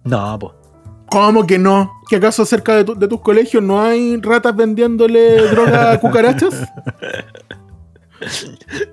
No, 0.04 0.38
pues. 0.38 0.54
¿Cómo 1.10 1.46
que 1.46 1.58
no? 1.58 1.92
¿Que 2.08 2.16
acaso 2.16 2.44
cerca 2.44 2.76
de, 2.76 2.84
tu- 2.84 2.94
de 2.98 3.08
tus 3.08 3.20
colegios 3.20 3.62
no 3.62 3.80
hay 3.82 4.16
ratas 4.20 4.54
vendiéndole 4.54 5.36
droga 5.48 5.92
a 5.92 6.00
cucarachas? 6.00 6.54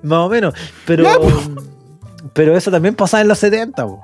Más 0.03 0.19
o 0.19 0.29
menos. 0.29 0.53
Pero. 0.85 1.03
Ya. 1.03 1.17
Pero 2.33 2.55
eso 2.57 2.71
también 2.71 2.95
pasaba 2.95 3.21
en 3.21 3.27
los 3.27 3.39
70, 3.39 3.85
po. 3.85 4.01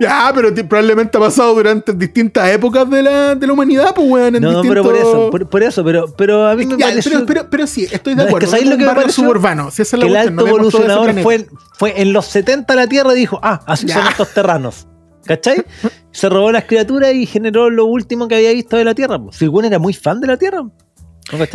Ya, 0.00 0.32
pero 0.34 0.48
probablemente 0.66 1.18
ha 1.18 1.20
pasado 1.20 1.54
durante 1.54 1.92
distintas 1.92 2.48
épocas 2.48 2.88
de 2.88 3.02
la, 3.02 3.34
de 3.34 3.46
la 3.46 3.52
humanidad, 3.52 3.94
pues, 3.94 4.08
weón. 4.08 4.34
en 4.34 4.42
No, 4.42 4.62
pero 4.62 4.82
por 4.82 4.96
eso, 4.96 5.28
por, 5.30 5.46
por 5.50 5.62
eso, 5.62 5.84
pero, 5.84 6.06
pero 6.16 6.48
a 6.48 6.56
mí 6.56 6.64
me 6.64 6.78
Ya, 6.78 6.86
pareció 6.88 7.12
pero, 7.12 7.26
pero, 7.26 7.50
pero 7.50 7.66
sí, 7.66 7.84
estoy 7.90 8.14
de 8.14 8.16
No, 8.16 8.22
es 8.22 8.26
que 8.28 8.30
acuerdo. 8.30 8.46
¿sabéis 8.48 8.64
es 8.64 8.70
lo 8.70 8.76
que 8.78 8.82
un 8.82 8.86
me 8.86 8.86
barrio 8.86 9.02
pareció? 9.02 9.22
suburbano. 9.24 9.70
Si 9.70 9.82
esa 9.82 9.96
es 9.96 10.00
la 10.02 10.06
que 10.06 10.10
el 10.10 10.16
alto 10.16 10.30
no 10.42 10.46
evolucionador 10.46 11.20
fue, 11.22 11.46
fue 11.78 12.00
en 12.00 12.14
los 12.14 12.24
70 12.26 12.72
a 12.72 12.76
la 12.76 12.86
Tierra 12.86 13.12
dijo, 13.12 13.38
ah, 13.42 13.60
así 13.66 13.86
son 13.88 14.06
estos 14.06 14.32
terranos. 14.32 14.86
¿Cachai? 15.26 15.62
Se 16.12 16.28
robó 16.28 16.50
las 16.52 16.64
criaturas 16.64 17.14
y 17.14 17.26
generó 17.26 17.70
lo 17.70 17.84
último 17.86 18.26
que 18.28 18.36
había 18.36 18.52
visto 18.52 18.76
de 18.76 18.84
la 18.84 18.94
Tierra. 18.94 19.18
po. 19.18 19.32
Si 19.32 19.44
el 19.44 19.50
era 19.64 19.78
muy 19.78 19.92
fan 19.94 20.20
de 20.20 20.26
la 20.26 20.36
Tierra. 20.36 20.62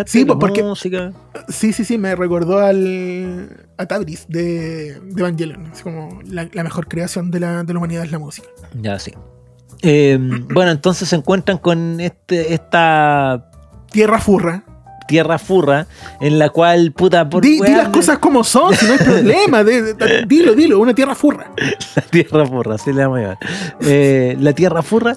Sí, 0.06 0.22
La 0.22 0.28
pues, 0.28 0.38
porque- 0.39 0.64
música. 0.64 1.12
Sí, 1.49 1.74
sí, 1.74 1.84
sí, 1.84 1.97
me 1.97 2.16
recordó 2.16 2.60
al 2.60 3.68
a 3.78 3.86
Tabris 3.86 4.26
de, 4.30 4.99
de 5.01 5.20
Evangelion. 5.22 5.66
Es 5.74 5.82
como 5.82 6.22
la, 6.26 6.47
la 6.53 6.64
mejor 6.64 6.88
creación 6.88 7.30
de 7.32 7.41
la, 7.41 7.64
de 7.64 7.74
la 7.74 7.80
humanidad 7.80 8.03
es 8.06 8.12
la 8.12 8.20
música. 8.20 8.47
Ya, 8.82 8.97
sí. 8.99 9.12
Eh, 9.82 10.18
bueno, 10.53 10.72
entonces 10.72 11.10
se 11.10 11.16
encuentran 11.18 11.58
con 11.58 11.99
este, 11.99 12.53
esta 12.53 13.49
Tierra 13.91 14.20
furra. 14.20 14.64
Tierra 15.08 15.38
furra 15.38 15.86
en 16.22 16.39
la 16.39 16.49
cual, 16.49 16.91
puta, 16.91 17.28
por 17.30 17.43
Di, 17.43 17.60
las 17.60 17.89
cosas 17.89 18.18
como 18.20 18.43
son, 18.43 18.76
si 18.76 18.86
no 18.86 18.93
hay 18.93 18.99
problema. 18.99 19.64
de- 19.64 19.93
de- 19.93 20.26
dilo, 20.28 20.53
dilo, 20.56 20.80
una 20.80 20.93
tierra 20.93 21.16
furra. 21.16 21.51
La 21.95 22.01
tierra 22.01 22.45
furra, 22.45 22.76
así 22.76 22.91
le 22.93 23.06
vamos 23.06 23.20
a. 23.20 23.38
Eh, 23.82 24.36
la 24.39 24.53
tierra 24.53 24.82
furra. 24.84 25.16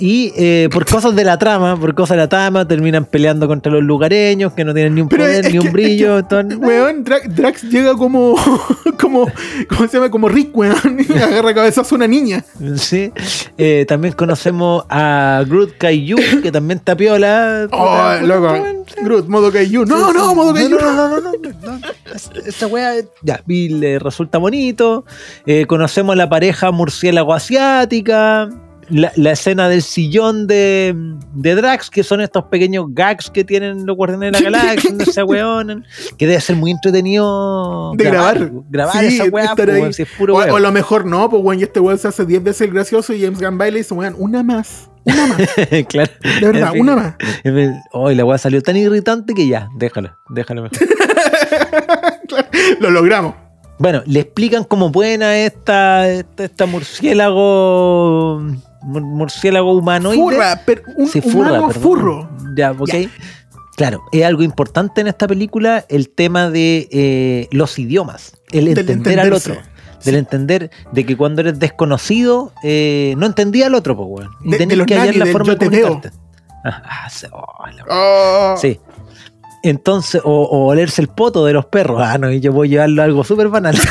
Y 0.00 0.32
eh, 0.36 0.68
por 0.72 0.86
cosas 0.86 1.14
de 1.14 1.24
la 1.24 1.38
trama, 1.38 1.78
por 1.78 1.94
cosas 1.94 2.16
de 2.16 2.22
la 2.22 2.28
trama, 2.28 2.66
terminan 2.66 3.04
peleando 3.04 3.46
contra 3.46 3.70
los 3.70 3.82
lugareños 3.82 4.52
que 4.54 4.64
no 4.64 4.72
tienen 4.72 4.94
ni 4.94 5.02
un 5.02 5.08
Pero 5.08 5.24
poder, 5.24 5.52
ni 5.52 5.58
un 5.58 5.70
brillo. 5.72 6.18
es 6.18 6.24
que, 6.26 6.36
entonces- 6.36 6.58
Weón, 6.66 7.04
Dra- 7.04 7.22
Drax 7.28 7.62
llega 7.64 7.94
como, 7.94 8.34
como, 9.00 9.26
¿cómo 9.68 9.88
se 9.88 9.98
llama? 9.98 10.10
Como 10.10 10.28
Rick, 10.28 10.56
weón. 10.56 10.74
Y 11.06 11.12
agarra 11.18 11.54
cabezazo 11.54 11.94
a 11.94 11.96
una 11.96 12.06
niña. 12.06 12.42
Sí. 12.76 13.12
Eh, 13.58 13.84
también 13.86 14.14
conocemos 14.14 14.84
a 14.88 15.44
Groot 15.46 15.76
Kaiju, 15.76 16.16
que 16.42 16.50
también 16.50 16.78
está 16.78 16.96
piola. 16.96 17.68
Oh, 17.70 18.26
loco. 18.26 18.54
Groot, 19.02 19.28
modo 19.28 19.52
Kaiju. 19.52 19.84
No, 19.84 20.12
no, 20.14 20.34
modo 20.34 20.54
Kaiju. 20.54 20.70
No, 20.70 20.80
no, 20.80 21.08
no, 21.08 21.20
no, 21.20 21.32
no, 21.42 21.78
no. 21.78 21.80
Es- 22.14 22.30
Esa 22.46 22.66
wea, 22.66 22.94
ya, 23.22 23.42
y 23.46 23.68
le 23.68 23.98
resulta 23.98 24.38
bonito. 24.38 25.04
Eh, 25.46 25.66
conocemos 25.66 26.14
a 26.14 26.16
la 26.16 26.28
pareja 26.30 26.70
murciélago 26.70 27.34
asiática. 27.34 28.48
La, 28.90 29.12
la 29.16 29.32
escena 29.32 29.68
del 29.68 29.82
sillón 29.82 30.46
de, 30.46 30.94
de 31.34 31.54
Drax, 31.54 31.90
que 31.90 32.02
son 32.02 32.20
estos 32.20 32.44
pequeños 32.44 32.86
gags 32.90 33.30
que 33.30 33.44
tienen 33.44 33.86
los 33.86 33.96
guardianes 33.96 34.32
de 34.32 34.50
la 34.50 34.58
galaxia, 34.64 35.04
se 35.06 35.22
weonan, 35.22 35.84
que 36.18 36.26
debe 36.26 36.40
ser 36.40 36.56
muy 36.56 36.70
entretenido 36.72 37.92
De 37.96 38.04
grabar. 38.04 38.50
grabar 38.68 38.98
Sí, 39.00 39.06
esa 39.16 39.24
weá, 39.26 39.54
weón, 39.56 39.92
si 39.92 40.02
es 40.02 40.08
puro 40.18 40.34
O, 40.34 40.38
weón. 40.38 40.50
o 40.50 40.58
lo 40.58 40.72
mejor 40.72 41.06
no, 41.06 41.28
pues 41.30 41.42
weón, 41.42 41.60
y 41.60 41.64
este 41.64 41.80
weón 41.80 41.98
se 41.98 42.08
hace 42.08 42.24
10 42.26 42.42
veces 42.42 42.62
el 42.68 42.74
gracioso 42.74 43.12
y 43.12 43.22
James 43.22 43.40
Gunn 43.40 43.58
baila 43.58 43.78
y 43.78 43.80
dice, 43.82 43.94
weón, 43.94 44.14
una 44.18 44.42
más. 44.42 44.90
Una 45.04 45.26
más. 45.28 45.38
De 45.70 45.84
claro. 45.86 46.10
verdad, 46.42 46.68
En 46.68 46.72
fin. 46.72 46.82
una 46.82 46.96
más. 46.96 47.14
Hoy 47.92 48.14
la 48.14 48.24
weá 48.24 48.38
salió 48.38 48.60
tan 48.62 48.76
irritante 48.76 49.34
que 49.34 49.46
ya, 49.46 49.68
déjalo, 49.76 50.16
déjalo 50.28 50.62
mejor. 50.62 50.78
Lo 52.80 52.90
logramos. 52.90 53.34
Bueno, 53.78 54.02
le 54.06 54.20
explican 54.20 54.64
cómo 54.64 54.92
pueden 54.92 55.22
a 55.22 55.36
esta, 55.38 56.08
esta, 56.08 56.44
esta 56.44 56.66
murciélago 56.66 58.40
mur- 58.42 58.56
murciélago 58.82 59.72
humanoide. 59.76 60.16
Furra, 60.18 60.60
pero 60.64 60.82
un 60.96 61.08
Sí, 61.08 61.20
humano 61.24 61.70
furro. 61.70 62.30
Ya, 62.56 62.72
ok. 62.72 62.88
Ya. 62.92 63.08
Claro, 63.76 64.02
es 64.12 64.24
algo 64.24 64.42
importante 64.42 65.00
en 65.00 65.06
esta 65.06 65.26
película 65.26 65.84
el 65.88 66.10
tema 66.10 66.50
de 66.50 66.88
eh, 66.92 67.48
los 67.50 67.78
idiomas, 67.78 68.36
el 68.52 68.68
entender 68.68 69.18
al 69.20 69.32
otro. 69.32 69.56
Del 70.04 70.14
entender 70.16 70.70
de 70.92 71.04
que 71.04 71.16
cuando 71.16 71.40
eres 71.42 71.58
desconocido, 71.58 72.52
eh, 72.62 73.14
no 73.18 73.26
entendía 73.26 73.66
al 73.66 73.74
otro, 73.74 73.96
pues, 73.96 74.08
weón. 74.10 74.30
Y 74.42 74.44
De- 74.44 74.50
de 74.52 74.58
tenés 74.58 74.78
los 74.78 74.86
que 74.86 74.96
hallar 74.98 75.16
la 75.16 75.26
forma 75.26 75.54
de 75.54 75.58
comunicarte. 75.58 76.10
Ah, 76.64 76.82
ah, 76.84 77.08
oh, 77.32 77.66
la 77.68 77.84
Oh. 77.88 78.56
Sí. 78.58 78.78
Entonces, 79.62 80.22
o, 80.24 80.42
o 80.44 80.66
olerse 80.68 81.02
el 81.02 81.08
poto 81.08 81.44
de 81.44 81.52
los 81.52 81.66
perros. 81.66 82.00
Ah, 82.02 82.16
no, 82.16 82.30
y 82.30 82.40
yo 82.40 82.50
voy 82.52 82.68
a 82.68 82.70
llevarlo 82.70 83.02
a 83.02 83.04
algo 83.04 83.24
súper 83.24 83.48
banal. 83.48 83.76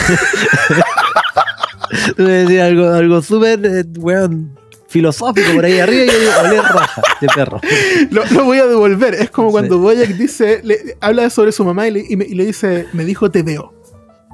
Tú 2.16 2.24
me 2.24 2.32
decir 2.32 2.62
algo, 2.62 2.88
algo 2.92 3.22
súper, 3.22 3.66
eh, 3.66 3.84
weón, 4.00 4.59
filosófico 4.90 5.54
por 5.54 5.64
ahí 5.66 5.80
arriba 5.80 6.04
y 6.04 6.08
yo 6.08 6.20
digo, 6.20 6.32
oler 6.44 6.62
raja 6.64 7.02
de 7.22 7.28
perro. 7.28 7.62
Lo, 8.12 8.26
lo 8.26 8.44
voy 8.46 8.58
a 8.58 8.66
devolver. 8.66 9.14
Es 9.16 9.30
como 9.30 9.50
Sí. 9.50 9.52
cuando 9.54 9.78
Boyack 9.80 10.10
dice, 10.10 10.62
le- 10.64 10.98
habla 11.00 11.30
sobre 11.30 11.52
su 11.52 11.64
mamá 11.64 11.88
y 11.88 11.92
le, 11.92 12.06
y 12.10 12.16
me- 12.16 12.26
y 12.26 12.34
le 12.36 12.46
dice, 12.46 12.88
me 12.94 13.06
dijo 13.06 13.30
te 13.32 13.44
veo. 13.44 13.74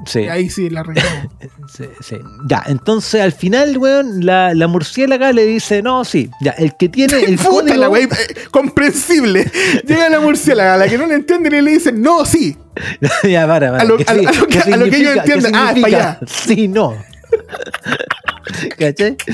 Sí, 0.06 0.20
Y 0.22 0.28
ahí 0.28 0.50
sí 0.50 0.70
la 0.70 0.84
sí, 1.74 1.86
sí. 2.02 2.18
Ya, 2.48 2.62
entonces 2.68 3.22
al 3.22 3.32
final, 3.32 3.78
weón, 3.78 4.26
la, 4.26 4.54
la 4.54 4.68
murciélaga 4.68 5.32
le 5.32 5.46
dice, 5.46 5.82
no, 5.82 6.04
sí, 6.04 6.30
ya, 6.42 6.52
el 6.52 6.76
que 6.78 6.90
tiene 6.90 7.22
el 7.24 7.38
Puta 7.38 7.50
código... 7.50 7.78
la 7.78 7.90
wey, 7.90 8.04
eh, 8.04 8.08
comprensible. 8.52 9.50
Llega 9.88 10.10
la 10.10 10.20
murciélaga, 10.20 10.76
la 10.78 10.88
que 10.90 10.98
no 10.98 11.06
le 11.08 11.16
entiende 11.16 11.48
y 11.58 11.62
le 11.62 11.72
dice, 11.72 11.92
no, 11.94 12.26
sí. 12.26 12.58
ya, 13.24 13.48
para, 13.48 13.72
para. 13.72 13.84
A 13.84 13.86
lo- 13.86 13.98
¿qué 13.98 14.04
a 14.08 14.14
lo- 14.14 14.22
sí- 14.64 14.72
a 14.74 14.78
lo 14.78 14.86
que- 14.90 14.98
ellos 14.98 15.16
entienden. 15.16 15.56
Ah, 15.56 15.72
es 15.74 15.82
para 15.82 15.98
allá. 15.98 16.20
Sí, 16.28 16.68
no. 16.68 16.94
¿Cachai? 18.80 19.16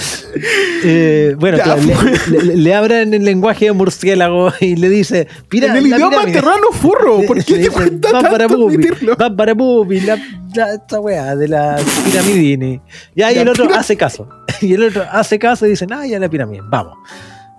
Eh, 0.84 1.36
bueno, 1.38 1.58
Ya, 1.58 1.64
claro, 1.64 1.82
le, 2.30 2.44
le- 2.44 2.56
le 2.56 2.74
abren 2.76 3.14
el 3.14 3.24
lenguaje 3.24 3.66
de 3.66 3.72
murciélago 3.74 4.52
y 4.62 4.76
le 4.76 4.90
dice, 4.90 5.28
"Mira, 5.52 5.68
en 5.68 5.76
el 5.78 5.88
idioma 5.88 6.10
pirámide". 6.10 6.34
terrano 6.34 6.68
furro. 6.72 7.22
¿Por 7.28 7.44
qué 7.44 7.60
te 7.60 7.70
cuesta 7.70 8.12
"Va 8.12 8.22
para 8.22 8.38
tanto 8.48 8.58
Bubi, 8.58 8.76
admitirlo? 8.76 9.16
va 9.16 9.36
para 9.36 9.54
la, 9.54 10.18
la- 10.56 10.74
esta 10.74 11.00
weá 11.00 11.36
de 11.36 11.48
la 11.48 11.78
piramidini. 12.06 12.82
Y 13.16 13.22
ahí 13.22 13.36
La 13.36 13.42
el 13.42 13.50
otro 13.50 13.70
hace 13.76 13.96
caso. 13.96 14.28
Y 14.62 14.74
el 14.74 14.84
otro 14.84 15.04
hace 15.12 15.38
caso 15.38 15.66
y 15.68 15.72
dice, 15.72 15.86
ah, 15.92 16.06
ya 16.08 16.18
la 16.20 16.30
pirámide, 16.30 16.62
vamos. 16.70 16.98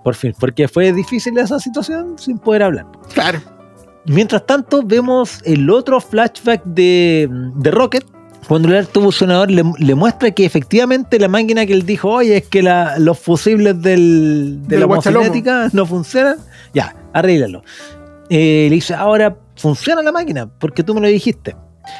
Por 0.03 0.15
fin, 0.15 0.33
porque 0.37 0.67
fue 0.67 0.91
difícil 0.91 1.37
esa 1.37 1.59
situación 1.59 2.15
sin 2.17 2.37
poder 2.39 2.63
hablar. 2.63 2.85
Claro. 3.13 3.39
Mientras 4.05 4.45
tanto, 4.45 4.81
vemos 4.83 5.39
el 5.45 5.69
otro 5.69 6.01
flashback 6.01 6.61
de, 6.65 7.29
de 7.55 7.71
Rocket. 7.71 8.03
Cuando 8.47 8.67
el 8.69 8.75
alto 8.75 8.99
evolucionador 8.99 9.49
le, 9.51 9.63
le 9.77 9.95
muestra 9.95 10.31
que 10.31 10.45
efectivamente 10.45 11.19
la 11.19 11.27
máquina 11.27 11.65
que 11.65 11.73
él 11.73 11.85
dijo, 11.85 12.09
oye, 12.09 12.37
es 12.37 12.47
que 12.47 12.61
la- 12.61 12.97
los 12.99 13.17
fusibles 13.19 13.81
del, 13.81 14.59
de 14.63 14.67
Del 14.67 14.79
la 14.81 14.85
homocinética 14.85 15.69
no 15.73 15.85
funcionan. 15.85 16.37
Ya, 16.73 16.95
arréglalo. 17.13 17.63
Eh, 18.29 18.67
le 18.69 18.75
dice, 18.75 18.93
ahora 18.93 19.35
funciona 19.55 20.01
la 20.01 20.11
máquina, 20.11 20.47
porque 20.59 20.83
tú 20.83 20.93
me 20.93 21.01
lo 21.01 21.07
dijiste. 21.07 21.55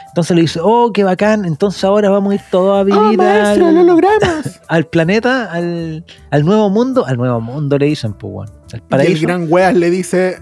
Entonces 0.08 0.34
le 0.36 0.44
dice, 0.44 0.60
oh, 0.64 0.92
qué 0.94 1.04
bacán, 1.04 1.44
entonces 1.44 1.84
ahora 1.84 2.10
vamos 2.10 2.32
a 2.32 2.36
ir 2.36 2.42
todos 2.50 2.78
a 2.78 2.82
¡Oh, 2.82 2.86
vivir 2.86 3.18
maestro, 3.18 3.68
al, 3.68 3.86
lo 3.86 3.98
al 4.70 4.86
planeta, 4.88 5.52
al, 5.52 6.06
al 6.32 6.46
nuevo 6.46 6.70
mundo. 6.70 7.06
Al 7.06 7.18
nuevo 7.18 7.42
mundo 7.42 7.78
le 7.78 7.88
dicen, 7.88 8.14
pues, 8.14 8.32
bueno, 8.34 8.52
al 8.72 8.72
Y 8.72 8.76
el 8.76 8.82
paraíso. 8.84 9.28
gran 9.28 9.46
weas 9.52 9.76
le 9.76 9.90
dice, 9.90 10.38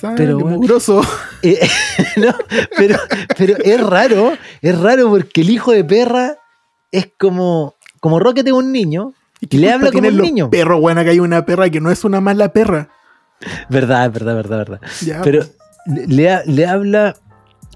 Sale 0.00 0.16
Pero, 0.16 0.38
mugroso. 0.38 1.00
Eh, 1.42 1.58
no, 2.16 2.34
pero, 2.76 2.98
pero 3.36 3.56
es 3.58 3.80
raro, 3.80 4.32
es 4.62 4.78
raro 4.78 5.08
porque 5.10 5.40
el 5.40 5.50
hijo 5.50 5.72
de 5.72 5.84
perra 5.84 6.36
es 6.92 7.10
como, 7.18 7.74
como 8.00 8.18
Rocket 8.20 8.46
es 8.46 8.52
un 8.52 8.70
niño 8.72 9.12
y 9.40 9.56
le 9.58 9.72
habla 9.72 9.90
como 9.90 10.08
un 10.08 10.16
niño. 10.18 10.50
Perro, 10.50 10.80
bueno, 10.80 11.00
acá 11.00 11.10
hay 11.10 11.20
una 11.20 11.44
perra 11.44 11.68
que 11.70 11.80
no 11.80 11.90
es 11.90 12.04
una 12.04 12.20
mala 12.20 12.52
perra. 12.52 12.88
Verdad, 13.68 14.10
verdad, 14.12 14.34
verdad, 14.34 14.58
verdad. 14.58 14.80
Ya, 15.04 15.22
Pero 15.22 15.44
le, 15.86 16.06
le 16.06 16.30
ha- 16.30 16.42
le 16.44 16.66
habla, 16.66 17.14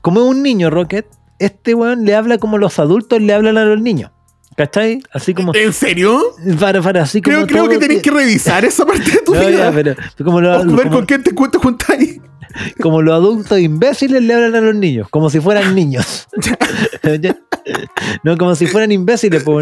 como 0.01 0.20
es 0.20 0.27
un 0.27 0.43
niño 0.43 0.70
Rocket, 0.70 1.07
este 1.39 1.74
weón 1.74 2.05
le 2.05 2.15
habla 2.15 2.39
como 2.39 2.59
los 2.59 2.78
adultos 2.78 3.20
le 3.20 3.32
hablan 3.32 3.59
a 3.59 3.65
los 3.65 3.81
niños. 3.81 4.11
¿Cachai? 4.57 5.03
Así 5.12 5.33
como, 5.35 5.55
¿En 5.55 5.73
serio? 5.73 6.20
para, 6.61 6.81
para, 6.83 7.03
así 7.03 7.23
como 7.23 7.47
Creo, 7.47 7.69
que 7.69 7.79
tenés 7.79 8.03
que 8.03 8.11
revisar 8.11 8.65
esa 8.65 8.85
parte 8.85 9.11
de 9.11 9.19
tu 9.24 9.35
No, 9.35 9.41
vida. 9.41 9.51
ya, 9.51 9.73
pero 9.73 9.95
como, 10.24 10.41
lo- 10.41 10.61
O 10.61 10.65
ver 10.65 10.85
como- 10.89 10.91
con 10.99 11.07
quién 11.07 11.23
te 11.23 11.35
cuento 11.35 11.59
juntáis. 11.59 12.20
como 12.83 13.01
los 13.01 13.15
adultos 13.15 13.59
imbéciles 13.59 14.23
le 14.23 14.35
hablan 14.35 14.55
a 14.57 14.61
los 14.61 14.74
niños, 14.74 15.09
como 15.09 15.31
si 15.31 15.41
fueran 15.41 15.74
niños. 15.74 16.29
No, 18.24 18.37
como 18.37 18.57
si 18.57 18.66
fueran 18.66 18.91
imbéciles. 18.91 19.45
po. 19.45 19.61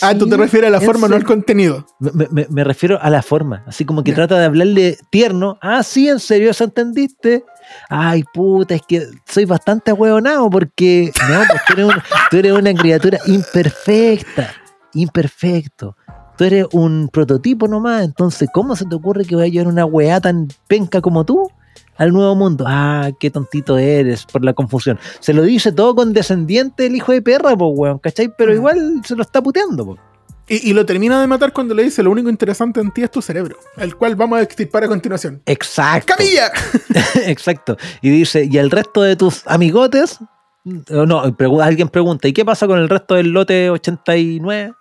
Ah, 0.00 0.14
tú 0.16 0.26
te 0.26 0.38
refieres 0.38 0.68
a 0.68 0.70
la 0.70 0.80
forma, 0.80 1.06
no 1.06 1.16
al 1.16 1.24
contenido. 1.24 1.86
Me, 2.00 2.26
me- 2.30 2.46
me 2.48 2.64
refiero 2.64 2.98
a 3.00 3.10
la 3.10 3.22
forma, 3.22 3.62
así 3.66 3.84
como 3.84 4.02
que 4.02 4.12
trata 4.14 4.38
de 4.38 4.46
hablarle 4.46 4.96
tierno. 5.10 5.58
Ah, 5.60 5.82
sí, 5.82 6.08
en 6.08 6.18
serio, 6.18 6.50
¿eso 6.50 6.64
entendiste? 6.64 7.44
Ay, 7.88 8.24
puta, 8.32 8.74
es 8.74 8.82
que 8.82 9.02
soy 9.26 9.44
bastante 9.44 9.90
ahueonado 9.90 10.48
porque 10.50 11.12
no, 11.28 11.40
pues 11.48 11.62
tú 11.66 11.72
eres, 11.74 11.84
un- 11.86 12.02
tú 12.30 12.36
eres 12.38 12.52
una 12.52 12.74
criatura 12.74 13.18
imperfecta, 13.26 14.50
imperfecto. 14.94 15.96
Tú 16.36 16.44
eres 16.44 16.66
un 16.72 17.08
prototipo 17.12 17.68
nomás, 17.68 18.04
entonces, 18.04 18.48
¿cómo 18.52 18.74
se 18.74 18.86
te 18.86 18.94
ocurre 18.94 19.24
que 19.24 19.36
voy 19.36 19.44
a 19.46 19.48
llevar 19.48 19.68
una 19.68 19.84
weá 19.84 20.20
tan 20.20 20.48
penca 20.66 21.00
como 21.00 21.24
tú 21.24 21.50
al 21.98 22.12
nuevo 22.12 22.34
mundo? 22.34 22.64
Ah, 22.66 23.10
qué 23.20 23.30
tontito 23.30 23.76
eres 23.76 24.24
por 24.24 24.42
la 24.44 24.54
confusión. 24.54 24.98
Se 25.20 25.34
lo 25.34 25.42
dice 25.42 25.72
todo 25.72 25.94
condescendiente 25.94 26.86
el 26.86 26.96
hijo 26.96 27.12
de 27.12 27.20
perra, 27.22 27.54
pues, 27.56 27.70
weón, 27.74 27.98
¿cachai? 27.98 28.32
Pero 28.36 28.52
Mm. 28.52 28.54
igual 28.56 29.00
se 29.04 29.14
lo 29.14 29.22
está 29.22 29.42
puteando, 29.42 29.84
pues. 29.84 30.00
Y, 30.48 30.70
y 30.70 30.72
lo 30.72 30.84
termina 30.84 31.20
de 31.20 31.26
matar 31.26 31.52
cuando 31.52 31.74
le 31.74 31.84
dice 31.84 32.02
lo 32.02 32.10
único 32.10 32.28
interesante 32.28 32.80
en 32.80 32.90
ti 32.92 33.02
es 33.02 33.10
tu 33.10 33.22
cerebro, 33.22 33.56
el 33.76 33.96
cual 33.96 34.16
vamos 34.16 34.38
a 34.38 34.42
extirpar 34.42 34.84
a 34.84 34.88
continuación. 34.88 35.40
Exacto. 35.46 36.14
¡Camilla! 36.16 36.50
Exacto. 37.26 37.76
Y 38.02 38.10
dice, 38.10 38.48
¿y 38.50 38.58
el 38.58 38.70
resto 38.70 39.02
de 39.02 39.16
tus 39.16 39.46
amigotes? 39.46 40.18
No, 40.64 41.24
pregu- 41.36 41.62
alguien 41.62 41.88
pregunta, 41.88 42.28
¿y 42.28 42.32
qué 42.32 42.44
pasa 42.44 42.66
con 42.66 42.78
el 42.78 42.88
resto 42.88 43.14
del 43.14 43.28
lote 43.30 43.70
89? 43.70 44.72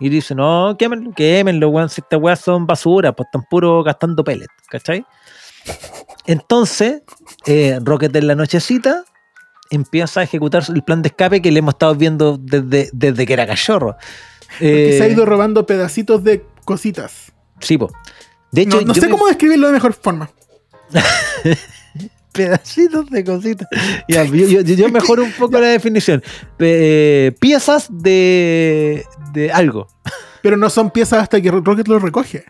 Y 0.00 0.08
dice, 0.08 0.34
no, 0.34 0.76
quémenlo, 0.78 1.12
quémenlo, 1.14 1.68
weón, 1.70 1.88
si 1.88 2.00
estas 2.00 2.20
weas 2.20 2.40
son 2.40 2.66
basura, 2.66 3.12
pues 3.12 3.26
están 3.26 3.42
puro 3.50 3.82
gastando 3.82 4.22
pellets, 4.24 4.52
¿cachai? 4.70 5.04
Entonces, 6.26 7.02
eh, 7.46 7.78
Rocket 7.82 8.14
en 8.16 8.26
la 8.26 8.34
nochecita 8.34 9.04
empieza 9.70 10.20
a 10.20 10.22
ejecutar 10.22 10.62
el 10.74 10.82
plan 10.82 11.02
de 11.02 11.08
escape 11.08 11.42
que 11.42 11.50
le 11.50 11.58
hemos 11.58 11.74
estado 11.74 11.94
viendo 11.94 12.38
desde, 12.38 12.90
desde 12.92 13.26
que 13.26 13.32
era 13.32 13.46
cachorro. 13.46 13.96
Que 14.58 14.94
se 14.96 15.02
ha 15.02 15.06
Eh, 15.06 15.12
ido 15.12 15.26
robando 15.26 15.66
pedacitos 15.66 16.24
de 16.24 16.44
cositas. 16.64 17.32
Sí, 17.60 17.76
po. 17.78 17.90
De 18.52 18.62
hecho, 18.62 18.80
No, 18.82 18.94
sé 18.94 19.02
me- 19.02 19.10
cómo 19.10 19.26
describirlo 19.26 19.66
de 19.66 19.72
mejor 19.74 19.92
forma. 19.92 20.30
pedacitos 22.32 23.10
de 23.10 23.24
cositas. 23.24 23.68
Ya, 24.08 24.24
yo, 24.24 24.46
yo- 24.46 24.60
yo 24.62 24.88
mejoro 24.92 25.24
un 25.24 25.32
poco 25.32 25.58
la 25.58 25.66
definición. 25.68 26.22
Pe- 26.56 27.34
piezas 27.40 27.88
de, 27.90 29.04
de 29.32 29.50
algo. 29.52 29.88
Pero 30.42 30.56
no 30.56 30.70
son 30.70 30.90
piezas 30.90 31.22
hasta 31.22 31.40
que 31.40 31.50
Rocket 31.50 31.88
lo 31.88 31.98
recoge. 31.98 32.44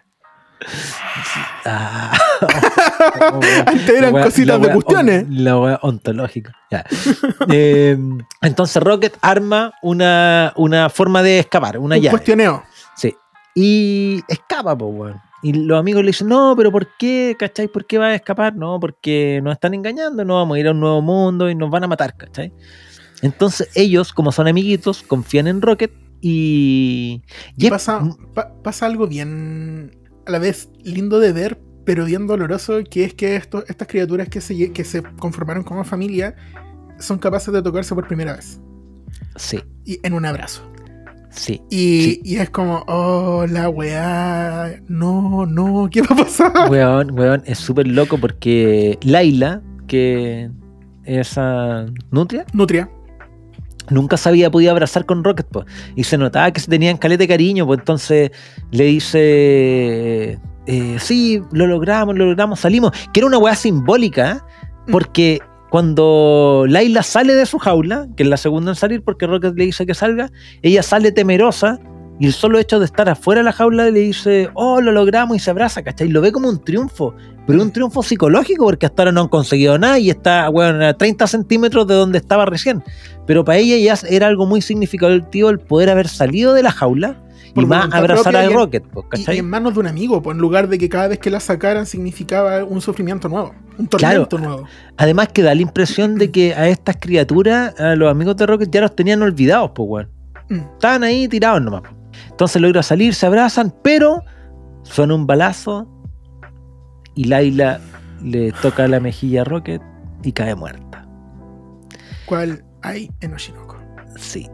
Ah. 1.64 2.16
Antes 3.66 3.90
eran 3.90 4.14
wea- 4.14 4.24
cositas 4.24 4.60
de 4.60 4.72
cuestiones. 4.72 5.24
on- 5.24 5.44
La 5.44 5.58
wea 5.58 5.78
ontológica. 5.82 6.52
Ya. 6.70 6.84
Eh, 7.50 7.96
entonces 8.42 8.82
Rocket 8.82 9.16
arma 9.20 9.72
una, 9.82 10.52
una 10.56 10.88
forma 10.88 11.22
de 11.22 11.38
escapar, 11.40 11.78
una 11.78 11.96
Un 11.96 12.02
llave. 12.02 12.10
cuestioneo. 12.12 12.62
Sí. 12.96 13.14
Y 13.54 14.22
escapa, 14.28 14.76
pues, 14.76 14.90
weón. 14.94 15.20
Y 15.42 15.52
los 15.52 15.78
amigos 15.78 16.02
le 16.02 16.08
dicen, 16.08 16.28
no, 16.28 16.54
pero 16.56 16.72
¿por 16.72 16.88
qué? 16.98 17.36
¿Cachai? 17.38 17.68
¿Por 17.68 17.86
qué 17.86 17.96
va 17.98 18.06
a 18.06 18.14
escapar? 18.14 18.56
No, 18.56 18.80
porque 18.80 19.40
nos 19.42 19.52
están 19.52 19.72
engañando, 19.74 20.24
no 20.24 20.34
vamos 20.36 20.56
a 20.56 20.60
ir 20.60 20.66
a 20.68 20.72
un 20.72 20.80
nuevo 20.80 21.00
mundo 21.00 21.48
y 21.48 21.54
nos 21.54 21.70
van 21.70 21.84
a 21.84 21.88
matar, 21.88 22.16
¿cachai? 22.16 22.52
Entonces 23.22 23.68
ellos, 23.74 24.12
como 24.12 24.32
son 24.32 24.48
amiguitos, 24.48 25.02
confían 25.02 25.46
en 25.46 25.60
Rocket 25.62 25.92
y... 26.20 27.22
y 27.56 27.64
es- 27.66 27.70
pasa, 27.70 28.02
pa- 28.34 28.52
pasa 28.62 28.86
algo 28.86 29.06
bien 29.06 29.96
a 30.28 30.30
la 30.30 30.38
vez 30.38 30.68
lindo 30.84 31.18
de 31.18 31.32
ver, 31.32 31.58
pero 31.84 32.04
bien 32.04 32.26
doloroso, 32.26 32.80
que 32.88 33.04
es 33.04 33.14
que 33.14 33.34
esto, 33.36 33.64
estas 33.66 33.88
criaturas 33.88 34.28
que 34.28 34.40
se, 34.40 34.72
que 34.72 34.84
se 34.84 35.02
conformaron 35.18 35.64
como 35.64 35.82
familia 35.84 36.36
son 36.98 37.18
capaces 37.18 37.52
de 37.52 37.62
tocarse 37.62 37.94
por 37.94 38.06
primera 38.06 38.36
vez. 38.36 38.60
Sí, 39.36 39.60
Y 39.84 39.98
en 40.02 40.12
un 40.12 40.24
abrazo. 40.26 40.62
sí. 41.30 41.62
Y, 41.70 42.02
Sí. 42.02 42.20
y 42.24 42.36
es 42.36 42.50
como, 42.50 42.84
oh, 42.88 43.46
la 43.48 43.68
weá, 43.70 44.80
no, 44.88 45.46
no, 45.46 45.88
¿qué 45.90 46.02
va 46.02 46.08
a 46.10 46.16
pasar? 46.24 46.52
Weón, 46.70 47.18
weón, 47.18 47.42
es 47.46 47.58
súper 47.58 47.86
loco 47.88 48.18
porque 48.18 48.98
Laila, 49.02 49.62
que 49.86 50.50
esa 51.04 51.86
nutria, 52.10 52.44
Nutria. 52.52 52.90
Nunca 53.90 54.16
se 54.16 54.28
había 54.28 54.50
podido 54.50 54.72
abrazar 54.72 55.06
con 55.06 55.24
Rocket, 55.24 55.46
pues. 55.50 55.66
Y 55.96 56.04
se 56.04 56.18
notaba 56.18 56.50
que 56.50 56.60
se 56.60 56.68
tenían 56.68 56.96
caleta 56.96 57.22
de 57.22 57.28
cariño, 57.28 57.66
pues 57.66 57.80
entonces 57.80 58.30
le 58.70 58.84
dice, 58.84 60.38
eh, 60.66 60.96
sí, 60.98 61.42
lo 61.52 61.66
logramos, 61.66 62.16
lo 62.16 62.26
logramos, 62.26 62.60
salimos. 62.60 62.92
Que 63.12 63.20
era 63.20 63.26
una 63.26 63.38
weá 63.38 63.54
simbólica, 63.54 64.32
¿eh? 64.32 64.40
porque 64.90 65.40
cuando 65.70 66.64
Laila 66.66 67.02
sale 67.02 67.34
de 67.34 67.46
su 67.46 67.58
jaula, 67.58 68.08
que 68.16 68.22
es 68.22 68.28
la 68.28 68.36
segunda 68.36 68.72
en 68.72 68.76
salir 68.76 69.02
porque 69.02 69.26
Rocket 69.26 69.54
le 69.56 69.64
dice 69.64 69.86
que 69.86 69.94
salga, 69.94 70.30
ella 70.62 70.82
sale 70.82 71.12
temerosa. 71.12 71.78
Y 72.20 72.26
el 72.26 72.32
solo 72.32 72.58
hecho 72.58 72.78
de 72.78 72.84
estar 72.84 73.08
afuera 73.08 73.40
de 73.40 73.44
la 73.44 73.52
jaula 73.52 73.90
le 73.90 74.00
dice, 74.00 74.50
oh, 74.54 74.80
lo 74.80 74.90
logramos 74.90 75.36
y 75.36 75.40
se 75.40 75.50
abraza, 75.50 75.82
¿cachai? 75.82 76.08
Lo 76.08 76.20
ve 76.20 76.32
como 76.32 76.48
un 76.48 76.62
triunfo, 76.62 77.14
pero 77.46 77.62
un 77.62 77.72
triunfo 77.72 78.02
psicológico 78.02 78.64
porque 78.64 78.86
hasta 78.86 79.02
ahora 79.02 79.12
no 79.12 79.22
han 79.22 79.28
conseguido 79.28 79.78
nada 79.78 79.98
y 79.98 80.10
está, 80.10 80.48
bueno, 80.48 80.84
a 80.84 80.94
30 80.94 81.26
centímetros 81.26 81.86
de 81.86 81.94
donde 81.94 82.18
estaba 82.18 82.44
recién. 82.44 82.82
Pero 83.26 83.44
para 83.44 83.58
ella 83.58 83.76
ya 83.78 84.06
era 84.08 84.26
algo 84.26 84.46
muy 84.46 84.62
significativo 84.62 85.50
el 85.50 85.60
poder 85.60 85.90
haber 85.90 86.08
salido 86.08 86.54
de 86.54 86.62
la 86.62 86.72
jaula 86.72 87.22
y 87.54 87.66
más 87.66 87.92
abrazar 87.92 88.36
a 88.36 88.44
y 88.44 88.48
Rocket, 88.48 88.84
pues, 88.92 89.06
Y, 89.06 89.08
¿cachai? 89.10 89.36
y 89.36 89.38
en 89.38 89.48
manos 89.48 89.74
de 89.74 89.80
un 89.80 89.86
amigo, 89.86 90.20
pues 90.22 90.34
en 90.34 90.40
lugar 90.40 90.68
de 90.68 90.78
que 90.78 90.88
cada 90.88 91.08
vez 91.08 91.18
que 91.18 91.30
la 91.30 91.40
sacaran 91.40 91.86
significaba 91.86 92.64
un 92.64 92.80
sufrimiento 92.80 93.28
nuevo, 93.28 93.54
un 93.78 93.86
tormento 93.86 94.38
nuevo. 94.38 94.64
Además 94.96 95.28
que 95.28 95.42
da 95.42 95.54
la 95.54 95.62
impresión 95.62 96.16
de 96.16 96.30
que 96.30 96.54
a 96.54 96.68
estas 96.68 96.96
criaturas, 96.96 97.78
a 97.78 97.94
los 97.94 98.10
amigos 98.10 98.36
de 98.36 98.46
Rocket 98.46 98.70
ya 98.70 98.80
los 98.80 98.94
tenían 98.94 99.22
olvidados, 99.22 99.70
pues, 99.74 99.88
weón. 99.88 100.08
Mm. 100.48 100.72
Estaban 100.74 101.04
ahí 101.04 101.28
tirados 101.28 101.62
nomás. 101.62 101.82
Entonces 102.30 102.60
logra 102.60 102.82
salir, 102.82 103.14
se 103.14 103.26
abrazan, 103.26 103.74
pero 103.82 104.22
suena 104.82 105.14
un 105.14 105.26
balazo 105.26 105.88
y 107.14 107.24
Laila 107.24 107.80
le 108.22 108.52
toca 108.52 108.86
la 108.88 109.00
mejilla 109.00 109.42
a 109.42 109.44
Rocket 109.44 109.82
y 110.22 110.32
cae 110.32 110.54
muerta. 110.54 111.06
¿Cuál 112.26 112.64
hay 112.82 113.10
en 113.20 113.34
Oshinoko? 113.34 113.76
Sí. 114.16 114.48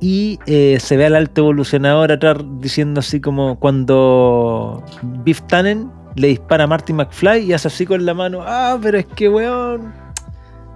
Y 0.00 0.38
eh, 0.46 0.78
se 0.78 0.96
ve 0.96 1.06
al 1.06 1.16
alto 1.16 1.40
evolucionador 1.42 2.12
atrás 2.12 2.38
diciendo 2.60 3.00
así 3.00 3.20
como 3.20 3.58
cuando 3.58 4.84
Biff 5.24 5.40
Tannen 5.48 5.90
le 6.16 6.28
dispara 6.28 6.64
a 6.64 6.66
Marty 6.66 6.92
McFly 6.92 7.44
y 7.44 7.52
hace 7.52 7.68
así 7.68 7.86
con 7.86 8.04
la 8.04 8.14
mano, 8.14 8.40
ah, 8.42 8.78
pero 8.80 8.98
es 8.98 9.06
que 9.06 9.28
weón, 9.28 9.92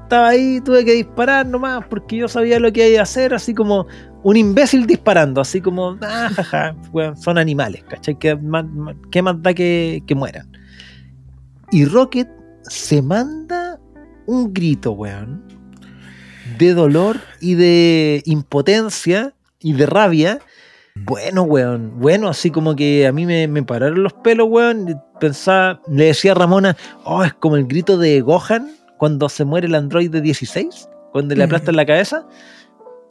estaba 0.02 0.28
ahí, 0.28 0.60
tuve 0.60 0.84
que 0.84 0.92
disparar 0.92 1.46
nomás 1.46 1.84
porque 1.88 2.16
yo 2.16 2.28
sabía 2.28 2.58
lo 2.58 2.72
que 2.72 2.90
iba 2.90 3.00
a 3.00 3.02
hacer, 3.04 3.34
así 3.34 3.54
como 3.54 3.86
un 4.22 4.36
imbécil 4.36 4.86
disparando, 4.86 5.40
así 5.40 5.60
como, 5.60 5.96
ah, 6.02 6.30
jaja, 6.34 6.76
weón, 6.92 7.16
son 7.16 7.38
animales, 7.38 7.84
¿cachai? 7.88 8.18
¿Qué 8.18 8.36
más, 8.36 8.64
qué 9.10 9.22
más 9.22 9.42
da 9.42 9.54
que, 9.54 10.02
que 10.06 10.14
mueran? 10.14 10.50
Y 11.70 11.84
Rocket 11.84 12.28
se 12.62 13.00
manda 13.00 13.78
un 14.26 14.52
grito, 14.52 14.92
weón, 14.92 15.42
de 16.58 16.74
dolor 16.74 17.20
y 17.40 17.54
de 17.54 18.22
impotencia 18.26 19.34
y 19.60 19.72
de 19.72 19.86
rabia. 19.86 20.38
Bueno, 20.96 21.42
weón, 21.42 21.98
bueno, 21.98 22.28
así 22.28 22.50
como 22.50 22.76
que 22.76 23.06
a 23.06 23.12
mí 23.12 23.24
me, 23.24 23.46
me 23.48 23.62
pararon 23.62 24.02
los 24.02 24.12
pelos, 24.12 24.48
weón. 24.50 25.00
Pensaba, 25.20 25.80
le 25.88 26.06
decía 26.06 26.32
a 26.32 26.34
Ramona, 26.34 26.76
oh, 27.04 27.24
es 27.24 27.32
como 27.34 27.56
el 27.56 27.66
grito 27.66 27.96
de 27.96 28.20
Gohan 28.20 28.70
cuando 28.98 29.28
se 29.28 29.44
muere 29.44 29.66
el 29.66 29.74
androide 29.74 30.20
16, 30.20 30.88
cuando 31.12 31.34
le 31.34 31.44
Mm. 31.44 31.46
aplastan 31.46 31.76
la 31.76 31.86
cabeza. 31.86 32.26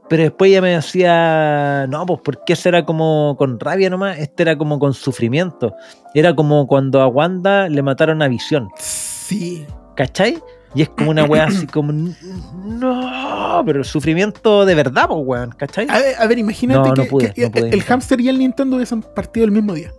Pero 0.09 0.23
después 0.23 0.49
ella 0.49 0.61
me 0.61 0.71
decía, 0.71 1.85
no, 1.87 2.05
pues 2.05 2.19
¿por 2.21 2.43
qué 2.43 2.55
será 2.55 2.83
como 2.83 3.35
con 3.37 3.59
rabia 3.59 3.89
nomás? 3.89 4.17
Este 4.17 4.43
era 4.43 4.57
como 4.57 4.79
con 4.79 4.93
sufrimiento. 4.93 5.75
Era 6.15 6.33
como 6.35 6.65
cuando 6.67 7.01
a 7.01 7.07
Wanda 7.07 7.69
le 7.69 7.81
mataron 7.83 8.21
a 8.23 8.27
Visión. 8.27 8.69
Sí. 8.77 9.65
¿Cachai? 9.95 10.41
Y 10.75 10.83
es 10.83 10.89
como 10.89 11.09
una 11.11 11.23
weá 11.25 11.45
así 11.45 11.67
como. 11.71 11.91
No, 11.93 13.63
pero 13.65 13.79
el 13.79 13.85
sufrimiento 13.85 14.65
de 14.65 14.75
verdad, 14.75 15.07
pues 15.07 15.19
weón, 15.23 15.51
¿cachai? 15.51 15.87
A 15.89 15.99
ver, 15.99 16.15
a 16.19 16.27
ver, 16.27 16.37
imagínate 16.39 16.89
No, 16.89 16.95
no 16.95 17.03
que, 17.03 17.09
pude, 17.09 17.33
que 17.33 17.41
no 17.43 17.51
pude 17.51 17.69
el 17.69 17.83
hámster 17.83 18.19
y 18.21 18.29
el 18.29 18.39
Nintendo 18.39 18.75
hubiesen 18.77 19.01
partido 19.01 19.45
el 19.45 19.51
mismo 19.51 19.73
día. 19.73 19.91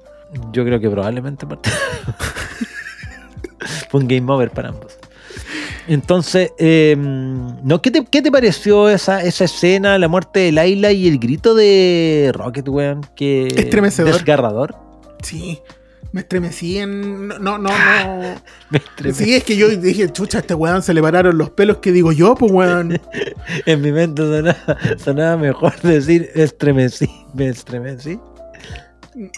Yo 0.53 0.65
creo 0.65 0.81
que 0.81 0.89
probablemente 0.91 1.47
parte- 1.47 1.71
Fue 3.91 4.01
un 4.01 4.09
game 4.09 4.31
over 4.33 4.51
para 4.51 4.69
ambos. 4.71 4.97
Entonces, 5.91 6.53
eh, 6.57 6.95
no, 6.97 7.83
¿qué, 7.83 7.91
te, 7.91 8.05
qué 8.05 8.23
te 8.23 8.31
pareció 8.31 8.89
esa, 8.89 9.25
esa 9.25 9.47
escena, 9.47 9.99
la 9.99 10.07
muerte 10.07 10.39
de 10.39 10.53
Laila 10.53 10.93
y 10.93 11.09
el 11.09 11.19
grito 11.19 11.53
de 11.53 12.31
Rocket, 12.33 12.69
weón? 12.69 13.01
Que, 13.17 13.49
Estremecedor. 13.49 14.13
Desgarrador. 14.13 14.77
Sí, 15.21 15.59
me 16.13 16.21
estremecí 16.21 16.79
en. 16.79 17.27
No, 17.27 17.59
no, 17.59 17.59
no. 17.59 17.71
Me 18.71 18.79
estremecí. 18.79 19.25
Sí, 19.25 19.35
es 19.35 19.43
que 19.43 19.57
yo 19.57 19.69
dije, 19.69 20.09
chucha, 20.13 20.39
a 20.39 20.41
este 20.43 20.55
weón 20.55 20.81
se 20.81 20.95
le 20.95 21.03
pararon 21.03 21.37
los 21.37 21.51
pelos 21.51 21.79
que 21.79 21.91
digo 21.91 22.13
yo, 22.13 22.37
pues 22.37 22.53
weón. 22.53 23.01
En 23.67 23.81
mi 23.81 23.91
mente 23.91 24.23
sonaba, 24.23 24.79
sonaba 24.97 25.37
mejor 25.39 25.75
decir 25.83 26.31
estremecí. 26.37 27.11
Me 27.35 27.49
estremecí. 27.49 28.17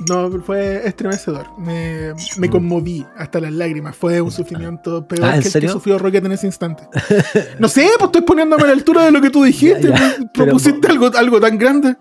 No, 0.08 0.30
fue 0.42 0.86
estremecedor. 0.86 1.46
Me, 1.58 2.12
me 2.36 2.50
conmoví 2.50 3.06
hasta 3.16 3.40
las 3.40 3.52
lágrimas. 3.52 3.96
Fue 3.96 4.20
un 4.20 4.30
sufrimiento 4.30 5.06
peor 5.08 5.20
Mm. 5.22 5.24
Ah, 5.24 5.36
¿en 5.36 5.42
que 5.42 5.48
el 5.48 5.60
que 5.64 5.68
sufrió 5.68 5.98
Rocket 5.98 6.24
en 6.24 6.32
ese 6.32 6.46
instante. 6.46 6.84
No 7.58 7.68
sé, 7.68 7.88
pues 7.98 8.06
estoy 8.08 8.22
poniéndome 8.22 8.64
a 8.64 8.66
la 8.66 8.72
altura 8.72 9.04
de 9.04 9.12
lo 9.12 9.20
que 9.20 9.30
tú 9.30 9.42
dijiste. 9.44 9.88
Ya, 9.88 9.88
ya, 9.88 9.96
pues, 9.96 10.14
pero- 10.34 10.44
propusiste 10.46 10.86
algo, 10.88 11.10
algo 11.16 11.40
tan 11.40 11.56
grande. 11.58 11.96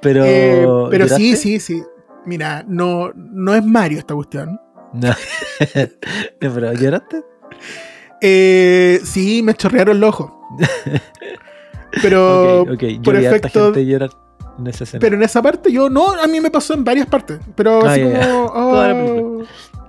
Pero. 0.00 0.24
Eh, 0.24 0.66
pero 0.90 1.04
sí, 1.08 1.30
¿lloraste? 1.30 1.36
sí, 1.36 1.60
sí. 1.60 1.82
Mira, 2.26 2.64
no, 2.66 3.12
no 3.14 3.54
es 3.54 3.64
Mario 3.64 3.98
esta 3.98 4.14
cuestión. 4.14 4.58
No. 4.94 5.12
Pero 6.40 6.72
¿lloraste? 6.72 7.22
Eh, 8.20 9.00
sí, 9.04 9.42
me 9.42 9.54
chorrearon 9.54 10.00
los 10.00 10.08
ojos. 10.10 10.32
Pero 12.02 12.62
ok, 12.62 12.70
ok. 12.72 12.82
Yo 12.82 13.02
por 13.02 13.18
vi 13.18 13.26
a 13.26 13.30
harta 13.30 13.48
efecto. 13.48 13.64
gente 13.66 13.86
llorar 13.86 14.10
en 14.58 14.66
esa 14.66 14.84
escena. 14.84 15.00
Pero 15.00 15.16
en 15.16 15.22
esa 15.22 15.42
parte 15.42 15.70
yo 15.72 15.88
no, 15.90 16.10
a 16.12 16.26
mí 16.26 16.40
me 16.40 16.50
pasó 16.50 16.74
en 16.74 16.84
varias 16.84 17.06
partes. 17.06 17.38
Pero 17.54 17.84
Ah, 17.84 17.92
así 17.92 18.00
ya. 18.00 18.28
como. 18.28 19.44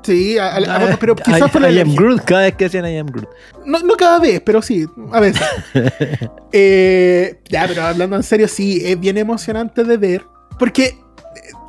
Oh, 0.06 0.08
sí, 0.08 0.38
a- 0.38 0.50
a- 0.54 0.58
a- 0.58 0.92
Ah, 0.94 0.98
pero 1.00 1.16
quizás 1.16 1.52
fue 1.52 1.62
la 1.62 1.72
I 1.72 1.80
am. 1.80 1.96
Groot, 1.96 2.22
cada 2.26 2.42
vez 2.44 2.56
que 2.56 2.66
hacían 2.66 2.86
I 2.88 2.98
am 3.00 3.08
Groot. 3.08 3.28
No, 3.66 3.80
no 3.80 3.96
cada 3.96 4.20
vez, 4.20 4.40
pero 4.46 4.62
sí, 4.62 4.86
a 5.12 5.20
veces. 5.20 5.42
Eh, 6.52 7.40
ya, 7.50 7.66
pero 7.68 7.84
hablando 7.84 8.16
en 8.16 8.24
serio, 8.24 8.48
sí, 8.48 8.82
es 8.86 9.00
bien 9.00 9.18
emocionante 9.18 9.84
de 9.84 9.98
ver. 9.98 10.24
Porque 10.60 10.86
eh, 10.86 10.96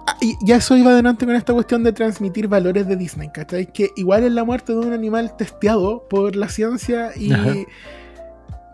ah, 0.06 0.16
y- 0.20 0.36
ya 0.44 0.56
eso 0.56 0.76
iba 0.76 0.90
adelante 0.92 1.26
con 1.26 1.34
esta 1.34 1.52
cuestión 1.52 1.82
de 1.82 1.92
transmitir 1.92 2.46
valores 2.48 2.86
de 2.86 2.96
Disney, 2.96 3.30
¿cachai? 3.32 3.72
Que 3.72 3.90
igual 3.96 4.24
es 4.24 4.32
la 4.32 4.44
muerte 4.44 4.72
de 4.72 4.78
un 4.78 4.92
animal 4.92 5.36
testeado 5.36 6.06
por 6.08 6.36
la 6.36 6.48
ciencia 6.48 7.10
y. 7.16 7.32
Ajá. 7.32 7.54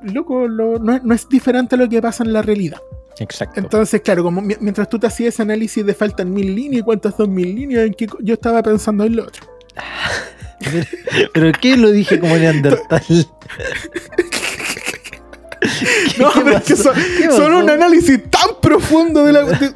Loco, 0.03 0.49
lo- 0.49 0.79
no, 0.81 0.99
no 1.03 1.15
es 1.15 1.29
diferente 1.29 1.77
a 1.77 1.79
lo 1.79 1.89
que 1.89 2.03
pasa 2.03 2.25
en 2.25 2.33
la 2.33 2.43
realidad. 2.43 2.79
Exacto. 3.19 3.61
Entonces, 3.61 4.01
claro, 4.01 4.23
como 4.23 4.41
mi- 4.41 4.57
mientras 4.61 4.89
tú 4.89 4.99
te 4.99 5.07
hacías 5.07 5.35
ese 5.35 5.43
análisis 5.43 5.85
de 5.85 5.95
faltan 5.95 6.33
mil 6.33 6.55
líneas 6.55 6.81
y 6.81 6.85
cuántas 6.85 7.15
son 7.15 7.33
mil 7.33 7.55
líneas, 7.55 7.87
en 7.87 7.95
qué 7.95 8.07
co- 8.07 8.19
yo 8.23 8.35
estaba 8.35 8.63
pensando 8.63 9.05
en 9.05 9.17
lo 9.17 9.25
otro. 9.25 9.47
Pero, 11.35 11.51
¿qué 11.61 11.77
lo 11.77 11.91
dije 11.91 12.19
como 12.21 12.37
Neandertal? 12.37 13.03
No, 16.19 16.31
¿Qué 16.33 16.41
pero 16.45 16.57
es 16.57 16.65
que 16.65 16.77
son, 16.77 17.53
un 17.55 17.71
análisis 17.71 18.21
tan 18.31 18.51
profundo 18.61 19.25
de, 19.25 19.33
la, 19.33 19.45
de, 19.45 19.73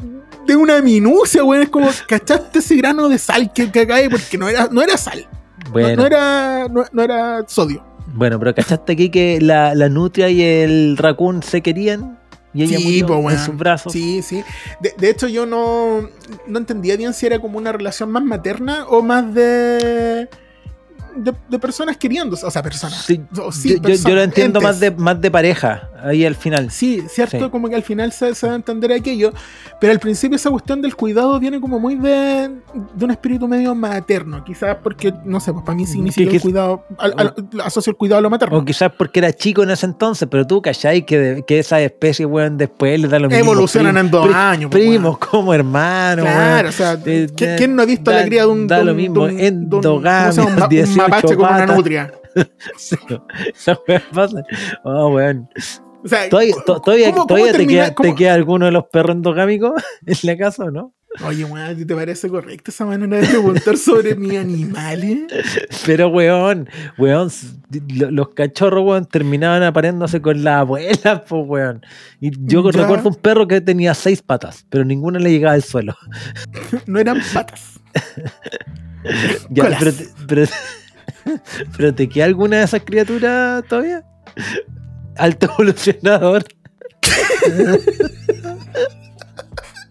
de 0.46 0.56
una 0.56 0.80
minucia, 0.82 1.44
weón. 1.44 1.62
Es 1.62 1.68
como, 1.68 1.88
¿cachaste 2.08 2.58
ese 2.58 2.74
grano 2.76 3.08
de 3.08 3.18
sal 3.18 3.52
que, 3.52 3.70
que 3.70 3.86
cae? 3.86 4.10
Porque 4.10 4.36
no 4.36 4.48
era, 4.48 4.68
no 4.70 4.82
era 4.82 4.96
sal. 4.96 5.26
No- 5.64 5.70
Bueno, 5.70 5.96
No, 6.02 6.06
era, 6.06 6.66
no, 6.68 6.84
no 6.92 7.02
era 7.02 7.44
sodio. 7.46 7.84
bueno, 8.14 8.38
pero 8.38 8.54
¿cachaste 8.54 8.92
aquí 8.94 9.10
que 9.10 9.40
la, 9.40 9.74
la 9.74 9.88
nutria 9.88 10.28
y 10.28 10.42
el 10.42 10.96
raccoon 10.96 11.42
se 11.42 11.62
querían? 11.62 12.18
Y 12.56 12.62
ella 12.64 12.78
Sí, 12.78 12.84
murió 13.02 13.06
po, 13.22 13.30
en 13.30 13.38
sus 13.38 13.56
brazos. 13.56 13.92
Sí, 13.92 14.22
sí. 14.22 14.42
De, 14.80 14.94
de 14.96 15.10
hecho, 15.10 15.28
yo 15.28 15.44
no, 15.46 16.08
no 16.46 16.58
entendía 16.58 16.96
bien 16.96 17.12
si 17.14 17.26
era 17.26 17.38
como 17.38 17.58
una 17.58 17.70
relación 17.72 18.10
más 18.10 18.24
materna 18.24 18.86
o 18.88 19.02
más 19.02 19.32
de. 19.34 20.28
de, 21.16 21.32
de 21.48 21.58
personas 21.58 21.96
queriéndose. 21.96 22.44
O 22.46 22.50
sea, 22.50 22.62
personas. 22.62 23.02
Sí, 23.04 23.20
O 23.40 23.52
sí, 23.52 23.68
yo, 23.70 23.74
yo- 23.76 23.80
yo 23.80 23.82
personas, 23.82 24.14
lo 24.16 24.22
entiendo 24.22 24.58
entes. 24.60 24.62
más 24.70 24.80
de, 24.80 24.90
más 24.92 25.20
de 25.20 25.30
pareja, 25.30 25.90
ahí 26.02 26.24
al 26.24 26.35
final. 26.35 26.70
Sí, 26.70 27.02
cierto, 27.09 27.39
Sí. 27.44 27.51
como 27.51 27.68
que 27.68 27.74
al 27.77 27.82
final 27.82 28.12
se, 28.12 28.35
se 28.35 28.47
va 28.47 28.52
a 28.55 28.56
entender 28.56 28.93
aquello, 28.93 29.32
pero 29.81 29.93
al 29.93 29.98
principio 30.01 30.36
esa 30.36 30.51
cuestión 30.51 30.82
del 30.82 30.94
cuidado 30.97 31.39
viene 31.40 31.60
como 31.60 31.78
muy 31.78 31.94
de, 31.97 32.51
de 32.94 33.05
un 33.05 33.10
espíritu 33.10 33.47
medio 33.48 33.74
materno, 33.74 34.44
quizás 34.44 34.77
porque, 34.82 35.12
no 35.24 35.40
sé, 35.40 35.52
pues 35.52 35.64
para 35.64 35.77
mí 35.77 35.86
significa 35.86 36.31
que- 36.31 36.36
el 36.36 36.43
cuidado, 36.43 36.85
al- 36.98 37.14
al- 37.16 37.35
asocio 37.64 37.90
el 37.90 37.97
cuidado 37.97 38.18
a 38.18 38.23
lo 38.23 38.31
materno. 38.31 38.56
O 38.59 38.64
quizás 38.64 38.93
porque 38.97 39.20
era 39.20 39.32
chico 39.32 39.62
en 39.62 39.70
ese 39.70 39.86
entonces, 39.86 40.28
pero 40.31 40.47
tú, 40.47 40.60
¿cachai? 40.62 41.05
Que, 41.06 41.44
que 41.47 41.59
esas 41.59 41.81
especies, 41.81 42.28
weón, 42.28 42.56
después 42.56 43.01
le 43.01 43.09
da 43.09 43.18
lo 43.18 43.28
mismo. 43.28 43.43
Evolucionan 43.44 43.97
en 43.97 44.10
dos 44.10 44.35
años, 44.35 44.70
pues, 44.70 44.82
Primos 44.86 45.18
como 45.18 45.52
hermanos, 45.55 46.24
Claro, 46.24 46.55
weón. 46.55 46.66
o 46.66 46.73
sea, 46.73 46.93
Eh, 47.05 47.27
¿qui- 47.35 47.47
da- 47.47 47.56
¿quién 47.56 47.74
no 47.77 47.82
ha 47.82 47.86
visto 47.86 48.10
da- 48.10 48.18
la 48.20 48.24
cría 48.27 48.43
de 48.43 48.48
un, 48.48 48.66
da 48.66 48.82
lo 48.82 48.94
mismo, 48.94 49.27
de 49.27 49.32
un- 49.32 49.36
de 49.39 49.47
un- 49.51 49.68
¿cómo 49.70 49.82
se 49.82 49.86
endogamia, 49.89 50.31
llama? 50.32 50.48
Un 50.51 50.56
ma- 50.56 50.64
un 50.64 50.68
18 50.70 50.97
mapache 50.97 51.36
con 51.36 51.39
una 51.47 51.48
patas. 51.59 51.77
nutria? 51.77 52.12
Sí, 52.77 52.97
pasa. 54.12 54.43
Oh, 54.85 55.09
weón. 55.09 55.48
O 56.06 56.08
sea, 56.08 56.28
¿Todavía, 56.28 56.52
¿cómo- 56.54 56.64
to- 56.64 56.80
todavía, 56.80 57.10
cómo 57.12 57.26
todavía 57.26 57.52
te, 57.52 57.66
queda, 57.66 57.94
cómo- 57.94 58.08
te 58.10 58.14
queda 58.16 58.34
alguno 58.34 58.66
de 58.66 58.72
los 58.72 58.84
perros 58.92 59.16
endogámicos 59.16 59.72
en 60.06 60.16
la 60.22 60.36
casa 60.36 60.64
o 60.64 60.70
no? 60.70 60.94
Oye, 61.26 61.44
weón, 61.46 61.58
¿a 61.66 61.74
ti 61.74 61.86
¿te 61.86 61.94
parece 61.94 62.28
correcta 62.28 62.70
esa 62.70 62.84
manera 62.84 63.16
de 63.16 63.26
preguntar 63.26 63.78
sobre 63.78 64.14
mis 64.16 64.36
animales? 64.38 65.20
Pero, 65.86 66.08
weón, 66.08 66.68
weón, 66.98 67.30
los 67.88 68.28
cachorros, 68.34 68.84
weón, 68.84 69.06
terminaban 69.06 69.62
apareándose 69.62 70.20
con 70.20 70.44
la 70.44 70.58
abuela, 70.60 71.24
pues, 71.26 71.42
weón. 71.46 71.80
Y 72.20 72.30
yo 72.46 72.70
Ya. 72.70 72.82
recuerdo 72.82 73.08
un 73.08 73.14
perro 73.14 73.48
que 73.48 73.62
tenía 73.62 73.94
seis 73.94 74.20
patas, 74.20 74.66
pero 74.68 74.84
ninguna 74.84 75.18
le 75.18 75.30
llegaba 75.30 75.54
al 75.54 75.62
suelo. 75.62 75.96
No 76.86 76.98
eran 77.00 77.20
patas. 77.32 77.80
Ya, 79.50 79.64
Colas. 79.64 79.78
pero, 79.78 79.92
te, 79.94 80.06
pero, 80.28 80.44
pero 81.78 81.94
¿te 81.94 82.08
queda 82.10 82.26
alguna 82.26 82.58
de 82.58 82.64
esas 82.64 82.82
criaturas 82.84 83.64
todavía? 83.68 84.04
Alto 85.18 85.47
evolucionador. 85.52 86.44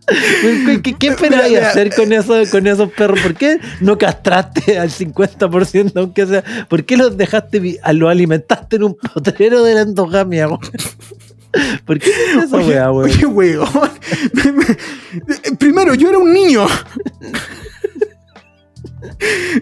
¿Qué, 0.08 0.82
qué, 0.84 0.94
qué 0.94 1.08
esperabas 1.08 1.48
Mira, 1.50 1.60
mira. 1.62 1.70
hacer 1.72 1.96
con, 1.96 2.14
eso, 2.14 2.36
con 2.52 2.68
esos 2.68 2.92
perros? 2.92 3.20
¿Por 3.22 3.34
qué 3.34 3.60
no 3.82 3.98
castraste 3.98 4.78
al 4.78 4.90
50% 4.90 5.94
aunque 5.96 6.28
sea? 6.28 6.44
¿Por 6.70 6.86
qué 6.86 6.96
los 6.96 7.18
dejaste, 7.18 7.80
los 7.94 8.10
alimentaste 8.12 8.76
en 8.76 8.84
un 8.84 8.96
potrero 8.96 9.64
de 9.64 9.74
la 9.74 9.82
endogamia? 9.82 10.48
¿Por 11.86 12.00
qué 12.00 12.10
hiciste 12.10 12.46
esa 12.46 12.58
Oye, 12.58 12.68
weá, 12.68 12.92
weón? 12.92 13.10
oye, 13.36 13.60
Primero, 15.60 15.96
yo 15.96 16.10
era 16.10 16.20
un 16.20 16.32
niño. 16.34 16.68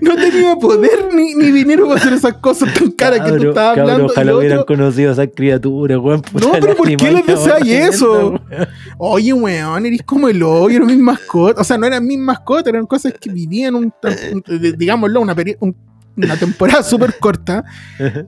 No 0.02 0.15
tenía 0.15 0.56
poder 0.56 1.10
ni, 1.14 1.34
ni 1.36 1.52
dinero 1.52 1.88
para 1.88 1.99
hacer 1.99 2.14
esas 2.14 2.34
cosas 2.36 2.74
tan 2.74 2.91
caras 2.91 3.20
que 3.22 3.38
tú 3.38 3.49
estabas 3.49 3.76
cabro, 3.76 3.82
hablando. 3.94 4.06
ojalá 4.14 4.36
hubieran 4.38 4.57
otro- 4.60 4.76
conocido 4.76 5.10
a 5.10 5.14
esas 5.14 5.30
criaturas, 5.36 5.98
weón. 5.99 6.22
No, 6.34 6.52
pero 6.60 6.76
¿por 6.76 6.95
qué 6.95 7.11
les 7.11 7.26
deseáis 7.26 7.68
eso? 7.70 8.11
weón. 8.30 8.41
Oye, 8.98 9.34
weón, 9.34 9.86
eres 9.86 10.03
como 10.03 10.30
el 10.30 10.41
hoyo, 10.44 10.78
eran 10.78 10.88
mis 10.88 10.98
mascotas. 10.99 11.61
O 11.61 11.64
sea, 11.64 11.78
no 11.78 11.86
eran 11.86 12.06
mis 12.06 12.18
mascotas, 12.20 12.68
eran 12.68 12.86
cosas 12.86 13.14
que 13.20 13.30
vivían, 13.32 13.76
un, 13.76 13.94
un- 14.34 14.44
digámoslo, 14.78 15.22
una, 15.22 15.36
un- 15.60 15.76
una 16.15 16.35
temporada 16.38 16.84
súper 16.84 17.18
corta. 17.19 17.64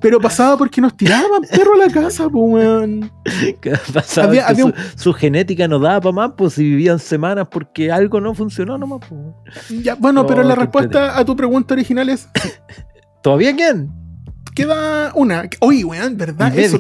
Pero 0.02 0.20
pasaba 0.20 0.58
porque 0.58 0.82
nos 0.82 0.96
tiraban 0.98 1.42
perro 1.50 1.74
a 1.76 1.86
la 1.88 1.94
casa, 1.94 2.30
pues, 2.30 2.54
weón. 2.54 3.12
¿Qué 3.62 3.74
pasaba? 3.94 4.28
Había- 4.28 4.48
había 4.48 4.62
su, 4.64 4.68
un- 4.70 4.74
su 4.96 5.14
genética 5.14 5.68
no 5.68 5.80
daba 5.80 6.02
para 6.02 6.14
más, 6.14 6.32
pues 6.38 6.54
si 6.54 6.64
vivían 6.64 7.00
semanas 7.00 7.48
porque 7.50 7.92
algo 7.92 8.20
no 8.22 8.34
funcionó 8.34 8.78
nomás. 8.78 9.00
Pues. 9.08 9.84
Ya, 9.84 9.96
bueno, 9.96 10.26
pero 10.26 10.42
Oh, 10.42 10.44
la 10.46 10.54
qué 10.56 10.60
respuesta 10.62 11.18
a 11.18 11.24
tu 11.26 11.36
pregunta 11.36 11.74
original 11.74 12.10
es: 12.10 12.28
¿Todavía 13.22 13.56
quién? 13.56 13.92
queda 14.56 15.12
una. 15.16 15.44
Oye, 15.60 15.84
weón, 15.84 16.16
¿verdad? 16.16 16.58
Eso, 16.58 16.80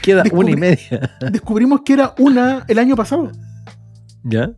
Queda 0.00 0.22
descubrí- 0.24 0.32
una 0.32 0.50
y 0.52 0.56
media. 0.56 1.10
descubrimos 1.30 1.82
que 1.84 1.92
era 1.92 2.14
una 2.18 2.64
el 2.66 2.78
año 2.78 2.96
pasado. 2.96 3.30
¿Ya? 4.22 4.50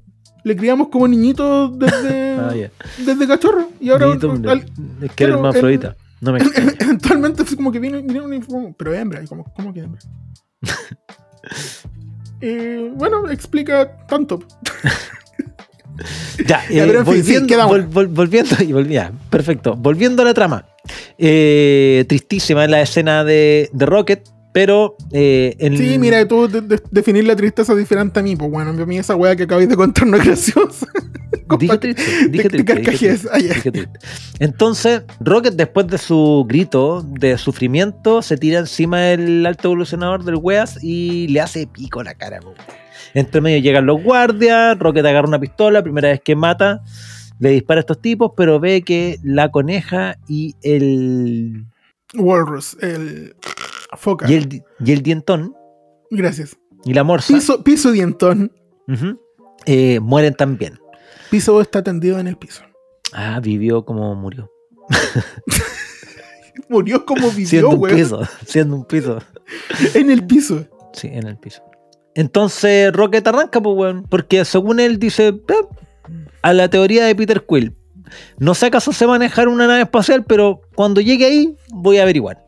Le 0.45 0.57
criamos 0.57 0.89
como 0.89 1.07
niñitos 1.09 1.79
desde, 1.79 2.37
Ah, 2.39 2.55
ya. 2.55 2.71
desde 3.05 3.27
cachorro. 3.29 3.69
Y 3.81 3.91
ahora 3.91 4.07
Niñito, 4.07 4.33
al- 4.49 4.59
es 4.61 4.65
que 4.67 5.25
era 5.25 5.35
claro, 5.35 5.35
hermafrodita. 5.37 5.97
No 6.21 6.33
me 6.33 6.39
eventualmente 6.81 7.45
como 7.57 7.73
que 7.73 7.79
viene, 7.79 8.03
viene 8.03 8.21
una 8.21 8.37
inform- 8.37 8.75
Pero 8.77 8.95
hembra, 8.95 9.23
y 9.23 9.27
como, 9.27 9.45
¿cómo 9.55 9.73
que 9.73 9.81
hembra? 9.81 10.01
Eh, 12.45 12.91
bueno, 12.97 13.31
explica 13.31 13.97
tanto. 14.09 14.41
Ya, 16.47 16.61
Ya, 16.69 16.85
eh, 16.85 17.05
fin, 17.05 17.23
sí, 17.25 17.39
volviendo, 17.39 17.69
vol- 17.69 17.89
vol- 17.89 18.09
volviendo, 18.09 18.57
y 18.61 18.73
volví- 18.73 18.89
ya, 18.95 19.13
perfecto. 19.31 19.77
Volviendo 19.77 20.23
a 20.23 20.25
la 20.25 20.35
trama. 20.35 20.67
Eh, 21.19 22.05
tristísima 22.09 22.67
la 22.67 22.81
escena 22.81 23.23
de, 23.23 23.71
de 23.73 23.87
Rocket, 23.87 24.29
pero 24.53 24.97
eh, 25.13 25.57
en, 25.59 25.77
Sí, 25.77 25.99
mira, 25.99 26.27
tú 26.29 26.47
de- 26.49 26.61
de- 26.61 26.83
definir 26.91 27.25
la 27.25 27.35
tristeza 27.37 27.75
diferente 27.75 28.21
a 28.21 28.23
mí, 28.23 28.37
pues 28.37 28.51
bueno, 28.51 28.71
a 28.71 28.87
mí 28.87 28.99
esa 28.99 29.17
weá 29.17 29.35
que 29.35 29.45
acabáis 29.45 29.69
de 29.69 29.77
contar 29.77 30.07
no 30.07 30.17
es 30.17 30.25
graciosa. 30.25 30.87
Dije 31.59 31.77
triste, 31.79 32.03
dije 32.31 32.49
te 32.49 32.49
triste, 32.63 32.75
dije 32.75 33.09
triste, 33.09 33.29
Ah, 33.31 33.39
ya. 33.39 33.55
dije 33.55 33.71
triste. 33.73 33.99
Entonces, 34.39 35.03
Rocket, 35.21 35.55
después 35.55 35.87
de 35.87 35.99
su 35.99 36.47
grito 36.49 37.03
de 37.03 37.37
sufrimiento, 37.37 38.23
se 38.23 38.37
tira 38.39 38.59
encima 38.61 39.01
del 39.01 39.45
alto 39.45 39.69
evolucionador 39.69 40.25
del 40.25 40.37
Weas 40.37 40.83
y 40.83 41.29
le 41.29 41.41
hace 41.41 41.67
pico 41.67 42.01
a 42.01 42.05
la 42.05 42.15
cara. 42.15 42.41
po. 42.41 42.55
Entre 43.15 43.41
medio 43.43 43.59
llegan 43.59 43.85
los 43.85 44.03
guardias, 44.03 44.79
Rocket 44.79 45.05
agarra 45.05 45.29
una 45.29 45.41
pistola, 45.41 45.83
primera 45.83 46.09
vez 46.09 46.21
que 46.25 46.35
mata, 46.37 46.81
le 47.39 47.51
dispara 47.51 47.81
a 47.81 47.83
estos 47.83 48.01
tipos, 48.01 48.33
pero 48.37 48.59
ve 48.61 48.81
que 48.83 49.19
la 49.23 49.51
coneja 49.51 50.17
y 50.29 50.55
el. 50.63 51.65
Walrus, 52.15 52.77
el. 52.81 53.35
Foca. 53.97 54.31
y 54.31 54.35
el, 54.35 54.63
y 54.85 54.93
el 54.93 55.03
dientón 55.03 55.55
Gracias. 56.11 56.57
y 56.85 56.95
la 56.95 57.05
morsa 57.05 57.33
Piso, 57.35 57.63
piso 57.65 57.91
dientón. 57.93 58.53
eh, 59.67 60.01
mueren 60.01 60.35
también. 60.35 60.79
Piso 61.31 61.61
está 61.61 61.83
tendido 61.83 62.19
en 62.19 62.27
el 62.29 62.37
piso. 62.37 62.63
Ah, 63.13 63.41
vivió 63.43 63.85
como 63.85 64.15
murió. 64.15 64.51
Murió 66.69 67.05
como 67.05 67.31
vivió, 67.31 67.49
Siendo 67.49 67.71
un 67.71 67.89
piso, 67.89 68.23
siendo 68.47 68.77
un 68.77 68.85
piso. 68.85 69.19
En 69.95 70.11
el 70.11 70.27
piso. 70.27 70.67
Sí, 70.93 71.09
en 71.11 71.27
el 71.27 71.37
piso. 71.39 71.63
Entonces 72.15 72.93
Rocket 72.93 73.27
arranca, 73.27 73.61
pues, 73.61 73.77
weón. 73.77 74.05
Porque 74.09 74.45
según 74.45 74.81
él 74.81 74.99
dice, 74.99 75.29
"Eh, 75.29 75.35
a 76.43 76.53
la 76.53 76.69
teoría 76.69 77.05
de 77.07 77.15
Peter 77.15 77.45
Quill. 77.49 77.75
No 78.39 78.55
sé 78.55 78.67
acaso 78.67 78.93
se 78.93 79.07
manejar 79.07 79.49
una 79.49 79.67
nave 79.67 79.83
espacial, 79.83 80.25
pero 80.25 80.61
cuando 80.75 81.01
llegue 81.01 81.27
ahí 81.27 81.57
voy 81.71 81.99
a 81.99 82.03
averiguar. 82.03 82.45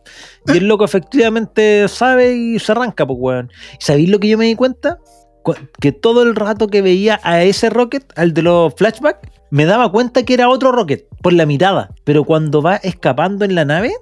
Y 0.46 0.58
el 0.58 0.68
loco 0.68 0.84
efectivamente 0.84 1.86
sabe 1.88 2.34
y 2.36 2.58
se 2.58 2.72
arranca, 2.72 3.06
pues, 3.06 3.18
weón. 3.20 3.50
¿Y 3.80 3.84
sabéis 3.84 4.08
lo 4.10 4.18
que 4.20 4.28
yo 4.28 4.38
me 4.38 4.44
di 4.46 4.54
cuenta? 4.54 4.98
Cu- 5.42 5.54
Que 5.80 5.92
todo 5.92 6.22
el 6.22 6.34
rato 6.36 6.68
que 6.68 6.82
veía 6.82 7.20
a 7.22 7.42
ese 7.42 7.70
Rocket, 7.70 8.04
al 8.16 8.34
de 8.34 8.42
los 8.42 8.74
flashbacks, 8.74 9.28
me 9.50 9.64
daba 9.66 9.90
cuenta 9.92 10.22
que 10.24 10.34
era 10.34 10.48
otro 10.48 10.72
Rocket 10.72 11.06
por 11.22 11.32
la 11.32 11.46
mirada. 11.46 11.90
Pero 12.04 12.24
cuando 12.24 12.60
va 12.62 12.76
escapando 12.76 13.44
en 13.44 13.54
la 13.54 13.64
nave, 13.64 13.92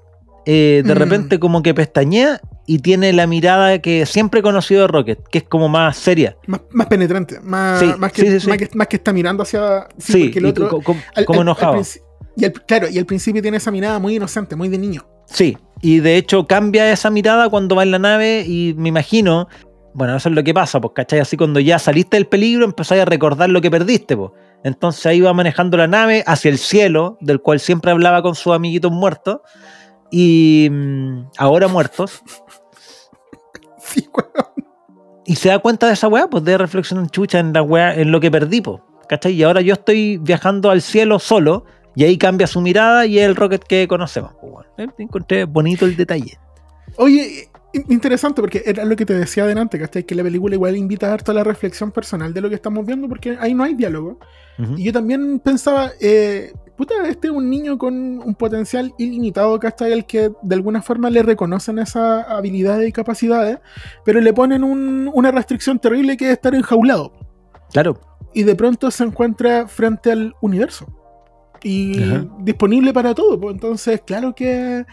eh, 0.46 0.82
de 0.84 0.94
Mm. 0.94 0.98
repente 0.98 1.38
como 1.38 1.62
que 1.62 1.72
pestañea 1.74 2.40
y 2.66 2.78
tiene 2.78 3.12
la 3.12 3.26
mirada 3.26 3.78
que 3.80 4.06
siempre 4.06 4.40
he 4.40 4.42
conocido 4.42 4.82
de 4.82 4.86
Rocket, 4.88 5.18
que 5.30 5.38
es 5.38 5.44
como 5.44 5.68
más 5.68 5.96
seria. 5.96 6.36
Más, 6.46 6.60
más 6.70 6.86
penetrante. 6.86 7.40
Más, 7.40 7.80
Sí, 7.80 7.92
más, 7.98 8.12
que, 8.12 8.22
sí, 8.22 8.28
sí, 8.32 8.40
sí. 8.40 8.48
Más, 8.48 8.58
que, 8.58 8.68
más 8.74 8.86
que 8.88 8.96
está 8.96 9.12
mirando 9.12 9.42
hacia. 9.42 9.88
Sí, 9.98 10.30
el 10.34 10.46
otro- 10.46 10.66
al- 11.14 11.24
como 11.24 11.40
al- 11.40 11.46
enojado. 11.46 11.82
y 12.36 12.44
al- 12.44 12.52
claro, 12.52 12.88
y 12.88 12.98
al 12.98 13.06
principio 13.06 13.42
tiene 13.42 13.56
esa 13.58 13.70
mirada 13.70 13.98
muy 13.98 14.16
inocente, 14.16 14.56
muy 14.56 14.68
de 14.68 14.78
niño. 14.78 15.06
Sí, 15.26 15.56
y 15.80 16.00
de 16.00 16.16
hecho 16.16 16.46
cambia 16.46 16.90
esa 16.92 17.10
mirada 17.10 17.48
cuando 17.48 17.74
va 17.76 17.82
en 17.82 17.90
la 17.90 17.98
nave 17.98 18.44
y 18.46 18.74
me 18.76 18.88
imagino, 18.90 19.48
bueno, 19.94 20.16
eso 20.16 20.28
es 20.28 20.34
lo 20.34 20.42
que 20.44 20.54
pasa, 20.54 20.80
pues, 20.80 20.92
¿cachai? 20.94 21.20
Así 21.20 21.36
cuando 21.36 21.60
ya 21.60 21.78
saliste 21.78 22.16
del 22.16 22.26
peligro 22.26 22.64
empezáis 22.64 23.02
a 23.02 23.04
recordar 23.04 23.48
lo 23.50 23.60
que 23.60 23.70
perdiste, 23.70 24.16
pues. 24.16 24.30
Entonces 24.64 25.04
ahí 25.06 25.20
va 25.20 25.32
manejando 25.34 25.76
la 25.76 25.86
nave 25.88 26.22
hacia 26.26 26.50
el 26.50 26.58
cielo, 26.58 27.18
del 27.20 27.40
cual 27.40 27.58
siempre 27.60 27.90
hablaba 27.90 28.22
con 28.22 28.34
sus 28.34 28.52
amiguitos 28.54 28.92
muertos, 28.92 29.38
y 30.12 30.68
mm, 30.70 31.30
ahora 31.38 31.66
muertos, 31.66 32.22
Sí, 33.78 34.08
weón. 34.14 34.46
y 35.26 35.34
se 35.34 35.48
da 35.48 35.58
cuenta 35.58 35.88
de 35.88 35.94
esa 35.94 36.06
weá, 36.06 36.28
pues 36.28 36.44
de 36.44 36.56
reflexionar 36.56 37.10
chucha 37.10 37.40
en 37.40 37.52
la 37.52 37.62
weá, 37.62 37.94
en 37.94 38.12
lo 38.12 38.20
que 38.20 38.30
perdí, 38.30 38.60
pues, 38.60 38.80
¿cachai? 39.08 39.32
Y 39.32 39.42
ahora 39.42 39.60
yo 39.60 39.72
estoy 39.74 40.18
viajando 40.18 40.70
al 40.70 40.80
cielo 40.82 41.18
solo, 41.18 41.64
y 41.94 42.04
ahí 42.04 42.16
cambia 42.16 42.46
su 42.46 42.60
mirada 42.60 43.04
y 43.06 43.18
es 43.18 43.26
el 43.26 43.36
Rocket 43.36 43.62
que 43.64 43.86
conocemos, 43.88 44.32
pues, 44.40 44.52
bueno. 44.76 44.92
Encontré 44.98 45.44
bonito 45.44 45.84
el 45.84 45.96
detalle. 45.96 46.38
Oye, 46.96 47.50
interesante 47.88 48.40
porque 48.40 48.62
era 48.66 48.84
lo 48.84 48.94
que 48.96 49.06
te 49.06 49.14
decía 49.14 49.44
adelante, 49.44 49.78
¿cachai? 49.78 50.04
Que 50.04 50.14
la 50.14 50.22
película 50.22 50.54
igual 50.54 50.76
invita 50.76 51.12
harto 51.12 51.30
a 51.32 51.34
la 51.34 51.44
reflexión 51.44 51.90
personal 51.90 52.32
de 52.34 52.40
lo 52.40 52.48
que 52.48 52.54
estamos 52.56 52.84
viendo 52.84 53.08
porque 53.08 53.36
ahí 53.40 53.54
no 53.54 53.64
hay 53.64 53.74
diálogo. 53.74 54.18
Ujú. 54.58 54.74
Y 54.76 54.84
yo 54.84 54.92
también 54.92 55.38
pensaba, 55.40 55.90
eh, 56.00 56.52
puta, 56.76 56.94
este 57.08 57.28
es 57.28 57.32
un 57.32 57.48
niño 57.48 57.78
con 57.78 57.94
un 57.94 58.34
potencial 58.34 58.92
ilimitado, 58.98 59.58
¿cachai? 59.58 59.92
Al 59.92 60.04
que 60.06 60.30
de 60.42 60.54
alguna 60.54 60.82
forma 60.82 61.08
le 61.10 61.22
reconocen 61.22 61.78
esas 61.78 62.26
habilidades 62.28 62.88
y 62.88 62.92
capacidades, 62.92 63.58
pero 64.04 64.20
le 64.20 64.32
ponen 64.32 64.62
un- 64.64 65.10
una 65.12 65.30
restricción 65.30 65.78
terrible 65.78 66.16
que 66.16 66.26
es 66.26 66.32
estar 66.32 66.54
enjaulado. 66.54 67.12
Claro. 67.72 67.98
Y 68.34 68.42
de 68.44 68.54
pronto 68.54 68.90
se 68.90 69.04
encuentra 69.04 69.66
frente 69.68 70.12
al 70.12 70.34
universo. 70.40 70.86
Y 71.62 72.02
Ajá. 72.02 72.26
disponible 72.40 72.92
para 72.92 73.14
todo. 73.14 73.40
pues. 73.40 73.54
Entonces, 73.54 74.00
claro 74.04 74.34
que 74.34 74.84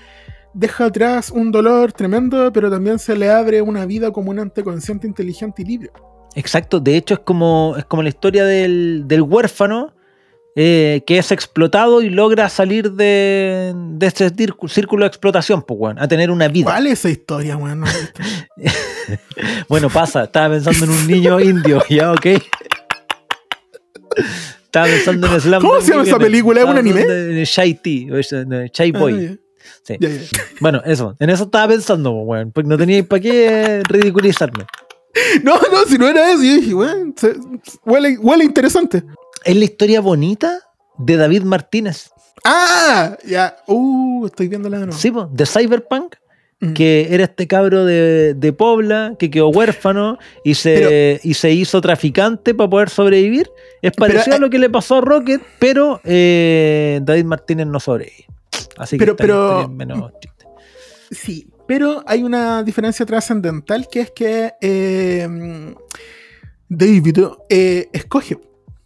deja 0.53 0.85
atrás 0.85 1.31
un 1.31 1.51
dolor 1.51 1.91
tremendo, 1.93 2.51
pero 2.51 2.69
también 2.69 2.99
se 2.99 3.15
le 3.15 3.29
abre 3.29 3.61
una 3.61 3.85
vida 3.85 4.11
como 4.11 4.31
un 4.31 4.39
ente 4.39 4.63
consciente, 4.63 5.07
inteligente 5.07 5.61
y 5.61 5.65
libre. 5.65 5.91
Exacto, 6.35 6.79
de 6.79 6.95
hecho 6.95 7.15
es 7.15 7.19
como, 7.21 7.75
es 7.77 7.85
como 7.85 8.03
la 8.03 8.09
historia 8.09 8.45
del, 8.45 9.03
del 9.07 9.21
huérfano 9.21 9.93
eh, 10.55 11.03
que 11.05 11.17
es 11.19 11.31
explotado 11.31 12.01
y 12.01 12.09
logra 12.09 12.49
salir 12.49 12.91
de, 12.91 13.73
de 13.75 14.07
este 14.07 14.29
círculo, 14.67 15.03
de 15.03 15.07
explotación, 15.07 15.61
pues, 15.61 15.79
weón, 15.79 15.99
a 15.99 16.07
tener 16.07 16.31
una 16.31 16.47
vida. 16.47 16.65
¿Cuál 16.65 16.87
es 16.87 16.99
esa 16.99 17.09
historia, 17.09 17.55
weón? 17.55 17.81
No, 17.81 17.87
Bueno, 19.69 19.89
pasa, 19.89 20.23
estaba 20.25 20.55
pensando 20.55 20.85
en 20.85 20.91
un 20.91 21.07
niño 21.07 21.39
indio, 21.39 21.81
ya, 21.89 22.11
ok. 22.11 22.25
Estaba 24.65 24.87
pensando 24.87 25.27
en 25.33 25.39
Slam. 25.39 25.61
¿Cómo 25.61 25.81
se 25.81 25.91
llama 25.91 26.03
esa 26.03 26.19
película? 26.19 26.61
¿Es 26.61 26.67
un 26.67 26.77
anime? 26.77 27.45
Shy 27.45 27.73
T, 27.75 28.07
Shy 28.73 28.91
Ah, 28.93 28.99
Boy. 28.99 29.39
Sí. 29.83 29.97
Bueno, 30.59 30.81
eso, 30.85 31.15
en 31.19 31.29
eso 31.29 31.45
estaba 31.45 31.67
pensando, 31.67 32.11
weón, 32.11 32.51
porque 32.51 32.67
no 32.69 32.77
tenía 32.77 33.03
para 33.03 33.21
qué 33.21 33.83
ridiculizarme. 33.87 34.65
No, 35.43 35.55
no, 35.55 35.85
si 35.87 35.97
no 35.97 36.07
era 36.07 36.31
eso, 36.31 36.43
yo 36.43 36.53
dije, 36.53 36.73
weón, 36.73 37.15
huele, 37.83 38.17
huele 38.19 38.43
interesante. 38.45 39.03
Es 39.43 39.55
la 39.55 39.65
historia 39.65 40.01
bonita 40.01 40.59
de 40.99 41.17
David 41.17 41.43
Martínez. 41.43 42.11
Ah, 42.45 43.17
ya, 43.25 43.57
uh, 43.67 44.27
estoy 44.27 44.47
viéndola 44.47 44.77
de 44.77 44.85
nuevo. 44.85 44.99
Sí, 44.99 45.09
po, 45.11 45.27
de 45.33 45.45
Cyberpunk, 45.47 46.15
Mm. 46.61 46.73
que 46.73 47.07
era 47.11 47.23
este 47.23 47.47
cabro 47.47 47.85
de, 47.85 48.33
de 48.33 48.53
Pobla 48.53 49.15
que 49.17 49.31
quedó 49.31 49.47
huérfano 49.47 50.17
y 50.43 50.55
se, 50.55 51.19
y 51.23 51.33
se 51.33 51.51
hizo 51.51 51.79
traficante 51.79 52.53
para 52.53 52.69
poder 52.69 52.89
sobrevivir. 52.89 53.49
Es 53.81 53.93
parecido 53.93 54.25
Pero, 54.25 54.35
a 54.35 54.39
lo 54.39 54.49
que 54.49 54.59
le 54.59 54.69
pasó 54.69 54.97
a 54.97 55.01
Rocket, 55.01 55.41
pero 55.57 56.01
eh, 56.03 56.99
David 57.03 57.23
Martínez 57.23 57.67
no 57.67 57.79
sobrevive. 57.79 58.25
Así 58.77 58.97
que 58.97 59.13
Pero- 59.15 59.67
menos 59.69 60.11
triste. 60.21 60.45
Sí, 61.11 61.47
pero 61.67 62.03
hay 62.05 62.23
una 62.23 62.61
diferencia 62.63 63.05
trascendental 63.05 63.87
que 63.91 64.01
es 64.01 64.11
que 64.11 64.53
eh, 64.61 65.75
David 66.67 67.19
eh, 67.49 67.89
escoge 67.93 68.37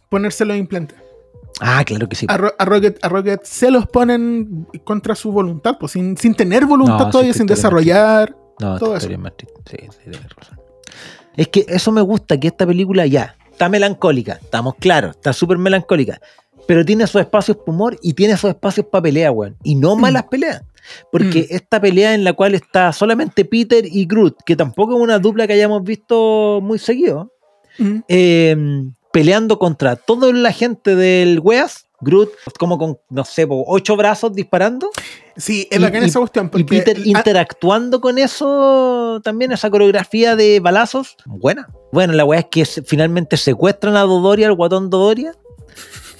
ponerse 0.08 0.44
los 0.44 0.56
implantes. 0.56 0.98
Ah, 1.60 1.84
claro 1.84 2.08
que 2.08 2.16
sí. 2.16 2.26
A, 2.28 2.36
Ro- 2.36 2.54
a 2.58 2.64
Rocket, 2.64 2.98
a 3.04 3.08
Rocket 3.08 3.44
se 3.44 3.70
los 3.70 3.86
ponen 3.86 4.66
contra 4.84 5.14
su 5.14 5.30
voluntad, 5.32 5.76
pues 5.78 5.92
sin, 5.92 6.16
sin 6.16 6.34
tener 6.34 6.64
voluntad 6.66 6.98
No, 6.98 7.10
todavía, 7.10 7.32
sin 7.34 7.46
desarrollar. 7.46 8.34
No, 8.60 8.78
todo 8.78 8.96
eso. 8.96 9.08
Sí, 9.08 9.76
sí, 9.78 10.10
razón. 10.36 10.58
Es 11.36 11.48
que 11.48 11.64
eso 11.68 11.92
me 11.92 12.00
gusta, 12.00 12.38
que 12.38 12.48
esta 12.48 12.66
película 12.66 13.06
ya 13.06 13.36
está 13.50 13.68
melancólica, 13.68 14.34
estamos 14.40 14.74
claros, 14.76 15.16
está 15.16 15.32
súper 15.32 15.58
melancólica, 15.58 16.20
pero 16.66 16.84
tiene 16.84 17.06
sus 17.06 17.20
espacios 17.20 17.56
para 17.58 17.72
humor 17.72 17.98
y 18.02 18.12
tiene 18.14 18.36
sus 18.36 18.50
espacios 18.50 18.86
para 18.86 19.02
pelea, 19.02 19.30
weón. 19.32 19.56
Y 19.62 19.74
no 19.74 19.96
malas 19.96 20.24
peleas. 20.24 20.62
Porque 21.10 21.42
Mm. 21.50 21.54
esta 21.54 21.80
pelea 21.80 22.14
en 22.14 22.24
la 22.24 22.32
cual 22.34 22.54
está 22.54 22.92
solamente 22.92 23.44
Peter 23.44 23.84
y 23.86 24.04
Groot, 24.06 24.36
que 24.44 24.54
tampoco 24.56 24.94
es 24.96 25.00
una 25.00 25.18
dupla 25.18 25.46
que 25.46 25.54
hayamos 25.54 25.82
visto 25.82 26.60
muy 26.62 26.78
seguido, 26.78 27.32
Mm. 27.78 27.98
eh, 28.08 28.56
peleando 29.12 29.58
contra 29.58 29.96
toda 29.96 30.32
la 30.32 30.52
gente 30.52 30.94
del 30.96 31.40
Weas, 31.40 31.86
Groot 32.00 32.30
como 32.58 32.76
con, 32.76 32.98
no 33.08 33.24
sé, 33.24 33.46
ocho 33.48 33.96
brazos 33.96 34.34
disparando. 34.34 34.90
Sí, 35.36 35.66
es 35.70 35.78
Y- 35.78 35.82
bacán 35.82 36.02
y- 36.02 36.06
esa 36.06 36.18
cuestión. 36.18 36.46
Y 36.46 36.48
Porque 36.50 36.64
Peter 36.64 36.96
ah, 36.98 37.02
interactuando 37.04 38.00
con 38.00 38.18
eso, 38.18 39.20
también 39.24 39.52
esa 39.52 39.70
coreografía 39.70 40.36
de 40.36 40.60
balazos, 40.60 41.16
buena. 41.24 41.68
Bueno, 41.92 42.12
la 42.12 42.24
weá 42.26 42.40
es 42.40 42.46
que 42.50 42.64
finalmente 42.66 43.36
secuestran 43.38 43.96
a 43.96 44.02
Dodoria, 44.02 44.48
al 44.48 44.54
guatón 44.54 44.90
Dodoria. 44.90 45.32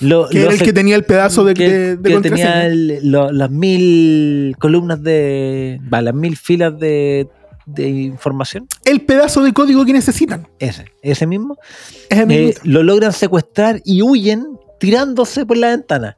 Lo, 0.04 0.28
que 0.28 0.42
era 0.42 0.52
el 0.52 0.58
que 0.60 0.72
tenía 0.72 0.96
el 0.96 1.04
pedazo 1.04 1.44
de, 1.44 1.54
que- 1.54 1.68
de, 1.70 1.96
de 1.96 2.10
que 2.10 2.20
tenía 2.20 2.66
el- 2.66 3.00
lo- 3.10 3.32
las 3.32 3.50
mil 3.50 4.54
columnas 4.58 5.02
de. 5.02 5.80
va, 5.92 6.00
las 6.02 6.14
mil 6.14 6.36
filas 6.36 6.78
de, 6.78 7.28
de 7.66 7.88
información. 7.88 8.66
El 8.84 9.00
pedazo 9.02 9.42
de 9.42 9.52
código 9.52 9.84
que 9.84 9.92
necesitan. 9.92 10.46
Ese, 10.58 10.84
ese 11.02 11.26
mismo. 11.26 11.56
Es 12.10 12.18
el 12.18 12.30
Eh, 12.30 12.54
lo 12.64 12.82
logran 12.82 13.12
secuestrar 13.12 13.80
y 13.84 14.02
huyen 14.02 14.44
tirándose 14.80 15.46
por 15.46 15.56
la 15.56 15.68
ventana. 15.70 16.16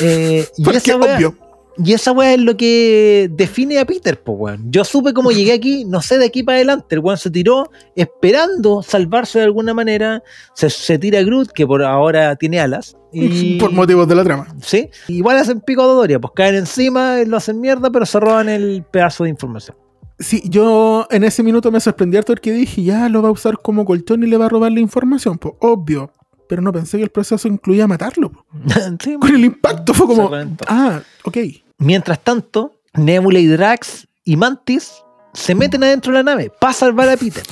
Eh, 0.00 0.46
y 0.56 0.70
esa 0.76 0.96
obvio. 0.96 1.36
Y 1.78 1.92
esa 1.92 2.12
weá 2.12 2.34
es 2.34 2.40
lo 2.40 2.56
que 2.56 3.28
define 3.32 3.78
a 3.78 3.84
Peter, 3.84 4.20
pues 4.22 4.36
weón. 4.38 4.70
Yo 4.70 4.84
supe 4.84 5.12
cómo 5.12 5.30
llegué 5.32 5.52
aquí, 5.52 5.84
no 5.84 6.02
sé 6.02 6.18
de 6.18 6.26
aquí 6.26 6.42
para 6.42 6.56
adelante. 6.56 6.94
El 6.94 7.00
weón 7.00 7.18
se 7.18 7.30
tiró 7.30 7.70
esperando 7.96 8.82
salvarse 8.82 9.38
de 9.38 9.44
alguna 9.44 9.74
manera. 9.74 10.22
Se, 10.54 10.70
se 10.70 10.98
tira 10.98 11.20
a 11.20 11.22
Groot, 11.22 11.52
que 11.52 11.66
por 11.66 11.82
ahora 11.82 12.36
tiene 12.36 12.60
alas. 12.60 12.96
Y, 13.14 13.58
Por 13.58 13.72
motivos 13.72 14.08
de 14.08 14.14
la 14.14 14.24
trama. 14.24 14.46
Sí. 14.62 14.88
Igual 15.08 15.36
hacen 15.36 15.60
pico 15.60 15.82
a 15.82 15.86
Dodoria, 15.86 16.18
pues 16.18 16.32
caen 16.34 16.54
encima, 16.54 17.18
lo 17.26 17.36
hacen 17.36 17.60
mierda, 17.60 17.90
pero 17.90 18.06
se 18.06 18.18
roban 18.18 18.48
el 18.48 18.84
pedazo 18.90 19.24
de 19.24 19.30
información. 19.30 19.76
Sí, 20.18 20.42
yo 20.46 21.06
en 21.10 21.24
ese 21.24 21.42
minuto 21.42 21.70
me 21.70 21.80
sorprendí 21.80 22.16
harto 22.16 22.32
porque 22.32 22.52
dije, 22.52 22.82
ya 22.82 23.08
lo 23.08 23.20
va 23.20 23.28
a 23.28 23.32
usar 23.32 23.58
como 23.58 23.84
colchón 23.84 24.22
y 24.22 24.28
le 24.28 24.36
va 24.36 24.46
a 24.46 24.48
robar 24.48 24.72
la 24.72 24.80
información. 24.80 25.36
Pues 25.36 25.54
obvio. 25.60 26.10
Pero 26.52 26.60
no 26.60 26.70
pensé 26.70 26.98
que 26.98 27.04
el 27.04 27.08
proceso 27.08 27.48
incluía 27.48 27.86
matarlo. 27.86 28.30
Sí, 29.02 29.16
Con 29.18 29.34
el 29.34 29.42
impacto 29.46 29.94
fue 29.94 30.06
como, 30.06 30.30
ah, 30.68 31.00
ok. 31.24 31.38
Mientras 31.78 32.22
tanto, 32.22 32.74
Nebula 32.92 33.38
y 33.38 33.46
Drax 33.46 34.06
y 34.22 34.36
Mantis 34.36 34.92
se 35.32 35.54
meten 35.54 35.82
adentro 35.82 36.12
de 36.12 36.18
la 36.18 36.22
nave 36.22 36.52
para 36.60 36.74
salvar 36.74 37.08
a 37.08 37.16
Peter. 37.16 37.42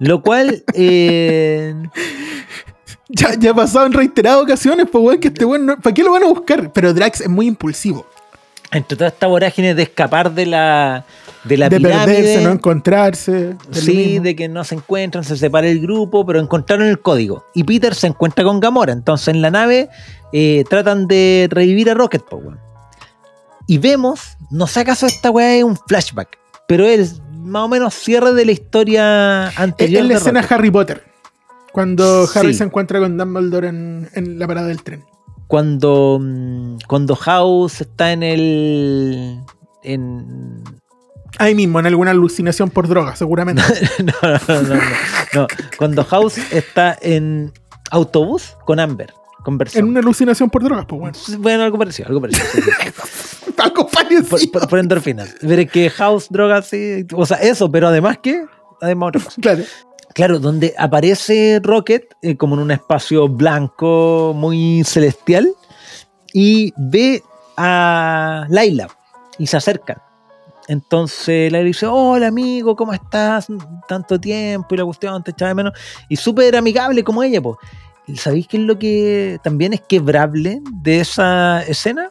Lo 0.00 0.20
cual, 0.20 0.64
eh, 0.74 1.76
Ya, 3.08 3.34
ya 3.38 3.52
ha 3.52 3.54
pasado 3.54 3.86
en 3.86 3.92
reiteradas 3.92 4.42
ocasiones, 4.42 4.88
pues 4.90 5.04
weón, 5.04 5.20
que 5.20 5.28
este 5.28 5.44
weón, 5.44 5.66
no- 5.66 5.76
¿para 5.80 5.94
qué 5.94 6.02
lo 6.02 6.10
van 6.10 6.24
a 6.24 6.26
buscar? 6.26 6.72
Pero 6.72 6.92
Drax 6.92 7.20
es 7.20 7.28
muy 7.28 7.46
impulsivo. 7.46 8.04
entre 8.72 8.96
toda 8.96 9.10
esta 9.10 9.28
vorágine 9.28 9.76
de 9.76 9.84
escapar 9.84 10.32
de 10.34 10.46
la 10.46 11.04
de 11.44 11.56
la 11.58 11.68
de 11.68 11.76
pirámide. 11.78 12.16
perderse, 12.16 12.44
no 12.44 12.50
encontrarse. 12.50 13.56
Sí, 13.70 14.18
de 14.18 14.34
que 14.34 14.48
no 14.48 14.64
se 14.64 14.74
encuentran, 14.76 15.24
se 15.24 15.36
separa 15.36 15.68
el 15.68 15.80
grupo, 15.80 16.24
pero 16.26 16.40
encontraron 16.40 16.86
el 16.88 17.00
código. 17.00 17.44
Y 17.54 17.64
Peter 17.64 17.94
se 17.94 18.06
encuentra 18.06 18.44
con 18.44 18.60
Gamora. 18.60 18.92
Entonces 18.92 19.28
en 19.28 19.42
la 19.42 19.50
nave 19.50 19.88
eh, 20.32 20.64
tratan 20.68 21.06
de 21.06 21.48
revivir 21.50 21.90
a 21.90 21.94
Rocket, 21.94 22.22
po, 22.24 22.36
weón. 22.36 22.58
Y 23.66 23.78
vemos, 23.78 24.36
no 24.50 24.66
sé 24.66 24.80
acaso 24.80 25.06
esta 25.06 25.30
weá 25.30 25.54
es 25.56 25.64
un 25.64 25.76
flashback, 25.76 26.38
pero 26.68 26.84
es 26.84 27.20
más 27.32 27.64
o 27.64 27.68
menos 27.68 27.94
cierre 27.94 28.32
de 28.34 28.44
la 28.44 28.52
historia 28.52 29.48
anterior. 29.48 30.02
es 30.02 30.08
la 30.08 30.14
escena 30.16 30.40
Rocket. 30.42 30.52
Harry 30.58 30.70
Potter. 30.70 31.04
Cuando 31.72 32.26
Harry 32.34 32.52
Sí. 32.52 32.58
se 32.58 32.64
encuentra 32.64 33.00
con 33.00 33.16
Dumbledore 33.16 33.68
en, 33.68 34.08
en 34.14 34.38
la 34.38 34.46
parada 34.46 34.68
del 34.68 34.82
tren. 34.82 35.02
Cuando, 35.48 36.18
mm, 36.20 36.76
cuando 36.88 37.16
House 37.16 37.80
está 37.80 38.12
en 38.12 38.22
el. 38.22 39.40
En, 39.82 40.62
Ahí 41.38 41.54
mismo, 41.54 41.80
en 41.80 41.86
alguna 41.86 42.12
alucinación 42.12 42.70
por 42.70 42.86
droga, 42.88 43.16
seguramente. 43.16 43.62
no, 44.04 44.12
no, 44.48 44.62
no, 44.62 44.80
no. 45.34 45.46
Cuando 45.78 46.04
House 46.04 46.38
está 46.52 46.96
en 47.00 47.52
autobús 47.90 48.56
con 48.64 48.78
Amber, 48.80 49.10
en 49.10 49.44
conversando. 49.44 49.88
una 49.90 50.00
alucinación 50.00 50.48
por 50.50 50.62
drogas, 50.62 50.86
pues 50.86 51.00
bueno. 51.00 51.18
Bueno, 51.38 51.64
algo 51.64 51.78
parecido, 51.78 52.08
algo 52.08 52.20
parecido. 52.20 52.46
Algo 53.56 53.86
parecido. 53.88 54.50
por, 54.52 54.68
por- 54.68 54.78
endorfinas. 54.78 55.36
Pero 55.40 55.62
es 55.62 55.70
que 55.70 55.88
House, 55.88 56.26
drogas, 56.28 56.66
sí. 56.66 57.06
O 57.14 57.24
sea, 57.24 57.36
eso, 57.38 57.70
pero 57.70 57.88
además 57.88 58.18
que. 58.22 58.44
Además 58.80 59.08
otra 59.10 59.22
cosa. 59.22 59.40
Claro. 59.40 59.62
Claro, 60.12 60.38
donde 60.38 60.74
aparece 60.76 61.60
Rocket 61.62 62.04
eh, 62.20 62.36
como 62.36 62.56
en 62.56 62.60
un 62.62 62.70
espacio 62.72 63.26
blanco 63.28 64.32
muy 64.36 64.82
celestial 64.84 65.48
y 66.32 66.72
ve 66.76 67.22
a 67.56 68.44
Laila 68.50 68.88
y 69.38 69.46
se 69.46 69.56
acercan. 69.56 69.96
Entonces 70.68 71.52
Laila 71.52 71.66
dice, 71.66 71.86
hola 71.86 72.28
amigo, 72.28 72.74
¿cómo 72.76 72.92
estás? 72.92 73.48
Tanto 73.88 74.18
tiempo 74.18 74.74
y 74.74 74.78
la 74.78 74.84
cuestión 74.84 75.22
te 75.22 75.32
echaba 75.32 75.50
de 75.50 75.54
menos. 75.54 75.72
Y 76.08 76.16
súper 76.16 76.56
amigable 76.56 77.04
como 77.04 77.22
ella, 77.22 77.40
pues. 77.42 77.56
¿Y 78.06 78.16
sabéis 78.16 78.46
qué 78.48 78.58
es 78.58 78.62
lo 78.64 78.78
que 78.78 79.38
también 79.42 79.72
es 79.72 79.80
quebrable 79.80 80.60
de 80.82 81.00
esa 81.00 81.62
escena? 81.62 82.10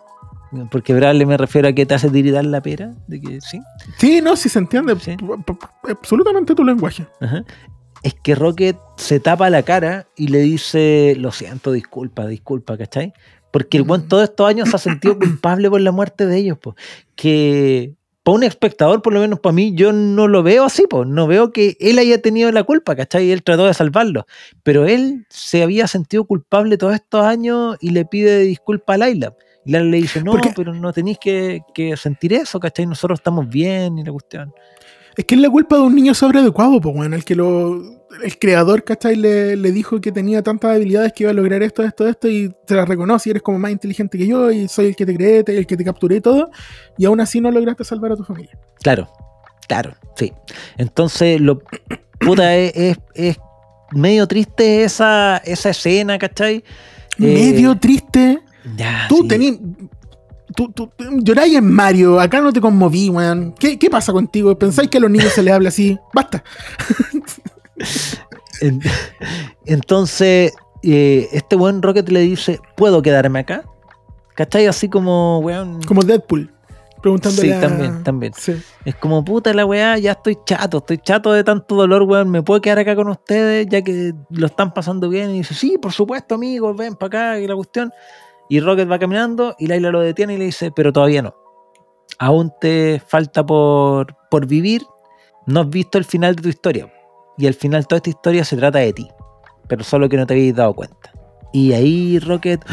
Por 0.69 0.83
quebrable 0.83 1.25
me 1.25 1.37
refiero 1.37 1.67
a 1.67 1.73
que 1.73 1.85
te 1.85 1.95
hace 1.95 2.09
tiritar 2.09 2.45
la 2.45 2.61
pera, 2.61 2.93
de 3.07 3.19
que 3.19 3.41
sí. 3.41 3.59
Sí, 3.97 4.21
no, 4.21 4.35
sí 4.35 4.49
se 4.49 4.59
entiende. 4.59 4.99
Sí. 4.99 5.15
Absolutamente 5.89 6.53
tu 6.53 6.63
lenguaje. 6.63 7.07
Ajá. 7.19 7.43
es 8.03 8.13
que 8.15 8.35
Rocket 8.35 8.77
se 8.97 9.19
tapa 9.19 9.49
la 9.49 9.63
cara 9.63 10.07
y 10.15 10.27
le 10.27 10.39
dice, 10.39 11.15
lo 11.17 11.31
siento, 11.31 11.71
disculpa, 11.71 12.27
disculpa, 12.27 12.77
¿cachai? 12.77 13.13
Porque 13.51 13.77
el 13.77 13.83
buen 13.83 14.07
todos 14.07 14.23
estos 14.23 14.47
años 14.47 14.69
se 14.69 14.75
ha 14.75 14.79
sentido 14.79 15.17
culpable 15.17 15.69
por 15.69 15.81
la 15.81 15.91
muerte 15.91 16.25
de 16.25 16.37
ellos, 16.37 16.57
po. 16.57 16.75
que 17.15 17.95
para 18.23 18.35
un 18.35 18.43
espectador, 18.43 19.01
por 19.01 19.13
lo 19.13 19.19
menos 19.19 19.39
para 19.39 19.53
mí, 19.53 19.73
yo 19.75 19.91
no 19.91 20.27
lo 20.29 20.43
veo 20.43 20.63
así, 20.63 20.85
pues 20.89 21.07
no 21.07 21.27
veo 21.27 21.51
que 21.51 21.75
él 21.79 21.99
haya 21.99 22.21
tenido 22.21 22.51
la 22.51 22.63
culpa, 22.63 22.95
¿cachai? 22.95 23.25
Y 23.25 23.31
él 23.31 23.43
trató 23.43 23.65
de 23.65 23.73
salvarlo, 23.73 24.25
pero 24.63 24.85
él 24.85 25.25
se 25.29 25.61
había 25.61 25.87
sentido 25.87 26.23
culpable 26.23 26.77
todos 26.77 26.95
estos 26.95 27.25
años 27.25 27.77
y 27.81 27.89
le 27.89 28.05
pide 28.05 28.39
disculpa 28.39 28.93
a 28.93 28.97
Laila. 28.97 29.35
Y 29.65 29.71
Laila 29.71 29.89
le 29.89 29.97
dice, 29.97 30.23
no, 30.23 30.33
pero 30.55 30.73
no 30.73 30.93
tenéis 30.93 31.17
que, 31.19 31.61
que 31.73 31.97
sentir 31.97 32.33
eso, 32.33 32.59
¿cachai? 32.59 32.85
Nosotros 32.85 33.19
estamos 33.19 33.47
bien 33.49 33.97
y 33.97 34.03
la 34.03 34.11
cuestión. 34.11 34.53
Es 35.15 35.25
que 35.25 35.35
es 35.35 35.41
la 35.41 35.49
culpa 35.49 35.75
de 35.75 35.81
un 35.83 35.95
niño 35.95 36.13
sobreadecuado, 36.13 36.81
pues 36.81 36.95
bueno, 36.95 37.15
el 37.15 37.23
que 37.23 37.35
lo. 37.35 38.01
El 38.23 38.37
creador, 38.37 38.83
¿cachai? 38.83 39.15
Le, 39.15 39.55
le 39.55 39.71
dijo 39.71 39.99
que 39.99 40.11
tenía 40.11 40.43
tantas 40.43 40.75
habilidades 40.75 41.13
que 41.13 41.23
iba 41.23 41.31
a 41.31 41.33
lograr 41.33 41.63
esto, 41.63 41.83
esto, 41.83 42.07
esto, 42.07 42.27
y 42.29 42.53
te 42.67 42.75
las 42.75 42.87
reconoce 42.87 43.29
y 43.29 43.31
eres 43.31 43.41
como 43.43 43.57
más 43.57 43.71
inteligente 43.71 44.17
que 44.19 44.27
yo, 44.27 44.51
y 44.51 44.67
soy 44.67 44.87
el 44.87 44.95
que 44.95 45.05
te 45.05 45.15
creé, 45.15 45.43
el 45.47 45.65
que 45.65 45.75
te 45.75 45.83
capturé 45.83 46.17
y 46.17 46.21
todo, 46.21 46.51
y 46.97 47.05
aún 47.05 47.19
así 47.21 47.41
no 47.41 47.49
lograste 47.49 47.83
salvar 47.83 48.11
a 48.11 48.15
tu 48.15 48.23
familia. 48.23 48.55
Claro, 48.83 49.09
claro, 49.67 49.95
sí. 50.15 50.31
Entonces, 50.77 51.41
lo 51.41 51.59
puta 52.19 52.55
es, 52.55 52.73
es- 52.75 52.97
es 53.15 53.37
medio 53.93 54.27
triste 54.27 54.83
esa, 54.83 55.37
esa 55.37 55.71
escena, 55.71 56.17
¿cachai? 56.19 56.57
Eh, 56.57 56.63
Medio 57.17 57.75
triste. 57.79 58.41
Ya, 58.77 59.07
Tú 59.09 59.17
sí. 59.23 59.27
tení. 59.27 59.59
Tú, 60.55 60.71
tú, 60.71 60.89
lloráis 61.21 61.55
en 61.55 61.71
Mario, 61.71 62.19
acá 62.19 62.41
no 62.41 62.51
te 62.53 62.61
conmoví, 62.61 63.09
weón. 63.09 63.53
¿Qué, 63.59 63.77
¿Qué 63.79 63.89
pasa 63.89 64.11
contigo? 64.11 64.57
¿Pensáis 64.57 64.89
que 64.89 64.97
a 64.97 65.01
los 65.01 65.09
niños 65.11 65.33
se 65.33 65.41
les 65.43 65.53
habla 65.53 65.69
así? 65.69 65.97
Basta. 66.13 66.43
En- 68.61 68.81
Entonces, 69.65 70.53
eh, 70.83 71.27
este 71.31 71.55
buen 71.55 71.81
Rocket 71.81 72.07
le 72.09 72.21
dice, 72.21 72.59
¿puedo 72.75 73.01
quedarme 73.01 73.39
acá? 73.39 73.63
¿Cachai? 74.35 74.67
Así 74.67 74.89
como, 74.89 75.39
weón. 75.39 75.81
Como 75.83 76.01
Deadpool. 76.03 76.49
Preguntándole 77.01 77.47
Sí, 77.49 77.53
a- 77.53 77.59
también, 77.61 78.03
también. 78.03 78.33
Sí. 78.37 78.53
Es 78.85 78.95
como, 78.95 79.25
puta 79.25 79.53
la 79.53 79.65
weá, 79.65 79.97
ya 79.97 80.13
estoy 80.13 80.37
chato, 80.45 80.77
estoy 80.77 80.99
chato 80.99 81.33
de 81.33 81.43
tanto 81.43 81.75
dolor, 81.75 82.03
weón. 82.03 82.29
¿Me 82.31 82.41
puedo 82.43 82.61
quedar 82.61 82.79
acá 82.79 82.95
con 82.95 83.09
ustedes 83.09 83.67
ya 83.69 83.81
que 83.81 84.13
lo 84.29 84.45
están 84.45 84.73
pasando 84.73 85.09
bien? 85.09 85.31
Y 85.31 85.39
dice, 85.39 85.53
sí, 85.53 85.77
por 85.81 85.91
supuesto, 85.91 86.35
amigos, 86.35 86.77
ven 86.77 86.95
para 86.95 87.07
acá 87.07 87.39
y 87.39 87.47
la 87.47 87.55
cuestión. 87.55 87.91
Y 88.53 88.59
Rocket 88.59 88.87
va 88.87 88.99
caminando 88.99 89.55
y 89.57 89.65
Laila 89.65 89.89
lo 89.89 90.01
detiene 90.01 90.35
y 90.35 90.37
le 90.37 90.45
dice, 90.45 90.69
pero 90.69 90.93
todavía 90.93 91.23
no. 91.23 91.33
Aún 92.19 92.53
te 92.61 93.01
falta 93.07 93.43
por, 93.43 94.15
por 94.29 94.45
vivir. 94.45 94.83
No 95.47 95.61
has 95.61 95.69
visto 95.71 95.97
el 95.97 96.05
final 96.05 96.35
de 96.35 96.43
tu 96.43 96.49
historia. 96.49 96.93
Y 97.35 97.47
al 97.47 97.55
final 97.55 97.87
toda 97.87 97.97
esta 97.97 98.11
historia 98.11 98.45
se 98.45 98.55
trata 98.55 98.77
de 98.77 98.93
ti. 98.93 99.07
Pero 99.67 99.83
solo 99.83 100.07
que 100.07 100.17
no 100.17 100.27
te 100.27 100.35
habéis 100.35 100.53
dado 100.55 100.75
cuenta. 100.75 101.11
Y 101.51 101.73
ahí 101.73 102.19
Rocket 102.19 102.63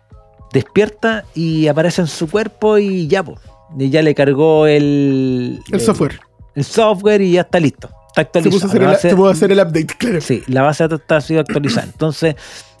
despierta 0.54 1.26
y 1.34 1.66
aparece 1.66 2.00
en 2.00 2.06
su 2.06 2.30
cuerpo 2.30 2.78
y 2.78 3.06
ya, 3.06 3.22
pues. 3.22 3.38
Y 3.78 3.90
ya 3.90 4.00
le 4.00 4.14
cargó 4.14 4.66
el, 4.66 5.60
El 5.70 5.80
software. 5.82 6.20
el 6.54 6.64
software 6.64 7.20
y 7.20 7.32
ya 7.32 7.42
está 7.42 7.60
listo. 7.60 7.90
Está 8.16 8.42
Se 8.42 8.48
puso 8.48 8.64
a 8.64 8.70
actualizado. 8.70 8.96
hacer 8.96 9.10
el, 9.10 9.16
se 9.18 9.30
hacer 9.30 9.52
el 9.52 9.58
update, 9.58 9.86
claro. 9.98 10.20
Sí, 10.22 10.42
la 10.46 10.62
base 10.62 10.84
de 10.84 10.88
datos 10.88 11.02
está 11.02 11.20
sido 11.20 11.40
actualizada. 11.40 11.86
Entonces, 11.86 12.34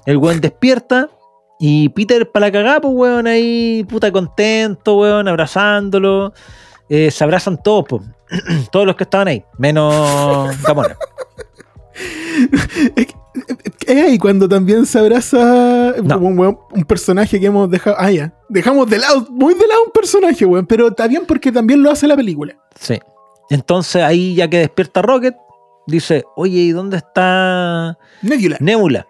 el 0.06 0.16
weón 0.16 0.40
despierta 0.40 1.10
y 1.60 1.88
Peter 1.90 2.30
para 2.30 2.46
la 2.46 2.52
cagada, 2.52 2.80
pues 2.80 2.94
weón, 2.94 3.26
ahí 3.26 3.84
puta 3.88 4.10
contento, 4.12 4.96
weón, 4.98 5.26
abrazándolo. 5.28 6.32
Eh, 6.88 7.10
se 7.10 7.24
abrazan 7.24 7.60
todos, 7.62 7.84
pues. 7.88 8.02
todos 8.72 8.86
los 8.86 8.96
que 8.96 9.04
estaban 9.04 9.28
ahí, 9.28 9.44
menos 9.58 10.62
Gamora. 10.66 10.96
Es, 12.96 13.06
es 13.86 14.04
ahí 14.04 14.18
cuando 14.18 14.48
también 14.48 14.86
se 14.86 14.98
abraza 14.98 15.94
No. 16.02 16.14
como 16.16 16.28
un, 16.28 16.36
weón- 16.38 16.58
un 16.72 16.84
personaje 16.84 17.40
que 17.40 17.46
hemos 17.46 17.70
dejado. 17.70 17.96
Ah, 17.98 18.10
ya. 18.10 18.32
Dejamos 18.48 18.88
de 18.88 18.98
lado, 18.98 19.26
muy 19.30 19.54
de 19.54 19.66
lado 19.66 19.82
un 19.86 19.92
personaje, 19.92 20.44
weón. 20.44 20.66
Pero 20.66 20.88
está 20.88 21.06
bien 21.06 21.24
porque 21.26 21.50
también 21.52 21.82
lo 21.82 21.90
hace 21.90 22.06
la 22.06 22.16
película. 22.16 22.56
Sí. 22.78 22.98
Entonces 23.50 24.02
ahí 24.02 24.34
ya 24.34 24.48
que 24.48 24.58
despierta 24.58 25.00
Rocket, 25.02 25.34
dice, 25.86 26.24
oye, 26.36 26.58
¿y 26.58 26.70
dónde 26.72 26.98
está 26.98 27.96
Nebula. 28.22 28.56
Nebula? 28.60 29.06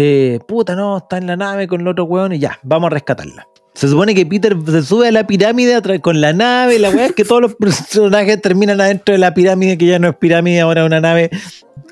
Eh, 0.00 0.38
puta, 0.46 0.76
no, 0.76 0.98
está 0.98 1.18
en 1.18 1.26
la 1.26 1.36
nave 1.36 1.66
con 1.66 1.80
el 1.80 1.88
otro 1.88 2.04
weón 2.04 2.32
y 2.32 2.38
ya, 2.38 2.58
vamos 2.62 2.86
a 2.86 2.90
rescatarla. 2.90 3.46
Se 3.74 3.88
supone 3.88 4.14
que 4.14 4.24
Peter 4.26 4.56
se 4.66 4.82
sube 4.82 5.08
a 5.08 5.12
la 5.12 5.26
pirámide 5.26 5.80
con 6.00 6.20
la 6.20 6.32
nave 6.32 6.78
la 6.78 6.90
weá 6.90 7.06
es 7.06 7.12
que 7.12 7.24
todos 7.24 7.42
los 7.42 7.54
personajes 7.58 8.40
terminan 8.40 8.80
adentro 8.80 9.12
de 9.12 9.18
la 9.18 9.34
pirámide, 9.34 9.76
que 9.78 9.86
ya 9.86 9.98
no 9.98 10.08
es 10.10 10.16
pirámide, 10.16 10.60
ahora 10.60 10.82
es 10.82 10.86
una 10.86 11.00
nave. 11.00 11.30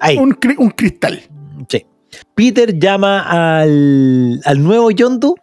Ahí. 0.01 0.17
Un, 0.19 0.33
cri- 0.35 0.57
un 0.59 0.71
cristal. 0.71 1.21
Sí. 1.69 1.85
Peter 2.35 2.79
llama 2.79 3.61
al, 3.61 4.41
al 4.45 4.63
nuevo 4.63 4.91
Yondu 4.91 5.35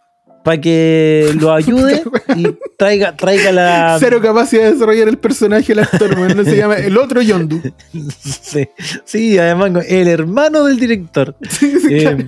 para 0.44 0.60
que 0.60 1.31
lo 1.40 1.53
ayude 1.53 2.03
y 2.35 2.48
traiga, 2.77 3.15
traiga 3.15 3.52
la. 3.53 3.98
Cero 3.99 4.19
capacidad 4.22 4.64
de 4.64 4.73
desarrollar 4.73 5.07
el 5.07 5.18
personaje 5.18 5.72
el 5.73 5.80
actor. 5.80 6.18
No 6.35 6.44
se 6.44 6.57
llama 6.57 6.76
el 6.76 6.98
otro 6.98 7.22
Yondu. 7.22 7.61
Sí, 8.19 8.68
sí, 9.06 9.38
además 9.38 9.85
el 9.88 10.07
hermano 10.10 10.65
del 10.65 10.77
director. 10.80 11.35
Sí, 11.49 11.80
sí, 11.80 11.88
Eh, 11.95 11.99
claro. 12.02 12.23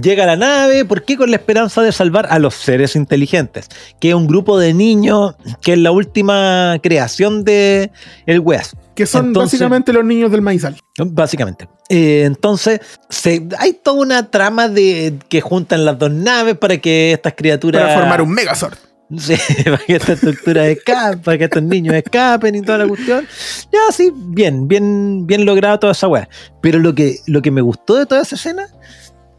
Llega 0.00 0.24
a 0.24 0.26
la 0.26 0.36
nave, 0.36 0.84
¿por 0.84 1.04
qué? 1.04 1.16
Con 1.16 1.30
la 1.30 1.36
esperanza 1.36 1.82
de 1.82 1.92
salvar 1.92 2.26
a 2.30 2.38
los 2.38 2.54
seres 2.54 2.96
inteligentes, 2.96 3.68
que 4.00 4.10
es 4.10 4.14
un 4.14 4.26
grupo 4.26 4.58
de 4.58 4.74
niños 4.74 5.34
que 5.62 5.74
es 5.74 5.78
la 5.78 5.90
última 5.90 6.76
creación 6.82 7.44
de 7.44 7.90
el 8.26 8.40
West, 8.40 8.74
Que 8.94 9.06
son 9.06 9.26
entonces- 9.26 9.58
básicamente 9.60 9.92
los 9.92 10.04
niños 10.04 10.30
del 10.30 10.42
maizal. 10.42 10.76
básicamente. 10.98 11.68
Eh, 11.88 12.24
entonces, 12.24 12.80
se, 13.08 13.46
hay 13.58 13.74
toda 13.74 14.00
una 14.00 14.30
trama 14.30 14.68
de 14.68 15.18
que 15.28 15.40
juntan 15.40 15.84
las 15.84 15.98
dos 15.98 16.10
naves 16.10 16.56
para 16.56 16.78
que 16.78 17.12
estas 17.12 17.34
criaturas... 17.34 17.82
Para 17.82 17.94
formar 17.98 18.22
un 18.22 18.30
Megazord. 18.32 18.76
Sí, 19.18 19.36
para 19.64 19.78
que 19.78 19.94
esta 19.94 20.14
estructura 20.14 20.66
escape, 20.66 21.18
para 21.18 21.38
que 21.38 21.44
estos 21.44 21.62
niños 21.62 21.94
escapen 21.94 22.56
y 22.56 22.62
toda 22.62 22.78
la 22.78 22.88
cuestión. 22.88 23.24
Ya, 23.72 23.92
sí, 23.92 24.10
bien, 24.12 24.66
bien, 24.66 25.28
bien 25.28 25.44
logrado 25.44 25.78
toda 25.78 25.92
esa 25.92 26.08
weá. 26.08 26.28
Pero 26.60 26.80
lo 26.80 26.92
que, 26.92 27.18
lo 27.26 27.40
que 27.40 27.52
me 27.52 27.60
gustó 27.60 27.94
de 27.94 28.06
toda 28.06 28.22
esa 28.22 28.34
escena 28.34 28.66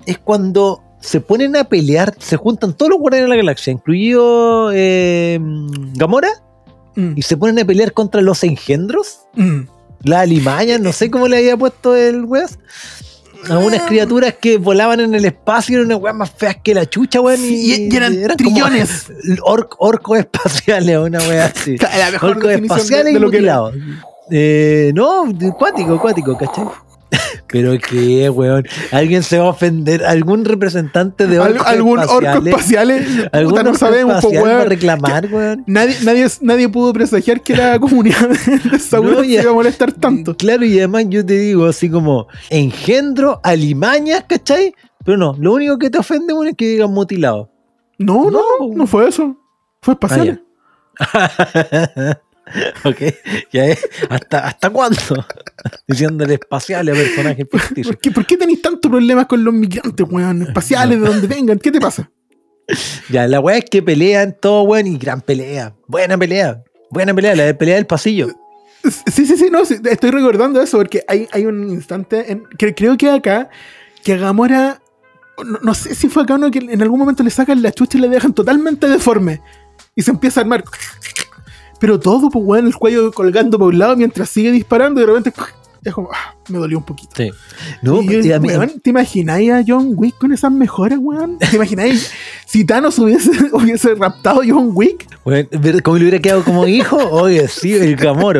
es 0.07 0.17
cuando 0.17 0.81
se 0.99 1.21
ponen 1.21 1.55
a 1.55 1.65
pelear, 1.65 2.15
se 2.17 2.35
juntan 2.37 2.73
todos 2.73 2.89
los 2.89 2.99
guardianes 2.99 3.25
de 3.29 3.35
la 3.35 3.41
galaxia, 3.43 3.71
incluido 3.71 4.71
eh, 4.73 5.39
Gamora, 5.93 6.29
Mm, 6.95 7.13
y 7.15 7.21
se 7.21 7.37
ponen 7.37 7.59
a 7.59 7.65
pelear 7.65 7.93
contra 7.93 8.21
los 8.21 8.43
engendros, 8.43 9.19
mm. 9.35 9.59
la 10.05 10.21
alimaña, 10.21 10.79
no 10.79 10.91
sé 10.91 11.11
cómo 11.11 11.27
le 11.27 11.37
había 11.37 11.55
puesto 11.55 11.95
el 11.95 12.25
weas. 12.25 12.57
a 13.51 13.59
unas 13.59 13.83
criaturas 13.83 14.33
que 14.41 14.57
volaban 14.57 14.99
en 15.01 15.13
el 15.13 15.23
espacio, 15.25 15.75
eran 15.77 15.85
unas 15.91 16.01
weas 16.01 16.15
más 16.15 16.31
feas 16.31 16.55
que 16.63 16.73
la 16.73 16.87
chucha, 16.87 17.21
weón. 17.21 17.37
Sí, 17.37 17.87
y 17.87 17.95
eran 17.95 18.15
trillones. 18.35 19.11
or- 19.43 19.69
orcos 19.77 20.17
espaciales, 20.17 20.97
una 20.97 21.19
wea 21.19 21.45
así. 21.45 21.77
La 21.99 22.09
mejor 22.09 22.31
Orcos 22.31 22.49
espaciales 22.51 23.05
de- 23.05 23.11
y 23.11 23.13
de 23.13 23.19
lo 23.19 23.29
que 23.29 23.37
mutilados. 23.37 23.75
Eh, 24.31 24.91
no, 24.95 25.25
cuático, 25.55 26.01
cuático, 26.01 26.35
¿cachai? 26.35 26.65
Pero 27.47 27.77
que, 27.79 28.29
weón, 28.29 28.65
alguien 28.91 29.23
se 29.23 29.37
va 29.37 29.45
a 29.45 29.49
ofender, 29.49 30.03
algún 30.03 30.45
representante 30.45 31.27
de 31.27 31.39
orcos 31.39 31.65
algún 31.65 31.99
orco 31.99 32.19
espaciales, 32.19 33.07
espacial, 33.07 33.29
algún 33.33 33.51
puta, 33.51 33.63
no 33.63 33.69
orco 33.69 33.79
sabemos, 33.79 34.21
po, 34.21 34.27
espacial 34.31 34.57
va 34.57 34.61
a 34.61 34.65
reclamar, 34.65 35.27
weón. 35.31 35.63
Nadie, 35.67 35.95
nadie, 36.03 36.27
nadie 36.41 36.69
pudo 36.69 36.93
presagiar 36.93 37.41
que 37.41 37.55
la 37.55 37.79
comunidad 37.79 38.29
de 38.29 38.79
Sauron 38.79 39.15
No, 39.15 39.21
se 39.21 39.27
iba 39.27 39.51
a 39.51 39.53
molestar 39.53 39.91
tanto. 39.93 40.35
Claro, 40.35 40.65
y 40.65 40.77
además 40.77 41.05
yo 41.09 41.25
te 41.25 41.37
digo 41.37 41.65
así 41.65 41.89
como 41.89 42.27
engendro, 42.49 43.39
alimañas, 43.43 44.25
¿cachai? 44.27 44.73
Pero 45.05 45.17
no, 45.17 45.35
lo 45.39 45.53
único 45.53 45.77
que 45.77 45.89
te 45.89 45.97
ofende, 45.97 46.33
weón, 46.33 46.49
es 46.49 46.55
que 46.55 46.67
digan 46.67 46.91
mutilado. 46.91 47.49
No, 47.97 48.29
no, 48.29 48.41
No, 48.59 48.75
no, 48.75 48.87
fue 48.87 49.07
eso. 49.07 49.35
Fue 49.81 49.93
espacial. 49.93 50.43
ok, 52.85 52.97
ya 53.51 53.65
es. 53.65 53.87
¿Hasta, 54.09 54.47
¿Hasta 54.47 54.69
cuándo? 54.69 54.97
Diciéndole 55.87 56.35
espaciales 56.35 56.95
a 56.95 56.97
personajes 56.97 57.47
ficticios. 57.51 57.87
¿Por 57.87 57.97
qué, 57.97 58.11
¿Por 58.11 58.25
qué 58.25 58.37
tenéis 58.37 58.61
tantos 58.61 58.89
problemas 58.89 59.25
con 59.25 59.43
los 59.43 59.53
migrantes, 59.53 60.05
weón? 60.09 60.43
Espaciales, 60.43 60.99
de 61.01 61.07
donde 61.07 61.27
vengan. 61.27 61.59
¿Qué 61.59 61.71
te 61.71 61.79
pasa? 61.79 62.09
Ya, 63.09 63.27
la 63.27 63.39
weá 63.39 63.57
es 63.57 63.65
que 63.65 63.81
pelean 63.81 64.35
todo, 64.39 64.63
weón, 64.63 64.87
y 64.87 64.97
gran 64.97 65.21
pelea. 65.21 65.73
Buena 65.87 66.17
pelea. 66.17 66.63
Buena 66.89 67.13
pelea, 67.13 67.35
la 67.35 67.43
de 67.43 67.53
pelea 67.53 67.75
del 67.75 67.85
pasillo. 67.85 68.27
Sí, 68.83 69.25
sí, 69.25 69.37
sí, 69.37 69.49
no, 69.51 69.65
sí, 69.65 69.77
estoy 69.83 70.11
recordando 70.11 70.61
eso 70.61 70.77
porque 70.77 71.03
hay, 71.07 71.27
hay 71.31 71.45
un 71.45 71.69
instante, 71.69 72.31
en, 72.31 72.43
que 72.57 72.73
creo 72.73 72.95
que 72.95 73.09
acá, 73.09 73.49
que 74.03 74.17
Gamora, 74.17 74.81
no, 75.43 75.59
no 75.61 75.73
sé 75.73 75.95
si 75.95 76.07
fue 76.07 76.23
acá 76.23 76.35
o 76.35 76.37
no, 76.37 76.49
que 76.51 76.59
en 76.59 76.81
algún 76.81 76.99
momento 76.99 77.23
le 77.23 77.29
sacan 77.29 77.61
la 77.61 77.71
chucha 77.71 77.97
y 77.97 78.01
le 78.01 78.07
dejan 78.07 78.33
totalmente 78.33 78.87
deforme 78.87 79.41
y 79.95 80.03
se 80.03 80.11
empieza 80.11 80.39
a 80.39 80.43
armar. 80.43 80.63
Pero 81.79 81.99
todo, 81.99 82.29
pues, 82.29 82.43
weón, 82.45 82.67
el 82.67 82.75
cuello 82.75 83.11
colgando 83.11 83.59
por 83.59 83.69
un 83.69 83.79
lado 83.79 83.95
mientras 83.95 84.29
sigue 84.29 84.51
disparando 84.51 84.99
y 84.99 85.05
de 85.05 85.07
repente 85.13 85.33
es 85.83 85.93
como, 85.93 86.09
ah, 86.11 86.35
me 86.49 86.57
dolió 86.59 86.77
un 86.77 86.83
poquito. 86.85 87.11
Sí. 87.15 87.29
No, 87.81 88.01
Y, 88.01 88.27
y 88.27 88.31
a 88.31 88.39
mí- 88.39 88.47
weón, 88.49 88.79
¿te 88.81 88.89
imagináis 88.89 89.51
a 89.51 89.63
John 89.67 89.91
Wick 89.95 90.17
con 90.17 90.31
esas 90.33 90.51
mejoras, 90.51 90.99
weón? 91.01 91.37
¿Te 91.39 91.55
imagináis 91.55 92.11
si 92.45 92.63
Thanos 92.65 92.97
hubiese, 92.99 93.31
hubiese 93.53 93.95
raptado 93.95 94.41
a 94.41 94.45
John 94.47 94.71
Wick? 94.73 95.05
¿cómo 95.83 95.97
le 95.97 96.03
hubiera 96.03 96.19
quedado 96.19 96.43
como 96.43 96.65
hijo? 96.67 96.95
Oye, 96.97 97.47
sí, 97.49 97.73
el 97.73 97.95
Gamoro. 97.97 98.39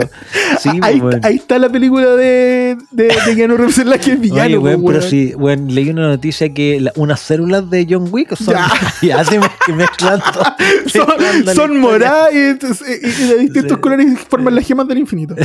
Sí, 0.60 0.70
ahí, 0.82 1.02
está 1.36 1.60
la 1.60 1.70
película 1.70 2.16
de, 2.16 2.78
de, 2.92 3.04
de 3.26 3.36
Keanu 3.36 3.58
Reeves 3.58 3.78
en 3.80 3.90
la 3.90 3.98
que 3.98 4.14
es 4.14 4.20
villano, 4.22 4.46
Oye, 4.46 4.58
weón, 4.58 4.82
pues, 4.82 4.98
pero 4.98 5.00
weón. 5.00 5.10
sí, 5.10 5.36
weón, 5.36 5.76
leí 5.76 5.90
una 5.90 6.08
noticia 6.08 6.54
que 6.54 6.80
la- 6.80 6.94
unas 6.96 7.20
células 7.20 7.70
de 7.70 7.86
John 7.90 8.08
Wick 8.12 8.36
son. 8.36 8.54
Ya. 8.54 8.72
Ya, 9.02 9.24
se 9.26 9.38
me- 9.40 9.76
mezclando. 9.76 10.26
son, 10.88 11.56
son 11.56 11.80
moradas 11.80 12.34
y, 12.34 12.38
entonces- 12.38 12.88
y- 13.04 13.06
y 13.24 13.28
de 13.28 13.36
distintos 13.40 13.74
Sí. 13.78 13.82
colores 13.82 14.08
y 14.12 14.16
forman 14.16 14.56
las 14.56 14.66
gemas 14.66 14.88
del 14.88 14.98
infinito. 15.00 15.36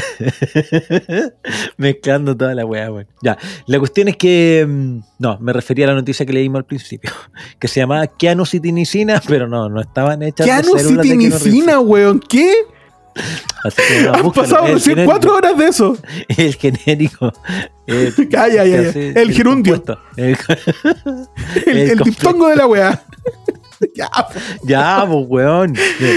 Mezclando 1.77 2.37
toda 2.53 2.63
la 2.63 2.67
weá, 2.67 2.91
weón. 2.91 3.07
Ya, 3.23 3.37
la 3.67 3.79
cuestión 3.79 4.09
es 4.09 4.17
que. 4.17 4.65
mm, 4.69 4.99
No, 5.19 5.39
me 5.41 5.53
refería 5.53 5.87
a 5.87 5.89
la 5.89 5.95
noticia 5.95 6.25
que 6.27 6.33
leímos 6.33 6.59
al 6.59 6.65
principio. 6.67 7.11
Que 7.59 7.69
se 7.69 7.81
llamaba 7.81 8.07
Keanucitinicina, 8.07 9.23
pero 9.29 9.49
no, 9.49 9.69
no 9.69 9.81
estaban 9.81 10.23
hechas 10.23 10.47
Cianucitimicina, 10.47 11.81
weón. 11.81 12.21
¿Qué? 12.21 12.53
Así 13.65 13.77
que 13.89 14.03
no, 14.05 14.15
Han 14.15 14.23
búscalo, 14.23 14.49
pasado 14.49 14.67
el 14.69 14.73
recién 14.75 14.95
genérico. 14.97 15.11
cuatro 15.13 15.37
horas 15.37 15.59
de 15.59 15.67
eso. 15.67 15.97
El 16.29 16.55
genérico. 16.55 17.31
eh, 17.87 18.11
ya, 18.31 18.49
ya, 18.49 18.65
que 18.65 18.71
ya. 18.71 18.89
hace 18.89 19.09
El 19.21 19.33
gerundio. 19.33 19.75
compuesto. 19.83 20.03
El- 20.17 20.37
El, 21.67 21.77
El 21.79 21.91
el 21.91 21.99
diptongo 21.99 22.49
de 22.49 22.57
la 22.57 22.67
weá. 22.67 23.03
ya, 23.95 24.09
ya, 24.65 25.05
pues, 25.07 25.27
weón. 25.29 25.75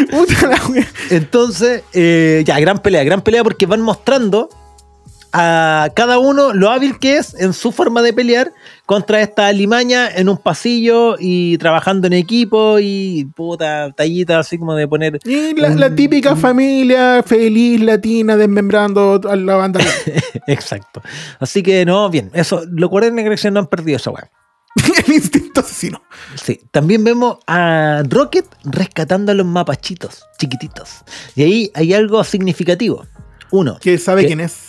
puta 0.10 0.48
la 0.48 0.66
weá. 0.70 0.88
Entonces, 1.10 1.84
eh, 1.94 2.44
ya, 2.45 2.57
gran 2.62 2.80
pelea, 2.80 3.03
gran 3.03 3.22
pelea 3.22 3.44
porque 3.44 3.66
van 3.66 3.82
mostrando 3.82 4.48
a 5.38 5.90
cada 5.94 6.18
uno 6.18 6.53
lo 6.53 6.72
hábil 6.72 6.98
que 6.98 7.18
es 7.18 7.34
en 7.34 7.52
su 7.52 7.74
forma 7.74 8.02
de 8.02 8.14
pelear 8.14 8.53
contra 8.86 9.22
esta 9.22 9.48
alimaña 9.48 10.10
en 10.10 10.30
un 10.30 10.38
pasillo 10.38 11.18
y 11.20 11.57
trabajando 11.57 12.07
en 12.07 12.14
equipo 12.14 12.78
y 12.80 13.28
puta 13.36 13.91
tallita 13.91 14.40
así 14.40 14.57
como 14.57 14.76
de 14.76 14.88
poner 14.88 15.20
Y 15.26 15.53
la, 15.60 15.70
la 15.70 15.94
típica 15.94 16.38
familia 16.38 17.22
feliz 17.22 17.82
latina 17.82 18.38
desmembrando 18.38 19.20
a 19.30 19.36
la 19.36 19.56
banda. 19.56 19.82
exacto. 20.48 21.02
Así 21.40 21.62
que 21.62 21.86
no, 21.86 22.10
bien, 22.10 22.32
eso, 22.34 22.64
lo 22.72 22.90
cual 22.90 23.03
en 23.03 23.18
Grecia 23.18 23.52
no 23.52 23.60
han 23.60 23.68
perdido 23.68 23.98
esa 23.98 24.12
weá. 24.12 24.32
el 25.07 25.14
instinto 25.14 25.60
asesino. 25.60 26.02
Sí, 26.41 26.62
también 26.72 27.03
vemos 27.03 27.40
a 27.48 28.03
Rocket 28.10 28.45
rescatando 28.64 29.34
a 29.34 29.36
los 29.36 29.45
mapachitos 29.45 30.24
chiquititos. 30.38 31.03
Y 31.36 31.44
ahí 31.44 31.72
hay 31.74 31.94
algo 31.94 32.24
significativo. 32.24 33.06
Uno, 33.52 33.78
Que 33.80 33.98
sabe 33.98 34.26
quién 34.26 34.40
es. 34.40 34.65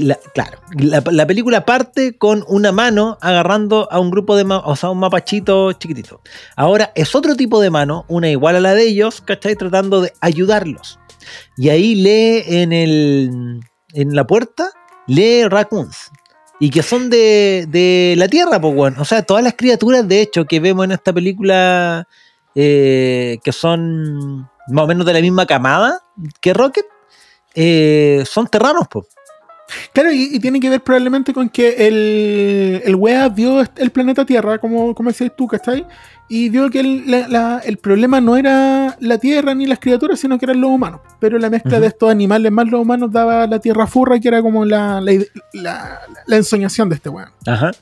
La, 0.00 0.18
claro, 0.34 0.58
la, 0.78 1.02
la 1.10 1.26
película 1.26 1.64
parte 1.64 2.16
con 2.18 2.44
una 2.48 2.72
mano 2.72 3.18
agarrando 3.20 3.88
a 3.90 4.00
un 4.00 4.10
grupo 4.10 4.36
de, 4.36 4.44
o 4.44 4.76
sea, 4.76 4.90
un 4.90 4.98
mapachito 4.98 5.72
chiquitito. 5.72 6.20
Ahora 6.56 6.92
es 6.94 7.14
otro 7.14 7.36
tipo 7.36 7.60
de 7.60 7.70
mano, 7.70 8.04
una 8.08 8.28
igual 8.28 8.56
a 8.56 8.60
la 8.60 8.74
de 8.74 8.88
ellos, 8.88 9.20
¿cachai? 9.20 9.56
Tratando 9.56 10.00
de 10.00 10.12
ayudarlos. 10.20 10.98
Y 11.56 11.68
ahí 11.68 11.94
lee 11.94 12.42
en 12.46 12.72
el, 12.72 13.60
en 13.92 14.14
la 14.14 14.26
puerta, 14.26 14.70
lee 15.06 15.44
raccoons. 15.48 16.10
Y 16.58 16.70
que 16.70 16.82
son 16.82 17.08
de, 17.08 17.66
de 17.68 18.14
la 18.18 18.28
Tierra, 18.28 18.60
pues, 18.60 18.74
bueno. 18.74 19.00
O 19.00 19.04
sea, 19.04 19.22
todas 19.22 19.42
las 19.42 19.54
criaturas, 19.54 20.06
de 20.06 20.20
hecho, 20.20 20.44
que 20.44 20.60
vemos 20.60 20.84
en 20.84 20.92
esta 20.92 21.12
película, 21.12 22.06
eh, 22.54 23.38
que 23.42 23.52
son 23.52 24.50
más 24.68 24.84
o 24.84 24.86
menos 24.86 25.06
de 25.06 25.14
la 25.14 25.20
misma 25.20 25.46
camada 25.46 26.02
que 26.40 26.52
Rocket, 26.52 26.84
eh, 27.54 28.24
son 28.26 28.46
terranos, 28.46 28.86
pues. 28.90 29.06
Claro, 29.92 30.12
y, 30.12 30.28
y 30.32 30.40
tiene 30.40 30.60
que 30.60 30.68
ver 30.70 30.80
probablemente 30.82 31.32
con 31.32 31.48
que 31.48 31.86
el, 31.88 32.82
el 32.84 32.94
wea 32.96 33.28
vio 33.28 33.60
el 33.76 33.90
planeta 33.90 34.24
Tierra, 34.24 34.58
como, 34.58 34.94
como 34.94 35.10
decías 35.10 35.32
tú, 35.36 35.46
¿cachai? 35.46 35.86
Y 36.28 36.48
vio 36.48 36.70
que 36.70 36.80
el, 36.80 37.10
la- 37.10 37.26
la- 37.28 37.58
el 37.64 37.76
problema 37.78 38.20
no 38.20 38.36
era 38.36 38.96
la 39.00 39.18
Tierra 39.18 39.52
ni 39.54 39.66
las 39.66 39.80
criaturas, 39.80 40.20
sino 40.20 40.38
que 40.38 40.44
eran 40.46 40.60
los 40.60 40.70
humanos. 40.70 41.00
Pero 41.18 41.38
la 41.38 41.50
mezcla 41.50 41.80
de 41.80 41.88
estos 41.88 42.08
animales 42.10 42.52
más 42.52 42.68
los 42.68 42.80
humanos 42.80 43.10
daba 43.10 43.46
la 43.48 43.58
Tierra 43.58 43.86
furra, 43.88 44.20
que 44.20 44.28
era 44.28 44.40
como 44.40 44.64
la, 44.64 45.00
la, 45.00 46.00
la- 46.26 46.36
ensoñación 46.36 46.88
de 46.88 46.94
este 46.96 47.08
weón. 47.08 47.30
Ajá. 47.46 47.72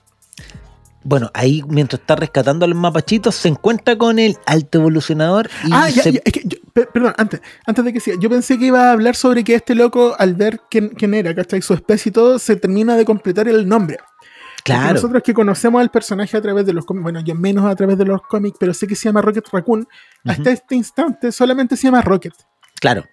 Bueno, 1.05 1.31
ahí 1.33 1.63
mientras 1.69 2.01
está 2.01 2.17
rescatando 2.17 2.65
a 2.65 2.69
los 2.69 2.77
mapachitos, 2.77 3.35
se 3.35 3.49
encuentra 3.49 3.97
con 3.97 4.19
el 4.19 4.37
alto 4.47 4.79
evolucionador 4.79 5.49
y 5.65 5.71
Ah, 5.73 5.89
ya, 5.89 6.03
se- 6.03 6.13
ya, 6.13 6.21
es 6.25 6.33
que 6.33 6.43
yo- 6.45 6.58
perdón, 6.87 7.15
antes, 7.17 7.41
antes 7.67 7.85
de 7.85 7.93
que 7.93 8.01
siga, 8.01 8.17
yo 8.21 8.29
pensé 8.31 8.59
que 8.59 8.67
iba 8.67 8.89
a 8.89 8.93
hablar 8.93 9.17
sobre 9.17 9.45
que 9.45 9.55
este 9.55 9.75
loco, 9.75 10.15
al 10.19 10.35
ver 10.35 10.61
quién, 10.71 10.91
quién 10.91 11.15
era, 11.15 11.35
¿cachai? 11.35 11.63
Su 11.63 11.75
especie 11.75 12.11
y 12.11 12.13
todo, 12.13 12.39
se 12.39 12.57
termina 12.57 12.97
de 12.97 13.05
completar 13.05 13.49
el 13.49 13.69
nombre. 13.69 13.99
Porque 13.99 14.81
claro, 14.81 14.95
Nosotros 14.95 15.23
que 15.23 15.33
conocemos 15.33 15.81
al 15.81 15.91
personaje 15.91 16.37
a 16.37 16.43
través 16.43 16.67
de 16.67 16.73
los 16.73 16.85
cómics, 16.85 17.03
bueno, 17.03 17.21
yo 17.21 17.35
menos 17.35 17.65
a 17.65 17.75
través 17.75 17.97
de 17.97 18.05
los 18.05 18.21
cómics, 18.23 18.57
pero 18.61 18.75
sé 18.75 18.87
que 18.87 18.95
se 18.95 19.05
llama 19.05 19.23
Rocket 19.23 19.47
Raccoon. 19.51 19.87
Hasta 20.25 20.51
este 20.51 20.75
instante 20.75 21.33
solamente 21.33 21.77
se 21.77 21.85
llama 21.85 22.03
Rocket. 22.03 22.35
claro. 22.81 23.05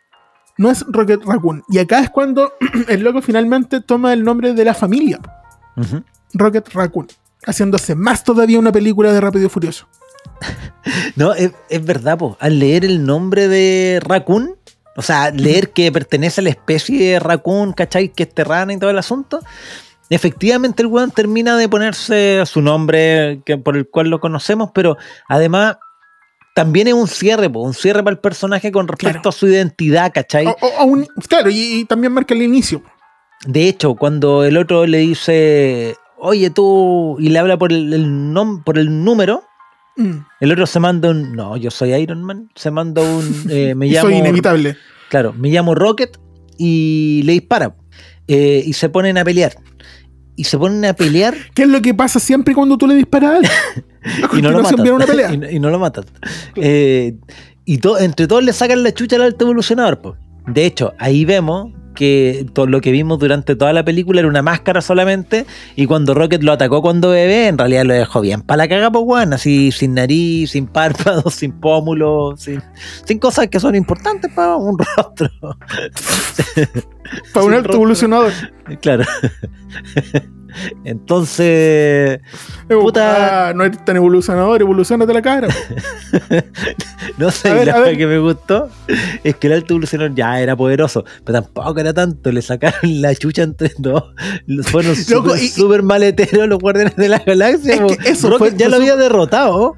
No 0.57 0.71
es 0.71 0.85
Rocket 0.87 1.21
Raccoon. 1.25 1.63
Y 1.67 1.79
acá 1.79 1.99
es 1.99 2.09
cuando 2.09 2.53
el 2.87 3.03
loco 3.03 3.21
finalmente 3.21 3.81
toma 3.81 4.13
el 4.13 4.23
nombre 4.23 4.53
de 4.53 4.63
la 4.63 4.73
familia. 4.73 5.19
Rocket 6.33 6.69
Raccoon. 6.73 7.07
Haciéndose 7.45 7.93
más 7.93 8.23
todavía 8.23 8.57
una 8.57 8.71
película 8.71 9.11
de 9.11 9.19
Rápido 9.19 9.47
y 9.47 9.49
Furioso. 9.49 9.87
No, 11.15 11.33
es, 11.33 11.51
es 11.69 11.83
verdad, 11.83 12.17
po. 12.17 12.37
Al 12.39 12.59
leer 12.59 12.85
el 12.85 13.05
nombre 13.05 13.47
de 13.47 13.99
Raccoon, 14.03 14.55
o 14.95 15.01
sea, 15.01 15.31
leer 15.31 15.71
que 15.71 15.91
pertenece 15.91 16.41
a 16.41 16.43
la 16.43 16.51
especie 16.51 17.11
de 17.13 17.19
Raccoon, 17.19 17.73
¿cachai? 17.73 18.09
Que 18.09 18.23
es 18.23 18.33
terrana 18.33 18.71
y 18.73 18.77
todo 18.77 18.89
el 18.91 18.97
asunto. 18.99 19.39
Efectivamente, 20.09 20.83
el 20.83 20.87
weón 20.87 21.09
termina 21.11 21.57
de 21.57 21.67
ponerse 21.67 22.43
su 22.45 22.61
nombre 22.61 23.41
que, 23.45 23.57
por 23.57 23.75
el 23.77 23.87
cual 23.89 24.09
lo 24.09 24.19
conocemos, 24.19 24.69
pero 24.73 24.97
además 25.27 25.77
también 26.53 26.87
es 26.87 26.93
un 26.93 27.07
cierre, 27.07 27.49
po, 27.49 27.61
un 27.61 27.73
cierre 27.73 28.03
para 28.03 28.13
el 28.13 28.19
personaje 28.19 28.71
con 28.71 28.87
respecto 28.87 29.13
Claro. 29.23 29.29
a 29.29 29.31
su 29.33 29.47
identidad, 29.47 30.11
¿cachai? 30.13 30.45
O- 30.45 30.55
o- 30.61 30.81
o 30.81 30.85
un- 30.85 31.07
claro, 31.27 31.49
y, 31.49 31.79
y 31.79 31.85
también 31.85 32.13
marca 32.13 32.33
el 32.35 32.43
inicio. 32.43 32.83
De 33.47 33.67
hecho, 33.67 33.95
cuando 33.95 34.43
el 34.45 34.57
otro 34.57 34.85
le 34.85 34.99
dice, 34.99 35.95
oye 36.19 36.51
tú, 36.51 37.17
y 37.19 37.29
le 37.29 37.39
habla 37.39 37.57
por 37.57 37.71
el, 37.73 37.91
el 37.93 38.05
nom- 38.05 38.63
por 38.63 38.77
el 38.77 39.03
número, 39.03 39.43
Mm. 39.97 40.25
el 40.41 40.51
otro 40.51 40.65
se 40.65 40.79
manda 40.79 41.09
un, 41.09 41.33
no, 41.33 41.55
yo 41.57 41.71
soy 41.71 41.93
Iron 41.93 42.21
Man, 42.23 42.49
se 42.55 42.69
manda 42.71 43.01
un, 43.01 43.45
eh, 43.49 43.73
me 43.75 43.87
llamo, 43.87 44.09
soy 44.09 44.17
inevitable. 44.17 44.75
claro, 45.09 45.33
me 45.33 45.49
llamo 45.49 45.73
Rocket 45.75 46.17
y 46.57 47.21
le 47.25 47.33
dispara. 47.33 47.75
Eh, 48.27 48.63
y 48.65 48.73
se 48.73 48.89
ponen 48.89 49.17
a 49.17 49.23
pelear. 49.23 49.53
Y 50.35 50.43
se 50.45 50.57
ponen 50.57 50.83
a 50.83 50.93
pelear 50.93 51.33
¿Qué 51.53 51.61
es 51.63 51.69
lo 51.69 51.81
que 51.81 51.93
pasa 51.93 52.19
siempre 52.19 52.53
cuando 52.53 52.77
tú 52.77 52.87
le 52.87 52.95
disparas 52.95 53.31
a 53.31 53.35
alguien? 53.37 53.51
Y 54.37 54.41
no 54.41 54.51
lo 54.51 54.61
matan. 54.61 54.87
una 54.91 55.05
pelea. 55.05 55.33
y, 55.33 55.37
no- 55.37 55.49
y 55.49 55.59
no 55.59 55.69
lo 55.71 55.79
matan. 55.79 56.05
Eh, 56.55 57.15
y 57.65 57.77
to- 57.79 57.97
entre 57.97 58.27
todos 58.27 58.43
le 58.43 58.53
sacan 58.53 58.83
la 58.83 58.93
chucha 58.93 59.15
al 59.15 59.23
alto 59.23 59.45
evolucionador. 59.45 59.99
po. 59.99 60.15
De 60.45 60.63
hecho, 60.65 60.93
ahí 60.99 61.25
vemos 61.25 61.71
que 61.95 62.45
todo 62.53 62.67
lo 62.67 62.81
que 62.81 62.91
vimos 62.91 63.17
durante 63.19 63.55
toda 63.55 63.73
la 63.73 63.83
película 63.83 64.19
era 64.19 64.29
una 64.29 64.41
máscara 64.41 64.81
solamente 64.81 65.45
y 65.75 65.87
cuando 65.87 66.13
Rocket 66.13 66.43
lo 66.43 66.51
atacó 66.51 66.81
cuando 66.81 67.09
bebé, 67.09 67.47
en 67.47 67.57
realidad 67.57 67.85
lo 67.85 67.93
dejó 67.93 68.21
bien 68.21 68.41
para 68.41 68.57
la 68.57 68.67
caga, 68.67 68.91
pues 68.91 69.05
bueno, 69.05 69.35
así 69.35 69.71
sin 69.71 69.95
nariz, 69.95 70.51
sin 70.51 70.67
párpados, 70.67 71.33
sin 71.33 71.53
pómulos, 71.53 72.41
sin, 72.41 72.61
sin 73.05 73.19
cosas 73.19 73.47
que 73.47 73.59
son 73.59 73.75
importantes 73.75 74.31
para 74.33 74.55
un 74.55 74.77
rostro. 74.97 75.29
Para 77.33 77.45
un 77.45 77.53
alto 77.53 77.73
evolucionador. 77.73 78.31
Claro. 78.81 79.05
Entonces, 80.83 82.19
Eh, 82.69 82.75
Puta. 82.79 83.49
ah, 83.49 83.53
no 83.53 83.63
eres 83.65 83.83
tan 83.85 83.95
evolucionador, 83.97 84.61
evolucionate 84.61 85.13
la 85.13 85.21
cara. 85.21 85.47
no 87.17 87.31
sé, 87.31 87.53
ver, 87.53 87.67
la 87.67 87.95
que 87.95 88.07
me 88.07 88.19
gustó 88.19 88.69
es 89.23 89.35
que 89.35 89.47
el 89.47 89.53
alto 89.53 89.73
evolucionador 89.73 90.15
ya 90.15 90.39
era 90.39 90.55
poderoso, 90.55 91.03
pero 91.23 91.41
tampoco 91.41 91.79
era 91.79 91.93
tanto, 91.93 92.31
le 92.31 92.41
sacaron 92.41 93.01
la 93.01 93.13
chucha 93.15 93.43
entre 93.43 93.71
dos. 93.77 94.03
Fueron 94.63 94.95
súper 94.95 95.83
maleteros 95.83 96.47
los 96.47 96.59
guardianes 96.59 96.95
de 96.95 97.09
la 97.09 97.19
galaxia. 97.19 97.73
Es 97.75 97.79
po. 97.81 97.87
que 97.87 98.09
eso 98.09 98.29
Rocket 98.29 98.49
fue- 98.51 98.57
ya 98.57 98.69
lo 98.69 98.77
había 98.77 98.95
derrotado. 98.95 99.75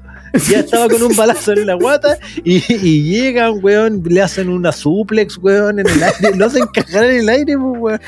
Ya 0.48 0.60
estaba 0.60 0.88
con 0.88 1.02
un 1.02 1.16
balazo 1.16 1.52
en 1.52 1.66
la 1.66 1.74
guata 1.74 2.18
y, 2.44 2.62
y 2.74 3.02
llegan, 3.02 3.58
weón, 3.62 4.02
le 4.04 4.20
hacen 4.22 4.48
una 4.48 4.72
suplex, 4.72 5.38
weón, 5.38 5.78
en 5.80 5.88
el 5.88 6.02
aire, 6.02 6.36
lo 6.36 6.46
hacen 6.46 6.66
cagar 6.66 7.04
en 7.04 7.20
el 7.20 7.28
aire, 7.28 7.56
pues, 7.58 7.80
weón. 7.80 8.00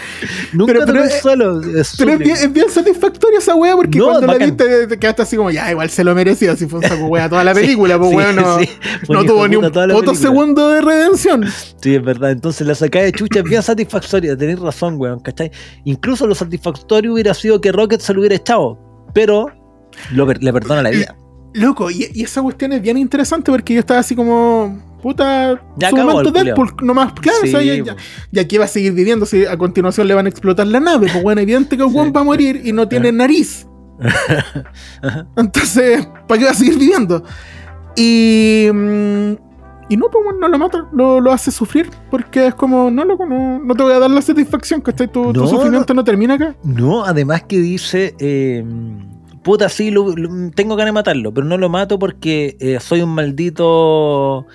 Nunca 0.52 0.72
Pero- 0.72 0.86
pero 0.86 1.04
es- 1.04 1.14
es 1.14 1.94
Pero 1.98 2.12
es 2.12 2.18
bien, 2.18 2.36
es 2.36 2.52
bien 2.52 2.70
satisfactoria 2.70 3.38
esa 3.38 3.54
wea 3.54 3.74
porque 3.76 3.98
No, 3.98 4.06
cuando 4.06 4.26
la 4.26 4.34
viste 4.38 4.64
te- 4.64 4.86
te 4.86 4.98
quedaste 4.98 5.22
así 5.22 5.36
como, 5.36 5.50
ya, 5.50 5.70
igual 5.70 5.88
se 5.90 6.04
lo 6.04 6.14
merecía 6.14 6.56
si 6.56 6.66
fue 6.66 6.80
un 6.80 6.84
saco 6.86 7.06
wea 7.06 7.28
toda 7.28 7.44
la 7.44 7.54
Sí, 7.54 7.60
película, 7.60 7.98
pues 7.98 8.10
sí, 8.10 8.16
weón, 8.16 8.36
no, 8.36 8.58
sí, 8.58 8.68
tuvo 9.06 9.48
ni 9.48 9.56
un 9.56 9.70
película. 9.70 10.14
segundo 10.14 10.68
de 10.70 10.80
redención. 10.80 11.44
Sí, 11.80 11.94
es 11.94 12.02
verdad. 12.04 12.30
Entonces 12.30 12.66
la 12.66 12.74
sacada 12.74 13.04
de 13.04 13.12
chucha 13.12 13.38
es 13.40 13.44
bien 13.44 13.62
satisfactoria. 13.62 14.36
Tenéis 14.36 14.58
razón, 14.60 14.96
weón, 14.98 15.20
¿cachai? 15.20 15.50
Incluso 15.84 16.26
lo 16.26 16.34
satisfactorio 16.34 17.12
hubiera 17.14 17.32
sido 17.34 17.60
que 17.60 17.72
Rocket 17.72 18.00
se 18.00 18.12
lo 18.14 18.20
hubiera 18.20 18.34
echado. 18.36 18.78
Pero 19.14 19.46
lo 20.12 20.26
le 20.26 20.52
perdona 20.52 20.82
la 20.82 20.90
vida. 20.90 21.16
Loco, 21.52 21.90
y, 21.90 22.06
y 22.14 22.22
esa 22.22 22.42
cuestión 22.42 22.72
es 22.72 22.80
bien 22.82 22.96
interesante 22.96 23.50
porque 23.50 23.74
yo 23.74 23.80
estaba 23.80 24.00
así 24.00 24.14
como, 24.14 24.78
puta, 25.02 25.60
Ya 25.76 25.90
su 25.90 25.96
acabó 25.96 26.12
momento 26.12 26.38
el 26.38 26.44
Deadpool, 26.44 26.74
nomás, 26.82 27.12
claro, 27.14 27.38
o 27.42 27.46
sea, 27.46 27.60
Sí, 27.60 27.66
ya, 27.66 27.74
ya, 27.84 27.96
ya 28.30 28.46
que 28.48 28.58
va 28.58 28.66
a 28.66 28.68
seguir 28.68 28.92
viviendo, 28.92 29.26
si 29.26 29.44
a 29.46 29.56
continuación 29.56 30.06
le 30.06 30.14
van 30.14 30.26
a 30.26 30.28
explotar 30.28 30.66
la 30.66 30.78
nave, 30.80 31.08
pues 31.12 31.22
bueno, 31.22 31.40
evidente 31.40 31.76
que 31.76 31.82
el 31.82 31.88
Sí. 31.92 32.10
va 32.12 32.20
a 32.20 32.24
morir 32.24 32.60
y 32.64 32.72
no 32.72 32.86
tiene 32.88 33.10
nariz. 33.12 33.66
Entonces, 35.36 36.06
¿para 36.26 36.38
qué 36.38 36.44
va 36.46 36.50
a 36.52 36.54
seguir 36.54 36.78
viviendo? 36.78 37.22
Y. 37.96 38.68
mm, 38.72 39.32
Y 39.90 39.96
no, 39.96 40.06
pues 40.08 40.24
no 40.38 40.46
lo 40.48 40.56
mata, 40.58 40.86
lo, 40.92 41.20
lo 41.20 41.32
hace 41.32 41.50
sufrir, 41.50 41.90
porque 42.10 42.46
es 42.46 42.54
como, 42.54 42.90
no, 42.92 43.04
loco, 43.04 43.26
no, 43.26 43.58
no 43.58 43.74
te 43.74 43.82
voy 43.82 43.92
a 43.92 43.98
dar 43.98 44.10
la 44.10 44.22
satisfacción, 44.22 44.80
que 44.80 44.92
tu, 44.92 45.06
tu 45.08 45.32
No, 45.32 45.46
sufrimiento 45.48 45.92
no. 45.94 46.04
termina 46.04 46.34
acá. 46.34 46.54
No, 46.62 47.04
además 47.04 47.42
que 47.48 47.58
dice, 47.58 48.14
eh, 48.20 48.64
puta, 49.42 49.68
sí, 49.68 49.90
lo- 49.90 50.14
lo- 50.16 50.50
tengo 50.52 50.76
ganas 50.76 50.88
de 50.88 50.92
matarlo, 50.92 51.32
pero 51.34 51.46
no 51.46 51.56
lo 51.58 51.68
mato 51.68 51.98
porque 51.98 52.56
eh, 52.60 52.78
soy 52.80 53.02
un 53.02 53.10
maldito 53.10 54.46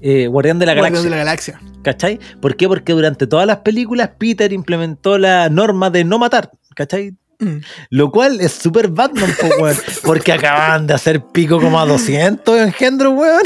eh, 0.00 0.26
guardián 0.26 0.58
de 0.58 0.66
la 0.66 0.74
Guardián 0.74 0.92
galaxia. 0.94 1.04
de 1.04 1.10
la 1.10 1.16
galaxia. 1.24 1.60
¿Cachai? 1.82 2.18
¿Por 2.40 2.56
qué? 2.56 2.68
Porque 2.68 2.92
durante 2.92 3.26
todas 3.26 3.46
las 3.46 3.58
películas 3.58 4.10
Peter 4.18 4.52
implementó 4.52 5.18
la 5.18 5.48
norma 5.48 5.90
de 5.90 6.04
no 6.04 6.18
matar. 6.18 6.50
¿Cachai? 6.74 7.14
Mm. 7.38 7.56
Lo 7.90 8.10
cual 8.10 8.40
es 8.40 8.52
súper 8.52 8.88
Batman, 8.88 9.30
po, 9.40 9.62
weón. 9.62 9.76
Porque 10.04 10.32
acaban 10.32 10.86
de 10.86 10.94
hacer 10.94 11.20
pico 11.22 11.60
como 11.60 11.78
a 11.78 11.84
200 11.84 12.58
engendros, 12.60 13.12
weón. 13.14 13.42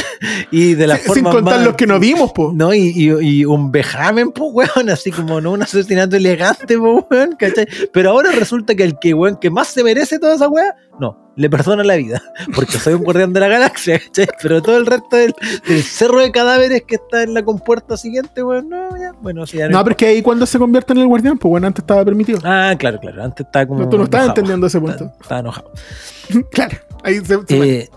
Y 0.51 0.75
de 0.75 0.87
la 0.87 0.97
Sin- 0.97 1.07
forma 1.07 1.31
Sin 1.31 1.39
contar 1.39 1.57
más- 1.57 1.65
los 1.67 1.75
que 1.75 1.87
no 1.87 1.99
vimos, 1.99 2.31
po. 2.33 2.53
No, 2.55 2.73
y, 2.73 2.93
y- 2.95 3.41
y 3.41 3.45
un 3.45 3.73
vejamen, 3.73 4.31
pues, 4.33 4.51
weón, 4.53 4.91
así 4.91 5.11
como 5.11 5.41
no 5.41 5.53
un 5.53 5.63
asesinato 5.63 6.17
elegante, 6.17 6.79
pues, 6.79 7.05
weón, 7.11 7.37
¿cachai? 7.37 7.67
Pero 7.93 8.11
ahora 8.11 8.31
resulta 8.33 8.75
que 8.75 8.85
el 8.85 8.99
que, 9.01 9.13
weón, 9.15 9.37
que 9.41 9.51
más 9.51 9.69
se 9.69 9.83
merece 9.83 10.19
toda 10.19 10.35
esa 10.37 10.49
weá, 10.49 10.75
no, 11.01 11.30
le 11.41 11.49
perdona 11.49 11.83
la 11.83 11.97
vida, 11.97 12.23
porque 12.55 12.73
soy 12.73 12.93
un 12.93 13.03
guardián 13.03 13.33
de 13.33 13.41
la 13.41 13.49
galaxia, 13.49 13.99
¿cachai? 13.99 14.29
Pero 14.43 14.61
todo 14.61 14.77
el 14.77 14.85
resto 14.85 15.17
del, 15.17 15.35
del 15.67 15.83
cerro 15.83 16.21
de 16.21 16.31
cadáveres 16.31 16.83
que 16.83 16.97
está 16.97 17.23
en 17.23 17.33
la 17.33 17.43
compuerta 17.43 17.97
siguiente, 17.97 18.43
weón, 18.43 18.69
no, 18.69 18.95
ya, 18.99 19.13
bueno, 19.23 19.47
sí, 19.47 19.57
ya 19.57 19.67
No, 19.71 19.83
pero 19.83 19.93
es 19.93 19.97
que 19.97 20.07
ahí 20.07 20.21
cuando 20.21 20.45
se 20.45 20.59
convierte 20.59 20.93
en 20.93 20.99
el 20.99 21.07
guardián, 21.07 21.39
pues 21.39 21.49
bueno, 21.49 21.67
antes 21.67 21.83
estaba 21.83 22.05
permitido. 22.05 22.41
Ah, 22.45 22.75
claro, 22.79 23.01
claro, 23.01 23.25
antes 23.25 23.47
estaba 23.47 23.67
como... 23.67 23.81
No, 23.81 23.89
tú 23.89 23.97
no 23.97 24.05
estabas 24.05 24.29
entendiendo 24.29 24.67
ese 24.67 24.81
punto. 24.81 25.05
Estaba, 25.05 25.17
estaba 25.23 25.41
enojado. 25.41 25.73
claro, 26.51 26.77
ahí 27.05 27.25
se. 27.25 27.39
Eh, 27.49 27.89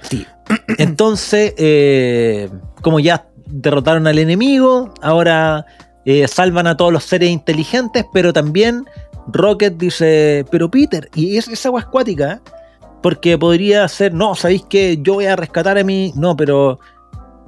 sí. 0.00 0.26
Entonces, 0.78 1.52
eh, 1.58 2.48
como 2.80 2.98
ya 2.98 3.26
derrotaron 3.44 4.06
al 4.06 4.18
enemigo, 4.18 4.94
ahora 5.02 5.66
eh, 6.06 6.26
salvan 6.28 6.66
a 6.66 6.78
todos 6.78 6.94
los 6.94 7.04
seres 7.04 7.28
inteligentes, 7.28 8.06
pero 8.14 8.32
también 8.32 8.86
Rocket 9.26 9.76
dice, 9.76 10.46
pero 10.50 10.70
Peter, 10.70 11.10
y 11.14 11.36
es 11.36 11.46
esa 11.48 11.68
agua 11.68 11.82
acuática, 11.82 12.32
¿eh? 12.32 12.55
Porque 13.02 13.38
podría 13.38 13.86
ser, 13.88 14.12
no, 14.14 14.34
¿sabéis 14.34 14.64
que 14.68 14.98
yo 15.02 15.14
voy 15.14 15.26
a 15.26 15.36
rescatar 15.36 15.78
a 15.78 15.84
mí? 15.84 16.12
No, 16.16 16.36
pero 16.36 16.78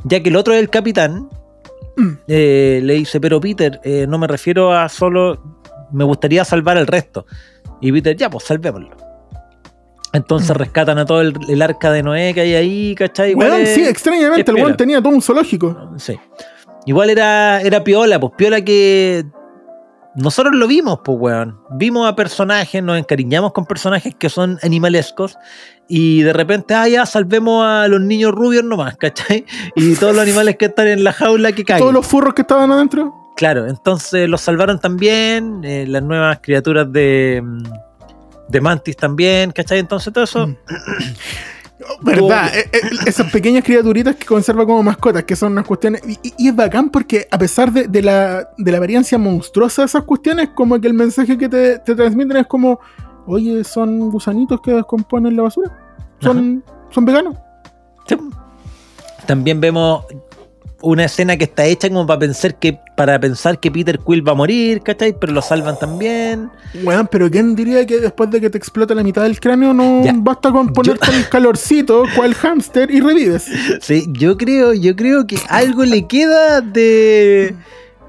ya 0.05 0.23
que 0.23 0.29
el 0.29 0.37
otro 0.37 0.55
es 0.55 0.61
el 0.61 0.71
capitán, 0.71 1.29
Mm. 1.97 2.09
eh, 2.29 2.81
le 2.85 2.95
dice, 2.95 3.21
pero 3.21 3.41
Peter, 3.41 3.81
eh, 3.83 4.07
no 4.09 4.19
me 4.19 4.29
refiero 4.29 4.73
a 4.73 4.89
solo, 4.89 5.43
me 5.91 6.05
gustaría 6.05 6.45
salvar 6.45 6.79
al 6.79 6.87
resto. 6.87 7.27
Y 7.81 7.91
Peter, 7.91 8.17
ya, 8.17 8.31
pues 8.31 8.45
salvémoslo. 8.45 8.91
Entonces 10.13 10.51
Mm. 10.51 10.59
rescatan 10.59 10.99
a 10.99 11.05
todo 11.05 11.21
el, 11.21 11.35
el 11.49 11.61
arca 11.61 11.91
de 11.91 12.03
Noé 12.03 12.33
que 12.35 12.41
hay 12.43 12.55
ahí, 12.55 12.95
¿cachai? 12.95 13.31
Igual 13.31 13.53
es- 13.55 13.75
sí, 13.75 13.85
extrañamente, 13.85 14.51
el 14.51 14.57
weón 14.57 14.77
tenía 14.77 15.01
todo 15.03 15.13
un 15.13 15.21
zoológico. 15.23 15.91
Sí. 15.97 16.19
Igual 16.87 17.11
era, 17.11 17.61
era 17.61 17.83
piola, 17.85 18.19
pues 18.21 18.33
piola 18.37 18.61
que 18.63 19.25
nosotros 20.19 20.55
lo 20.55 20.67
vimos, 20.67 21.01
pues 21.05 21.19
weón. 21.19 21.61
Vimos 21.71 22.09
a 22.09 22.17
personajes, 22.17 22.83
nos 22.83 22.99
encariñamos 22.99 23.53
con 23.53 23.67
personajes 23.67 24.15
que 24.15 24.29
son 24.29 24.59
animalescos 24.63 25.39
y 25.89 26.23
de 26.23 26.33
repente, 26.33 26.75
ah, 26.75 26.89
ya 26.89 27.07
salvemos 27.07 27.65
a 27.65 27.89
los 27.89 28.01
niños 28.01 28.33
rubios 28.33 28.65
nomás, 28.65 28.97
¿cachai? 28.97 29.47
Y 29.75 29.95
todos 29.95 30.15
los 30.15 30.23
animales 30.23 30.57
que 30.57 30.67
están 30.67 30.89
en 30.89 31.05
la 31.05 31.13
jaula 31.13 31.53
que 31.53 31.65
caen. 31.65 31.81
Todos 31.81 31.95
los 31.95 32.07
furros 32.07 32.35
que 32.35 32.43
estaban 32.43 32.71
adentro. 32.71 33.15
Claro, 33.37 33.69
entonces 33.69 34.29
los 34.29 34.41
salvaron 34.41 34.81
también, 34.81 35.65
eh, 35.65 35.87
las 35.87 36.03
nuevas 36.03 36.41
criaturas 36.43 36.93
de, 36.93 37.41
mm, 37.43 37.63
de 38.49 38.61
Mantis 38.61 38.97
también, 38.97 39.53
¿cachai? 39.53 39.79
Entonces 39.79 40.13
todo 40.13 40.25
eso... 40.25 40.49
Mm. 40.49 40.57
¿Verdad? 42.03 42.51
Eh, 42.57 42.71
eh, 42.73 42.81
esas 43.07 43.31
pequeñas 43.31 43.65
criaturitas 43.65 44.17
que 44.17 44.27
conserva 44.27 44.67
como 44.67 44.83
mascotas, 44.83 45.25
que 45.25 45.37
son 45.37 45.53
unas 45.53 45.67
cuestiones. 45.67 46.03
Y, 46.23 46.49
es 46.49 46.57
bacán 46.57 46.91
porque, 46.91 47.29
a 47.31 47.39
pesar 47.39 47.73
de, 47.73 47.87
de 47.87 48.03
la, 48.03 48.51
de 48.57 48.73
la 48.73 48.79
apariencia 48.79 49.17
monstruosa 49.19 49.83
de 49.83 49.87
esas 49.87 50.03
cuestiones, 50.03 50.51
como 50.55 50.81
que 50.81 50.89
el 50.89 50.95
mensaje 50.95 51.39
que 51.39 51.49
te, 51.49 51.79
te 51.79 51.95
transmiten 51.95 52.37
es 52.39 52.47
como: 52.47 52.81
Oye, 53.27 53.63
son 53.65 54.11
gusanitos 54.11 54.61
que 54.61 54.73
descomponen 54.73 55.37
la 55.37 55.45
basura. 55.45 55.77
Son, 56.21 56.65
son 56.91 57.05
veganos. 57.05 57.37
Sí. 58.07 58.17
También 59.27 59.61
vemos 59.61 60.05
una 60.81 61.05
escena 61.07 61.37
que 61.37 61.45
está 61.45 61.65
hecha 61.67 61.89
como 61.89 62.07
para 62.07 62.21
pensar 62.21 62.57
que 62.59 62.79
para 62.97 63.19
pensar 63.19 63.59
que 63.59 63.71
Peter 63.71 63.99
Quill 63.99 64.27
va 64.27 64.33
a 64.33 64.35
morir, 64.37 64.81
¿cachai? 64.83 65.13
Pero 65.19 65.33
lo 65.33 65.43
salvan 65.43 65.79
también. 65.79 66.51
Weón, 66.85 67.09
pero 67.11 67.31
¿quién 67.31 67.57
diría 67.57 67.85
que 67.87 67.99
después 67.99 68.31
de 68.31 68.41
que 68.41 68.49
te 68.51 68.59
explota 68.59 68.95
la 68.95 69.03
mitad 69.03 69.23
del 69.23 69.41
cráneo 69.41 69.75
no 69.75 70.05
Ya. 70.05 70.13
basta 70.17 70.53
con 70.53 70.73
ponerte 70.73 71.11
el 71.17 71.29
calorcito, 71.29 72.05
cual 72.15 72.35
hámster 72.35 72.91
y 72.91 73.01
revives? 73.01 73.47
Sí, 73.81 74.07
yo 74.13 74.37
creo, 74.37 74.73
yo 74.73 74.95
creo 74.95 75.27
que 75.27 75.37
algo 75.49 75.85
le 75.85 76.07
queda 76.07 76.61
de 76.61 77.55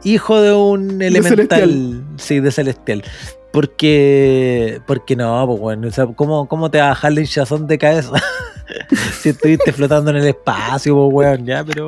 hijo 0.03 0.39
de 0.41 0.53
un 0.53 1.01
elemental, 1.01 1.47
Celestial. 1.59 2.03
sí, 2.17 2.39
de 2.39 2.51
celestial. 2.51 3.03
Porque, 3.51 4.79
porque 4.85 5.15
no, 5.15 5.43
pues 5.47 5.59
bueno, 5.59 5.87
o 5.87 5.91
sea, 5.91 6.05
¿cómo, 6.07 6.47
¿cómo 6.47 6.69
te 6.69 6.77
vas 6.77 6.85
a 6.85 6.89
bajar 6.89 7.13
la 7.13 7.19
hinchazón 7.21 7.65
de 7.67 7.77
cabeza? 7.77 8.11
si 9.21 9.29
estuviste 9.29 9.71
flotando 9.73 10.11
en 10.11 10.17
el 10.17 10.27
espacio, 10.27 10.95
pues 10.95 11.09
weón, 11.13 11.45
ya, 11.45 11.63
pero. 11.63 11.87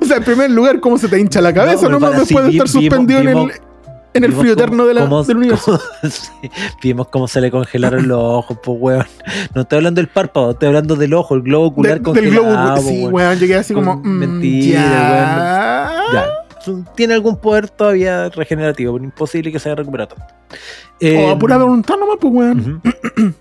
O 0.00 0.04
sea, 0.04 0.18
en 0.18 0.24
primer 0.24 0.50
lugar, 0.50 0.80
¿cómo 0.80 0.98
se 0.98 1.08
te 1.08 1.18
hincha 1.18 1.40
la 1.40 1.52
cabeza? 1.52 1.82
pero 1.86 1.98
nomás 1.98 2.18
después 2.18 2.44
de 2.44 2.50
estar 2.52 2.66
vimos- 2.66 2.70
suspendido 2.70 3.20
en 3.20 3.28
el, 3.28 3.52
en 4.14 4.24
el 4.24 4.32
frío 4.32 4.52
eterno 4.52 4.86
de 4.86 4.94
la- 4.94 5.00
cómo- 5.02 5.22
del 5.24 5.36
universo. 5.38 5.80
cómo- 6.00 6.10
sí, 6.12 6.30
vimos 6.82 7.08
cómo 7.08 7.26
se 7.26 7.40
le 7.40 7.50
congelaron 7.50 8.06
los 8.06 8.18
ojos, 8.20 8.58
pues 8.62 8.78
weón. 8.80 9.06
No 9.54 9.62
estoy 9.62 9.78
hablando 9.78 10.00
del 10.00 10.08
párpado, 10.08 10.52
estoy 10.52 10.68
hablando 10.68 10.94
del 10.94 11.12
ojo, 11.14 11.34
el 11.34 11.42
globo 11.42 11.66
ocular 11.66 11.94
De- 11.98 12.02
congelado. 12.02 12.44
del 12.44 12.52
globo. 12.54 12.76
Sí, 12.88 13.00
weón. 13.02 13.14
weón, 13.14 13.38
llegué 13.38 13.54
así 13.56 13.74
Con 13.74 13.84
como. 13.84 13.96
mm, 14.04 14.08
mentira, 14.18 14.80
ya. 14.80 16.12
Ya. 16.12 16.26
Tiene 16.94 17.14
algún 17.14 17.36
poder 17.36 17.68
todavía 17.68 18.28
regenerativo, 18.30 18.94
pero 18.94 19.04
imposible 19.04 19.50
que 19.50 19.58
se 19.58 19.68
haya 19.68 19.76
recuperado 19.76 20.16
tanto. 20.16 20.34
O 20.34 20.56
Eh, 21.00 21.30
a 21.30 21.38
pura 21.38 21.56
voluntad 21.56 21.96
nomás, 21.96 22.16
pues, 22.20 22.32
weón. 22.32 22.82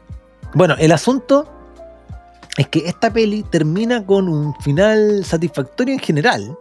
Bueno, 0.56 0.76
el 0.80 0.92
asunto 0.92 1.48
es 2.58 2.68
que 2.68 2.80
esta 2.88 3.14
peli 3.14 3.44
termina 3.44 4.04
con 4.04 4.28
un 4.28 4.56
final 4.62 5.24
satisfactorio 5.24 5.94
en 5.94 6.00
general, 6.00 6.58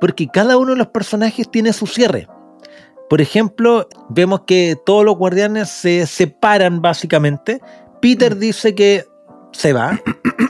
porque 0.00 0.28
cada 0.28 0.58
uno 0.58 0.72
de 0.72 0.76
los 0.76 0.88
personajes 0.88 1.50
tiene 1.50 1.72
su 1.72 1.86
cierre. 1.86 2.28
Por 3.08 3.20
ejemplo, 3.20 3.88
vemos 4.10 4.42
que 4.46 4.76
todos 4.84 5.04
los 5.04 5.16
guardianes 5.16 5.70
se 5.70 6.06
separan 6.06 6.82
básicamente. 6.82 7.60
Peter 8.00 8.36
dice 8.36 8.74
que 8.74 9.06
se 9.52 9.72
va. 9.72 10.00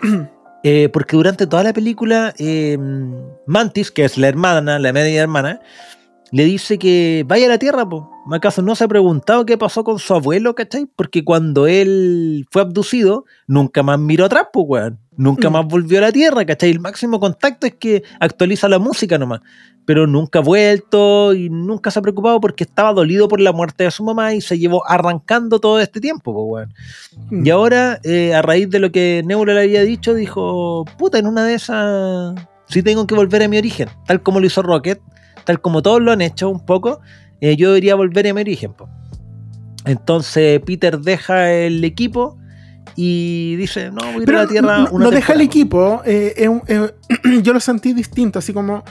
eh, 0.64 0.88
porque 0.92 1.16
durante 1.16 1.46
toda 1.46 1.64
la 1.64 1.72
película, 1.72 2.34
eh, 2.38 2.78
Mantis, 3.46 3.90
que 3.90 4.04
es 4.04 4.18
la 4.18 4.28
hermana, 4.28 4.78
la 4.78 4.92
media 4.92 5.22
hermana, 5.22 5.60
le 6.30 6.44
dice 6.44 6.78
que 6.78 7.24
vaya 7.26 7.46
a 7.46 7.50
la 7.50 7.58
Tierra, 7.58 7.88
po. 7.88 8.10
¿Acaso 8.32 8.62
no 8.62 8.74
se 8.74 8.84
ha 8.84 8.88
preguntado 8.88 9.44
qué 9.44 9.58
pasó 9.58 9.84
con 9.84 9.98
su 9.98 10.14
abuelo, 10.14 10.54
cachai? 10.54 10.86
Porque 10.86 11.24
cuando 11.24 11.66
él 11.66 12.46
fue 12.50 12.62
abducido, 12.62 13.24
nunca 13.46 13.82
más 13.82 13.98
miró 13.98 14.24
atrás, 14.24 14.46
pues, 14.52 14.64
weón. 14.68 15.01
Nunca 15.16 15.50
Mm. 15.50 15.52
más 15.52 15.66
volvió 15.66 15.98
a 15.98 16.02
la 16.02 16.12
Tierra, 16.12 16.44
¿cachai? 16.44 16.70
El 16.70 16.80
máximo 16.80 17.20
contacto 17.20 17.66
es 17.66 17.74
que 17.74 18.02
actualiza 18.18 18.68
la 18.68 18.78
música 18.78 19.18
nomás. 19.18 19.40
Pero 19.84 20.06
nunca 20.06 20.38
ha 20.38 20.42
vuelto 20.42 21.34
y 21.34 21.50
nunca 21.50 21.90
se 21.90 21.98
ha 21.98 22.02
preocupado 22.02 22.40
porque 22.40 22.64
estaba 22.64 22.92
dolido 22.92 23.26
por 23.28 23.40
la 23.40 23.52
muerte 23.52 23.84
de 23.84 23.90
su 23.90 24.04
mamá 24.04 24.32
y 24.32 24.40
se 24.40 24.56
llevó 24.58 24.88
arrancando 24.88 25.58
todo 25.58 25.80
este 25.80 26.00
tiempo, 26.00 26.32
pues. 26.48 26.68
Mm. 27.30 27.44
Y 27.46 27.50
ahora, 27.50 27.98
eh, 28.04 28.32
a 28.32 28.42
raíz 28.42 28.70
de 28.70 28.78
lo 28.78 28.92
que 28.92 29.22
Nebula 29.26 29.54
le 29.54 29.62
había 29.62 29.82
dicho, 29.82 30.14
dijo, 30.14 30.84
puta, 30.98 31.18
en 31.18 31.26
una 31.26 31.44
de 31.44 31.54
esas, 31.54 32.34
sí 32.68 32.82
tengo 32.82 33.06
que 33.06 33.14
volver 33.16 33.42
a 33.42 33.48
mi 33.48 33.58
origen, 33.58 33.88
tal 34.06 34.22
como 34.22 34.38
lo 34.40 34.46
hizo 34.46 34.62
Rocket, 34.62 35.00
tal 35.44 35.60
como 35.60 35.82
todos 35.82 36.00
lo 36.00 36.12
han 36.12 36.20
hecho 36.22 36.48
un 36.48 36.64
poco, 36.64 37.00
eh, 37.40 37.56
yo 37.56 37.68
debería 37.70 37.96
volver 37.96 38.28
a 38.28 38.34
mi 38.34 38.40
origen. 38.40 38.72
po. 38.74 38.88
Entonces 39.84 40.60
Peter 40.64 40.98
deja 41.00 41.52
el 41.52 41.82
equipo 41.84 42.38
y 42.96 43.56
dice, 43.56 43.90
no, 43.90 44.00
voy 44.02 44.14
a 44.14 44.16
ir 44.18 44.24
Pero 44.24 44.38
a 44.38 44.42
la 44.42 44.48
Tierra 44.48 44.88
una 44.90 45.04
no 45.04 45.10
deja 45.10 45.32
el 45.32 45.38
temporada". 45.38 45.42
equipo. 45.44 46.02
eh, 46.04 46.34
eh, 46.68 46.90
yo 47.42 47.52
lo 47.52 47.60
sentí 47.60 47.92
distinto, 47.92 48.38
así 48.38 48.52
como. 48.52 48.82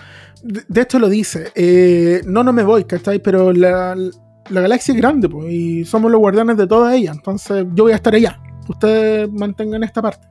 De, 0.44 0.64
de 0.68 0.82
hecho, 0.82 0.98
lo 1.00 1.08
dice. 1.10 1.52
eh, 1.56 2.22
no, 2.26 2.44
no 2.44 2.52
me 2.54 2.64
voy, 2.64 2.84
¿cachai? 2.86 3.20
Pero 3.20 3.54
la, 3.54 3.96
la 3.96 4.62
galaxia 4.62 4.94
es 4.94 4.98
grande, 4.98 5.30
pues, 5.30 5.52
y 5.52 5.86
somos 5.86 6.12
los 6.12 6.20
guardianes 6.20 6.58
de 6.58 6.66
toda 6.68 6.96
ella. 6.96 7.12
Entonces, 7.12 7.66
yo 7.76 7.84
voy 7.84 7.92
a 7.94 7.96
estar 7.96 8.14
allá. 8.16 8.40
Ustedes 8.68 9.30
mantengan 9.32 9.84
esta 9.84 10.02
parte. 10.02 10.28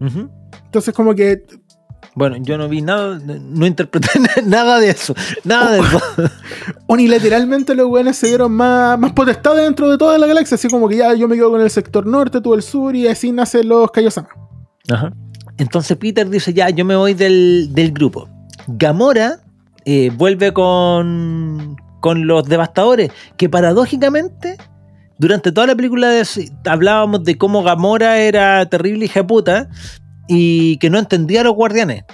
Entonces, 0.00 0.94
como 0.94 1.14
que. 1.14 1.42
Bueno, 2.14 2.36
yo 2.38 2.58
no 2.58 2.68
vi 2.68 2.82
nada, 2.82 3.20
no 3.24 3.66
interpreté 3.66 4.08
nada 4.44 4.80
de 4.80 4.90
eso, 4.90 5.14
nada 5.44 5.72
de 5.72 5.80
eso. 5.80 6.00
Unilateralmente 6.86 7.74
los 7.74 7.86
weones 7.88 8.16
se 8.16 8.28
dieron 8.28 8.52
más, 8.52 8.98
más 8.98 9.12
potestad 9.12 9.54
dentro 9.56 9.88
de 9.90 9.98
toda 9.98 10.18
la 10.18 10.26
galaxia. 10.26 10.56
Así 10.56 10.68
como 10.68 10.88
que 10.88 10.96
ya 10.96 11.14
yo 11.14 11.28
me 11.28 11.36
quedo 11.36 11.50
con 11.50 11.60
el 11.60 11.70
sector 11.70 12.06
norte, 12.06 12.40
tú 12.40 12.54
el 12.54 12.62
sur, 12.62 12.96
y 12.96 13.06
así 13.06 13.30
nacen 13.30 13.68
los 13.68 13.90
Kaiosama. 13.90 14.28
Ajá. 14.90 15.12
Entonces 15.58 15.96
Peter 15.96 16.28
dice, 16.28 16.52
ya, 16.54 16.70
yo 16.70 16.84
me 16.84 16.96
voy 16.96 17.14
del, 17.14 17.68
del 17.72 17.92
grupo. 17.92 18.28
Gamora 18.66 19.40
eh, 19.84 20.10
vuelve 20.16 20.52
con, 20.52 21.76
con 22.00 22.26
los 22.26 22.44
devastadores, 22.48 23.10
que 23.36 23.48
paradójicamente, 23.48 24.56
durante 25.18 25.52
toda 25.52 25.66
la 25.66 25.74
película 25.76 26.08
de- 26.10 26.50
hablábamos 26.66 27.24
de 27.24 27.36
cómo 27.38 27.62
Gamora 27.62 28.18
era 28.18 28.66
terrible 28.66 29.04
hija 29.06 29.26
puta 29.26 29.68
y 30.28 30.76
que 30.78 30.90
no 30.90 30.98
entendía 30.98 31.40
a 31.40 31.44
los 31.44 31.54
guardianes. 31.54 32.04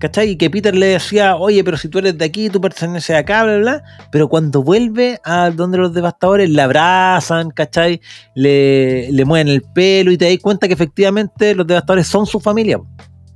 ¿Cachai? 0.00 0.30
Y 0.30 0.36
que 0.36 0.48
Peter 0.48 0.76
le 0.76 0.86
decía, 0.86 1.34
oye, 1.36 1.64
pero 1.64 1.76
si 1.76 1.88
tú 1.88 1.98
eres 1.98 2.16
de 2.16 2.24
aquí, 2.24 2.48
tú 2.50 2.60
perteneces 2.60 3.16
acá, 3.16 3.42
bla, 3.42 3.56
bla, 3.56 3.60
bla. 3.62 3.84
Pero 4.12 4.28
cuando 4.28 4.62
vuelve 4.62 5.18
a 5.24 5.50
donde 5.50 5.76
los 5.76 5.92
devastadores 5.92 6.48
le 6.50 6.62
abrazan, 6.62 7.50
¿cachai? 7.50 8.00
Le, 8.36 9.10
le 9.10 9.24
mueven 9.24 9.48
el 9.48 9.62
pelo 9.62 10.12
y 10.12 10.16
te 10.16 10.30
das 10.30 10.38
cuenta 10.40 10.68
que 10.68 10.74
efectivamente 10.74 11.54
los 11.54 11.66
devastadores 11.66 12.06
son 12.06 12.26
su 12.26 12.38
familia. 12.38 12.78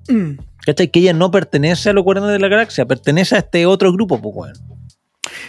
Mm. 0.09 0.39
¿Cachai? 0.65 0.89
Que 0.89 1.01
ella 1.01 1.13
no 1.13 1.33
pertenece 1.33 1.91
a 1.91 1.93
los 1.93 2.05
guardianes 2.05 2.33
de 2.33 2.39
la 2.39 2.49
galaxia, 2.49 2.87
pertenece 2.87 3.35
a 3.35 3.39
este 3.39 3.67
otro 3.67 3.93
grupo, 3.93 4.21
pues, 4.21 4.35
weón. 4.35 4.73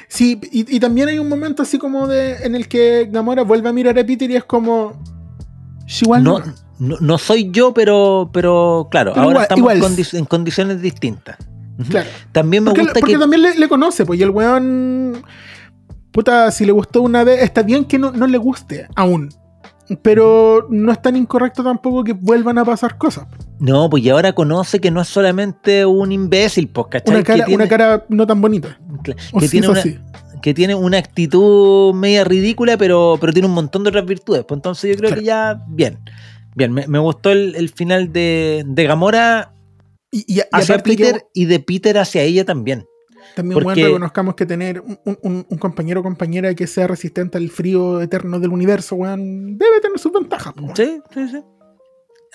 Sí, 0.08 0.40
y, 0.52 0.76
y 0.76 0.80
también 0.80 1.10
hay 1.10 1.20
un 1.20 1.30
momento 1.30 1.62
así 1.62 1.78
como 1.78 2.08
de 2.08 2.38
en 2.44 2.56
el 2.56 2.68
que 2.68 3.08
Gamora 3.12 3.44
vuelve 3.44 3.70
a 3.70 3.74
mirar 3.74 3.98
a 4.00 4.06
Peter 4.06 4.30
y 4.30 4.36
es 4.36 4.44
como. 4.44 5.00
"She 5.86 6.08
No, 6.08 6.42
no". 6.80 6.98
no, 7.00 7.18
soy 7.18 7.50
yo, 7.52 7.74
pero, 7.74 8.30
pero 8.34 8.88
claro, 8.92 9.12
Pero 9.14 9.24
ahora 9.24 9.32
igual- 9.34 9.44
estamos 9.44 9.72
en, 9.72 9.78
igual. 9.78 9.92
condi- 9.92 10.18
en 10.18 10.26
condiciones 10.26 10.82
distintas. 10.82 11.38
Claro. 11.90 12.10
También 12.32 12.64
me 12.64 12.70
Porque, 12.70 12.82
gusta 12.84 13.00
porque 13.00 13.14
que. 13.14 13.20
también 13.20 13.42
le, 13.42 13.56
le 13.58 13.68
conoce, 13.68 14.06
pues, 14.06 14.20
y 14.20 14.24
el 14.24 14.30
weón. 14.30 15.24
Puta, 16.12 16.52
si 16.52 16.66
le 16.66 16.72
gustó 16.72 17.02
una 17.02 17.24
vez, 17.24 17.42
está 17.42 17.64
bien 17.64 17.86
que 17.86 17.98
no, 17.98 18.12
no 18.12 18.28
le 18.28 18.38
guste 18.38 18.88
aún. 18.96 19.30
Pero 20.02 20.68
no 20.70 20.92
es 20.92 21.02
tan 21.02 21.16
incorrecto 21.18 21.64
tampoco 21.64 22.04
que 22.04 22.14
vuelvan 22.14 22.58
a 22.58 22.64
pasar 22.64 22.98
cosas. 22.98 23.26
No, 23.60 23.90
pues 23.90 24.04
y 24.04 24.10
ahora 24.10 24.34
conoce 24.34 24.80
que 24.80 24.92
no 24.92 25.02
es 25.02 25.08
solamente 25.08 25.86
un 25.86 26.12
imbécil, 26.12 26.70
pues, 26.70 26.88
¿cachai? 26.90 27.16
Una 27.16 27.24
cara, 27.24 27.40
que, 27.40 27.46
tiene, 27.46 27.64
una 27.64 27.68
cara 27.70 28.06
no 28.10 28.26
tan 28.28 28.40
bonita. 28.40 28.78
cla- 29.04 29.16
O 29.34 29.40
que 29.40 29.48
sí 29.48 29.60
tiene 29.60 29.68
una, 29.70 29.84
que 30.42 30.54
tiene 30.54 30.76
una 30.76 30.98
actitud 31.00 31.94
media 31.96 32.24
ridícula, 32.24 32.78
pero, 32.78 33.18
pero 33.20 33.34
tiene 33.34 33.48
un 33.48 33.54
montón 33.56 33.84
de 33.84 33.90
otras 33.90 34.06
virtudes. 34.06 34.46
Pues 34.48 34.58
entonces 34.58 34.92
yo 34.92 34.98
creo 34.98 35.10
Claro. 35.10 35.22
que 35.22 35.26
ya, 35.26 35.64
bien. 35.68 36.00
Bien, 36.56 36.72
me, 36.72 36.88
me 36.88 37.00
gustó 37.00 37.32
el, 37.32 37.56
el 37.56 37.70
final 37.70 38.12
de, 38.14 38.64
de 38.66 38.84
Gamora 38.86 39.54
Y, 40.12 40.20
y- 40.28 40.40
y 40.40 40.42
hacia 40.52 40.78
que 40.78 40.84
Peter 40.84 41.26
y 41.34 41.46
de 41.46 41.60
Peter 41.60 41.98
hacia 41.98 42.22
ella 42.22 42.46
también. 42.46 42.86
también 43.36 43.54
porque- 43.62 43.82
weón, 43.82 43.94
reconozcamos 43.94 44.36
que 44.36 44.46
tener 44.46 44.82
un, 44.82 45.00
un- 45.24 45.46
un 45.50 45.58
compañero 45.58 46.02
o 46.02 46.04
compañera 46.04 46.54
que 46.54 46.68
sea 46.68 46.88
resistente 46.88 47.38
al 47.38 47.50
frío 47.50 48.02
eterno 48.02 48.40
del 48.40 48.52
universo, 48.52 48.96
weón, 48.96 49.58
debe 49.58 49.80
tener 49.82 49.98
sus 50.00 50.12
ventajas. 50.12 50.54
weón. 50.58 50.76
Sí, 50.76 51.00
sí, 51.14 51.28
sí. 51.30 51.42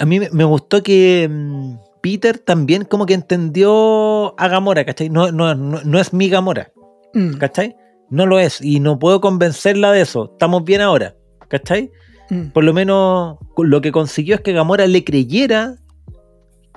A 0.01 0.05
mí 0.07 0.21
me- 0.21 0.45
gustó 0.45 0.83
que 0.83 1.29
mm, 1.31 1.75
Peter 2.01 2.39
también 2.39 2.85
como 2.85 3.05
que 3.07 3.15
entendió 3.15 4.39
a 4.41 4.49
Gamora, 4.49 4.85
¿cachai? 4.85 5.09
No, 5.11 5.31
no, 5.33 5.55
no, 5.55 5.81
no 5.85 5.99
es 6.01 6.13
mi 6.13 6.29
Gamora, 6.29 6.73
Mm, 7.15 7.35
¿cachai? 7.39 7.75
No 8.11 8.27
lo 8.27 8.39
es 8.39 8.61
y 8.63 8.81
no 8.81 8.99
puedo 8.99 9.21
convencerla 9.21 9.93
de 9.93 10.01
eso. 10.03 10.31
Estamos 10.33 10.65
bien 10.65 10.81
ahora, 10.81 11.15
¿cachai? 11.49 11.91
Mm. 12.31 12.49
Por 12.53 12.65
lo 12.65 12.73
menos 12.75 13.37
lo 13.57 13.81
que 13.81 13.93
consiguió 13.93 14.37
es 14.37 14.41
que 14.41 14.53
Gamora 14.53 14.87
le 14.87 15.05
creyera 15.05 15.77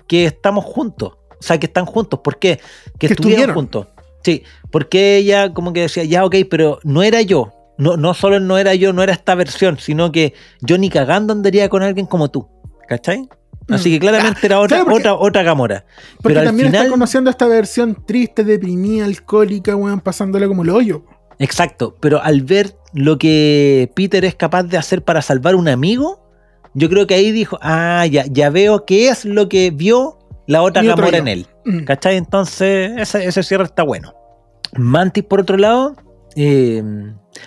que 0.07 0.25
estamos 0.25 0.65
juntos. 0.65 1.13
O 1.39 1.43
sea, 1.43 1.59
que 1.59 1.65
están 1.67 1.85
juntos. 1.85 2.19
¿Por 2.23 2.37
qué? 2.39 2.59
Que, 2.99 3.07
Que 3.07 3.13
estuvieron 3.13 3.49
estuvieron. 3.49 3.55
juntos. 3.55 3.87
Sí, 4.23 4.43
porque 4.71 5.17
ella 5.17 5.53
como 5.53 5.73
que 5.73 5.81
decía, 5.81 6.03
ya, 6.03 6.23
ok, 6.25 6.35
pero 6.49 6.79
no 6.83 7.01
era 7.01 7.21
yo. 7.21 7.53
No, 7.77 7.97
no 7.97 8.13
solo 8.13 8.39
no 8.39 8.59
era 8.59 8.75
yo, 8.75 8.93
no 8.93 9.01
era 9.01 9.13
esta 9.13 9.33
versión, 9.33 9.79
sino 9.79 10.11
que 10.11 10.33
yo 10.61 10.77
ni 10.77 10.89
cagando 10.91 11.33
andaría 11.33 11.67
con 11.69 11.81
alguien 11.81 12.05
como 12.05 12.29
tú. 12.29 12.47
¿Cachai? 12.87 13.27
Así 13.69 13.89
Mm. 13.89 13.93
que 13.93 13.99
claramente 13.99 14.39
era 14.45 14.59
otra, 14.59 14.77
claro, 14.77 14.85
porque- 14.91 14.99
otra, 15.07 15.15
otra 15.15 15.43
Gamora. 15.43 15.85
Porque 16.17 16.27
pero 16.27 16.39
al 16.41 16.45
también 16.47 16.67
final- 16.67 16.81
está 16.83 16.91
conociendo 16.91 17.29
esta 17.31 17.47
versión 17.47 18.05
triste, 18.05 18.43
deprimida, 18.43 19.05
alcohólica, 19.05 19.75
weón, 19.75 20.01
pasándola 20.01 20.47
como 20.47 20.61
el 20.63 20.69
hoyo. 20.69 21.03
Exacto, 21.39 21.95
pero 21.99 22.21
al 22.21 22.41
ver 22.41 22.75
lo 22.93 23.17
que 23.17 23.91
Peter 23.95 24.23
es 24.25 24.35
capaz 24.35 24.63
de 24.63 24.77
hacer 24.77 25.03
para 25.03 25.21
salvar 25.21 25.55
un 25.55 25.67
amigo, 25.67 26.21
yo 26.73 26.89
creo 26.89 27.07
que 27.07 27.15
ahí 27.15 27.31
dijo, 27.31 27.57
ah, 27.61 28.05
ya, 28.05 28.25
ya 28.29 28.49
veo 28.49 28.85
qué 28.85 29.09
es 29.09 29.25
lo 29.25 29.49
que 29.49 29.71
vio 29.71 30.17
la 30.47 30.61
otra 30.61 30.83
Gamora 30.83 31.17
en 31.17 31.27
él. 31.27 31.47
Mm. 31.65 31.83
¿Cachai? 31.83 32.17
Entonces, 32.17 32.91
ese, 32.97 33.25
ese 33.25 33.43
cierre 33.43 33.65
está 33.65 33.83
bueno. 33.83 34.13
Mantis, 34.77 35.23
por 35.23 35.41
otro 35.41 35.57
lado, 35.57 35.95
eh, 36.35 36.83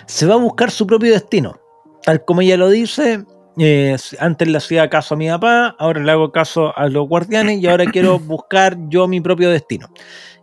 se 0.05 0.25
va 0.25 0.35
a 0.35 0.37
buscar 0.37 0.71
su 0.71 0.85
propio 0.85 1.11
destino. 1.11 1.59
Tal 2.03 2.23
como 2.23 2.41
ella 2.41 2.57
lo 2.57 2.69
dice, 2.69 3.23
eh, 3.57 3.95
antes 4.19 4.47
le 4.47 4.57
hacía 4.57 4.89
caso 4.89 5.15
a 5.15 5.17
mi 5.17 5.27
papá, 5.27 5.75
ahora 5.79 6.03
le 6.03 6.11
hago 6.11 6.31
caso 6.31 6.77
a 6.77 6.87
los 6.87 7.07
guardianes 7.07 7.59
y 7.61 7.67
ahora 7.67 7.85
quiero 7.85 8.19
buscar 8.19 8.77
yo 8.89 9.07
mi 9.07 9.21
propio 9.21 9.49
destino. 9.49 9.89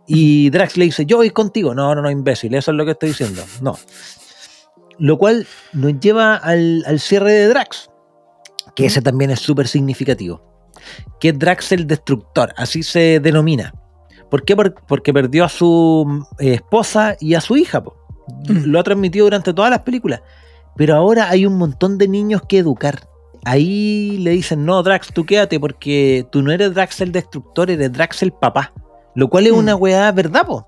Y 0.05 0.49
Drax 0.49 0.75
le 0.75 0.85
dice, 0.85 1.05
yo 1.05 1.17
voy 1.17 1.29
contigo. 1.29 1.73
No, 1.73 1.95
no, 1.95 2.01
no, 2.01 2.11
imbécil, 2.11 2.53
eso 2.55 2.71
es 2.71 2.77
lo 2.77 2.83
que 2.83 2.91
estoy 2.91 3.09
diciendo. 3.09 3.43
No. 3.61 3.77
Lo 4.99 5.17
cual 5.17 5.47
nos 5.73 5.99
lleva 5.99 6.35
al, 6.35 6.83
al 6.85 6.99
cierre 6.99 7.31
de 7.33 7.47
Drax, 7.47 7.89
que 8.75 8.85
ese 8.85 9.01
también 9.01 9.31
es 9.31 9.39
súper 9.39 9.67
significativo. 9.67 10.41
Que 11.19 11.29
es 11.29 11.39
Drax 11.39 11.71
el 11.71 11.87
Destructor, 11.87 12.53
así 12.57 12.83
se 12.83 13.19
denomina. 13.19 13.73
¿Por 14.29 14.43
qué? 14.43 14.55
Por- 14.55 14.73
porque 14.87 15.13
perdió 15.13 15.45
a 15.45 15.49
su 15.49 16.25
eh, 16.39 16.53
esposa 16.55 17.15
y 17.19 17.35
a 17.35 17.41
su 17.41 17.55
hija. 17.57 17.83
po. 17.83 17.95
Mm. 18.47 18.65
Lo 18.65 18.79
ha 18.79 18.83
transmitido 18.83 19.25
durante 19.25 19.53
todas 19.53 19.69
las 19.71 19.81
películas. 19.81 20.21
Pero 20.75 20.95
ahora 20.95 21.29
hay 21.29 21.45
un 21.45 21.57
montón 21.57 21.97
de 21.97 22.07
niños 22.07 22.41
que 22.47 22.57
educar. 22.59 23.07
Ahí 23.45 24.17
le 24.19 24.31
dicen, 24.31 24.65
no, 24.65 24.81
Drax, 24.81 25.13
tú 25.13 25.25
quédate 25.25 25.59
porque 25.59 26.25
tú 26.31 26.41
no 26.41 26.51
eres 26.51 26.73
Drax 26.73 27.01
el 27.01 27.11
Destructor, 27.11 27.69
eres 27.69 27.91
Drax 27.91 28.23
el 28.23 28.31
papá. 28.31 28.73
Lo 29.15 29.29
cual 29.29 29.45
es 29.47 29.53
Mm. 29.53 29.57
una 29.57 29.75
weá, 29.75 30.11
¿verdad, 30.11 30.45
po? 30.47 30.67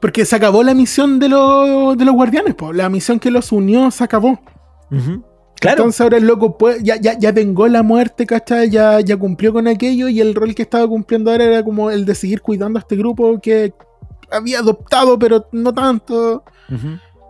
Porque 0.00 0.24
se 0.24 0.36
acabó 0.36 0.62
la 0.62 0.74
misión 0.74 1.18
de, 1.18 1.28
los 1.28 1.96
de 1.96 2.04
los 2.04 2.14
guardianes, 2.14 2.54
po. 2.54 2.72
La 2.72 2.88
misión 2.88 3.18
que 3.18 3.30
los 3.30 3.52
unió 3.52 3.90
se 3.90 4.04
acabó. 4.04 4.40
Claro. 5.60 5.76
Entonces 5.76 6.00
ahora 6.00 6.16
el 6.16 6.26
loco 6.26 6.56
puede, 6.56 6.82
ya, 6.82 6.96
ya, 6.96 7.18
ya 7.18 7.32
vengó 7.32 7.68
la 7.68 7.82
muerte, 7.82 8.26
¿cachai? 8.26 8.70
Ya, 8.70 9.00
ya 9.00 9.16
cumplió 9.16 9.52
con 9.52 9.68
aquello 9.68 10.08
y 10.08 10.20
el 10.20 10.34
rol 10.34 10.54
que 10.54 10.62
estaba 10.62 10.86
cumpliendo 10.88 11.30
ahora 11.30 11.44
era 11.44 11.62
como 11.62 11.90
el 11.90 12.06
de 12.06 12.14
seguir 12.14 12.40
cuidando 12.40 12.78
a 12.78 12.80
este 12.80 12.96
grupo 12.96 13.38
que 13.40 13.74
había 14.30 14.60
adoptado, 14.60 15.18
pero 15.18 15.46
no 15.52 15.72
tanto. 15.74 16.44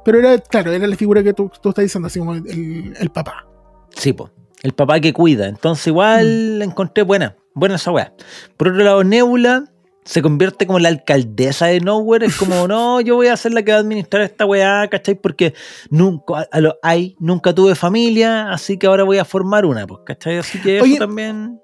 Pero 0.04 0.18
era, 0.18 0.38
claro, 0.38 0.72
era 0.72 0.86
la 0.86 0.96
figura 0.96 1.22
que 1.22 1.32
tú, 1.32 1.50
tú 1.60 1.70
estás 1.70 1.82
diciendo, 1.82 2.06
así 2.06 2.18
como 2.18 2.34
el, 2.34 2.94
el 2.98 3.10
papá. 3.10 3.46
Sí, 3.90 4.12
po. 4.12 4.30
El 4.62 4.72
papá 4.72 5.00
que 5.00 5.12
cuida. 5.12 5.48
Entonces, 5.48 5.86
igual 5.88 6.58
la 6.58 6.64
encontré 6.64 7.02
buena. 7.02 7.36
Buena 7.54 7.76
esa 7.76 7.90
weá. 7.90 8.12
Por 8.56 8.68
otro 8.68 8.84
lado, 8.84 9.04
Nebula 9.04 9.64
se 10.10 10.22
convierte 10.22 10.66
como 10.66 10.80
la 10.80 10.88
alcaldesa 10.88 11.66
de 11.66 11.78
Nowhere. 11.78 12.26
Es 12.26 12.34
como, 12.34 12.66
no, 12.68 13.00
yo 13.00 13.14
voy 13.14 13.28
a 13.28 13.36
ser 13.36 13.52
la 13.52 13.62
que 13.62 13.70
va 13.70 13.78
a 13.78 13.80
administrar 13.80 14.22
esta 14.22 14.44
weá, 14.44 14.88
¿cachai? 14.88 15.14
Porque 15.14 15.54
nunca, 15.88 16.48
a 16.50 16.60
lo 16.60 16.76
nunca 17.20 17.54
tuve 17.54 17.76
familia, 17.76 18.50
así 18.50 18.76
que 18.76 18.88
ahora 18.88 19.04
voy 19.04 19.18
a 19.18 19.24
formar 19.24 19.64
una, 19.64 19.86
pues, 19.86 20.00
¿cachai? 20.04 20.38
Así 20.38 20.60
que 20.60 20.80
Oye. 20.80 20.94
eso 20.94 21.06
también. 21.06 21.60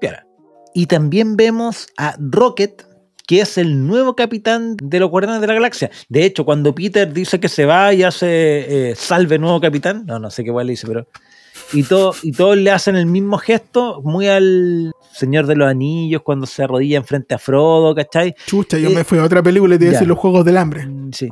Piara. 0.00 0.24
Y 0.74 0.86
también 0.86 1.36
vemos 1.36 1.88
a 1.96 2.14
Rocket, 2.20 2.86
que 3.26 3.40
es 3.40 3.58
el 3.58 3.84
nuevo 3.88 4.14
capitán 4.14 4.76
de 4.80 5.00
los 5.00 5.10
Guardianes 5.10 5.40
de 5.40 5.48
la 5.48 5.54
Galaxia. 5.54 5.90
De 6.08 6.24
hecho, 6.24 6.44
cuando 6.44 6.76
Peter 6.76 7.12
dice 7.12 7.40
que 7.40 7.48
se 7.48 7.64
va 7.64 7.92
y 7.94 8.04
hace 8.04 8.90
eh, 8.90 8.94
salve 8.94 9.40
nuevo 9.40 9.60
capitán, 9.60 10.06
no, 10.06 10.20
no 10.20 10.30
sé 10.30 10.44
qué 10.44 10.50
igual 10.50 10.68
le 10.68 10.74
dice, 10.74 10.86
pero. 10.86 11.08
Y, 11.72 11.82
todo, 11.82 12.14
y 12.22 12.32
todos 12.32 12.56
le 12.56 12.70
hacen 12.70 12.96
el 12.96 13.06
mismo 13.06 13.36
gesto, 13.38 14.00
muy 14.02 14.26
al 14.28 14.92
Señor 15.12 15.46
de 15.46 15.56
los 15.56 15.68
Anillos, 15.68 16.22
cuando 16.22 16.46
se 16.46 16.62
arrodilla 16.64 16.96
enfrente 16.98 17.34
a 17.34 17.38
Frodo, 17.38 17.94
¿cachai? 17.94 18.34
Chucha, 18.46 18.78
yo 18.78 18.88
Eh, 18.90 18.94
me 18.94 19.04
fui 19.04 19.18
a 19.18 19.24
otra 19.24 19.42
película 19.42 19.74
y 19.74 19.78
te 19.78 19.84
iba 19.84 19.90
a 19.90 19.94
decir 19.94 20.08
los 20.08 20.18
Juegos 20.18 20.44
del 20.44 20.56
Hambre. 20.56 20.86
Mm, 20.86 21.10
Sí. 21.12 21.28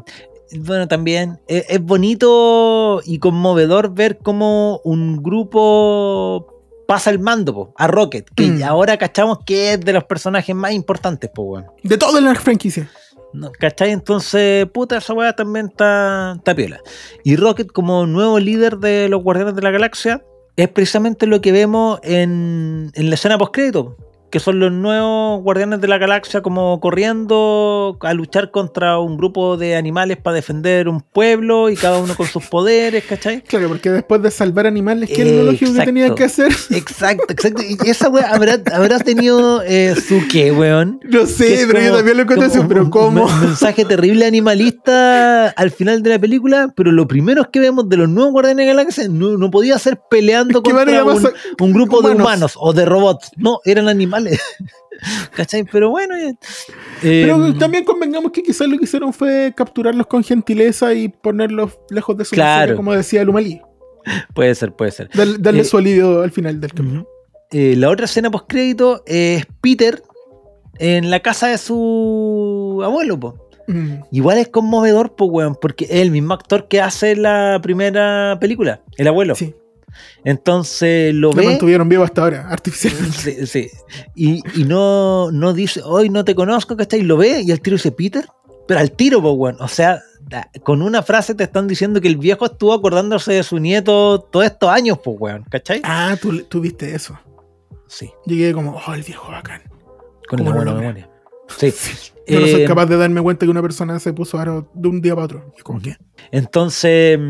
Bueno, 0.60 0.86
también 0.86 1.40
es, 1.48 1.64
es 1.68 1.82
bonito 1.82 3.00
y 3.04 3.18
conmovedor 3.18 3.92
ver 3.92 4.18
cómo 4.18 4.80
un 4.84 5.20
grupo 5.22 6.46
pasa 6.86 7.10
el 7.10 7.18
mando 7.18 7.52
po, 7.52 7.72
a 7.76 7.88
Rocket, 7.88 8.26
que 8.34 8.46
Mm. 8.46 8.62
ahora 8.62 8.96
cachamos 8.96 9.38
que 9.44 9.72
es 9.72 9.80
de 9.80 9.92
los 9.92 10.04
personajes 10.04 10.54
más 10.54 10.72
importantes, 10.72 11.30
pues, 11.34 11.46
weón. 11.48 11.66
De 11.82 11.98
todas 11.98 12.22
las 12.22 12.38
franquicias. 12.38 12.88
¿No? 13.36 13.52
¿Cachai? 13.52 13.90
Entonces, 13.90 14.66
puta, 14.66 14.98
esa 14.98 15.14
weá 15.14 15.34
también 15.34 15.66
está, 15.66 16.34
está 16.36 16.54
piola. 16.54 16.80
Y 17.24 17.36
Rocket, 17.36 17.68
como 17.68 18.06
nuevo 18.06 18.38
líder 18.38 18.78
de 18.78 19.08
los 19.08 19.22
Guardianes 19.22 19.54
de 19.54 19.62
la 19.62 19.70
Galaxia, 19.70 20.24
es 20.56 20.68
precisamente 20.68 21.26
lo 21.26 21.40
que 21.40 21.52
vemos 21.52 22.00
en, 22.02 22.90
en 22.94 23.08
la 23.08 23.14
escena 23.14 23.38
postcrédito. 23.38 23.96
Que 24.30 24.40
son 24.40 24.58
los 24.58 24.72
nuevos 24.72 25.42
Guardianes 25.42 25.80
de 25.80 25.88
la 25.88 25.98
Galaxia 25.98 26.42
como 26.42 26.80
corriendo 26.80 27.96
a 28.00 28.14
luchar 28.14 28.50
contra 28.50 28.98
un 28.98 29.16
grupo 29.16 29.56
de 29.56 29.76
animales 29.76 30.16
para 30.16 30.34
defender 30.34 30.88
un 30.88 31.00
pueblo 31.00 31.70
y 31.70 31.76
cada 31.76 31.98
uno 31.98 32.14
con 32.14 32.26
sus 32.26 32.44
poderes, 32.50 33.04
¿cachai? 33.04 33.42
Claro, 33.42 33.68
porque 33.68 33.90
después 33.90 34.22
de 34.22 34.30
salvar 34.30 34.66
animales, 34.66 35.08
¿qué 35.08 35.22
es 35.22 35.32
lo 35.32 35.42
lógico 35.44 35.72
que 35.72 35.84
tenían 35.84 36.14
que 36.14 36.24
hacer? 36.24 36.52
Exacto, 36.70 37.26
exacto. 37.28 37.62
Y 37.62 37.88
esa 37.88 38.08
weá 38.08 38.30
habrá, 38.30 38.58
habrá 38.72 38.98
tenido 38.98 39.62
eh, 39.62 39.94
su 39.96 40.22
qué, 40.30 40.52
weón. 40.52 41.00
No 41.04 41.26
sé, 41.26 41.64
pero 41.66 41.80
yo 41.80 41.96
también 41.96 42.16
lo 42.16 42.22
encontré 42.24 42.46
así, 42.46 42.60
pero 42.68 42.90
¿cómo? 42.90 43.26
Un 43.26 43.40
mensaje 43.40 43.84
terrible 43.84 44.26
animalista 44.26 45.48
al 45.50 45.70
final 45.70 46.02
de 46.02 46.10
la 46.10 46.18
película, 46.18 46.72
pero 46.76 46.92
lo 46.92 47.06
primero 47.06 47.50
que 47.50 47.60
vemos 47.60 47.88
de 47.88 47.96
los 47.96 48.08
nuevos 48.08 48.32
Guardianes 48.32 48.66
de 48.66 48.72
la 48.72 48.76
Galaxia 48.76 49.08
no, 49.08 49.36
no 49.36 49.50
podía 49.50 49.78
ser 49.78 50.00
peleando 50.10 50.58
Es 50.58 50.62
que 50.62 50.70
contra 50.70 51.04
un, 51.04 51.72
grupo 51.72 52.02
de 52.02 52.14
humanos 52.14 52.54
o 52.56 52.72
de 52.72 52.84
robots. 52.84 53.30
No, 53.36 53.60
eran 53.64 53.88
animales. 53.88 54.15
¿Cachai? 55.34 55.64
Pero 55.64 55.90
bueno. 55.90 56.16
eh, 56.16 56.34
Pero 57.02 57.46
eh, 57.48 57.54
también 57.58 57.84
convengamos 57.84 58.32
que 58.32 58.42
quizás 58.42 58.66
lo 58.68 58.78
que 58.78 58.84
hicieron 58.84 59.12
fue 59.12 59.52
capturarlos 59.56 60.06
con 60.06 60.24
gentileza 60.24 60.94
y 60.94 61.08
ponerlos 61.08 61.78
lejos 61.90 62.16
de 62.16 62.24
su 62.24 62.34
Claro. 62.34 62.60
miseria, 62.60 62.76
como 62.76 62.92
decía 62.94 63.24
Lumalí. 63.24 63.60
Puede 64.34 64.54
ser, 64.54 64.72
puede 64.72 64.92
ser. 64.92 65.10
Darle, 65.12 65.36
darle 65.38 65.60
Eh, 65.60 65.64
su 65.64 65.76
alivio 65.78 66.22
al 66.22 66.30
final 66.30 66.60
del 66.60 66.72
camino. 66.72 67.06
Eh, 67.50 67.74
la 67.76 67.90
otra 67.90 68.06
escena 68.06 68.30
post 68.30 68.46
crédito 68.48 69.02
es 69.06 69.44
Peter 69.60 70.02
en 70.78 71.10
la 71.10 71.20
casa 71.20 71.48
de 71.48 71.58
su 71.58 72.80
abuelo, 72.84 73.18
po. 73.18 73.48
Mm. 73.68 73.94
Igual 74.12 74.38
es 74.38 74.48
conmovedor, 74.48 75.16
pues, 75.16 75.28
weón, 75.32 75.56
porque 75.60 75.86
es 75.86 75.90
el 76.02 76.10
mismo 76.12 76.34
actor 76.34 76.68
que 76.68 76.80
hace 76.80 77.16
la 77.16 77.58
primera 77.62 78.38
película, 78.40 78.80
el 78.96 79.08
abuelo. 79.08 79.34
Sí, 79.34 79.54
Entonces 80.24 81.14
lo 81.14 81.28
lo 81.30 81.34
ve. 81.34 81.44
mantuvieron 81.46 81.88
vivo 81.88 82.02
hasta 82.04 82.22
ahora, 82.22 82.48
artificialmente. 82.48 83.46
Sí, 83.46 83.46
sí. 83.46 83.70
Y, 84.14 84.42
y 84.60 84.64
no, 84.64 85.30
no 85.30 85.52
dice, 85.52 85.80
hoy 85.84 86.08
no 86.08 86.24
te 86.24 86.34
conozco, 86.34 86.76
¿cachai? 86.76 87.02
Lo 87.02 87.16
ve 87.16 87.42
y 87.42 87.52
al 87.52 87.60
tiro 87.60 87.76
dice, 87.76 87.92
Peter. 87.92 88.26
Pero 88.68 88.80
al 88.80 88.90
tiro, 88.92 89.22
pues, 89.22 89.34
weón. 89.36 89.56
O 89.60 89.68
sea, 89.68 90.02
con 90.64 90.82
una 90.82 91.02
frase 91.04 91.36
te 91.36 91.44
están 91.44 91.68
diciendo 91.68 92.00
que 92.00 92.08
el 92.08 92.16
viejo 92.16 92.46
estuvo 92.46 92.72
acordándose 92.72 93.32
de 93.34 93.42
su 93.44 93.58
nieto 93.60 94.18
todos 94.32 94.46
estos 94.46 94.68
años, 94.68 94.98
pues, 95.04 95.16
weón. 95.20 95.44
¿Cachai? 95.48 95.80
Ah, 95.84 96.16
tú, 96.20 96.42
tú 96.42 96.60
viste 96.60 96.92
eso. 96.94 97.16
Sí, 97.86 98.10
Llegué 98.24 98.52
como, 98.52 98.76
oh, 98.84 98.94
el 98.94 99.02
viejo 99.04 99.30
bacán. 99.30 99.62
con 100.28 100.40
la 100.40 100.46
¿Cómo 100.46 100.50
no 100.50 100.56
buena 100.56 100.72
memoria. 100.74 101.10
Sí. 101.56 101.72
Yo 102.28 102.40
no 102.40 102.46
soy 102.48 102.62
Eh, 102.62 102.64
capaz 102.66 102.86
de 102.86 102.96
darme 102.96 103.22
cuenta 103.22 103.46
que 103.46 103.50
una 103.50 103.62
persona 103.62 104.00
se 104.00 104.12
puso 104.12 104.36
aro 104.36 104.68
de 104.74 104.88
un 104.88 105.00
día 105.00 105.14
para 105.14 105.26
otro. 105.26 105.54
Y 105.56 105.62
como 105.62 105.80
que, 105.80 105.96
Entonces, 106.32 107.20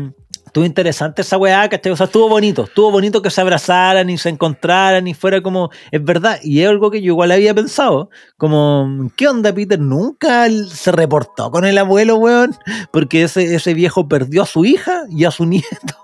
estuvo 0.47 0.65
interesante 0.65 1.21
esa 1.21 1.37
weá, 1.37 1.69
¿cachai? 1.69 1.91
O 1.91 1.95
sea, 1.95 2.07
estuvo 2.07 2.27
bonito, 2.27 2.63
estuvo 2.63 2.91
bonito 2.91 3.21
que 3.21 3.29
se 3.29 3.41
abrazaran 3.41 4.09
y 4.09 4.17
se 4.17 4.29
encontraran 4.29 5.07
y 5.07 5.13
fuera 5.13 5.41
como, 5.41 5.69
es 5.91 6.03
verdad, 6.03 6.39
y 6.43 6.61
es 6.61 6.69
algo 6.69 6.89
que 6.89 7.01
yo 7.01 7.13
igual 7.13 7.31
había 7.31 7.53
pensado, 7.53 8.09
como, 8.37 9.09
¿qué 9.15 9.27
onda 9.27 9.53
Peter? 9.53 9.79
Nunca 9.79 10.47
se 10.69 10.91
reportó 10.91 11.51
con 11.51 11.65
el 11.65 11.77
abuelo, 11.77 12.17
weón, 12.17 12.55
porque 12.91 13.23
ese, 13.23 13.55
ese 13.55 13.73
viejo 13.73 14.07
perdió 14.07 14.43
a 14.43 14.47
su 14.47 14.65
hija 14.65 15.03
y 15.09 15.25
a 15.25 15.31
su 15.31 15.45
nieto 15.47 15.95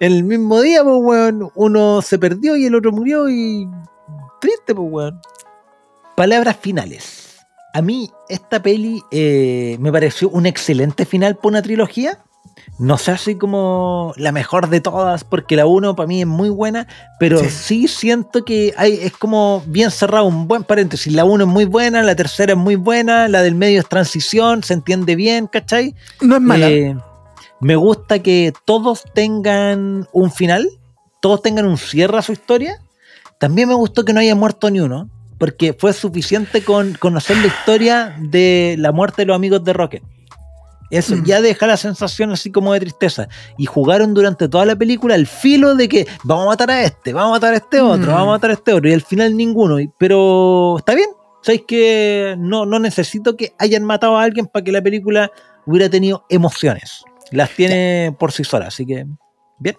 el 0.00 0.24
mismo 0.24 0.60
día, 0.60 0.82
pues, 0.82 0.96
weón, 1.00 1.50
uno 1.54 2.02
se 2.02 2.18
perdió 2.18 2.56
y 2.56 2.66
el 2.66 2.74
otro 2.74 2.92
murió 2.92 3.28
y 3.28 3.68
triste, 4.40 4.74
pues, 4.74 4.88
weón. 4.90 5.20
Palabras 6.16 6.56
finales. 6.60 7.38
A 7.72 7.82
mí 7.82 8.10
esta 8.28 8.60
peli 8.60 9.00
eh, 9.10 9.76
me 9.80 9.92
pareció 9.92 10.28
un 10.30 10.46
excelente 10.46 11.04
final 11.04 11.36
para 11.36 11.48
una 11.48 11.62
trilogía. 11.62 12.18
No 12.80 12.96
sé 12.96 13.10
así 13.10 13.34
como 13.36 14.14
la 14.16 14.32
mejor 14.32 14.70
de 14.70 14.80
todas, 14.80 15.22
porque 15.22 15.54
la 15.54 15.66
1 15.66 15.94
para 15.94 16.06
mí 16.06 16.22
es 16.22 16.26
muy 16.26 16.48
buena, 16.48 16.86
pero 17.18 17.38
Sí. 17.38 17.50
sí, 17.50 17.88
siento 17.88 18.42
que 18.42 18.72
hay, 18.78 18.94
es 19.02 19.12
como 19.12 19.62
bien 19.66 19.90
cerrado, 19.90 20.24
un 20.24 20.48
buen 20.48 20.64
paréntesis. 20.64 21.12
La 21.12 21.26
1 21.26 21.44
es 21.44 21.50
muy 21.50 21.66
buena, 21.66 22.02
la 22.02 22.16
tercera 22.16 22.52
es 22.54 22.58
muy 22.58 22.76
buena, 22.76 23.28
la 23.28 23.42
del 23.42 23.54
medio 23.54 23.80
es 23.80 23.86
transición, 23.86 24.62
se 24.62 24.72
entiende 24.72 25.14
bien, 25.14 25.46
¿cachai? 25.46 25.94
no 26.22 26.36
es 26.36 26.40
mala. 26.40 26.70
Eh, 26.70 26.96
me 27.60 27.76
gusta 27.76 28.20
que 28.22 28.54
todos 28.64 29.04
tengan 29.12 30.08
un 30.12 30.32
final, 30.32 30.66
todos 31.20 31.42
tengan 31.42 31.66
un 31.66 31.76
cierre 31.76 32.16
a 32.16 32.22
su 32.22 32.32
historia. 32.32 32.80
También 33.38 33.68
me 33.68 33.74
gustó 33.74 34.06
que 34.06 34.14
no 34.14 34.20
haya 34.20 34.34
muerto 34.34 34.70
ni 34.70 34.80
uno, 34.80 35.10
porque 35.36 35.74
fue 35.78 35.92
suficiente 35.92 36.64
con 36.64 36.94
conocer 36.94 37.36
la 37.36 37.48
historia 37.48 38.16
de 38.20 38.76
la 38.78 38.90
muerte 38.90 39.20
de 39.20 39.26
los 39.26 39.36
amigos 39.36 39.62
de 39.64 39.74
Rocket. 39.74 40.02
Eso 40.90 41.16
Mm. 41.16 41.24
ya 41.24 41.40
deja 41.40 41.66
la 41.66 41.76
sensación 41.76 42.32
así 42.32 42.50
como 42.50 42.72
de 42.72 42.80
tristeza. 42.80 43.28
Y 43.56 43.66
jugaron 43.66 44.12
durante 44.12 44.48
toda 44.48 44.64
la 44.66 44.74
película 44.76 45.14
el 45.14 45.26
filo 45.26 45.74
de 45.76 45.88
que 45.88 46.06
vamos 46.24 46.44
a 46.46 46.48
matar 46.48 46.70
a 46.70 46.82
este, 46.82 47.12
vamos 47.12 47.30
a 47.30 47.32
matar 47.36 47.54
a 47.54 47.56
este 47.58 47.80
otro, 47.80 48.10
Mm. 48.10 48.14
vamos 48.14 48.28
a 48.28 48.30
matar 48.32 48.50
a 48.50 48.54
este 48.54 48.72
otro. 48.72 48.88
Y 48.90 48.92
al 48.92 49.02
final 49.02 49.36
ninguno. 49.36 49.76
Pero 49.98 50.76
está 50.78 50.94
bien. 50.94 51.08
Sabéis 51.42 51.62
que 51.66 52.34
no, 52.38 52.66
no 52.66 52.78
necesito 52.80 53.36
que 53.36 53.54
hayan 53.58 53.84
matado 53.84 54.18
a 54.18 54.22
alguien 54.24 54.46
para 54.46 54.62
que 54.64 54.72
la 54.72 54.82
película 54.82 55.30
hubiera 55.64 55.88
tenido 55.88 56.24
emociones. 56.28 57.02
Las 57.30 57.50
tiene 57.50 58.14
por 58.18 58.32
sí 58.32 58.42
sola, 58.44 58.66
así 58.66 58.84
que 58.84 59.06
bien. 59.58 59.76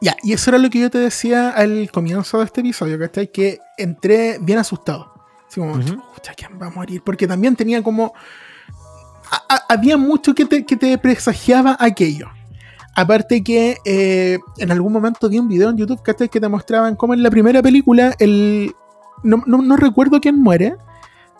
Ya, 0.00 0.14
y 0.22 0.34
eso 0.34 0.50
era 0.50 0.58
lo 0.58 0.68
que 0.68 0.80
yo 0.80 0.90
te 0.90 0.98
decía 0.98 1.48
al 1.50 1.90
comienzo 1.90 2.38
de 2.40 2.44
este 2.44 2.60
episodio, 2.60 2.98
¿cachai? 2.98 3.32
Que 3.32 3.58
entré 3.78 4.36
bien 4.38 4.58
asustado. 4.58 5.14
Así 5.48 5.60
como. 5.60 5.80
"Chucha, 5.82 6.34
¿quién 6.36 6.60
va 6.60 6.66
a 6.66 6.70
morir? 6.70 7.00
Porque 7.02 7.26
también 7.26 7.56
tenía 7.56 7.82
como. 7.82 8.12
A- 9.48 9.64
había 9.68 9.96
mucho 9.96 10.34
que 10.34 10.44
te, 10.44 10.64
que 10.64 10.76
te 10.76 10.96
presagiaba 10.98 11.76
aquello. 11.80 12.28
Aparte 12.96 13.42
que 13.42 13.76
eh, 13.84 14.38
en 14.58 14.70
algún 14.70 14.92
momento 14.92 15.28
vi 15.28 15.38
un 15.38 15.48
video 15.48 15.70
en 15.70 15.76
YouTube. 15.76 16.02
Que 16.02 16.28
te 16.40 16.48
mostraban 16.48 16.94
cómo 16.96 17.14
en 17.14 17.22
la 17.22 17.30
primera 17.30 17.60
película 17.62 18.14
el. 18.18 18.74
No, 19.22 19.42
no- 19.46 19.62
no 19.62 19.76
recuerdo 19.76 20.20
quién 20.20 20.38
muere, 20.40 20.76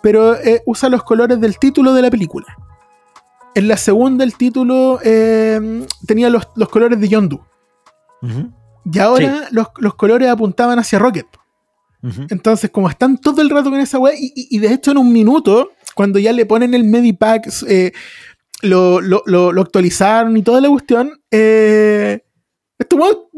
pero 0.02 0.34
eh, 0.36 0.62
usa 0.66 0.88
los 0.88 1.02
colores 1.04 1.40
del 1.40 1.58
título 1.58 1.92
de 1.94 2.02
la 2.02 2.10
película. 2.10 2.46
En 3.54 3.68
la 3.68 3.76
segunda, 3.76 4.24
el 4.24 4.34
título 4.34 4.98
eh, 5.04 5.86
tenía 6.06 6.28
los, 6.30 6.48
los 6.56 6.68
colores 6.68 6.98
de 7.00 7.08
Yondu. 7.08 7.40
Y 8.92 8.98
ahora 8.98 9.48
los, 9.52 9.68
los 9.78 9.94
colores 9.94 10.28
apuntaban 10.28 10.78
hacia 10.78 10.98
Rocket. 10.98 11.26
Entonces, 12.30 12.70
como 12.70 12.88
están 12.90 13.16
todo 13.16 13.40
el 13.40 13.48
rato 13.48 13.70
con 13.70 13.80
esa 13.80 13.98
weá, 13.98 14.14
y, 14.14 14.32
y- 14.34 14.48
y 14.56 14.58
de 14.58 14.72
hecho 14.74 14.90
en 14.90 14.98
un 14.98 15.10
minuto, 15.12 15.70
cuando 15.94 16.18
ya 16.18 16.32
le 16.32 16.46
ponen 16.46 16.74
el 16.74 16.84
Medipack, 16.84 17.48
eh, 17.68 17.92
lo, 18.62 19.00
lo, 19.00 19.22
lo- 19.26 19.52
lo 19.52 19.62
actualizaron 19.62 20.36
y 20.36 20.42
toda 20.42 20.60
la 20.60 20.68
cuestión, 20.68 21.20
eh, 21.30 22.20
este 22.78 22.96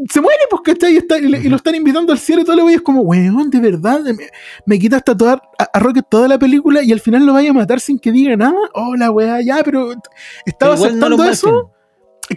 se 0.09 0.21
muere, 0.21 0.39
pues, 0.49 0.63
¿cachai? 0.65 0.95
Y, 0.95 0.97
está- 0.97 1.19
y 1.19 1.29
le- 1.29 1.39
y 1.41 1.49
lo 1.49 1.57
están 1.57 1.75
invitando 1.75 2.13
al 2.13 2.19
cielo 2.19 2.43
y 2.43 2.45
todo 2.45 2.57
lo 2.57 2.69
es 2.69 2.81
como, 2.81 3.03
weón, 3.03 3.51
de 3.51 3.61
verdad, 3.61 4.01
me, 4.01 4.29
me 4.65 4.79
quitas 4.79 5.05
tatuar 5.05 5.43
a, 5.59 5.65
a 5.73 5.79
Rocket 5.79 6.07
toda 6.09 6.27
la 6.29 6.39
película 6.39 6.83
y 6.83 6.91
al 6.93 7.01
final 7.01 7.27
lo 7.27 7.35
vaya 7.35 7.51
a 7.51 7.53
matar 7.55 7.81
sin 7.81 7.99
que 7.99 8.13
diga 8.13 8.37
nada. 8.37 8.57
Oh, 8.75 8.97
la 8.97 9.11
weá, 9.11 9.41
ya, 9.43 9.63
pero 9.65 9.93
estaba 10.47 10.75
Pero 10.77 10.91
no 10.95 11.07
aceptando 11.07 11.25
eso. 11.25 11.73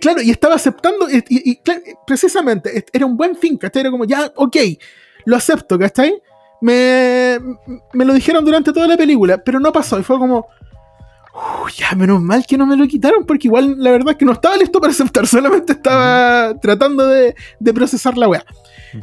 Claro, 0.02 0.22
y 0.22 0.30
estaba 0.30 0.56
aceptando, 0.56 1.10
y, 1.10 1.24
y- 1.30 1.56
claro, 1.62 1.82
precisamente, 2.06 2.86
era 2.94 3.06
un 3.06 3.18
buen 3.18 3.36
fin, 3.36 3.58
¿cachai? 3.58 3.82
Era 3.82 3.92
como, 3.92 4.06
ya, 4.06 4.32
ok, 4.36 4.58
lo 5.26 5.36
acepto, 5.36 5.80
¿cachai? 5.80 6.22
Me, 6.62 7.40
me 7.94 8.06
lo 8.06 8.14
dijeron 8.14 8.44
durante 8.44 8.74
toda 8.74 8.88
la 8.88 8.98
película, 8.98 9.38
pero 9.38 9.60
no 9.60 9.72
pasó, 9.72 9.98
y 10.00 10.04
fue 10.04 10.18
como, 10.18 10.48
"Uf, 11.34 11.72
ya, 11.78 11.96
menos 11.96 12.22
mal 12.22 12.46
que 12.46 12.58
no 12.58 12.66
me 12.66 12.76
lo 12.76 12.86
quitaron, 12.88 13.26
porque 13.26 13.48
igual 13.48 13.76
la 13.78 13.92
verdad 13.92 14.12
es 14.12 14.18
que 14.18 14.26
no 14.26 14.34
estaba 14.34 14.58
listo 14.58 14.80
para 14.82 14.92
aceptar, 14.92 15.26
solamente 15.28 15.74
estaba 15.74 16.54
tratando 16.60 17.08
de, 17.08 17.36
de 17.60 17.74
procesar 17.74 18.18
la 18.18 18.28
weá. 18.28 18.44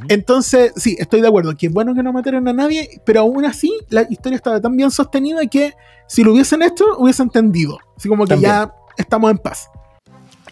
Entonces, 0.08 0.72
sí, 0.76 0.96
estoy 0.98 1.20
de 1.20 1.28
acuerdo, 1.28 1.56
que 1.56 1.66
es 1.68 1.72
bueno 1.72 1.94
que 1.94 2.02
no 2.02 2.12
mataron 2.12 2.46
a 2.48 2.52
nadie, 2.52 3.00
pero 3.04 3.20
aún 3.20 3.44
así 3.44 3.72
la 3.88 4.02
historia 4.10 4.36
estaba 4.36 4.60
tan 4.60 4.76
bien 4.76 4.90
sostenida 4.90 5.46
que 5.46 5.74
si 6.08 6.24
lo 6.24 6.32
hubiesen 6.32 6.62
hecho, 6.62 6.84
hubiesen 6.98 7.26
entendido. 7.26 7.78
Así 7.96 8.08
como 8.08 8.24
que 8.24 8.30
También. 8.30 8.50
ya 8.52 8.74
estamos 8.96 9.30
en 9.30 9.38
paz. 9.38 9.68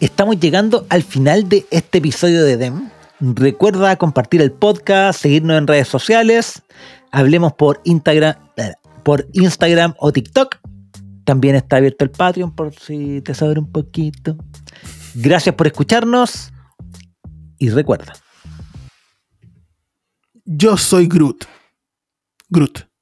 Estamos 0.00 0.38
llegando 0.38 0.86
al 0.88 1.02
final 1.02 1.48
de 1.48 1.66
este 1.70 1.98
episodio 1.98 2.44
de 2.44 2.56
DEM. 2.56 2.90
Recuerda 3.20 3.96
compartir 3.96 4.42
el 4.42 4.52
podcast, 4.52 5.20
seguirnos 5.20 5.56
en 5.58 5.66
redes 5.66 5.88
sociales. 5.88 6.62
Hablemos 7.12 7.52
por 7.52 7.80
Instagram, 7.84 8.34
eh, 8.56 8.72
por 9.04 9.28
Instagram 9.32 9.94
o 9.98 10.12
TikTok. 10.12 10.58
También 11.24 11.54
está 11.54 11.76
abierto 11.76 12.04
el 12.04 12.10
Patreon 12.10 12.54
por 12.54 12.74
si 12.74 13.20
te 13.22 13.34
saber 13.34 13.58
un 13.58 13.70
poquito. 13.70 14.36
Gracias 15.14 15.54
por 15.54 15.66
escucharnos 15.66 16.52
y 17.58 17.70
recuerda. 17.70 18.12
Yo 20.44 20.76
soy 20.76 21.06
Groot. 21.06 21.44
Groot. 22.50 22.93